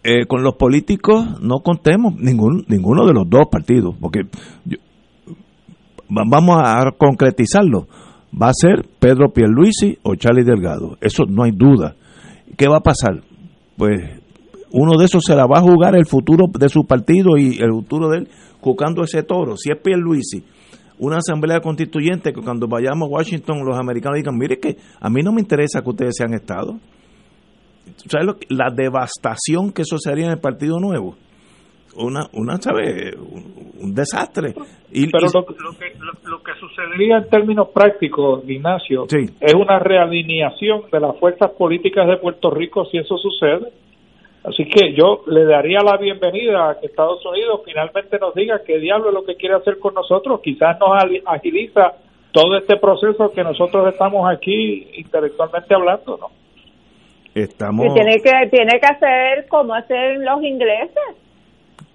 eh, 0.03 0.26
con 0.26 0.43
los 0.43 0.55
políticos 0.55 1.41
no 1.41 1.59
contemos 1.59 2.15
ningún, 2.15 2.65
ninguno 2.68 3.05
de 3.05 3.14
los 3.14 3.30
dos 3.30 3.47
partidos, 3.51 3.95
porque 3.99 4.22
yo, 4.65 4.77
vamos 6.10 6.58
a 6.64 6.92
concretizarlo. 6.98 7.88
Va 8.40 8.50
a 8.50 8.54
ser 8.54 8.86
Pedro 9.00 9.32
Pierluisi 9.34 9.98
o 10.04 10.16
Charlie 10.16 10.44
Delgado. 10.44 10.98
Eso 11.02 11.24
no 11.28 11.44
hay 11.44 11.52
duda. 11.52 11.96
¿Qué 12.58 12.68
va 12.68 12.78
a 12.78 12.84
pasar? 12.84 13.22
Pues 13.78 14.22
uno 14.72 14.98
de 14.98 15.06
esos 15.06 15.24
se 15.26 15.36
la 15.36 15.46
va 15.46 15.60
a 15.60 15.62
jugar 15.62 15.96
el 15.96 16.06
futuro 16.06 16.46
de 16.58 16.70
su 16.70 16.86
partido 16.86 17.38
y 17.38 17.58
el 17.60 17.72
futuro 17.72 18.10
de 18.10 18.20
él 18.20 18.30
jugando 18.60 19.04
ese 19.04 19.24
toro. 19.24 19.56
Si 19.56 19.72
es 19.72 19.78
Pierluisi, 19.82 20.44
una 21.00 21.18
asamblea 21.18 21.62
constituyente 21.62 22.34
que 22.34 22.42
cuando 22.42 22.68
vayamos 22.68 23.08
a 23.08 23.12
Washington 23.12 23.64
los 23.66 23.78
americanos 23.78 24.18
digan, 24.18 24.38
mire 24.38 24.60
que 24.60 24.78
a 25.00 25.10
mí 25.10 25.22
no 25.22 25.32
me 25.32 25.42
interesa 25.42 25.82
que 25.82 25.90
ustedes 25.90 26.16
sean 26.18 26.34
Estado. 26.34 26.80
¿Sabes 28.08 28.28
lo 28.28 28.38
la 28.50 28.70
devastación 28.76 29.72
que 29.72 29.84
eso 29.84 29.98
sería 29.98 30.26
en 30.26 30.32
el 30.32 30.40
Partido 30.40 30.80
Nuevo? 30.80 31.16
Una, 31.98 32.28
una 32.34 32.57
¿sabe? 32.57 33.14
Un, 33.15 33.94
desastre. 33.94 34.53
Y, 34.91 35.10
Pero 35.11 35.28
lo, 35.34 35.45
que, 35.45 35.94
lo, 36.24 36.44
que 36.44 36.53
sucedería 36.60 37.18
en 37.18 37.30
términos 37.30 37.69
prácticos, 37.69 38.44
Ignacio, 38.48 39.06
es 39.40 39.53
una 39.53 39.80
realineación 39.80 40.84
de 40.91 40.99
las 40.99 41.18
fuerzas 41.19 41.52
políticas 41.52 42.07
de 42.07 42.18
Puerto 42.18 42.49
Rico 42.49 42.86
si 42.86 42.98
eso 42.98 43.18
sucede. 43.18 43.72
Así 44.44 44.65
que 44.65 44.94
yo 44.94 45.24
le 45.28 45.45
daría 45.45 45.80
la 45.84 45.98
bienvenida 45.98 46.69
a 46.69 46.80
que 46.80 46.88
Estados 46.88 47.24
Unidos 47.26 47.61
finalmente 47.65 48.18
nos 48.18 48.34
diga 48.34 48.61
qué 48.65 48.80
diablo 48.80 49.10
es 49.10 49.14
lo 49.14 49.26
que 49.26 49.36
quiere 49.36 49.56
hacer 49.56 49.78
con 49.78 49.94
nosotros. 49.94 50.40
Quizás 50.41 50.80
nos 50.80 50.90
agiliza 51.26 51.94
todo 52.32 52.57
este 52.57 52.78
proceso 52.78 53.32
que 53.32 53.44
nosotros 53.44 53.91
estamos 53.91 54.30
aquí 54.32 54.88
intelectualmente 54.95 55.74
hablando, 55.74 56.18
¿no? 56.18 56.28
Estamos... 57.36 57.94
tiene 57.94 58.19
que 58.22 58.32
tiene 58.49 58.80
que 58.80 58.88
hacer 58.88 59.48
como 59.48 59.76
hacen 59.76 60.26
los 60.26 60.41
ingleses 60.41 61.27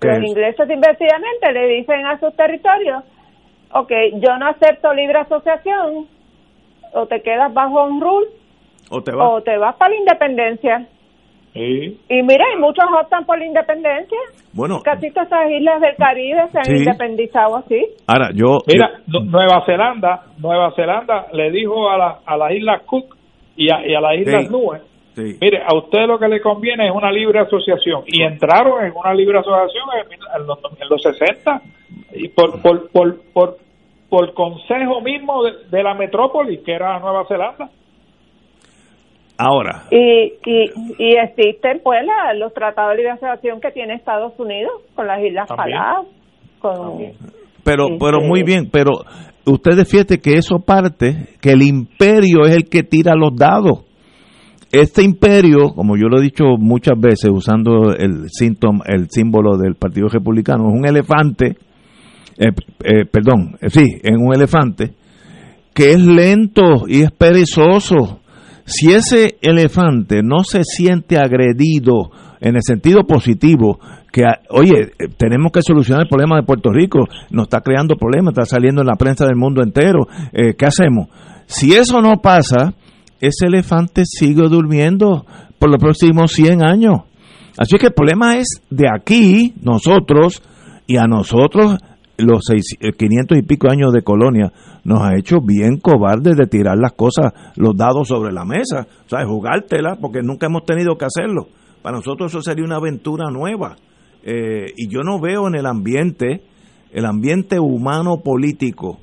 los 0.03 0.23
ingleses 0.23 0.69
inversivamente 0.71 1.53
le 1.53 1.67
dicen 1.69 2.07
a 2.07 2.19
sus 2.19 2.35
territorios, 2.37 3.05
ok, 3.73 3.93
yo 4.15 4.37
no 4.39 4.49
acepto 4.49 4.93
libre 4.93 5.21
asociación, 5.21 6.07
o 6.95 7.07
te 7.07 7.23
quedas 7.23 7.53
bajo 7.53 7.85
un 7.85 8.01
rule, 8.01 8.29
o 8.91 9.03
te 9.03 9.13
vas, 9.13 9.29
o 9.31 9.43
te 9.43 9.57
vas 9.57 9.77
para 9.77 9.91
la 9.91 9.97
independencia. 9.97 10.87
Y 11.55 12.23
mira, 12.23 12.47
y 12.55 12.59
muchos 12.59 12.85
optan 12.99 13.27
por 13.27 13.39
la 13.39 13.45
independencia. 13.45 14.19
Bueno, 14.55 14.81
casi 14.83 15.11
todas 15.11 15.29
esas 15.29 15.51
islas 15.51 15.81
del 15.83 15.97
Caribe 15.97 16.49
se 16.51 16.59
han 16.59 16.77
independizado 16.79 17.57
así. 17.57 17.87
Ahora, 18.07 18.31
yo. 18.35 18.59
Mira, 18.67 19.01
Nueva 19.07 19.63
Zelanda, 19.67 20.23
Nueva 20.39 20.73
Zelanda 20.75 21.27
le 21.33 21.51
dijo 21.51 21.91
a, 21.91 21.99
la, 21.99 22.19
a 22.25 22.37
las 22.39 22.53
Islas 22.53 22.83
Cook 22.87 23.17
y 23.57 23.71
a, 23.71 23.87
y 23.87 23.95
a 23.95 24.01
las 24.01 24.19
Islas 24.19 24.51
Nubes 24.51 24.92
Mire, 25.17 25.63
a 25.67 25.77
usted 25.77 26.07
lo 26.07 26.19
que 26.19 26.29
le 26.29 26.41
conviene 26.41 26.87
es 26.87 26.95
una 26.95 27.13
libre 27.13 27.41
asociación. 27.41 28.05
Y 28.07 28.23
entraron 28.23 28.85
en 28.85 28.93
una 28.95 29.13
libre 29.13 29.39
asociación 29.39 29.85
en, 30.01 30.47
los, 30.47 30.59
en 30.81 30.89
los 30.89 31.03
60 31.03 31.63
y 32.15 32.29
por, 32.29 32.63
por, 32.63 32.91
por, 32.91 33.21
por, 33.33 33.57
por 34.09 34.35
consejo 34.35 35.01
mismo 35.01 35.43
de, 35.71 35.83
la 35.83 35.95
metrópoli, 35.95 36.63
que 36.63 36.73
era 36.73 36.99
Nueva 36.99 37.25
Zelanda. 37.27 37.69
Ahora. 39.39 39.85
Y, 39.91 40.35
y, 40.45 40.71
y 40.99 41.17
existen 41.17 41.81
pues 41.83 42.01
los 42.37 42.55
tratados 42.55 42.93
de 42.93 42.97
libre 42.99 43.13
asociación 43.13 43.61
que 43.61 43.71
tiene 43.71 43.95
Estados 43.95 44.33
Unidos 44.39 44.73
con 44.95 45.07
las 45.07 45.23
Islas 45.23 45.49
Palau. 45.49 46.07
Con, 46.61 47.13
pero, 47.65 47.87
pero 47.99 48.21
muy 48.21 48.43
bien, 48.43 48.69
pero 48.71 48.91
ustedes 49.47 49.89
fíjense 49.91 50.21
que 50.21 50.35
eso 50.35 50.61
parte, 50.61 51.29
que 51.41 51.53
el 51.53 51.63
imperio 51.63 52.45
es 52.45 52.57
el 52.57 52.69
que 52.69 52.83
tira 52.83 53.15
los 53.15 53.37
dados. 53.37 53.85
Este 54.73 55.03
imperio, 55.03 55.75
como 55.75 55.99
yo 55.99 56.09
lo 56.09 56.19
he 56.19 56.23
dicho 56.23 56.45
muchas 56.59 56.99
veces 56.99 57.29
usando 57.31 57.93
el, 57.95 58.31
síntoma, 58.31 58.83
el 58.87 59.11
símbolo 59.11 59.59
del 59.59 59.75
Partido 59.75 60.09
Republicano, 60.09 60.71
es 60.71 60.75
un 60.75 60.87
elefante, 60.87 61.59
eh, 62.39 62.49
eh, 62.83 63.05
perdón, 63.05 63.59
eh, 63.61 63.69
sí, 63.69 63.85
es 64.03 64.17
un 64.17 64.35
elefante, 64.35 64.95
que 65.75 65.93
es 65.93 66.03
lento 66.03 66.89
y 66.89 67.03
es 67.03 67.11
perezoso. 67.11 68.21
Si 68.65 68.91
ese 68.95 69.37
elefante 69.43 70.23
no 70.23 70.43
se 70.43 70.65
siente 70.65 71.19
agredido 71.19 72.11
en 72.41 72.57
el 72.57 72.63
sentido 72.63 73.05
positivo, 73.07 73.79
que, 74.11 74.23
oye, 74.49 74.93
tenemos 75.19 75.53
que 75.53 75.61
solucionar 75.61 76.05
el 76.05 76.09
problema 76.09 76.37
de 76.37 76.47
Puerto 76.47 76.71
Rico, 76.71 77.01
nos 77.31 77.45
está 77.45 77.61
creando 77.61 77.97
problemas, 77.97 78.33
está 78.33 78.47
saliendo 78.47 78.81
en 78.81 78.87
la 78.87 78.97
prensa 78.97 79.27
del 79.27 79.37
mundo 79.37 79.63
entero, 79.63 80.07
¿qué 80.33 80.67
hacemos? 80.67 81.09
Si 81.45 81.75
eso 81.75 82.01
no 82.01 82.23
pasa, 82.23 82.73
ese 83.23 83.47
elefante 83.47 84.03
sigue 84.05 84.49
durmiendo 84.49 85.25
por 85.59 85.71
los 85.71 85.79
próximos 85.79 86.33
100 86.33 86.63
años. 86.63 87.03
Así 87.57 87.79
que 87.79 87.87
el 87.87 87.93
problema 87.95 88.37
es 88.37 88.49
de 88.69 88.87
aquí, 88.93 89.55
nosotros, 89.63 90.43
y 90.89 90.97
a 90.97 91.07
nosotros 91.07 91.79
los 92.19 92.43
500 92.99 93.39
y 93.39 93.43
pico 93.43 93.71
años 93.71 93.93
de 93.93 94.03
colonia 94.03 94.53
nos 94.85 95.03
ha 95.03 95.17
hecho 95.17 95.39
bien 95.41 95.79
cobardes 95.79 96.37
de 96.37 96.47
tirar 96.47 96.77
las 96.79 96.93
cosas, 96.93 97.33
los 97.57 97.77
dados 97.77 98.09
sobre 98.09 98.33
la 98.33 98.45
mesa, 98.45 98.89
o 99.07 99.09
sea, 99.09 99.25
jugártela, 99.25 99.97
porque 100.01 100.21
nunca 100.23 100.47
hemos 100.47 100.65
tenido 100.65 100.97
que 100.97 101.05
hacerlo. 101.05 101.47
Para 101.81 101.97
nosotros 101.99 102.33
eso 102.33 102.43
sería 102.43 102.65
una 102.65 102.77
aventura 102.77 103.31
nueva. 103.31 103.77
Eh, 104.25 104.73
y 104.77 104.89
yo 104.89 105.03
no 105.05 105.21
veo 105.21 105.47
en 105.47 105.55
el 105.55 105.67
ambiente, 105.67 106.43
el 106.93 107.07
ambiente 107.07 107.61
humano 107.61 108.19
político, 108.25 108.99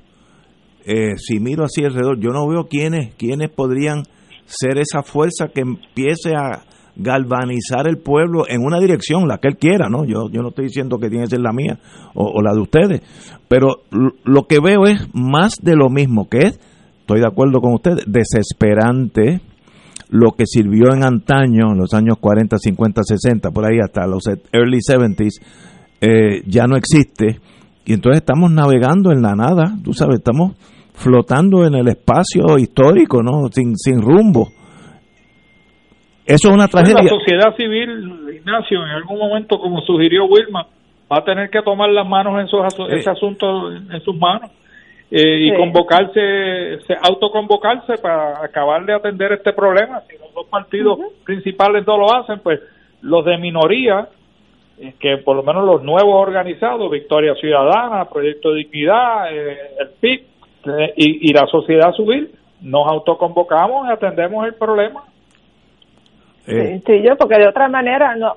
eh, 0.91 1.17
si 1.17 1.39
miro 1.39 1.65
así 1.65 1.85
alrededor, 1.85 2.19
yo 2.19 2.31
no 2.31 2.47
veo 2.47 2.63
quiénes, 2.67 3.13
quiénes 3.13 3.51
podrían 3.51 4.05
ser 4.45 4.79
esa 4.79 5.03
fuerza 5.03 5.49
que 5.53 5.61
empiece 5.61 6.33
a 6.35 6.63
galvanizar 6.95 7.87
el 7.87 7.99
pueblo 7.99 8.45
en 8.49 8.63
una 8.65 8.79
dirección, 8.79 9.27
la 9.27 9.37
que 9.37 9.49
él 9.49 9.57
quiera, 9.57 9.87
¿no? 9.87 10.03
Yo, 10.03 10.31
yo 10.31 10.41
no 10.41 10.49
estoy 10.49 10.65
diciendo 10.65 10.97
que 10.97 11.09
tiene 11.09 11.25
que 11.25 11.29
ser 11.29 11.41
la 11.41 11.53
mía 11.53 11.77
o, 12.15 12.41
la 12.41 12.53
de 12.53 12.59
ustedes, 12.59 13.01
pero 13.47 13.83
lo 14.23 14.47
que 14.47 14.59
veo 14.59 14.87
es 14.87 15.07
más 15.13 15.57
de 15.61 15.75
lo 15.75 15.89
mismo, 15.89 16.27
que 16.27 16.39
es, 16.47 16.59
estoy 17.01 17.19
de 17.19 17.27
acuerdo 17.27 17.61
con 17.61 17.75
ustedes, 17.75 18.05
desesperante, 18.07 19.41
lo 20.09 20.31
que 20.31 20.45
sirvió 20.47 20.91
en 20.91 21.03
antaño, 21.03 21.73
en 21.73 21.77
los 21.77 21.93
años 21.93 22.17
40, 22.19 22.57
50, 22.57 23.03
60, 23.03 23.51
por 23.51 23.71
ahí 23.71 23.77
hasta 23.79 24.07
los 24.07 24.23
early 24.51 24.79
70s, 24.79 25.39
eh, 26.01 26.41
ya 26.47 26.65
no 26.65 26.77
existe. 26.77 27.39
Y 27.85 27.93
entonces 27.93 28.21
estamos 28.21 28.51
navegando 28.51 29.11
en 29.11 29.21
la 29.21 29.35
nada, 29.35 29.77
tú 29.83 29.93
sabes, 29.93 30.17
estamos 30.17 30.55
flotando 30.99 31.65
en 31.65 31.75
el 31.75 31.87
espacio 31.87 32.57
histórico, 32.57 33.23
¿no? 33.23 33.47
Sin, 33.51 33.75
sin 33.77 34.01
rumbo. 34.01 34.49
Eso 36.25 36.49
es 36.49 36.53
una 36.53 36.67
tragedia. 36.67 37.01
La 37.01 37.09
sociedad 37.09 37.55
civil, 37.55 38.29
Ignacio, 38.35 38.83
en 38.83 38.89
algún 38.89 39.17
momento, 39.17 39.59
como 39.59 39.81
sugirió 39.81 40.25
Wilma, 40.25 40.67
va 41.11 41.17
a 41.17 41.23
tener 41.23 41.49
que 41.49 41.61
tomar 41.63 41.89
las 41.89 42.07
manos 42.07 42.39
en 42.39 42.97
ese 42.97 43.09
asunto 43.09 43.71
en 43.71 44.01
sus 44.01 44.15
manos. 44.15 44.51
Eh, 45.11 45.47
y 45.47 45.55
convocarse, 45.55 46.77
autoconvocarse 47.01 47.97
para 47.97 48.45
acabar 48.45 48.85
de 48.85 48.93
atender 48.93 49.31
este 49.31 49.53
problema. 49.53 50.01
Si 50.01 50.15
los 50.19 50.31
dos 50.35 50.45
partidos 50.45 50.99
principales 51.25 51.87
no 51.87 51.97
lo 51.97 52.13
hacen, 52.13 52.39
pues 52.43 52.59
los 53.01 53.25
de 53.25 53.39
minoría, 53.39 54.07
eh, 54.77 54.93
que 54.99 55.17
por 55.17 55.35
lo 55.35 55.41
menos 55.41 55.65
los 55.65 55.81
nuevos 55.81 56.21
organizados, 56.21 56.91
Victoria 56.91 57.33
Ciudadana, 57.33 58.05
Proyecto 58.05 58.51
de 58.51 58.57
Dignidad, 58.57 59.33
eh, 59.33 59.57
el 59.79 59.89
PIB 59.99 60.21
y, 60.95 61.33
la 61.33 61.45
sociedad 61.47 61.91
civil, 61.93 62.31
nos 62.61 62.87
autoconvocamos 62.87 63.87
y 63.87 63.91
atendemos 63.91 64.45
el 64.45 64.55
problema. 64.55 65.03
Sí, 66.45 67.03
yo, 67.03 67.15
porque 67.17 67.39
de 67.39 67.47
otra 67.47 67.67
manera 67.69 68.15
no, 68.15 68.33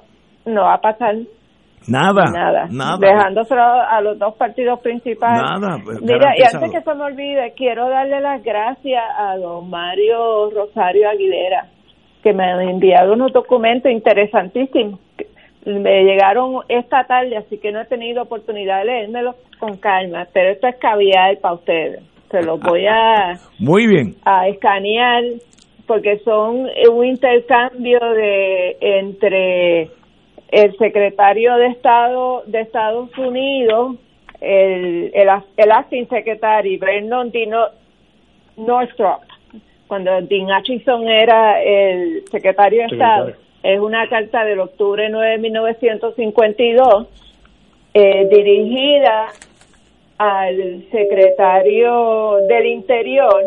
no 0.47 0.63
va 0.63 0.75
a 0.75 0.81
pasar. 0.81 1.17
Nada, 1.89 2.25
nada, 2.31 2.97
Dejándoselo 2.99 3.63
a 3.63 4.01
los 4.01 4.19
dos 4.19 4.35
partidos 4.37 4.79
principales. 4.81 5.43
Nada. 5.43 5.79
Mira, 6.01 6.35
y 6.37 6.43
antes 6.43 6.71
que 6.71 6.81
se 6.81 6.95
me 6.95 7.05
olvide, 7.05 7.55
quiero 7.57 7.89
darle 7.89 8.21
las 8.21 8.43
gracias 8.43 9.03
a 9.19 9.37
don 9.37 9.69
Mario 9.69 10.51
Rosario 10.51 11.09
Aguilera, 11.09 11.67
que 12.23 12.33
me 12.33 12.45
ha 12.45 12.63
enviado 12.63 13.15
unos 13.15 13.33
documentos 13.33 13.91
interesantísimos. 13.91 15.01
Me 15.65 16.05
llegaron 16.05 16.63
esta 16.69 17.05
tarde, 17.05 17.37
así 17.37 17.59
que 17.59 17.73
no 17.73 17.81
he 17.81 17.87
tenido 17.87 18.23
oportunidad 18.23 18.81
de 18.81 18.85
leérmelos 18.85 19.37
con 19.59 19.77
calma, 19.77 20.27
pero 20.33 20.51
esto 20.51 20.69
es 20.69 20.77
caviar 20.77 21.39
para 21.39 21.55
ustedes. 21.55 22.03
Se 22.33 22.43
los 22.43 22.59
voy 22.59 22.87
a, 22.87 23.39
Muy 23.61 23.87
bien. 23.87 24.17
a 24.25 24.49
escanear 24.49 25.23
porque 25.87 26.19
son 26.25 26.69
un 26.91 27.05
intercambio 27.05 28.01
de 28.01 28.77
entre 28.81 29.91
el 30.51 30.77
secretario 30.79 31.55
de 31.57 31.67
Estado 31.69 32.43
de 32.47 32.61
Estados 32.63 33.17
Unidos, 33.19 33.97
el, 34.41 35.13
el, 35.15 35.29
el 35.57 35.71
acting 35.71 36.09
secretary, 36.09 36.77
Vernon 36.79 37.31
Dino 37.31 37.67
Northrop, 38.57 39.23
cuando 39.87 40.11
Dean 40.23 40.47
Hutchinson 40.51 41.09
era 41.09 41.63
el 41.63 42.25
secretario 42.31 42.81
de 42.81 42.87
Estado, 42.87 43.33
es 43.63 43.79
una 43.79 44.09
carta 44.09 44.45
del 44.45 44.61
octubre 44.61 45.09
9 45.09 45.31
de 45.33 45.39
1952 45.39 47.07
eh, 47.95 48.29
dirigida 48.31 49.29
al 50.23 50.85
secretario 50.93 52.37
del 52.49 52.67
Interior, 52.67 53.43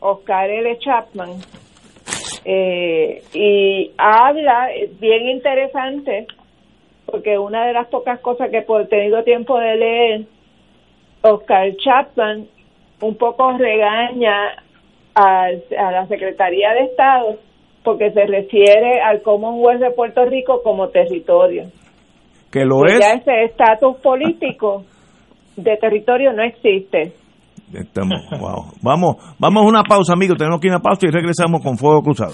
Oscar 0.00 0.50
L. 0.50 0.78
Chapman, 0.78 1.30
eh, 2.44 3.22
y 3.32 3.90
habla, 3.96 4.68
bien 5.00 5.28
interesante, 5.28 6.26
porque 7.06 7.38
una 7.38 7.66
de 7.66 7.72
las 7.72 7.86
pocas 7.86 8.20
cosas 8.20 8.50
que 8.50 8.60
por 8.60 8.86
tenido 8.88 9.24
tiempo 9.24 9.58
de 9.58 9.76
leer, 9.76 10.20
Oscar 11.22 11.74
Chapman 11.76 12.46
un 13.00 13.14
poco 13.16 13.52
regaña 13.56 14.62
a, 15.14 15.46
a 15.46 15.90
la 15.90 16.06
Secretaría 16.06 16.74
de 16.74 16.80
Estado 16.82 17.38
porque 17.82 18.10
se 18.10 18.26
refiere 18.26 19.00
al 19.00 19.22
Commonwealth 19.22 19.80
de 19.80 19.90
Puerto 19.92 20.26
Rico 20.26 20.62
como 20.62 20.88
territorio. 20.88 21.70
Que 22.52 22.66
lo 22.66 22.84
es. 22.84 22.98
Ya 23.00 23.14
ese 23.14 23.44
estatus 23.44 23.96
político 23.98 24.84
de 25.56 25.76
territorio 25.76 26.32
no 26.32 26.42
existe. 26.42 27.14
Estamos, 27.72 28.20
wow. 28.40 28.72
Vamos, 28.82 29.16
vamos 29.38 29.62
a 29.62 29.66
una 29.66 29.82
pausa, 29.82 30.12
amigos. 30.12 30.38
Tenemos 30.38 30.60
que 30.60 30.68
ir 30.68 30.72
a 30.72 30.76
una 30.76 30.82
pausa 30.82 31.06
y 31.06 31.10
regresamos 31.10 31.62
con 31.62 31.76
Fuego 31.78 32.02
Cruzado. 32.02 32.32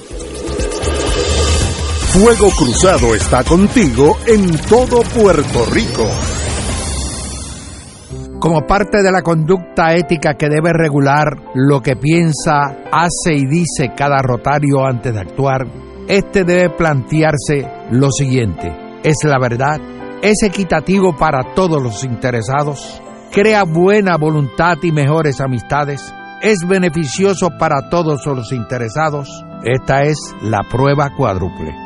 Fuego 2.17 2.49
Cruzado 2.57 3.15
está 3.15 3.45
contigo 3.45 4.17
en 4.27 4.57
todo 4.69 5.03
Puerto 5.03 5.67
Rico. 5.71 6.09
Como 8.41 8.63
parte 8.67 9.03
de 9.03 9.11
la 9.11 9.23
conducta 9.23 9.95
ética 9.95 10.35
que 10.35 10.49
debe 10.49 10.73
regular 10.73 11.27
lo 11.55 11.81
que 11.81 11.97
piensa, 11.97 12.85
hace 12.93 13.35
y 13.35 13.47
dice 13.47 13.93
cada 13.97 14.23
rotario 14.23 14.85
antes 14.87 15.13
de 15.13 15.21
actuar, 15.21 15.67
este 16.09 16.45
debe 16.45 16.71
plantearse 16.71 17.67
lo 17.91 18.11
siguiente: 18.11 18.73
¿es 19.03 19.17
la 19.25 19.39
verdad? 19.39 19.79
¿Es 20.23 20.43
equitativo 20.43 21.15
para 21.17 21.55
todos 21.55 21.83
los 21.83 22.05
interesados? 22.05 23.03
¿Crea 23.37 23.65
buena 23.65 24.17
voluntad 24.17 24.79
y 24.83 24.93
mejores 24.93 25.43
amistades? 25.43 26.01
¿Es 26.41 26.67
beneficioso 26.67 27.51
para 27.59 27.91
todos 27.91 28.25
los 28.25 28.51
interesados? 28.51 29.29
Esta 29.63 30.05
es 30.05 30.17
la 30.41 30.63
prueba 30.63 31.11
cuádruple. 31.15 31.86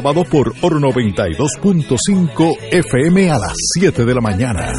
por 0.01 0.53
Oro 0.61 0.79
92.5 0.79 2.57
FM 2.71 3.29
a 3.29 3.37
las 3.37 3.53
7 3.77 4.03
de 4.03 4.15
la 4.15 4.21
mañana. 4.21 4.73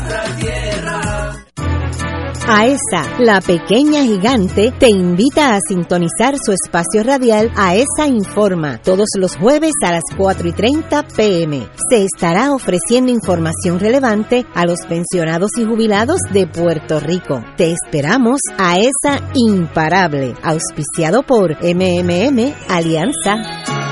AESA, 2.48 3.18
la 3.20 3.40
pequeña 3.40 4.02
gigante, 4.02 4.72
te 4.76 4.90
invita 4.90 5.54
a 5.54 5.60
sintonizar 5.66 6.34
su 6.44 6.50
espacio 6.52 7.04
radial 7.04 7.52
AESA 7.56 8.08
Informa 8.08 8.78
todos 8.82 9.10
los 9.16 9.36
jueves 9.36 9.72
a 9.84 9.92
las 9.92 10.02
4 10.16 10.48
y 10.48 10.52
30 10.52 11.04
pm. 11.16 11.68
Se 11.88 12.04
estará 12.04 12.52
ofreciendo 12.52 13.12
información 13.12 13.78
relevante 13.78 14.44
a 14.54 14.66
los 14.66 14.80
pensionados 14.88 15.50
y 15.56 15.64
jubilados 15.64 16.18
de 16.32 16.48
Puerto 16.48 16.98
Rico. 16.98 17.44
Te 17.56 17.72
esperamos 17.72 18.40
AESA 18.58 19.30
Imparable, 19.34 20.34
auspiciado 20.42 21.22
por 21.22 21.52
MMM 21.62 22.54
Alianza. 22.68 23.91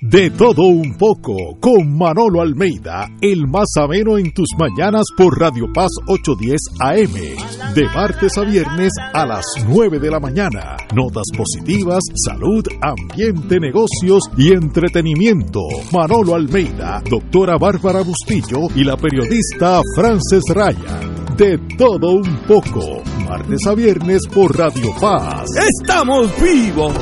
De 0.00 0.30
todo 0.30 0.62
un 0.62 0.94
poco, 0.94 1.34
con 1.58 1.98
Manolo 1.98 2.40
Almeida, 2.40 3.10
el 3.20 3.48
más 3.48 3.66
ameno 3.76 4.16
en 4.16 4.32
tus 4.32 4.46
mañanas 4.56 5.02
por 5.16 5.36
Radio 5.40 5.66
Paz 5.74 5.90
810 6.06 6.60
AM. 6.78 7.74
De 7.74 7.84
martes 7.86 8.38
a 8.38 8.42
viernes 8.42 8.92
a 9.12 9.26
las 9.26 9.44
9 9.66 9.98
de 9.98 10.08
la 10.08 10.20
mañana. 10.20 10.76
Notas 10.94 11.24
positivas, 11.36 11.98
salud, 12.14 12.64
ambiente, 12.80 13.58
negocios 13.58 14.22
y 14.36 14.52
entretenimiento. 14.52 15.62
Manolo 15.92 16.36
Almeida, 16.36 17.02
doctora 17.10 17.56
Bárbara 17.58 18.02
Bustillo 18.02 18.68
y 18.76 18.84
la 18.84 18.96
periodista 18.96 19.80
Frances 19.96 20.44
Raya. 20.54 21.00
De 21.36 21.58
todo 21.76 22.12
un 22.12 22.36
poco, 22.46 23.02
martes 23.28 23.66
a 23.66 23.74
viernes 23.74 24.28
por 24.32 24.56
Radio 24.56 24.92
Paz. 25.00 25.48
¡Estamos 25.80 26.30
vivos! 26.40 26.94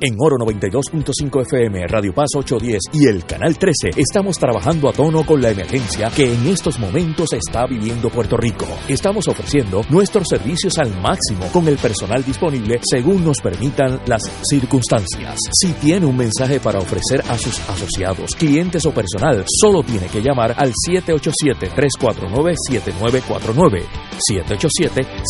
En 0.00 0.16
Oro 0.18 0.36
92.5 0.36 1.42
FM, 1.42 1.86
Radio 1.86 2.12
Paz 2.12 2.28
810 2.44 2.82
y 2.92 3.08
el 3.08 3.24
Canal 3.24 3.56
13 3.56 3.92
estamos 3.96 4.38
trabajando 4.38 4.88
a 4.88 4.92
tono 4.92 5.24
con 5.24 5.40
la 5.40 5.50
emergencia 5.50 6.10
que 6.14 6.32
en 6.32 6.46
estos 6.48 6.78
momentos 6.78 7.32
está 7.32 7.66
viviendo 7.66 8.10
Puerto 8.10 8.36
Rico. 8.36 8.66
Estamos 8.86 9.26
ofreciendo 9.28 9.80
nuestros 9.88 10.28
servicios 10.28 10.78
al 10.78 10.94
máximo 11.00 11.46
con 11.52 11.66
el 11.68 11.78
personal 11.78 12.22
disponible 12.24 12.80
según 12.82 13.24
nos 13.24 13.40
permitan 13.40 14.00
las 14.06 14.22
circunstancias. 14.42 15.38
Si 15.52 15.72
tiene 15.74 16.06
un 16.06 16.16
mensaje 16.16 16.58
para 16.60 16.78
ofrecer 16.78 17.22
a 17.28 17.36
sus 17.38 17.60
asociados, 17.68 18.34
clientes 18.34 18.84
o 18.86 18.92
personal, 18.92 19.44
solo 19.48 19.82
tiene 19.82 20.08
que 20.08 20.20
llamar 20.20 20.54
al 20.56 20.72
787-349-7949. 20.86 23.84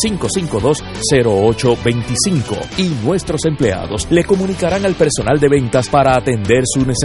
787-552-0825 0.05 2.77
y 2.77 2.89
nuestros 3.05 3.45
empleados 3.45 4.05
le 4.09 4.25
comunicarán 4.25 4.85
al 4.85 4.95
personal 4.95 5.39
de 5.39 5.49
ventas 5.49 5.89
para 5.89 6.17
atender 6.17 6.63
su 6.65 6.85
necesidad. 6.85 7.04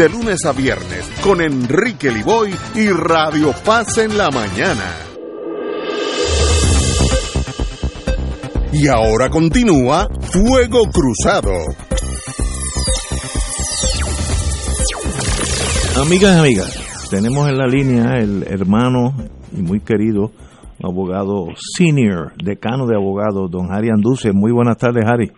de 0.01 0.09
lunes 0.09 0.45
a 0.47 0.51
viernes 0.51 1.07
con 1.23 1.41
Enrique 1.41 2.09
Liboy 2.09 2.49
y 2.73 2.89
Radio 2.89 3.53
Paz 3.63 3.99
en 3.99 4.17
la 4.17 4.31
mañana. 4.31 4.95
Y 8.73 8.87
ahora 8.87 9.29
continúa 9.29 10.07
Fuego 10.21 10.85
Cruzado. 10.91 11.51
Amigas 16.01 16.39
amigas, 16.39 17.07
tenemos 17.11 17.47
en 17.47 17.57
la 17.59 17.67
línea 17.67 18.17
el 18.17 18.41
hermano 18.47 19.13
y 19.55 19.61
muy 19.61 19.81
querido 19.81 20.31
abogado 20.83 21.45
senior, 21.77 22.33
decano 22.43 22.87
de 22.87 22.95
abogados, 22.95 23.51
don 23.51 23.71
Harry 23.71 23.89
Anduce. 23.91 24.31
Muy 24.31 24.51
buenas 24.51 24.77
tardes, 24.77 25.05
Harry. 25.05 25.31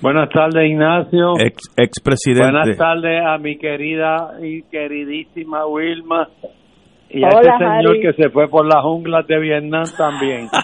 Buenas 0.00 0.28
tardes, 0.30 0.70
Ignacio. 0.70 1.32
Ex, 1.40 1.74
expresidente. 1.76 2.52
Buenas 2.52 2.76
tardes 2.76 3.20
a 3.26 3.36
mi 3.38 3.58
querida 3.58 4.34
y 4.40 4.62
queridísima 4.62 5.66
Wilma. 5.66 6.28
Y 7.10 7.24
Hola, 7.24 7.36
a 7.36 7.40
este 7.40 7.50
señor 7.58 7.96
Harry. 7.96 8.00
que 8.02 8.12
se 8.12 8.30
fue 8.30 8.46
por 8.48 8.64
las 8.66 8.80
junglas 8.82 9.26
de 9.26 9.40
Vietnam 9.40 9.84
también. 9.96 10.48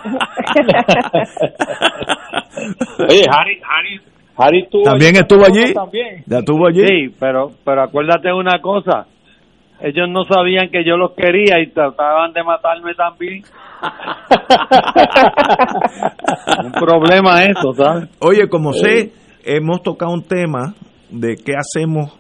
Oye, 3.09 3.25
Harry, 3.29 3.61
Harry, 3.65 4.01
Harry 4.37 4.61
estuvo 4.63 4.83
¿También 4.85 5.11
allí 5.15 5.21
estuvo 5.21 5.45
allí? 5.45 5.75
También. 5.75 6.23
¿Ya 6.27 6.39
estuvo 6.39 6.67
allí? 6.69 6.87
Sí, 6.87 7.09
pero, 7.19 7.51
pero 7.65 7.83
acuérdate 7.83 8.33
una 8.33 8.61
cosa. 8.61 9.07
Ellos 9.81 10.09
no 10.09 10.23
sabían 10.25 10.71
que 10.71 10.85
yo 10.85 10.97
los 10.97 11.11
quería 11.13 11.59
y 11.61 11.67
trataban 11.71 12.33
de 12.33 12.45
matarme 12.45 12.95
también. 12.95 13.43
un 16.65 16.73
problema 16.73 17.43
eso, 17.43 17.73
¿sabes? 17.73 18.09
Oye, 18.21 18.49
como 18.49 18.73
sé, 18.73 19.11
hemos 19.45 19.83
tocado 19.83 20.13
un 20.13 20.23
tema 20.23 20.75
de 21.11 21.37
qué 21.37 21.53
hacemos 21.57 22.13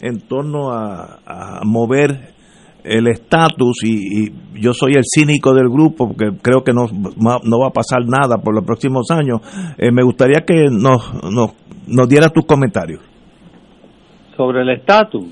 en 0.00 0.20
torno 0.20 0.70
a, 0.72 1.18
a 1.26 1.60
mover 1.64 2.34
el 2.84 3.08
estatus 3.08 3.82
y, 3.82 4.26
y 4.26 4.32
yo 4.60 4.72
soy 4.72 4.92
el 4.94 5.02
cínico 5.04 5.52
del 5.54 5.68
grupo 5.68 6.06
porque 6.08 6.30
creo 6.40 6.62
que 6.62 6.72
no, 6.72 6.82
va- 6.86 7.40
no 7.42 7.58
va 7.58 7.68
a 7.68 7.72
pasar 7.72 8.00
nada 8.06 8.38
por 8.38 8.54
los 8.54 8.64
próximos 8.64 9.10
años. 9.10 9.40
Eh, 9.78 9.90
me 9.90 10.04
gustaría 10.04 10.42
que 10.46 10.66
nos, 10.70 11.12
nos, 11.24 11.50
nos 11.88 12.08
dieras 12.08 12.32
tus 12.32 12.44
comentarios. 12.46 13.00
Sobre 14.36 14.62
el 14.62 14.68
estatus. 14.70 15.24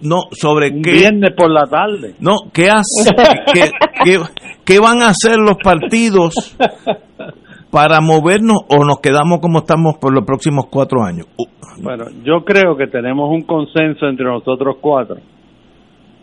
No, 0.00 0.20
sobre 0.30 0.70
Un 0.70 0.80
qué... 0.82 0.92
viernes 0.92 1.32
por 1.36 1.50
la 1.50 1.66
tarde. 1.66 2.14
No, 2.20 2.36
¿qué, 2.52 2.70
hace, 2.70 3.10
qué, 3.52 3.70
qué- 4.04 4.20
qué 4.64 4.78
van 4.78 5.02
a 5.02 5.08
hacer 5.08 5.36
los 5.36 5.56
partidos 5.62 6.56
para 7.70 8.00
movernos 8.00 8.58
o 8.68 8.84
nos 8.84 9.00
quedamos 9.00 9.40
como 9.40 9.60
estamos 9.60 9.96
por 9.98 10.12
los 10.12 10.24
próximos 10.24 10.66
cuatro 10.70 11.02
años? 11.02 11.26
Uh, 11.38 11.46
Bueno, 11.82 12.04
yo 12.24 12.44
creo 12.44 12.76
que 12.76 12.86
tenemos 12.88 13.30
un 13.30 13.42
consenso 13.42 14.06
entre 14.08 14.26
nosotros 14.26 14.76
cuatro 14.80 15.16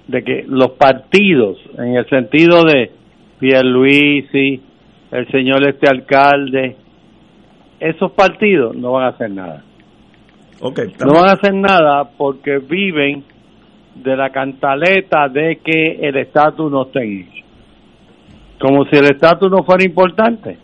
de 0.07 0.23
que 0.23 0.43
los 0.47 0.71
partidos, 0.71 1.57
en 1.77 1.95
el 1.95 2.07
sentido 2.09 2.63
de 2.63 2.91
Pierluisi, 3.39 4.61
el 5.11 5.27
señor 5.31 5.67
este 5.67 5.89
alcalde, 5.89 6.75
esos 7.79 8.11
partidos 8.11 8.75
no 8.75 8.93
van 8.93 9.05
a 9.05 9.07
hacer 9.09 9.31
nada. 9.31 9.63
ok, 10.61 10.79
No 11.05 11.13
van 11.13 11.29
a 11.29 11.33
hacer 11.33 11.53
nada 11.53 12.09
porque 12.17 12.57
viven 12.59 13.23
de 13.95 14.15
la 14.15 14.29
cantaleta 14.29 15.27
de 15.29 15.59
que 15.63 15.99
el 16.01 16.17
estatus 16.17 16.71
no 16.71 16.83
esté 16.83 17.03
hecho. 17.03 17.45
Como 18.59 18.85
si 18.85 18.97
el 18.97 19.05
estatus 19.05 19.51
no 19.51 19.63
fuera 19.63 19.83
importante. 19.83 20.57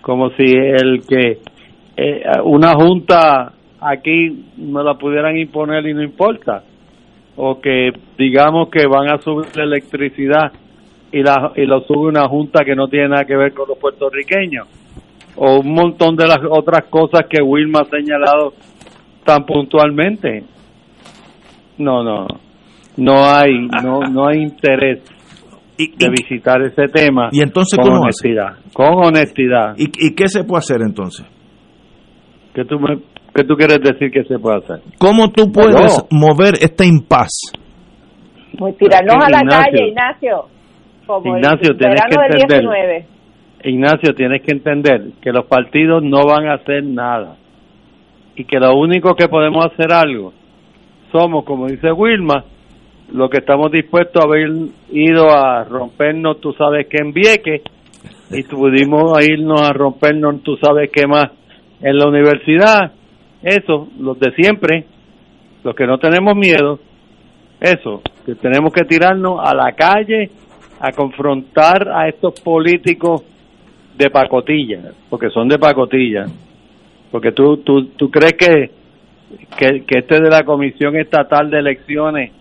Como 0.00 0.30
si 0.30 0.44
el 0.44 1.02
que 1.06 1.38
eh, 1.96 2.22
una 2.44 2.72
junta 2.74 3.52
aquí 3.80 4.44
no 4.56 4.82
la 4.82 4.94
pudieran 4.94 5.36
imponer 5.36 5.86
y 5.86 5.94
no 5.94 6.02
importa. 6.02 6.62
O 7.36 7.60
que 7.60 7.92
digamos 8.18 8.68
que 8.70 8.86
van 8.86 9.10
a 9.10 9.18
subir 9.18 9.54
la 9.56 9.64
electricidad 9.64 10.52
y, 11.12 11.22
la, 11.22 11.52
y 11.56 11.64
lo 11.66 11.80
sube 11.82 12.08
una 12.08 12.28
junta 12.28 12.64
que 12.64 12.74
no 12.74 12.88
tiene 12.88 13.08
nada 13.08 13.24
que 13.24 13.36
ver 13.36 13.52
con 13.52 13.68
los 13.68 13.78
puertorriqueños. 13.78 14.66
O 15.36 15.60
un 15.60 15.72
montón 15.72 16.16
de 16.16 16.26
las 16.26 16.40
otras 16.48 16.84
cosas 16.90 17.26
que 17.28 17.42
Wilma 17.42 17.80
ha 17.80 17.84
señalado 17.84 18.52
tan 19.24 19.44
puntualmente. 19.44 20.44
No, 21.78 22.02
no, 22.02 22.26
no 22.96 23.24
hay, 23.24 23.68
no, 23.82 24.00
no 24.00 24.26
hay 24.26 24.42
interés 24.42 25.00
de 25.88 26.08
visitar 26.10 26.60
ese 26.62 26.86
tema. 26.92 27.28
¿Y 27.32 27.40
entonces 27.42 27.76
con 27.78 27.86
cómo 27.88 28.06
hace? 28.06 28.28
honestidad, 28.28 28.56
con 28.72 29.04
honestidad. 29.06 29.74
¿Y, 29.76 29.84
¿Y 30.06 30.14
qué 30.14 30.28
se 30.28 30.44
puede 30.44 30.58
hacer 30.58 30.78
entonces? 30.82 31.26
¿Qué 32.54 32.64
tú, 32.64 32.78
me- 32.80 32.98
qué 33.34 33.44
tú 33.44 33.54
quieres 33.56 33.80
decir 33.80 34.10
que 34.10 34.24
se 34.24 34.38
puede 34.38 34.58
hacer? 34.58 34.80
¿Cómo 34.98 35.30
tú 35.30 35.50
puedes 35.52 35.74
No. 36.10 36.18
mover 36.18 36.54
este 36.60 36.86
impas? 36.86 37.30
Pues 38.58 38.76
tirarnos 38.76 39.16
a 39.24 39.30
la 39.30 39.38
Ignacio. 39.38 39.64
calle, 39.72 39.88
Ignacio. 39.88 40.44
Como 41.06 41.36
Ignacio, 41.36 41.70
el 41.72 41.78
tienes 41.78 42.02
que 42.08 42.16
del 42.20 42.32
entender. 42.42 42.60
19. 42.60 43.06
Ignacio, 43.62 44.14
tienes 44.14 44.42
que 44.42 44.52
entender 44.52 45.02
que 45.20 45.32
los 45.32 45.44
partidos 45.46 46.02
no 46.02 46.24
van 46.24 46.46
a 46.48 46.54
hacer 46.54 46.82
nada 46.84 47.36
y 48.36 48.44
que 48.44 48.58
lo 48.58 48.74
único 48.76 49.14
que 49.14 49.28
podemos 49.28 49.66
hacer 49.66 49.92
algo 49.92 50.32
somos, 51.12 51.44
como 51.44 51.66
dice 51.66 51.92
Wilma, 51.92 52.44
lo 53.12 53.28
que 53.28 53.38
estamos 53.38 53.70
dispuestos 53.72 54.22
a 54.22 54.26
haber 54.26 54.50
ido 54.90 55.30
a 55.30 55.64
rompernos, 55.64 56.40
tú 56.40 56.52
sabes 56.52 56.86
que 56.88 56.98
en 56.98 57.12
Vieques, 57.12 57.62
y 58.30 58.42
pudimos 58.50 59.20
irnos 59.26 59.62
a 59.62 59.72
rompernos, 59.72 60.42
tú 60.42 60.56
sabes 60.56 60.90
qué 60.92 61.06
más, 61.06 61.30
en 61.80 61.98
la 61.98 62.08
universidad. 62.08 62.92
Eso, 63.42 63.88
los 63.98 64.18
de 64.18 64.32
siempre, 64.32 64.84
los 65.64 65.74
que 65.74 65.86
no 65.86 65.98
tenemos 65.98 66.34
miedo, 66.36 66.78
eso, 67.60 68.02
que 68.24 68.34
tenemos 68.34 68.72
que 68.72 68.84
tirarnos 68.84 69.40
a 69.42 69.54
la 69.54 69.72
calle 69.72 70.30
a 70.78 70.92
confrontar 70.92 71.88
a 71.88 72.08
estos 72.08 72.40
políticos 72.40 73.22
de 73.96 74.10
pacotilla, 74.10 74.92
porque 75.08 75.30
son 75.30 75.48
de 75.48 75.58
pacotilla. 75.58 76.24
Porque 77.10 77.32
tú, 77.32 77.58
tú, 77.58 77.86
tú 77.96 78.08
crees 78.10 78.34
que, 78.34 78.70
que, 79.58 79.84
que 79.84 79.98
este 79.98 80.20
de 80.20 80.30
la 80.30 80.44
Comisión 80.44 80.96
Estatal 80.96 81.50
de 81.50 81.58
Elecciones 81.58 82.32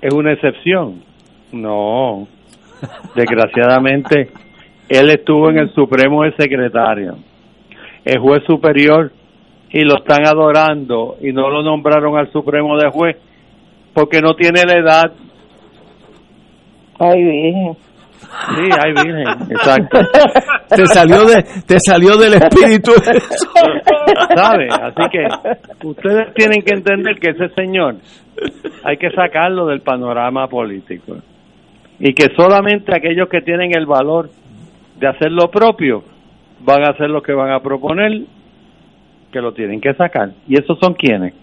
es 0.00 0.14
una 0.14 0.32
excepción. 0.32 1.02
No, 1.52 2.28
desgraciadamente 3.14 4.30
él 4.88 5.10
estuvo 5.10 5.50
en 5.50 5.58
el 5.58 5.70
Supremo 5.74 6.24
de 6.24 6.32
secretario, 6.36 7.16
el 8.04 8.18
juez 8.18 8.42
superior, 8.44 9.12
y 9.70 9.82
lo 9.82 9.98
están 9.98 10.26
adorando 10.26 11.16
y 11.20 11.32
no 11.32 11.50
lo 11.50 11.62
nombraron 11.62 12.16
al 12.16 12.32
Supremo 12.32 12.76
de 12.78 12.90
juez 12.90 13.16
porque 13.92 14.20
no 14.20 14.34
tiene 14.34 14.62
la 14.64 14.76
edad. 14.76 15.12
Ay, 16.98 17.22
virgen. 17.22 17.87
Sí, 18.20 18.68
ay, 18.84 18.92
virgen, 18.92 19.28
exacto. 19.50 19.98
te 20.68 20.86
salió 20.86 21.24
de 21.24 21.42
te 21.66 21.78
salió 21.80 22.16
del 22.16 22.34
espíritu 22.34 22.92
¿Sabe? 24.34 24.68
Así 24.68 25.02
que 25.10 25.86
ustedes 25.86 26.34
tienen 26.34 26.62
que 26.62 26.74
entender 26.74 27.18
que 27.18 27.30
ese 27.30 27.48
señor 27.54 27.96
hay 28.84 28.96
que 28.96 29.10
sacarlo 29.10 29.66
del 29.66 29.80
panorama 29.80 30.48
político 30.48 31.16
y 31.98 32.12
que 32.14 32.26
solamente 32.36 32.94
aquellos 32.94 33.28
que 33.28 33.40
tienen 33.40 33.76
el 33.76 33.86
valor 33.86 34.30
de 34.98 35.08
hacer 35.08 35.32
lo 35.32 35.50
propio 35.50 36.04
van 36.60 36.84
a 36.86 36.90
hacer 36.90 37.10
lo 37.10 37.22
que 37.22 37.32
van 37.32 37.52
a 37.52 37.60
proponer 37.60 38.22
que 39.32 39.40
lo 39.40 39.52
tienen 39.52 39.80
que 39.80 39.94
sacar. 39.94 40.30
Y 40.46 40.58
esos 40.58 40.78
son 40.80 40.94
quienes 40.94 41.34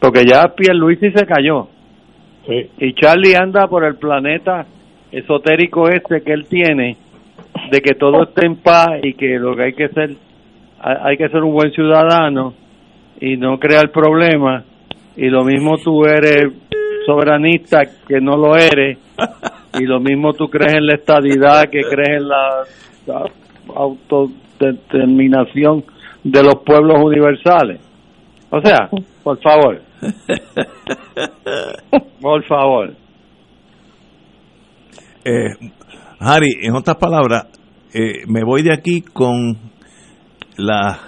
porque 0.00 0.24
ya 0.24 0.48
Pierluisi 0.56 1.12
se 1.12 1.26
cayó. 1.26 1.68
Y 2.78 2.94
Charlie 2.94 3.36
anda 3.36 3.68
por 3.68 3.84
el 3.84 3.96
planeta 3.96 4.66
esotérico 5.12 5.88
este 5.88 6.22
que 6.22 6.32
él 6.32 6.46
tiene 6.46 6.96
de 7.70 7.80
que 7.80 7.94
todo 7.94 8.24
esté 8.24 8.46
en 8.46 8.56
paz 8.56 8.88
y 9.02 9.14
que 9.14 9.38
lo 9.38 9.54
que 9.56 9.62
hay 9.64 9.72
que 9.72 9.88
ser 9.88 10.10
hay 10.82 11.16
que 11.16 11.28
ser 11.28 11.42
un 11.42 11.52
buen 11.52 11.72
ciudadano 11.72 12.54
y 13.20 13.36
no 13.36 13.58
crear 13.58 13.90
problemas. 13.90 14.64
Y 15.14 15.28
lo 15.28 15.44
mismo 15.44 15.76
tú 15.76 16.06
eres 16.06 16.50
soberanista 17.04 17.82
que 18.08 18.18
no 18.20 18.38
lo 18.38 18.56
eres 18.56 18.96
y 19.78 19.84
lo 19.84 20.00
mismo 20.00 20.32
tú 20.32 20.48
crees 20.48 20.72
en 20.74 20.86
la 20.86 20.94
estadidad 20.94 21.68
que 21.68 21.82
crees 21.82 22.22
en 22.22 22.28
la, 22.28 22.64
la 23.06 23.24
autodeterminación 23.74 25.84
de 26.24 26.42
los 26.42 26.54
pueblos 26.64 26.96
universales. 27.02 27.78
O 28.48 28.62
sea 28.62 28.88
por 29.22 29.38
favor. 29.40 29.82
Por 32.22 32.42
favor 32.44 32.94
Eh, 35.24 35.70
Harry, 36.18 36.58
en 36.62 36.74
otras 36.74 36.96
palabras, 36.96 37.46
eh, 37.92 38.24
me 38.26 38.42
voy 38.44 38.62
de 38.62 38.72
aquí 38.72 39.02
con 39.02 39.56
la, 40.56 40.98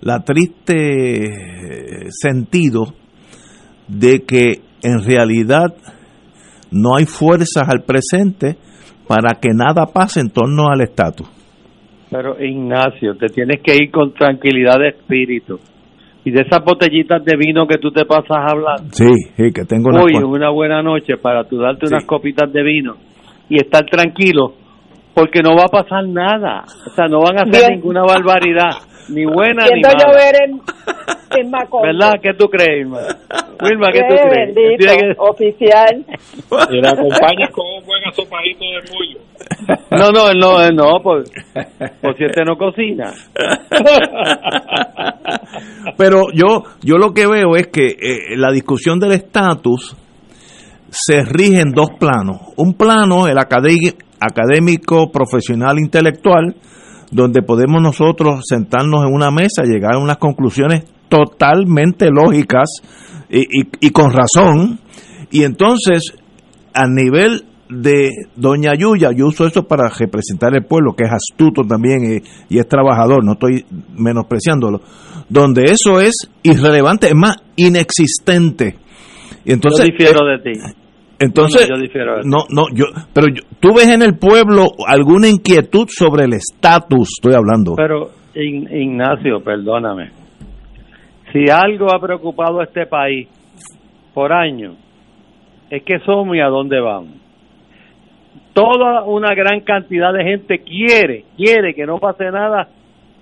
la 0.00 0.20
triste 0.20 2.06
sentido 2.10 2.94
de 3.88 4.24
que 4.24 4.60
en 4.82 5.02
realidad 5.02 5.74
no 6.70 6.96
hay 6.96 7.06
fuerzas 7.06 7.68
al 7.68 7.82
presente 7.82 8.56
para 9.08 9.40
que 9.40 9.50
nada 9.54 9.86
pase 9.86 10.20
en 10.20 10.30
torno 10.30 10.68
al 10.68 10.82
estatus. 10.82 11.28
Pero 12.10 12.42
Ignacio, 12.42 13.16
te 13.16 13.26
tienes 13.28 13.60
que 13.62 13.74
ir 13.74 13.90
con 13.90 14.12
tranquilidad 14.12 14.78
de 14.78 14.88
espíritu. 14.90 15.58
Y 16.24 16.30
de 16.30 16.42
esas 16.42 16.62
botellitas 16.62 17.24
de 17.24 17.36
vino 17.36 17.66
que 17.66 17.78
tú 17.78 17.90
te 17.90 18.04
pasas 18.04 18.38
hablando. 18.50 18.92
Sí, 18.92 19.08
sí, 19.36 19.50
que 19.52 19.64
tengo 19.64 19.88
una 19.88 20.02
Hoy 20.02 20.12
una 20.22 20.50
buena 20.50 20.82
noche 20.82 21.16
para 21.16 21.44
tú 21.44 21.58
darte 21.58 21.86
unas 21.86 22.04
copitas 22.04 22.52
de 22.52 22.62
vino 22.62 23.07
y 23.48 23.56
estar 23.56 23.84
tranquilo, 23.86 24.54
porque 25.14 25.40
no 25.42 25.56
va 25.56 25.64
a 25.64 25.68
pasar 25.68 26.06
nada. 26.06 26.64
O 26.86 26.90
sea, 26.94 27.06
no 27.06 27.20
van 27.20 27.38
a 27.38 27.42
hacer 27.42 27.68
Bien. 27.68 27.80
ninguna 27.80 28.02
barbaridad, 28.02 28.76
ni 29.08 29.24
buena 29.24 29.64
ni 29.64 29.68
Siento 29.82 29.88
mala. 29.88 30.04
llover 30.06 30.34
en, 30.44 30.60
en 31.40 31.50
Macondo. 31.50 31.86
¿Verdad? 31.86 32.12
¿Qué 32.22 32.34
tú 32.34 32.48
crees, 32.48 32.80
Irma? 32.80 32.98
Wilma, 33.60 33.86
¿qué 33.92 34.00
tú 34.00 34.14
Qué 34.14 34.22
crees? 34.30 34.54
bendito, 34.54 34.86
que- 34.86 35.14
oficial. 35.18 36.04
Y 36.70 36.80
la 36.80 36.90
acompañas 36.90 37.50
con 37.52 37.66
un 37.78 37.84
buen 37.84 38.02
asopadito 38.06 38.64
de 38.64 38.80
pollo. 38.88 39.18
No, 39.90 40.10
no, 40.12 40.30
él 40.30 40.38
no, 40.38 40.60
él 40.62 40.76
no, 40.76 41.00
pues, 41.02 41.28
por 42.00 42.16
si 42.16 42.24
este 42.24 42.44
no 42.44 42.56
cocina. 42.56 43.12
Pero 45.96 46.26
yo, 46.32 46.62
yo 46.82 46.96
lo 46.98 47.12
que 47.12 47.26
veo 47.26 47.56
es 47.56 47.66
que 47.68 47.86
eh, 47.86 48.36
la 48.36 48.52
discusión 48.52 48.98
del 49.00 49.12
estatus 49.12 49.96
se 50.90 51.22
rige 51.24 51.60
en 51.60 51.70
dos 51.72 51.90
planos. 51.98 52.38
Un 52.56 52.74
plano, 52.74 53.26
el 53.28 53.36
acadé- 53.38 53.96
académico, 54.20 55.10
profesional, 55.10 55.78
intelectual, 55.78 56.56
donde 57.10 57.42
podemos 57.42 57.80
nosotros 57.82 58.44
sentarnos 58.48 59.04
en 59.06 59.14
una 59.14 59.30
mesa, 59.30 59.62
llegar 59.64 59.94
a 59.94 59.98
unas 59.98 60.18
conclusiones 60.18 60.84
totalmente 61.08 62.10
lógicas 62.10 62.68
y, 63.30 63.40
y- 63.60 63.68
y 63.80 63.90
con 63.90 64.12
razón. 64.12 64.80
Y 65.30 65.42
entonces, 65.44 66.14
a 66.74 66.86
nivel 66.86 67.44
de 67.70 68.10
Doña 68.34 68.72
Yuya, 68.74 69.10
yo 69.12 69.26
uso 69.26 69.46
eso 69.46 69.64
para 69.68 69.90
representar 69.90 70.54
el 70.54 70.64
pueblo, 70.64 70.94
que 70.96 71.04
es 71.04 71.10
astuto 71.12 71.62
también 71.62 72.02
eh, 72.12 72.22
y 72.48 72.58
es 72.58 72.66
trabajador, 72.66 73.22
no 73.24 73.32
estoy 73.32 73.64
menospreciándolo, 73.94 74.80
donde 75.28 75.64
eso 75.64 76.00
es 76.00 76.14
irrelevante, 76.42 77.08
es 77.08 77.14
más, 77.14 77.36
inexistente. 77.56 78.76
Y 79.48 79.52
entonces, 79.54 79.86
yo 79.86 79.92
difiero 79.92 80.28
eh, 80.28 80.38
de 80.38 80.52
ti. 80.52 80.60
entonces, 81.18 81.66
No, 81.68 81.74
no, 81.74 81.76
yo 81.76 81.82
difiero 81.82 82.16
de 82.16 82.22
ti. 82.22 82.28
no, 82.28 82.38
no, 82.50 82.62
yo, 82.74 82.84
pero 83.14 83.26
yo- 83.28 83.42
tú 83.60 83.68
ves 83.74 83.88
en 83.88 84.02
el 84.02 84.18
pueblo 84.18 84.66
alguna 84.86 85.28
inquietud 85.28 85.86
sobre 85.88 86.24
el 86.26 86.34
estatus, 86.34 87.08
estoy 87.18 87.34
hablando. 87.34 87.72
Pero, 87.76 88.10
Ign- 88.34 88.68
Ignacio, 88.70 89.40
perdóname. 89.42 90.10
Si 91.32 91.50
algo 91.50 91.86
ha 91.94 92.00
preocupado 92.00 92.60
a 92.60 92.64
este 92.64 92.86
país 92.86 93.26
por 94.14 94.32
años, 94.32 94.76
es 95.70 95.82
que 95.82 95.98
somos 96.00 96.36
y 96.36 96.40
a 96.40 96.46
dónde 96.48 96.78
vamos. 96.80 97.14
Toda 98.54 99.04
una 99.04 99.34
gran 99.34 99.60
cantidad 99.60 100.12
de 100.12 100.24
gente 100.24 100.58
quiere, 100.60 101.24
quiere 101.36 101.74
que 101.74 101.86
no 101.86 101.98
pase 101.98 102.24
nada 102.30 102.68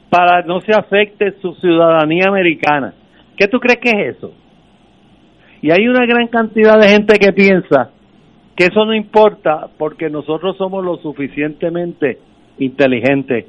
para 0.08 0.42
no 0.42 0.60
se 0.60 0.72
afecte 0.72 1.32
su 1.42 1.52
ciudadanía 1.54 2.26
americana. 2.28 2.94
¿Qué 3.36 3.46
tú 3.48 3.58
crees 3.58 3.78
que 3.80 3.90
es 3.90 4.16
eso? 4.16 4.32
Y 5.62 5.70
hay 5.70 5.88
una 5.88 6.06
gran 6.06 6.28
cantidad 6.28 6.78
de 6.78 6.88
gente 6.88 7.18
que 7.18 7.32
piensa 7.32 7.90
que 8.56 8.64
eso 8.64 8.84
no 8.84 8.94
importa 8.94 9.68
porque 9.78 10.08
nosotros 10.08 10.56
somos 10.56 10.84
lo 10.84 10.96
suficientemente 10.96 12.18
inteligentes, 12.58 13.46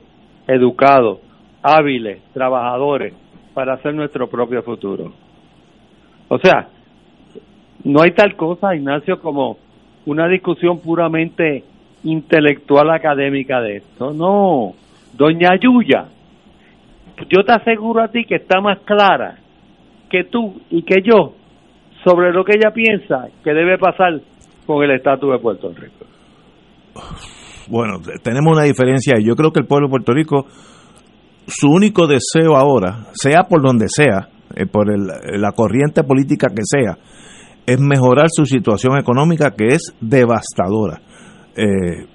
educados, 0.48 1.20
hábiles, 1.64 2.22
trabajadores 2.34 3.14
para 3.54 3.76
hacer 3.76 3.94
nuestro 3.94 4.28
propio 4.28 4.62
futuro. 4.64 5.14
O 6.28 6.38
sea, 6.40 6.68
no 7.84 8.02
hay 8.02 8.12
tal 8.12 8.36
cosa, 8.36 8.76
Ignacio, 8.76 9.20
como 9.22 9.58
una 10.06 10.28
discusión 10.28 10.80
puramente 10.80 11.64
intelectual 12.04 12.90
académica 12.90 13.62
de 13.62 13.78
esto. 13.78 14.14
No, 14.14 14.74
doña 15.14 15.56
Yuya, 15.60 16.06
yo 17.30 17.44
te 17.44 17.54
aseguro 17.54 18.04
a 18.04 18.10
ti 18.10 18.26
que 18.26 18.36
está 18.36 18.60
más 18.60 18.80
clara 18.80 19.38
que 20.10 20.26
tú 20.26 20.62
y 20.70 20.84
que 20.84 21.02
yo 21.02 21.37
sobre 22.08 22.32
lo 22.32 22.44
que 22.46 22.54
ella 22.58 22.72
piensa 22.74 23.28
que 23.44 23.52
debe 23.54 23.78
pasar 23.78 24.22
con 24.66 24.84
el 24.84 24.92
estatus 24.92 25.32
de 25.32 25.40
Puerto 25.40 25.70
Rico. 25.74 26.06
Bueno, 27.70 28.00
te- 28.00 28.18
tenemos 28.24 28.54
una 28.56 28.64
diferencia. 28.64 29.16
Yo 29.22 29.36
creo 29.36 29.52
que 29.52 29.60
el 29.60 29.66
pueblo 29.68 29.88
de 29.88 29.92
Puerto 29.92 30.14
Rico, 30.14 30.46
su 31.48 31.68
único 31.70 32.08
deseo 32.08 32.56
ahora, 32.56 33.08
sea 33.14 33.44
por 33.44 33.62
donde 33.62 33.88
sea, 33.90 34.30
eh, 34.56 34.66
por 34.66 34.88
la 34.90 35.52
corriente 35.52 36.04
política 36.04 36.48
que 36.50 36.62
sea, 36.64 36.98
es 37.66 37.80
mejorar 37.80 38.28
su 38.30 38.46
situación 38.46 38.98
económica 38.98 39.52
que 39.52 39.68
es 39.76 39.94
devastadora. 40.00 41.02
Eh, 41.56 42.06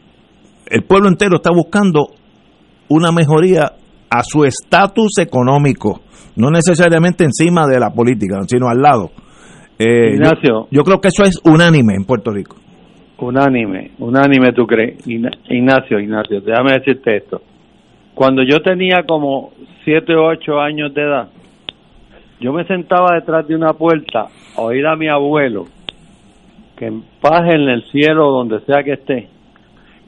el 0.66 0.84
pueblo 0.84 1.08
entero 1.08 1.36
está 1.36 1.50
buscando 1.52 2.06
una 2.88 3.12
mejoría 3.12 3.72
a 4.08 4.22
su 4.22 4.44
estatus 4.44 5.18
económico, 5.18 6.00
no 6.36 6.50
necesariamente 6.50 7.24
encima 7.24 7.66
de 7.66 7.78
la 7.78 7.90
política, 7.90 8.38
sino 8.46 8.68
al 8.68 8.78
lado. 8.80 9.10
Eh, 9.78 10.10
yo- 10.10 10.14
Ignacio. 10.14 10.68
yo 10.70 10.82
creo 10.84 11.00
que 11.00 11.08
eso 11.08 11.24
es 11.24 11.40
unánime 11.44 11.94
en 11.94 12.04
Puerto 12.04 12.30
Rico. 12.30 12.56
unánime, 13.18 13.92
unánime 13.98 14.52
tú 14.52 14.66
crees, 14.66 15.06
Ignacio, 15.06 16.00
Ignacio, 16.00 16.40
déjame 16.40 16.72
decirte 16.72 17.16
esto. 17.18 17.40
Cuando 18.14 18.42
yo 18.42 18.60
tenía 18.62 19.04
como 19.06 19.52
siete 19.84 20.14
o 20.16 20.26
ocho 20.26 20.60
años 20.60 20.92
de 20.92 21.02
edad, 21.02 21.28
yo 22.40 22.52
me 22.52 22.64
sentaba 22.64 23.14
detrás 23.14 23.46
de 23.46 23.54
una 23.54 23.72
puerta 23.74 24.26
a 24.56 24.60
oír 24.60 24.84
a 24.86 24.96
mi 24.96 25.08
abuelo, 25.08 25.66
que 26.76 26.86
en 26.86 27.02
paz 27.20 27.42
en 27.54 27.68
el 27.68 27.84
cielo 27.92 28.30
donde 28.32 28.60
sea 28.66 28.82
que 28.82 28.94
esté, 28.94 29.28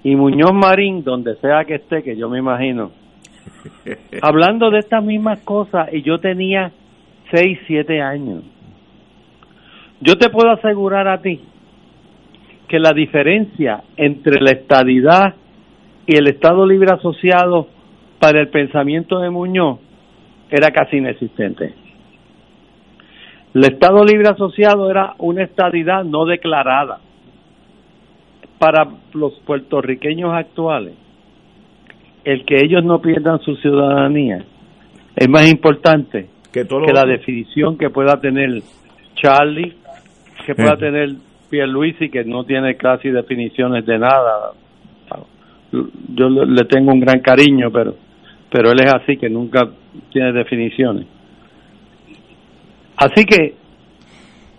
y 0.03 0.17
Muñoz 0.17 0.53
Marín 0.53 1.05
donde 1.05 1.37
sea 1.37 1.65
que 1.65 1.77
esté, 1.77 2.03
que 2.03 2.17
yo 2.17 2.29
me 2.29 2.39
imagino, 2.41 2.91
hablando 4.23 4.71
de 4.71 4.81
estas 4.81 5.05
mismas 5.05 5.39
cosas 5.45 5.89
y 5.93 6.03
yo 6.03 6.19
tenía 6.19 6.73
seis, 7.33 7.59
siete 7.69 8.01
años. 8.03 8.43
Yo 10.07 10.19
te 10.19 10.29
puedo 10.29 10.51
asegurar 10.51 11.09
a 11.09 11.23
ti 11.23 11.41
que 12.69 12.79
la 12.79 12.93
diferencia 12.93 13.85
entre 13.97 14.39
la 14.39 14.51
estadidad 14.51 15.35
y 16.07 16.15
el 16.17 16.29
Estado 16.29 16.67
Libre 16.67 16.91
Asociado 16.93 17.69
para 18.21 18.43
el 18.43 18.49
pensamiento 18.49 19.19
de 19.21 19.31
Muñoz 19.31 19.79
era 20.51 20.71
casi 20.73 20.99
inexistente. 20.99 21.73
El 23.55 23.65
Estado 23.65 24.05
Libre 24.05 24.29
Asociado 24.29 24.91
era 24.91 25.15
una 25.21 25.43
estadidad 25.43 26.05
no 26.05 26.27
declarada. 26.27 27.01
Para 28.59 28.87
los 29.15 29.33
puertorriqueños 29.47 30.35
actuales, 30.35 30.97
el 32.25 32.45
que 32.45 32.57
ellos 32.63 32.85
no 32.85 33.01
pierdan 33.01 33.41
su 33.41 33.57
ciudadanía 33.57 34.45
es 35.17 35.29
más 35.31 35.51
importante 35.51 36.29
que, 36.53 36.67
la 36.93 37.05
definición 37.05 37.79
que 37.79 37.89
pueda 37.89 38.21
tener 38.21 38.63
Charlie, 39.15 39.77
que 40.45 40.55
pueda 40.55 40.77
tener 40.77 41.11
Pierluisi, 41.51 42.09
que 42.09 42.25
no 42.25 42.45
tiene 42.45 42.77
casi 42.77 43.11
definiciones 43.11 43.87
de 43.87 43.99
nada. 43.99 44.53
Yo 45.73 46.29
le 46.29 46.65
tengo 46.65 46.93
un 46.93 47.01
gran 47.01 47.21
cariño, 47.21 47.71
pero 47.73 47.95
pero 48.55 48.71
él 48.71 48.79
es 48.85 48.95
así, 48.95 49.17
que 49.17 49.29
nunca 49.29 49.69
tiene 50.13 50.33
definiciones. 50.33 51.07
Así 52.97 53.25
que, 53.25 53.57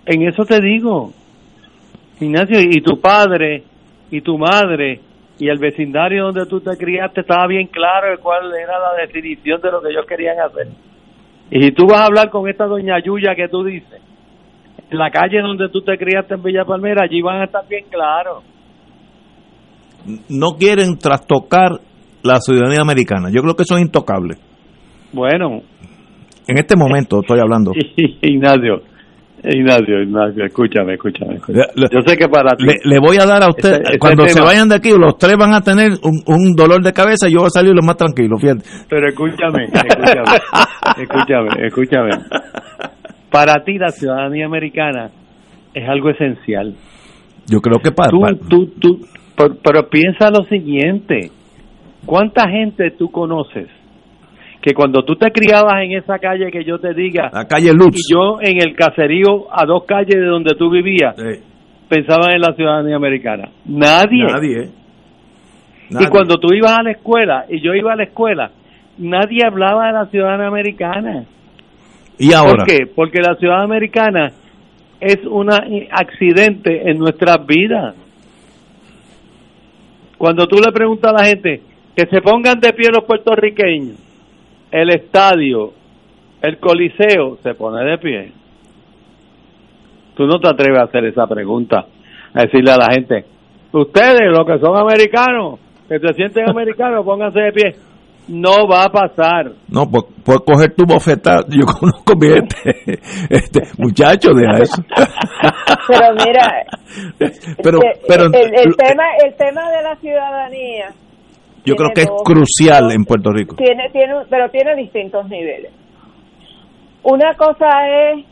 en 0.05 0.23
eso 0.23 0.43
te 0.43 0.59
digo, 0.59 1.13
Ignacio, 2.19 2.59
y 2.59 2.81
tu 2.81 2.99
padre 2.99 3.63
y 4.11 4.19
tu 4.19 4.37
madre 4.37 4.99
y 5.39 5.47
el 5.47 5.59
vecindario 5.59 6.25
donde 6.25 6.45
tú 6.45 6.59
te 6.59 6.75
criaste 6.75 7.21
estaba 7.21 7.47
bien 7.47 7.67
claro 7.67 8.11
de 8.11 8.17
cuál 8.17 8.53
era 8.53 8.77
la 8.79 9.01
definición 9.01 9.61
de 9.61 9.71
lo 9.71 9.81
que 9.81 9.91
ellos 9.91 10.05
querían 10.05 10.41
hacer. 10.41 10.67
Y 11.49 11.63
si 11.63 11.71
tú 11.71 11.87
vas 11.87 12.01
a 12.01 12.05
hablar 12.07 12.29
con 12.29 12.49
esta 12.49 12.65
doña 12.65 12.99
Yuya 12.99 13.33
que 13.33 13.47
tú 13.47 13.63
dices, 13.63 14.01
en 14.89 14.97
la 14.97 15.09
calle 15.09 15.41
donde 15.41 15.69
tú 15.69 15.81
te 15.81 15.97
criaste 15.97 16.35
en 16.35 16.43
Villa 16.43 16.65
Palmera, 16.65 17.03
allí 17.03 17.21
van 17.21 17.41
a 17.41 17.45
estar 17.45 17.67
bien 17.67 17.85
claros. 17.89 18.43
No 20.29 20.51
quieren 20.57 20.97
trastocar 20.97 21.79
la 22.23 22.39
ciudadanía 22.39 22.81
americana. 22.81 23.29
Yo 23.31 23.41
creo 23.41 23.55
que 23.55 23.63
eso 23.63 23.75
es 23.75 23.81
intocable. 23.81 24.35
Bueno. 25.11 25.61
En 26.47 26.57
este 26.59 26.75
momento 26.75 27.21
estoy 27.21 27.39
hablando. 27.39 27.71
Ignacio, 28.21 28.81
Ignacio, 29.43 30.01
Ignacio, 30.01 30.45
escúchame, 30.45 30.93
escúchame. 30.93 31.37
Yo 31.47 32.01
sé 32.05 32.17
que 32.17 32.27
para 32.27 32.55
ti. 32.55 32.65
Le, 32.83 32.99
voy 32.99 33.17
a 33.17 33.25
dar 33.25 33.43
a 33.43 33.49
usted, 33.49 33.81
cuando 33.99 34.27
se 34.27 34.41
vayan 34.41 34.69
de 34.69 34.75
aquí, 34.75 34.91
los 34.91 35.17
tres 35.17 35.35
van 35.37 35.53
a 35.53 35.61
tener 35.61 35.91
un, 36.03 36.55
dolor 36.55 36.83
de 36.83 36.93
cabeza 36.93 37.27
y 37.27 37.33
yo 37.33 37.39
voy 37.39 37.47
a 37.47 37.49
salir 37.49 37.73
lo 37.73 37.81
más 37.81 37.97
tranquilo, 37.97 38.37
fíjate. 38.37 38.63
Pero 38.89 39.07
escúchame, 39.09 39.65
escúchame, 39.65 40.37
escúchame, 41.03 41.67
escúchame. 41.67 42.09
Para 43.35 43.65
ti, 43.65 43.77
la 43.77 43.89
ciudadanía 43.89 44.45
americana 44.45 45.09
es 45.73 45.89
algo 45.89 46.09
esencial. 46.09 46.73
Yo 47.47 47.59
creo 47.59 47.79
que 47.83 47.91
para. 47.91 48.09
Tú, 48.09 48.21
tú, 48.49 48.71
tú, 48.79 49.05
pero 49.61 49.89
piensa 49.89 50.29
lo 50.29 50.45
siguiente: 50.45 51.31
¿cuánta 52.05 52.49
gente 52.49 52.91
tú 52.91 53.11
conoces? 53.11 53.67
que 54.61 54.73
cuando 54.73 55.03
tú 55.03 55.15
te 55.15 55.31
criabas 55.31 55.83
en 55.83 55.91
esa 55.91 56.17
calle 56.17 56.49
que 56.49 56.63
yo 56.63 56.79
te 56.79 56.95
diga, 56.95 57.29
la 57.31 57.45
calle 57.45 57.71
Lutz, 57.71 57.97
y 57.99 58.11
yo 58.11 58.37
en 58.41 58.57
el 58.57 58.75
caserío 58.75 59.45
a 59.51 59.63
dos 59.63 59.83
calles 59.85 60.15
de 60.15 60.25
donde 60.25 60.55
tú 60.55 60.71
vivías, 60.71 61.15
pensaba 61.87 62.33
en 62.33 62.41
la 62.41 62.55
ciudadanía 62.55 62.95
americana. 62.95 63.49
Nadie. 63.65 64.23
Nadie. 64.23 64.69
Y 65.91 66.07
cuando 66.07 66.37
tú 66.37 66.47
ibas 66.55 66.79
a 66.79 66.83
la 66.83 66.91
escuela 66.91 67.45
y 67.47 67.61
yo 67.61 67.75
iba 67.75 67.93
a 67.93 67.95
la 67.95 68.05
escuela, 68.05 68.49
nadie 68.97 69.45
hablaba 69.45 69.87
de 69.87 69.93
la 69.93 70.05
ciudadanía 70.07 70.47
americana. 70.47 71.25
¿Y 72.17 72.33
ahora? 72.33 72.57
¿Por 72.57 72.65
qué? 72.65 72.87
Porque 72.87 73.19
la 73.19 73.35
ciudadanía 73.35 73.65
americana 73.65 74.31
es 74.99 75.25
un 75.25 75.51
accidente 75.51 76.89
en 76.89 76.97
nuestras 76.97 77.45
vidas. 77.45 77.95
Cuando 80.17 80.47
tú 80.47 80.57
le 80.57 80.71
preguntas 80.71 81.11
a 81.11 81.21
la 81.21 81.25
gente 81.25 81.61
que 81.95 82.05
se 82.07 82.21
pongan 82.21 82.59
de 82.59 82.73
pie 82.73 82.89
los 82.93 83.03
puertorriqueños, 83.03 83.97
el 84.71 84.89
estadio, 84.89 85.73
el 86.41 86.57
coliseo, 86.57 87.37
se 87.43 87.53
pone 87.53 87.83
de 87.83 87.97
pie. 87.97 88.31
Tú 90.15 90.25
no 90.25 90.39
te 90.39 90.47
atreves 90.47 90.79
a 90.79 90.85
hacer 90.85 91.05
esa 91.05 91.27
pregunta, 91.27 91.85
a 92.33 92.41
decirle 92.41 92.71
a 92.71 92.77
la 92.77 92.93
gente, 92.93 93.25
ustedes, 93.71 94.31
los 94.31 94.45
que 94.45 94.59
son 94.59 94.77
americanos, 94.77 95.59
que 95.87 95.99
se 95.99 96.13
sienten 96.13 96.49
americanos, 96.49 97.05
pónganse 97.05 97.39
de 97.39 97.51
pie. 97.51 97.75
No 98.27 98.67
va 98.67 98.85
a 98.85 98.89
pasar. 98.89 99.51
No, 99.67 99.85
pues, 99.85 100.05
puedes 100.23 100.41
coger 100.41 100.73
tu 100.73 100.85
bofetada. 100.85 101.45
Yo 101.49 101.65
conozco 101.79 102.13
bien 102.19 102.47
este, 102.65 102.99
este 103.29 103.61
muchacho, 103.77 104.33
de 104.33 104.45
eso. 104.61 104.81
Pero 105.87 106.13
mira, 106.25 106.65
pero, 107.61 107.79
este, 107.83 108.01
pero, 108.07 108.23
el, 108.25 108.75
tema, 108.75 109.03
el 109.23 109.35
tema 109.35 109.69
de 109.69 109.83
la 109.83 109.95
ciudadanía 109.97 110.93
yo 111.65 111.75
creo 111.75 111.89
que 111.93 112.01
es 112.01 112.09
crucial 112.23 112.91
en 112.91 113.05
Puerto 113.05 113.31
Rico. 113.31 113.55
Tiene, 113.55 113.89
tiene, 113.91 114.13
pero 114.29 114.49
tiene 114.49 114.75
distintos 114.75 115.27
niveles. 115.27 115.71
Una 117.03 117.33
cosa 117.33 117.67
es 117.87 118.25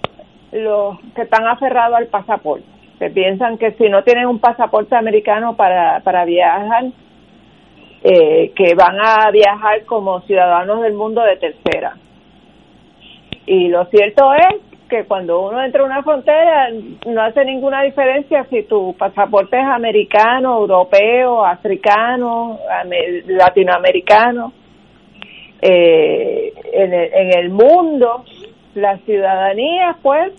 los 0.52 1.00
que 1.16 1.24
están 1.24 1.48
aferrados 1.48 1.98
al 1.98 2.08
pasaporte, 2.08 2.66
que 3.00 3.10
piensan 3.10 3.58
que 3.58 3.72
si 3.72 3.90
no 3.90 4.04
tienen 4.04 4.28
un 4.28 4.40
pasaporte 4.40 4.96
americano 4.96 5.56
para, 5.56 6.00
para 6.02 6.26
viajar, 6.26 6.86
eh, 8.04 8.52
que 8.54 8.76
van 8.76 8.98
a 9.00 9.32
viajar 9.32 9.86
como 9.86 10.20
ciudadanos 10.22 10.82
del 10.82 10.94
mundo 10.94 11.22
de 11.22 11.38
tercera. 11.38 11.96
Y 13.46 13.70
lo 13.70 13.86
cierto 13.86 14.34
es 14.34 14.62
que 14.90 15.06
cuando 15.06 15.42
uno 15.42 15.64
entra 15.64 15.84
a 15.84 15.86
una 15.86 16.04
frontera 16.04 16.68
no 17.06 17.22
hace 17.22 17.46
ninguna 17.46 17.82
diferencia 17.84 18.46
si 18.50 18.64
tu 18.64 18.94
pasaporte 18.98 19.58
es 19.58 19.66
americano, 19.66 20.58
europeo, 20.60 21.46
africano, 21.46 22.60
latinoamericano. 23.28 24.52
Eh, 25.62 26.54
en, 26.74 26.94
el, 26.94 27.14
en 27.14 27.40
el 27.40 27.50
mundo, 27.52 28.26
las 28.76 29.00
ciudadanías, 29.04 29.96
pues, 30.02 30.34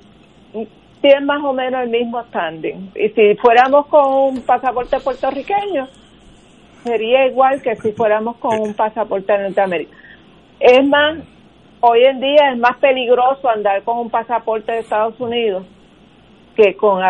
tienen 1.00 1.24
más 1.24 1.42
o 1.42 1.54
menos 1.54 1.82
el 1.82 1.88
mismo 1.88 2.22
standing. 2.24 2.90
Y 2.94 3.08
si 3.08 3.34
fuéramos 3.36 3.86
con 3.86 4.12
un 4.12 4.42
pasaporte 4.42 5.00
puertorriqueño, 5.00 5.88
sería 6.84 7.26
igual 7.26 7.60
que 7.62 7.74
si 7.76 7.92
fuéramos 7.92 8.36
con 8.36 8.60
un 8.60 8.74
pasaporte 8.74 9.32
de 9.32 9.44
Norteamérica. 9.44 9.96
Es 10.60 10.86
más, 10.86 11.18
hoy 11.80 12.04
en 12.04 12.20
día 12.20 12.52
es 12.52 12.58
más 12.58 12.76
peligroso 12.76 13.48
andar 13.48 13.82
con 13.82 13.98
un 13.98 14.10
pasaporte 14.10 14.72
de 14.72 14.78
Estados 14.78 15.18
Unidos 15.18 15.64
que 16.54 16.76
con 16.76 17.00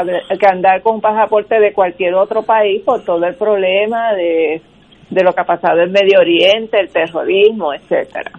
que 0.40 0.46
andar 0.46 0.80
con 0.80 0.94
un 0.96 1.01
pasaporte 1.02 1.60
de 1.60 1.74
cualquier 1.74 2.14
otro 2.14 2.42
país 2.42 2.82
por 2.82 3.05
todo 3.05 3.26
el 3.26 3.34
problema 3.34 4.14
de, 4.14 4.62
de 5.10 5.22
lo 5.22 5.34
que 5.34 5.40
ha 5.42 5.44
pasado 5.44 5.82
en 5.82 5.92
Medio 5.92 6.20
Oriente, 6.20 6.80
el 6.80 6.88
terrorismo, 6.88 7.74
etcétera. 7.74 8.32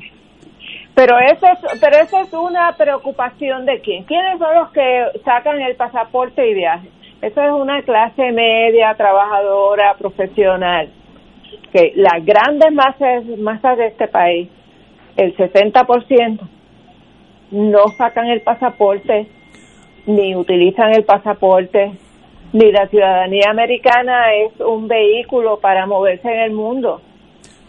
Pero 0.96 1.20
eso 1.20 1.46
es, 1.46 1.80
pero 1.82 1.98
eso 1.98 2.20
es 2.22 2.34
una 2.34 2.72
preocupación 2.78 3.66
de 3.66 3.82
quién. 3.82 4.04
¿Quiénes 4.06 4.40
son 4.40 4.56
los 4.56 4.72
que 4.72 5.06
sacan 5.24 5.62
el 5.62 5.76
pasaporte 5.76 6.50
y 6.50 6.54
viajan? 6.54 6.88
Eso 7.22 7.42
es 7.42 7.52
una 7.52 7.82
clase 7.82 8.32
media, 8.32 8.96
trabajadora, 8.96 9.96
profesional. 9.96 10.90
Que 11.72 11.94
las 11.96 12.26
grandes 12.26 12.72
masas, 12.74 13.26
masas 13.38 13.78
de 13.78 13.88
este 13.88 14.08
país 14.08 14.50
el 15.18 15.36
60% 15.36 16.40
no 17.52 17.88
sacan 17.98 18.28
el 18.28 18.42
pasaporte, 18.42 19.28
ni 20.06 20.36
utilizan 20.36 20.94
el 20.94 21.04
pasaporte, 21.04 21.94
ni 22.54 22.72
la 22.72 22.88
ciudadanía 22.88 23.50
americana 23.50 24.34
es 24.34 24.60
un 24.60 24.88
vehículo 24.88 25.60
para 25.60 25.86
moverse 25.86 26.28
en 26.28 26.40
el 26.42 26.52
mundo. 26.52 27.02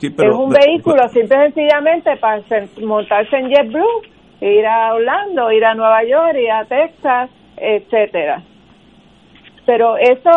es 0.00 0.34
un 0.34 0.50
vehículo 0.50 1.08
simple 1.08 1.36
y 1.36 1.52
sencillamente 1.52 2.16
para 2.16 2.42
montarse 2.82 3.36
en 3.36 3.48
JetBlue, 3.48 4.02
ir 4.40 4.66
a 4.66 4.94
Orlando, 4.94 5.50
ir 5.52 5.64
a 5.64 5.74
Nueva 5.74 6.04
York, 6.04 6.36
ir 6.40 6.50
a 6.50 6.64
Texas, 6.64 7.30
etcétera. 7.56 8.42
Pero 9.64 9.96
eso 9.96 10.30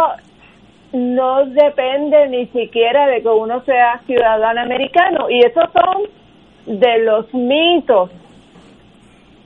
no 0.91 1.45
depende 1.45 2.28
ni 2.30 2.48
siquiera 2.48 3.07
de 3.07 3.22
que 3.22 3.30
uno 3.30 3.61
sea 3.64 4.02
ciudadano 4.07 4.61
americano 4.61 5.30
y 5.30 5.40
esos 5.40 5.66
son 5.72 6.03
de 6.66 6.99
los 6.99 7.34
mitos 7.34 8.10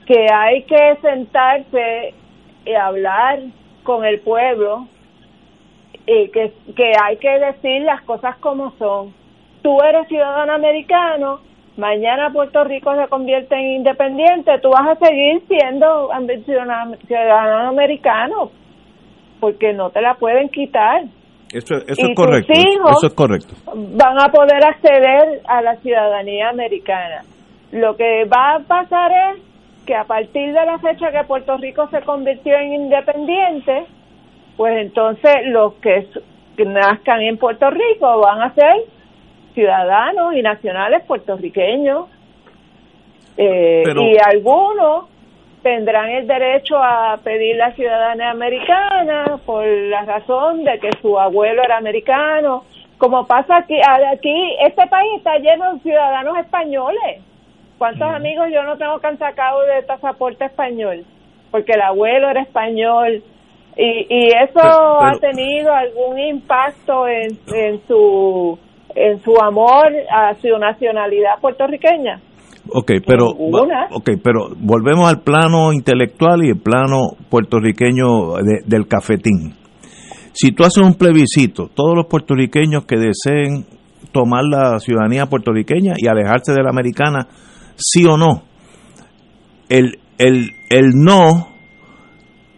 que 0.06 0.26
hay 0.32 0.62
que 0.62 0.96
sentarse 1.02 2.14
y 2.64 2.74
hablar 2.74 3.40
con 3.82 4.04
el 4.04 4.20
pueblo 4.20 4.86
y 6.06 6.28
que, 6.28 6.52
que 6.76 6.92
hay 7.02 7.16
que 7.16 7.38
decir 7.38 7.82
las 7.82 8.02
cosas 8.02 8.36
como 8.38 8.72
son. 8.78 9.14
Tú 9.62 9.80
eres 9.82 10.06
ciudadano 10.08 10.52
americano, 10.52 11.40
mañana 11.76 12.30
Puerto 12.30 12.64
Rico 12.64 12.94
se 12.94 13.08
convierte 13.08 13.54
en 13.54 13.76
independiente, 13.76 14.58
tú 14.60 14.70
vas 14.70 14.86
a 14.86 15.06
seguir 15.06 15.42
siendo 15.48 16.10
ciudadano 17.06 17.68
americano, 17.68 18.50
porque 19.40 19.72
no 19.72 19.90
te 19.90 20.02
la 20.02 20.14
pueden 20.14 20.48
quitar. 20.50 21.04
Eso, 21.54 21.76
eso 21.86 22.06
es 22.08 22.16
correcto. 22.16 22.52
Eso 22.52 23.06
es 23.06 23.14
correcto. 23.14 23.54
Van 23.74 24.20
a 24.20 24.28
poder 24.28 24.64
acceder 24.64 25.40
a 25.46 25.62
la 25.62 25.76
ciudadanía 25.76 26.48
americana. 26.48 27.22
Lo 27.70 27.96
que 27.96 28.24
va 28.24 28.56
a 28.56 28.58
pasar 28.60 29.12
es 29.12 29.42
que 29.86 29.94
a 29.94 30.02
partir 30.02 30.52
de 30.52 30.66
la 30.66 30.78
fecha 30.80 31.12
que 31.12 31.22
Puerto 31.28 31.56
Rico 31.58 31.88
se 31.90 32.02
convirtió 32.02 32.56
en 32.56 32.74
independiente, 32.74 33.86
pues 34.56 34.80
entonces 34.80 35.46
los 35.46 35.74
que, 35.74 36.08
nazcan 36.58 37.22
en 37.22 37.38
Puerto 37.38 37.70
Rico 37.70 38.20
van 38.20 38.42
a 38.42 38.54
ser 38.54 38.74
ciudadanos 39.54 40.34
y 40.34 40.42
nacionales 40.42 41.04
puertorriqueños. 41.06 42.08
Eh, 43.36 43.82
y 43.96 44.16
algunos 44.24 45.13
tendrán 45.64 46.10
el 46.10 46.26
derecho 46.28 46.76
a 46.76 47.18
pedir 47.24 47.56
la 47.56 47.72
ciudadanía 47.72 48.30
americana 48.30 49.40
por 49.44 49.66
la 49.66 50.04
razón 50.04 50.62
de 50.62 50.78
que 50.78 50.90
su 51.00 51.18
abuelo 51.18 51.64
era 51.64 51.78
americano, 51.78 52.64
como 52.98 53.26
pasa 53.26 53.56
aquí, 53.56 53.80
aquí 54.12 54.56
este 54.60 54.86
país 54.86 55.10
está 55.16 55.38
lleno 55.38 55.72
de 55.72 55.80
ciudadanos 55.80 56.38
españoles. 56.38 57.22
¿Cuántos 57.78 58.08
amigos 58.08 58.48
yo 58.52 58.62
no 58.62 58.76
tengo 58.76 59.00
que 59.00 59.06
han 59.06 59.18
sacado 59.18 59.62
de 59.62 59.82
pasaporte 59.82 60.44
español? 60.44 61.04
Porque 61.50 61.72
el 61.72 61.82
abuelo 61.82 62.28
era 62.28 62.42
español, 62.42 63.22
y, 63.76 64.06
y 64.08 64.28
eso 64.28 64.60
ha 64.60 65.12
tenido 65.18 65.72
algún 65.72 66.18
impacto 66.18 67.08
en, 67.08 67.36
en 67.52 67.80
su 67.88 68.58
en 68.94 69.20
su 69.22 69.36
amor 69.40 69.92
a 70.08 70.34
su 70.34 70.56
nacionalidad 70.56 71.40
puertorriqueña. 71.40 72.20
Ok, 72.68 72.92
pero, 73.06 73.28
okay, 73.90 74.16
pero 74.16 74.48
volvemos 74.58 75.08
al 75.08 75.20
plano 75.20 75.72
intelectual 75.72 76.44
y 76.44 76.48
el 76.48 76.58
plano 76.58 77.16
puertorriqueño 77.28 78.36
del 78.64 78.86
cafetín. 78.86 79.54
Si 80.32 80.52
tú 80.52 80.64
haces 80.64 80.82
un 80.82 80.94
plebiscito, 80.94 81.70
todos 81.72 81.94
los 81.94 82.06
puertorriqueños 82.06 82.84
que 82.86 82.96
deseen 82.96 83.66
tomar 84.12 84.44
la 84.44 84.80
ciudadanía 84.80 85.26
puertorriqueña 85.26 85.94
y 85.96 86.08
alejarse 86.08 86.52
de 86.52 86.62
la 86.62 86.70
americana, 86.70 87.28
sí 87.76 88.04
o 88.06 88.16
no, 88.16 88.42
el, 89.68 89.98
el, 90.18 90.50
el 90.70 90.90
no 90.94 91.48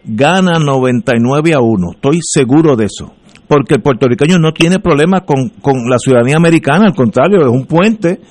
gana 0.05 0.57
99 0.59 1.53
a 1.53 1.59
1, 1.59 1.91
estoy 1.95 2.19
seguro 2.21 2.75
de 2.75 2.85
eso, 2.85 3.13
porque 3.47 3.75
el 3.75 3.81
puertorriqueño 3.81 4.39
no 4.39 4.53
tiene 4.53 4.79
problema 4.79 5.21
con, 5.21 5.49
con 5.61 5.89
la 5.89 5.99
ciudadanía 5.99 6.37
americana, 6.37 6.85
al 6.85 6.95
contrario, 6.95 7.41
es 7.41 7.47
un 7.47 7.65
puente 7.65 8.21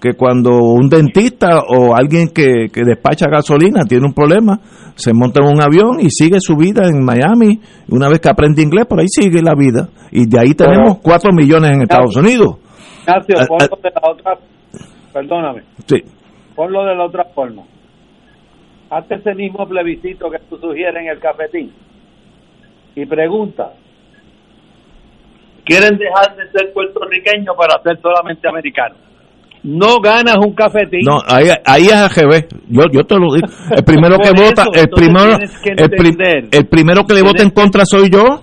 que 0.00 0.14
cuando 0.14 0.50
un 0.50 0.88
dentista 0.88 1.60
o 1.68 1.94
alguien 1.96 2.28
que, 2.28 2.66
que, 2.72 2.82
despacha 2.84 3.26
gasolina 3.30 3.84
tiene 3.84 4.06
un 4.06 4.12
problema, 4.12 4.60
se 4.94 5.12
monta 5.12 5.40
en 5.40 5.54
un 5.54 5.62
avión 5.62 6.00
y 6.00 6.10
sigue 6.10 6.40
su 6.40 6.56
vida 6.56 6.86
en 6.86 7.04
Miami. 7.04 7.60
Una 7.88 8.08
vez 8.08 8.20
que 8.20 8.28
aprende 8.28 8.62
inglés, 8.62 8.86
por 8.86 9.00
ahí 9.00 9.08
sigue 9.08 9.42
la 9.42 9.54
vida. 9.54 9.88
Y 10.10 10.28
de 10.28 10.38
ahí 10.38 10.54
tenemos 10.54 10.98
cuatro 11.02 11.32
millones 11.32 11.72
en 11.72 11.82
Estados 11.82 12.16
Unidos. 12.16 12.56
Ignacio, 13.02 13.36
eh, 13.36 13.46
ponlo 13.48 13.76
eh, 13.76 13.80
de 13.82 13.90
la 13.90 14.10
otra, 14.10 14.38
perdóname. 15.12 15.62
Sí. 15.86 15.96
Ponlo 16.54 16.84
de 16.84 16.94
la 16.94 17.04
otra 17.04 17.24
forma 17.34 17.62
hazte 18.90 19.16
ese 19.16 19.34
mismo 19.34 19.66
plebiscito 19.66 20.30
que 20.30 20.38
tú 20.48 20.58
sugieres 20.58 20.96
en 20.96 21.08
el 21.08 21.18
cafetín 21.18 21.72
y 22.94 23.04
pregunta, 23.04 23.72
¿quieren 25.64 25.98
dejar 25.98 26.36
de 26.36 26.50
ser 26.50 26.72
puertorriqueños 26.72 27.54
para 27.56 27.82
ser 27.82 28.00
solamente 28.00 28.48
americanos? 28.48 28.98
No 29.66 30.00
ganas 30.00 30.36
un 30.38 30.54
cafetín. 30.54 31.00
No, 31.04 31.18
ahí, 31.26 31.48
ahí 31.64 31.86
es 31.86 31.92
AGB. 31.92 32.46
Yo, 32.68 32.82
yo 32.92 33.04
te 33.04 33.16
lo 33.16 33.34
digo. 33.34 33.48
El 33.76 33.84
primero 33.84 34.16
que 34.18 34.30
vota, 34.36 34.66
el 34.72 34.88
primero, 34.88 35.36
el, 35.36 36.48
el, 36.52 36.66
primero 36.68 37.04
que 37.04 37.14
le 37.14 37.22
vota 37.22 37.42
en 37.42 37.50
contra 37.50 37.84
soy 37.84 38.08
yo. 38.10 38.42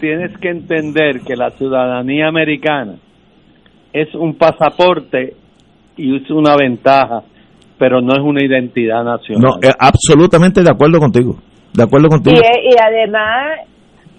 Tienes 0.00 0.36
que 0.38 0.50
entender 0.50 1.20
que 1.20 1.36
la 1.36 1.50
ciudadanía 1.50 2.28
americana 2.28 2.96
es 3.92 4.12
un 4.14 4.34
pasaporte 4.36 5.34
y 5.96 6.16
es 6.16 6.30
una 6.30 6.56
ventaja 6.56 7.22
pero 7.78 8.00
no 8.00 8.14
es 8.14 8.20
una 8.20 8.44
identidad 8.44 9.04
nacional. 9.04 9.42
No, 9.42 9.68
eh, 9.68 9.72
absolutamente 9.78 10.62
de 10.62 10.70
acuerdo 10.70 10.98
contigo. 10.98 11.36
De 11.74 11.82
acuerdo 11.82 12.08
contigo. 12.08 12.36
Y, 12.36 12.68
y 12.68 12.74
además, 12.82 13.60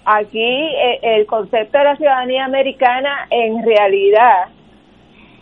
aquí 0.04 0.38
eh, 0.38 1.00
el 1.02 1.26
concepto 1.26 1.78
de 1.78 1.84
la 1.84 1.96
ciudadanía 1.96 2.44
americana 2.44 3.26
en 3.30 3.64
realidad 3.64 4.54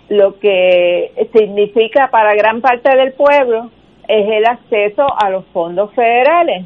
lo 0.08 0.38
que 0.38 1.12
significa 1.32 2.08
para 2.10 2.34
gran 2.34 2.60
parte 2.60 2.96
del 2.96 3.12
pueblo 3.12 3.70
es 4.06 4.28
el 4.28 4.46
acceso 4.46 5.06
a 5.18 5.30
los 5.30 5.44
fondos 5.46 5.92
federales. 5.94 6.64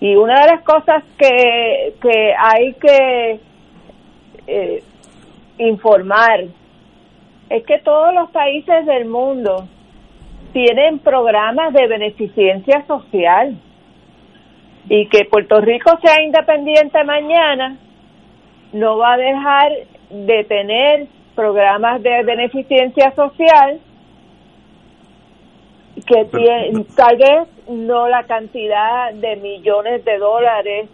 Y 0.00 0.14
una 0.14 0.40
de 0.42 0.52
las 0.52 0.62
cosas 0.62 1.02
que, 1.18 1.94
que 2.00 2.34
hay 2.38 2.74
que 2.74 3.40
eh, 4.46 4.82
informar 5.58 6.44
es 7.48 7.64
que 7.64 7.78
todos 7.78 8.14
los 8.14 8.30
países 8.30 8.86
del 8.86 9.06
mundo 9.06 9.66
tienen 10.52 10.98
programas 10.98 11.72
de 11.72 11.86
beneficencia 11.86 12.84
social 12.86 13.56
y 14.88 15.06
que 15.08 15.24
Puerto 15.24 15.60
Rico 15.60 15.98
sea 16.02 16.22
independiente 16.22 17.02
mañana 17.04 17.76
no 18.72 18.98
va 18.98 19.14
a 19.14 19.16
dejar 19.16 19.72
de 20.10 20.44
tener 20.44 21.06
programas 21.36 22.02
de 22.02 22.24
beneficencia 22.24 23.14
social 23.14 23.78
que 26.06 26.24
tiene, 26.24 26.84
tal 26.96 27.16
vez 27.16 27.48
no 27.68 28.08
la 28.08 28.24
cantidad 28.24 29.12
de 29.12 29.36
millones 29.36 30.04
de 30.04 30.18
dólares 30.18 30.88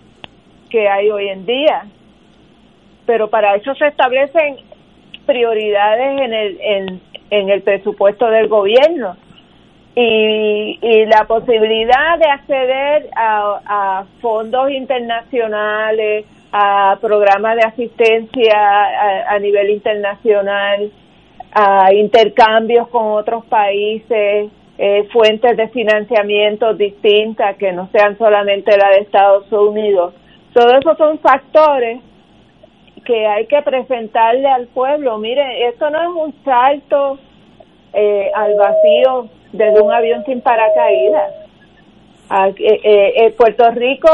que 0.69 0.89
hay 0.89 1.11
hoy 1.11 1.29
en 1.29 1.47
día, 1.47 1.87
pero 3.07 3.29
para 3.31 3.55
eso 3.57 3.75
se 3.75 3.87
establecen 3.87 4.57
prioridades 5.25 6.21
en 6.21 6.33
el, 6.35 6.61
en, 6.61 7.01
en 7.31 7.49
el 7.49 7.63
presupuesto 7.63 8.27
del 8.27 8.49
gobierno 8.49 9.17
y, 9.95 10.79
y 10.81 11.07
la 11.07 11.25
posibilidad 11.27 12.19
de 12.19 12.27
acceder 12.27 13.11
a, 13.15 14.05
fondos 14.21 14.71
internacionales, 14.71 16.25
a 16.53 16.99
programas 17.01 17.57
de 17.57 17.63
asistencia 17.63 18.55
a, 19.29 19.39
nivel 19.39 19.71
internacional, 19.71 20.93
a 21.53 21.93
intercambios 21.95 22.89
con 22.89 23.13
otros 23.13 23.45
países, 23.47 24.51
eh, 24.79 25.09
fuentes 25.13 25.57
de 25.57 25.69
financiamiento 25.69 26.75
distintas 26.75 27.57
que 27.57 27.73
no 27.73 27.89
sean 27.93 28.19
solamente 28.19 28.77
la 28.77 28.91
de 28.91 28.99
Estados 28.99 29.51
Unidos. 29.51 30.15
Todos 30.53 30.75
esos 30.75 30.99
son 30.99 31.19
factores 31.21 32.01
que 33.05 33.27
hay 33.27 33.47
que 33.47 33.61
presentarle 33.63 34.49
al 34.49 34.67
pueblo. 34.69 35.19
Mire, 35.19 35.69
esto 35.69 35.91
no 35.91 36.03
es 36.03 36.09
un 36.09 36.45
salto 36.45 37.19
eh, 37.93 38.31
al 38.35 38.55
vacío 38.55 39.29
desde 39.53 39.81
un 39.81 39.93
avión 39.93 40.25
sin 40.25 40.41
paracaídas. 40.41 41.33
Eh, 42.59 42.81
eh, 42.85 43.35
Puerto 43.37 43.71
Rico, 43.73 44.09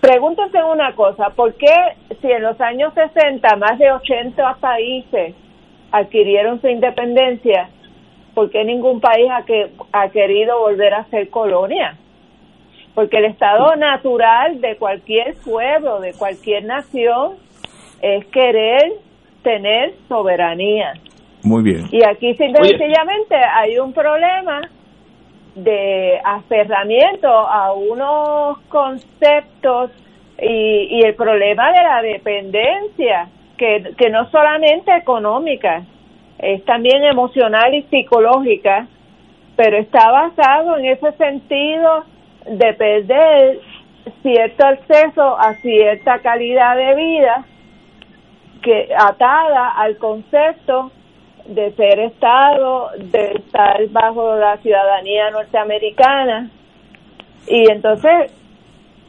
pregúntense 0.00 0.62
una 0.64 0.94
cosa, 0.94 1.30
¿por 1.30 1.54
qué 1.54 1.74
si 2.20 2.30
en 2.30 2.42
los 2.42 2.60
años 2.60 2.92
60 2.94 3.56
más 3.56 3.78
de 3.78 3.92
80 3.92 4.56
países 4.60 5.34
adquirieron 5.92 6.60
su 6.60 6.68
independencia, 6.68 7.68
¿por 8.34 8.50
qué 8.50 8.64
ningún 8.64 9.00
país 9.00 9.28
ha, 9.30 9.44
que, 9.44 9.70
ha 9.92 10.08
querido 10.08 10.58
volver 10.60 10.94
a 10.94 11.04
ser 11.06 11.28
colonia? 11.30 11.96
Porque 12.94 13.18
el 13.18 13.26
estado 13.26 13.76
natural 13.76 14.60
de 14.60 14.76
cualquier 14.76 15.34
pueblo, 15.36 16.00
de 16.00 16.12
cualquier 16.14 16.64
nación, 16.64 17.34
es 18.02 18.24
querer 18.26 18.92
tener 19.42 19.94
soberanía. 20.08 20.94
Muy 21.42 21.62
bien. 21.62 21.86
Y 21.90 22.04
aquí 22.04 22.34
sencillamente 22.34 23.36
hay 23.36 23.78
un 23.78 23.92
problema 23.92 24.60
de 25.54 26.20
aferramiento 26.24 27.28
a 27.28 27.72
unos 27.72 28.58
conceptos 28.68 29.90
y, 30.40 30.98
y 30.98 31.02
el 31.02 31.14
problema 31.14 31.72
de 31.72 31.82
la 31.82 32.02
dependencia, 32.02 33.28
que, 33.56 33.92
que 33.96 34.10
no 34.10 34.30
solamente 34.30 34.94
económica, 34.96 35.82
es 36.38 36.64
también 36.64 37.04
emocional 37.04 37.74
y 37.74 37.82
psicológica, 37.82 38.86
pero 39.56 39.76
está 39.76 40.10
basado 40.10 40.78
en 40.78 40.86
ese 40.86 41.12
sentido 41.12 42.04
de 42.46 42.72
perder 42.72 43.60
cierto 44.22 44.66
acceso 44.66 45.38
a 45.38 45.54
cierta 45.56 46.20
calidad 46.20 46.76
de 46.76 46.94
vida 46.94 47.44
que 48.62 48.88
atada 48.96 49.70
al 49.70 49.96
concepto 49.98 50.90
de 51.50 51.72
ser 51.72 51.98
Estado, 52.00 52.90
de 52.96 53.32
estar 53.32 53.86
bajo 53.88 54.36
la 54.36 54.56
ciudadanía 54.58 55.30
norteamericana. 55.30 56.50
Y 57.46 57.70
entonces, 57.70 58.32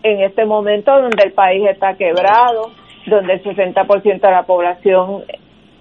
en 0.03 0.21
este 0.21 0.45
momento 0.45 0.91
donde 0.91 1.23
el 1.23 1.33
país 1.33 1.63
está 1.69 1.95
quebrado, 1.95 2.71
donde 3.05 3.33
el 3.33 3.43
60% 3.43 4.21
de 4.21 4.31
la 4.31 4.43
población 4.43 5.23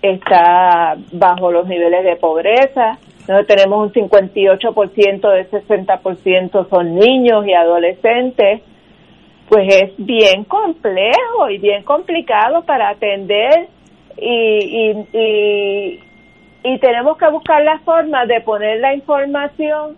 está 0.02 0.96
bajo 1.12 1.50
los 1.50 1.66
niveles 1.66 2.04
de 2.04 2.16
pobreza, 2.16 2.98
donde 3.26 3.44
tenemos 3.44 3.86
un 3.86 3.92
58% 3.92 5.32
de 5.32 5.40
ese 5.40 5.62
60% 5.66 6.68
son 6.68 6.94
niños 6.94 7.46
y 7.46 7.52
adolescentes, 7.52 8.62
pues 9.48 9.74
es 9.74 9.92
bien 9.98 10.44
complejo 10.44 11.50
y 11.50 11.58
bien 11.58 11.82
complicado 11.82 12.62
para 12.62 12.90
atender 12.90 13.68
y, 14.16 14.94
y, 15.12 16.00
tenemos 16.62 17.16
que 17.16 17.28
buscar 17.30 17.62
la 17.62 17.78
forma 17.80 18.26
de 18.26 18.40
poner 18.40 18.80
la 18.80 18.94
información 18.94 19.96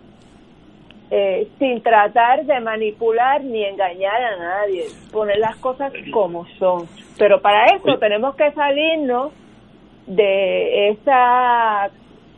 eh, 1.11 1.47
sin 1.59 1.81
tratar 1.83 2.45
de 2.45 2.59
manipular 2.59 3.43
ni 3.43 3.63
engañar 3.63 4.15
a 4.15 4.37
nadie, 4.37 4.85
poner 5.11 5.37
las 5.37 5.57
cosas 5.57 5.93
como 6.11 6.47
son. 6.57 6.87
Pero 7.17 7.41
para 7.41 7.65
eso 7.75 7.97
tenemos 7.99 8.35
que 8.35 8.51
salirnos 8.51 9.31
de 10.07 10.89
esa 10.89 11.91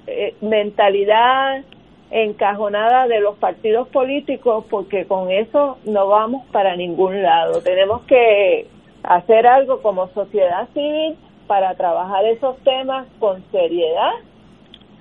eh, 0.07 0.35
mentalidad 0.41 1.63
encajonada 2.11 3.07
de 3.07 3.19
los 3.19 3.37
partidos 3.37 3.87
políticos 3.87 4.65
porque 4.69 5.05
con 5.05 5.31
eso 5.31 5.77
no 5.85 6.07
vamos 6.07 6.45
para 6.51 6.75
ningún 6.75 7.21
lado. 7.21 7.61
Tenemos 7.61 8.01
que 8.03 8.67
hacer 9.03 9.47
algo 9.47 9.81
como 9.81 10.07
sociedad 10.09 10.67
civil 10.73 11.15
para 11.47 11.75
trabajar 11.75 12.25
esos 12.25 12.57
temas 12.63 13.07
con 13.19 13.43
seriedad 13.51 14.11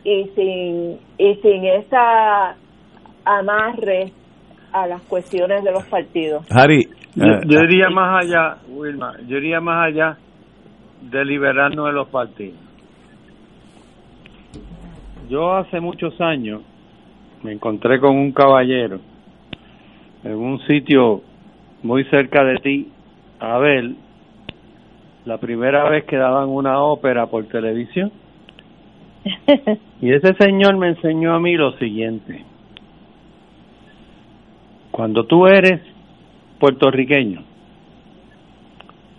y 0.05 0.25
sin 0.35 0.99
y 1.19 1.35
sin 1.37 1.65
esa 1.65 2.57
amarre 3.25 4.13
a 4.73 4.87
las 4.87 5.03
cuestiones 5.03 5.65
de 5.65 5.73
los 5.73 5.85
partidos. 5.85 6.45
Harry, 6.51 6.89
yo, 7.15 7.25
eh, 7.25 7.41
diría 7.45 7.89
más 7.91 8.25
allá, 8.25 8.59
Wilma, 8.69 9.17
yo 9.27 9.37
diría 9.37 9.61
más 9.61 9.89
allá 9.89 10.19
de 11.01 11.25
liberarnos 11.25 11.87
de 11.87 11.93
los 11.93 12.09
partidos. 12.09 12.59
Yo 15.29 15.55
hace 15.55 15.81
muchos 15.81 16.21
años 16.21 16.63
me 17.43 17.53
encontré 17.53 18.01
con 18.01 18.17
un 18.17 18.33
caballero 18.33 19.01
en 20.25 20.35
un 20.35 20.59
sitio 20.67 21.23
muy 21.83 22.05
cerca 22.05 22.43
de 22.45 22.57
ti, 22.57 22.89
a 23.39 23.59
ver, 23.59 23.93
la 25.25 25.39
primera 25.39 25.89
vez 25.89 26.05
que 26.05 26.17
daban 26.17 26.49
una 26.49 26.81
ópera 26.81 27.27
por 27.27 27.45
televisión. 27.47 28.13
Y 30.03 30.13
ese 30.13 30.35
señor 30.35 30.77
me 30.77 30.89
enseñó 30.89 31.35
a 31.35 31.41
mí 31.41 31.57
lo 31.57 31.73
siguiente. 31.79 32.45
Cuando 34.91 35.25
tú 35.25 35.47
eres 35.47 35.81
puertorriqueño, 36.61 37.43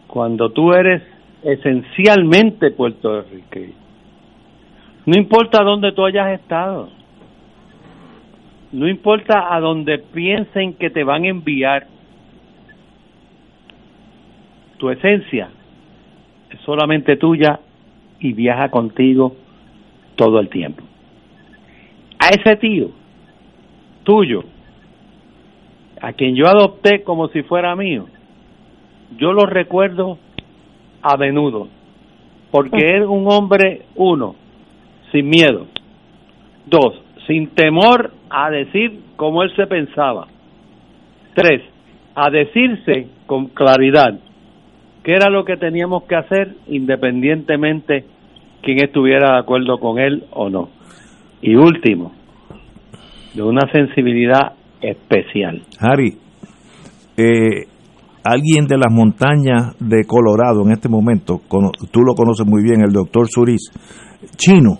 cuando 0.05 0.51
tú 0.51 0.73
eres 0.73 1.01
esencialmente 1.41 2.69
puertorriqueño, 2.69 3.73
no 5.07 5.17
importa 5.17 5.63
dónde 5.63 5.91
tú 5.91 6.05
hayas 6.05 6.39
estado, 6.39 6.89
no 8.71 8.87
importa 8.87 9.55
a 9.55 9.59
dónde 9.59 9.97
piensen 9.97 10.75
que 10.75 10.91
te 10.91 11.03
van 11.03 11.23
a 11.23 11.29
enviar, 11.29 11.87
tu 14.77 14.91
esencia 14.91 15.49
es 15.49 15.54
solamente 16.65 17.17
tuya 17.17 17.59
y 18.19 18.33
viaja 18.33 18.69
contigo 18.69 19.35
todo 20.15 20.39
el 20.39 20.49
tiempo. 20.49 20.83
A 22.19 22.29
ese 22.29 22.55
tío 22.57 22.89
tuyo, 24.03 24.43
a 26.01 26.13
quien 26.13 26.35
yo 26.35 26.47
adopté 26.47 27.03
como 27.03 27.27
si 27.29 27.43
fuera 27.43 27.75
mío, 27.75 28.05
yo 29.17 29.33
lo 29.33 29.45
recuerdo 29.45 30.17
a 31.01 31.17
menudo, 31.17 31.67
porque 32.51 32.97
es 32.97 33.05
un 33.05 33.25
hombre, 33.31 33.83
uno, 33.95 34.35
sin 35.11 35.27
miedo, 35.27 35.67
dos, 36.65 37.01
sin 37.27 37.47
temor 37.49 38.13
a 38.29 38.49
decir 38.49 38.99
como 39.15 39.43
él 39.43 39.53
se 39.55 39.67
pensaba, 39.67 40.27
tres, 41.33 41.61
a 42.15 42.29
decirse 42.29 43.07
con 43.25 43.47
claridad 43.47 44.19
qué 45.05 45.13
era 45.13 45.29
lo 45.29 45.45
que 45.45 45.55
teníamos 45.55 46.03
que 46.05 46.15
hacer 46.15 46.55
independientemente 46.67 48.05
quien 48.63 48.83
estuviera 48.83 49.33
de 49.33 49.39
acuerdo 49.39 49.77
con 49.77 49.99
él 49.99 50.25
o 50.31 50.49
no. 50.49 50.69
Y 51.41 51.55
último, 51.55 52.11
de 53.35 53.43
una 53.43 53.71
sensibilidad 53.71 54.53
especial. 54.81 55.61
Harry, 55.79 56.17
eh, 57.15 57.67
alguien 58.23 58.65
de 58.65 58.77
las 58.77 58.91
montañas 58.91 59.75
de 59.79 60.05
Colorado 60.07 60.63
en 60.65 60.71
este 60.71 60.89
momento, 60.89 61.39
tú 61.91 62.01
lo 62.01 62.15
conoces 62.15 62.47
muy 62.47 62.63
bien, 62.63 62.81
el 62.81 62.91
doctor 62.91 63.27
Suris, 63.29 63.71
chino, 64.35 64.79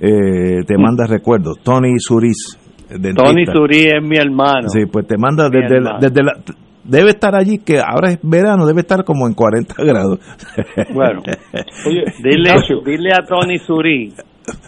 eh, 0.00 0.64
te 0.66 0.78
manda 0.78 1.06
recuerdos. 1.06 1.58
Tony 1.62 1.98
Suris. 1.98 2.58
Tony 2.88 3.44
Suris 3.44 3.86
es 3.86 4.02
mi 4.02 4.16
hermano. 4.16 4.68
Sí, 4.68 4.86
pues 4.90 5.06
te 5.06 5.18
manda 5.18 5.50
desde 5.50 5.80
desde 6.00 6.22
la, 6.22 6.32
debe 6.88 7.10
estar 7.10 7.34
allí, 7.34 7.58
que 7.58 7.78
ahora 7.78 8.10
es 8.10 8.18
verano, 8.22 8.66
debe 8.66 8.80
estar 8.80 9.04
como 9.04 9.28
en 9.28 9.34
40 9.34 9.74
grados. 9.84 10.18
Bueno, 10.92 11.22
oye, 11.86 12.04
dile, 12.22 12.54
dile 12.84 13.10
a 13.12 13.24
Tony 13.26 13.58
Surí. 13.58 14.12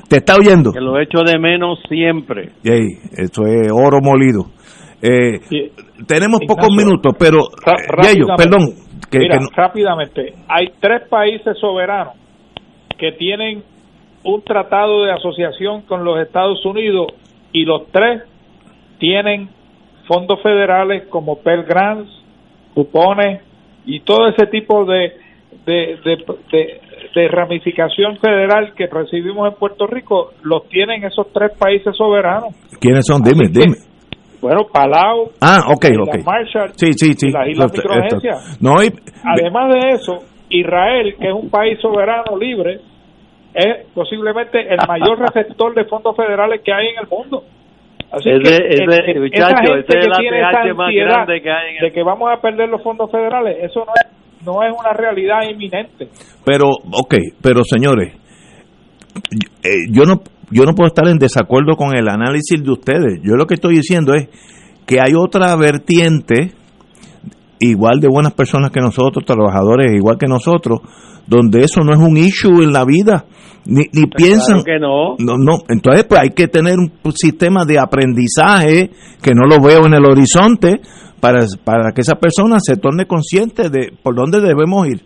¿Te 0.09 0.19
está 0.19 0.37
oyendo? 0.37 0.73
Que 0.73 0.81
lo 0.81 1.01
echo 1.01 1.23
de 1.25 1.39
menos 1.39 1.79
siempre. 1.89 2.51
Yay, 2.63 2.99
esto 3.17 3.47
es 3.47 3.73
oro 3.73 4.01
molido. 4.03 4.47
Eh, 5.03 5.41
tenemos 6.07 6.41
pocos 6.47 6.69
minutos, 6.77 7.15
pero 7.19 7.39
ellos, 8.05 8.29
perdón. 8.37 8.75
Que, 9.11 9.19
mira, 9.19 9.39
rápidamente, 9.57 10.35
hay 10.47 10.69
tres 10.79 11.09
países 11.09 11.59
soberanos 11.59 12.15
que 12.99 13.13
tienen 13.13 13.63
un 14.25 14.43
tratado 14.43 15.05
de 15.05 15.13
asociación 15.13 15.83
con 15.83 16.05
los 16.05 16.21
Estados 16.21 16.65
Unidos 16.67 17.07
y 17.53 17.65
los 17.65 17.87
tres 17.91 18.23
tienen 18.99 19.49
fondos 20.11 20.43
federales 20.43 21.07
como 21.09 21.37
Pell 21.37 21.63
Grants, 21.63 22.11
cupones 22.75 23.43
y 23.87 24.01
todo 24.01 24.27
ese 24.27 24.47
tipo 24.49 24.85
de, 24.85 25.13
de, 25.65 27.29
ramificación 27.29 28.19
federal 28.19 28.75
que 28.75 28.89
recibimos 28.89 29.53
en 29.53 29.57
Puerto 29.57 29.87
Rico, 29.87 30.33
los 30.43 30.69
tienen 30.69 31.05
esos 31.05 31.29
tres 31.33 31.57
países 31.57 31.97
soberanos. 31.97 32.57
¿Quiénes 32.81 33.07
son? 33.07 33.23
Dime, 33.23 33.47
dime. 33.53 33.77
Bueno, 34.41 34.67
Palau, 34.73 35.31
ah, 35.41 35.61
okay, 35.77 35.93
okay. 35.97 36.25
Marshall 36.25 36.73
sí, 36.75 36.93
sí, 36.95 37.13
sí. 37.13 37.29
y 37.29 37.31
las 37.31 37.49
Islas 37.49 38.59
No, 38.61 38.79
Además 38.79 39.75
de 39.75 39.91
eso, 39.91 40.25
Israel, 40.49 41.15
que 41.21 41.29
es 41.29 41.35
un 41.35 41.51
país 41.51 41.79
soberano 41.81 42.37
libre, 42.37 42.81
es 43.55 43.87
posiblemente 43.95 44.61
el 44.61 44.79
mayor 44.89 45.21
receptor 45.21 45.73
de 45.75 45.85
fondos 45.85 46.17
federales 46.17 46.63
que 46.65 46.73
hay 46.73 46.89
en 46.89 47.05
el 47.05 47.09
mundo. 47.09 47.45
Así 48.13 48.25
que, 48.25 48.57
ese, 48.69 49.21
muchacho, 49.21 49.77
ese 49.77 49.99
es 49.99 50.09
la 50.09 50.75
más 50.75 50.91
grande 50.93 51.41
que 51.41 51.51
hay 51.51 51.79
de 51.81 51.93
que 51.93 52.03
vamos 52.03 52.29
a 52.33 52.41
perder 52.41 52.69
los 52.69 52.83
fondos 52.83 53.11
federales, 53.11 53.59
eso 53.63 53.85
no 53.87 53.93
es, 53.95 54.45
no 54.45 54.63
es 54.65 54.73
una 54.77 54.93
realidad 54.93 55.43
inminente. 55.49 56.09
Pero, 56.45 56.71
ok, 56.71 57.15
pero 57.41 57.63
señores, 57.63 58.15
eh, 59.63 59.87
yo 59.93 60.05
no 60.05 60.23
yo 60.51 60.65
no 60.65 60.75
puedo 60.75 60.89
estar 60.89 61.07
en 61.09 61.19
desacuerdo 61.19 61.77
con 61.77 61.97
el 61.97 62.09
análisis 62.09 62.63
de 62.63 62.71
ustedes. 62.71 63.21
Yo 63.23 63.37
lo 63.37 63.47
que 63.47 63.55
estoy 63.55 63.77
diciendo 63.77 64.15
es 64.15 64.29
que 64.87 65.01
hay 65.01 65.15
otra 65.17 65.55
vertiente, 65.57 66.53
igual 67.61 68.01
de 68.01 68.09
buenas 68.09 68.33
personas 68.33 68.71
que 68.71 68.81
nosotros, 68.81 69.25
trabajadores 69.25 69.95
igual 69.95 70.17
que 70.19 70.27
nosotros, 70.27 70.81
donde 71.27 71.61
eso 71.61 71.83
no 71.83 71.93
es 71.93 71.99
un 71.99 72.17
issue 72.17 72.63
en 72.63 72.73
la 72.73 72.85
vida 72.85 73.27
ni, 73.65 73.83
ni 73.93 74.07
piensan 74.07 74.63
que 74.65 74.79
no. 74.79 75.17
no 75.19 75.37
no 75.37 75.59
entonces 75.69 76.05
pues 76.05 76.21
hay 76.21 76.31
que 76.31 76.49
tener 76.49 76.77
un 76.79 76.91
sistema 77.13 77.65
de 77.65 77.79
aprendizaje 77.79 78.91
que 79.23 79.33
no 79.35 79.47
lo 79.47 79.63
veo 79.63 79.87
en 79.87 79.95
el 79.95 80.05
horizonte 80.07 80.81
para, 81.21 81.45
para 81.63 81.93
que 81.93 82.01
esa 82.01 82.17
persona 82.17 82.59
se 82.59 82.77
torne 82.77 83.07
consciente 83.07 83.69
de 83.69 83.93
por 84.03 84.15
dónde 84.15 84.41
debemos 84.41 84.89
ir 84.89 85.03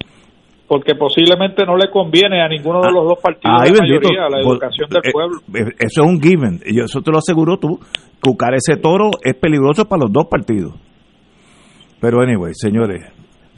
porque 0.67 0.95
posiblemente 0.95 1.65
no 1.67 1.77
le 1.77 1.91
conviene 1.91 2.43
a 2.43 2.49
ninguno 2.49 2.81
de 2.81 2.89
ah, 2.89 2.93
los 2.93 3.05
dos 3.05 3.19
partidos 3.23 3.63
de 3.63 3.73
mayoría 3.73 4.29
la 4.31 4.41
educación 4.41 4.89
del 4.89 5.03
eh, 5.05 5.13
pueblo. 5.13 5.39
Eh, 5.55 5.75
eso 5.79 6.03
es 6.03 6.09
un 6.09 6.21
given, 6.21 6.61
y 6.65 6.81
eso 6.81 7.03
te 7.03 7.11
lo 7.11 7.19
aseguro 7.19 7.59
tú, 7.59 7.79
cucar 8.21 8.55
ese 8.55 8.81
toro 8.81 9.11
es 9.23 9.35
peligroso 9.35 9.85
para 9.85 10.05
los 10.05 10.13
dos 10.13 10.27
partidos. 10.27 10.75
Pero 12.01 12.21
anyway, 12.21 12.53
señores, 12.55 13.05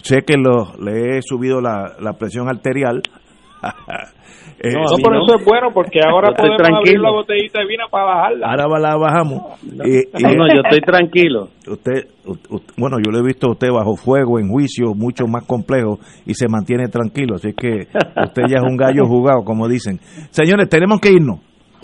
sé 0.02 0.22
que 0.22 0.36
lo, 0.36 0.72
le 0.78 1.18
he 1.18 1.22
subido 1.22 1.60
la, 1.60 1.96
la 2.00 2.12
presión 2.14 2.48
arterial 2.48 3.02
Eh, 4.58 4.72
no, 4.72 4.84
por 5.02 5.14
eso 5.14 5.36
es 5.38 5.44
bueno, 5.44 5.68
porque 5.74 6.00
ahora 6.02 6.32
podemos 6.32 6.62
abrir 6.78 6.98
la 6.98 7.10
botellita 7.10 7.60
de 7.60 7.66
vino 7.66 7.84
para 7.90 8.04
bajarla. 8.04 8.46
Ahora 8.46 8.78
la 8.78 8.96
bajamos. 8.96 9.42
No, 9.62 10.46
yo 10.48 10.62
estoy 10.64 10.80
tranquilo. 10.80 11.48
Usted, 11.68 12.08
bueno, 12.78 12.96
yo 13.04 13.12
lo 13.12 13.18
he 13.18 13.22
visto 13.22 13.48
a 13.48 13.50
usted 13.50 13.68
bajo 13.70 13.96
fuego, 13.96 14.38
en 14.38 14.48
juicio, 14.48 14.94
mucho 14.94 15.26
más 15.26 15.44
complejo, 15.44 15.98
y 16.24 16.32
se 16.32 16.48
mantiene 16.48 16.88
tranquilo. 16.88 17.34
Así 17.34 17.52
que 17.52 17.86
usted 18.24 18.42
ya 18.48 18.56
es 18.56 18.62
un 18.62 18.78
gallo 18.78 19.04
jugado, 19.04 19.44
como 19.44 19.68
dicen. 19.68 19.98
Señores, 20.30 20.70
tenemos 20.70 21.00
que 21.00 21.10
irnos. 21.12 21.40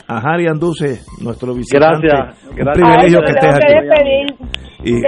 A 0.08 0.18
Harry 0.18 0.46
Anduce, 0.46 1.00
nuestro 1.22 1.54
visitante. 1.54 2.06
Gracias. 2.08 2.44
Un 2.50 2.72
privilegio 2.72 3.20
que 3.20 3.32
estés 3.32 3.54
aquí. 3.54 4.48
y, 4.84 5.00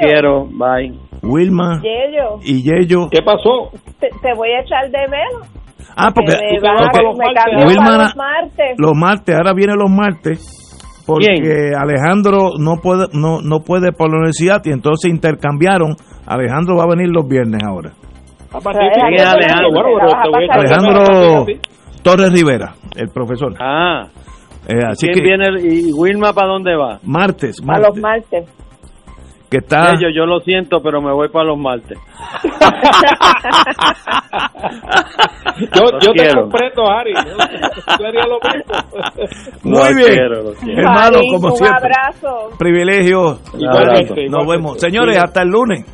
quiero. 0.00 0.46
Bye. 0.46 0.98
Wilma 1.22 1.80
Yello, 1.80 2.38
y 2.42 2.62
Yello. 2.64 3.08
¿Qué 3.10 3.20
pasó? 3.24 3.70
te, 4.00 4.08
te 4.08 4.34
voy 4.36 4.48
a 4.50 4.60
echar 4.60 4.90
de 4.90 5.06
menos. 5.08 5.48
Ah, 5.96 6.10
porque, 6.14 6.32
me, 6.32 6.58
porque 6.60 6.66
va- 6.66 7.12
me 7.28 7.34
cambio 7.34 7.66
Wilma 7.68 7.98
los 7.98 8.16
martes. 8.16 8.74
los 8.78 8.92
martes, 8.96 9.36
ahora 9.36 9.52
vienen 9.54 9.76
los 9.78 9.90
martes, 9.90 11.04
porque 11.06 11.72
Alejandro 11.78 12.54
no 12.58 12.76
puede, 12.82 13.06
no, 13.12 13.40
no 13.42 13.60
puede 13.60 13.92
por 13.92 14.10
la 14.10 14.16
universidad 14.18 14.60
y 14.64 14.70
entonces 14.72 15.10
intercambiaron. 15.10 15.94
Alejandro 16.26 16.76
va 16.76 16.84
a 16.84 16.88
venir 16.88 17.08
los 17.14 17.26
viernes 17.28 17.62
ahora. 17.64 17.92
Ah, 18.52 18.58
¿Quién 18.60 19.14
es 19.14 19.24
Alejandro? 20.50 21.46
Torres 22.02 22.32
Rivera, 22.32 22.74
el 22.96 23.08
profesor. 23.10 23.54
Ah, 23.60 24.06
Eh, 24.68 24.74
así 24.88 25.06
¿quién 25.08 25.18
que 25.18 25.22
viene? 25.24 25.46
¿Y 25.60 25.92
Wilma 25.92 26.32
para 26.32 26.48
dónde 26.48 26.76
va? 26.76 26.98
martes, 27.02 27.56
A 27.68 27.78
los 27.80 27.96
martes, 27.98 28.48
que 29.50 29.58
está 29.58 29.94
Yo, 30.00 30.08
yo 30.14 30.24
lo 30.24 30.38
siento, 30.40 30.80
pero 30.82 31.00
me 31.02 31.12
voy 31.12 31.28
para 31.28 31.46
los 31.46 31.58
martes. 31.58 31.98
Yo, 35.74 35.98
te 35.98 36.12
quiero. 36.22 36.42
comprendo, 36.42 36.90
Ari. 36.90 37.12
Yo, 37.12 38.06
haría 38.06 38.24
lo 38.26 38.38
mismo. 38.40 38.74
muy 39.64 39.94
bien. 39.94 40.08
quiero. 40.14 40.52
Hermano, 40.78 41.18
Ari, 41.18 41.28
como 41.30 41.48
un 41.48 41.56
siempre. 41.56 41.78
abrazo. 41.92 42.50
Privilegio. 42.58 43.38
Igualmente, 43.58 44.14
Nos 44.28 44.42
igualmente. 44.42 44.52
vemos. 44.56 44.80
Señores, 44.80 45.18
hasta 45.18 45.42
el 45.42 45.48
lunes. 45.48 45.84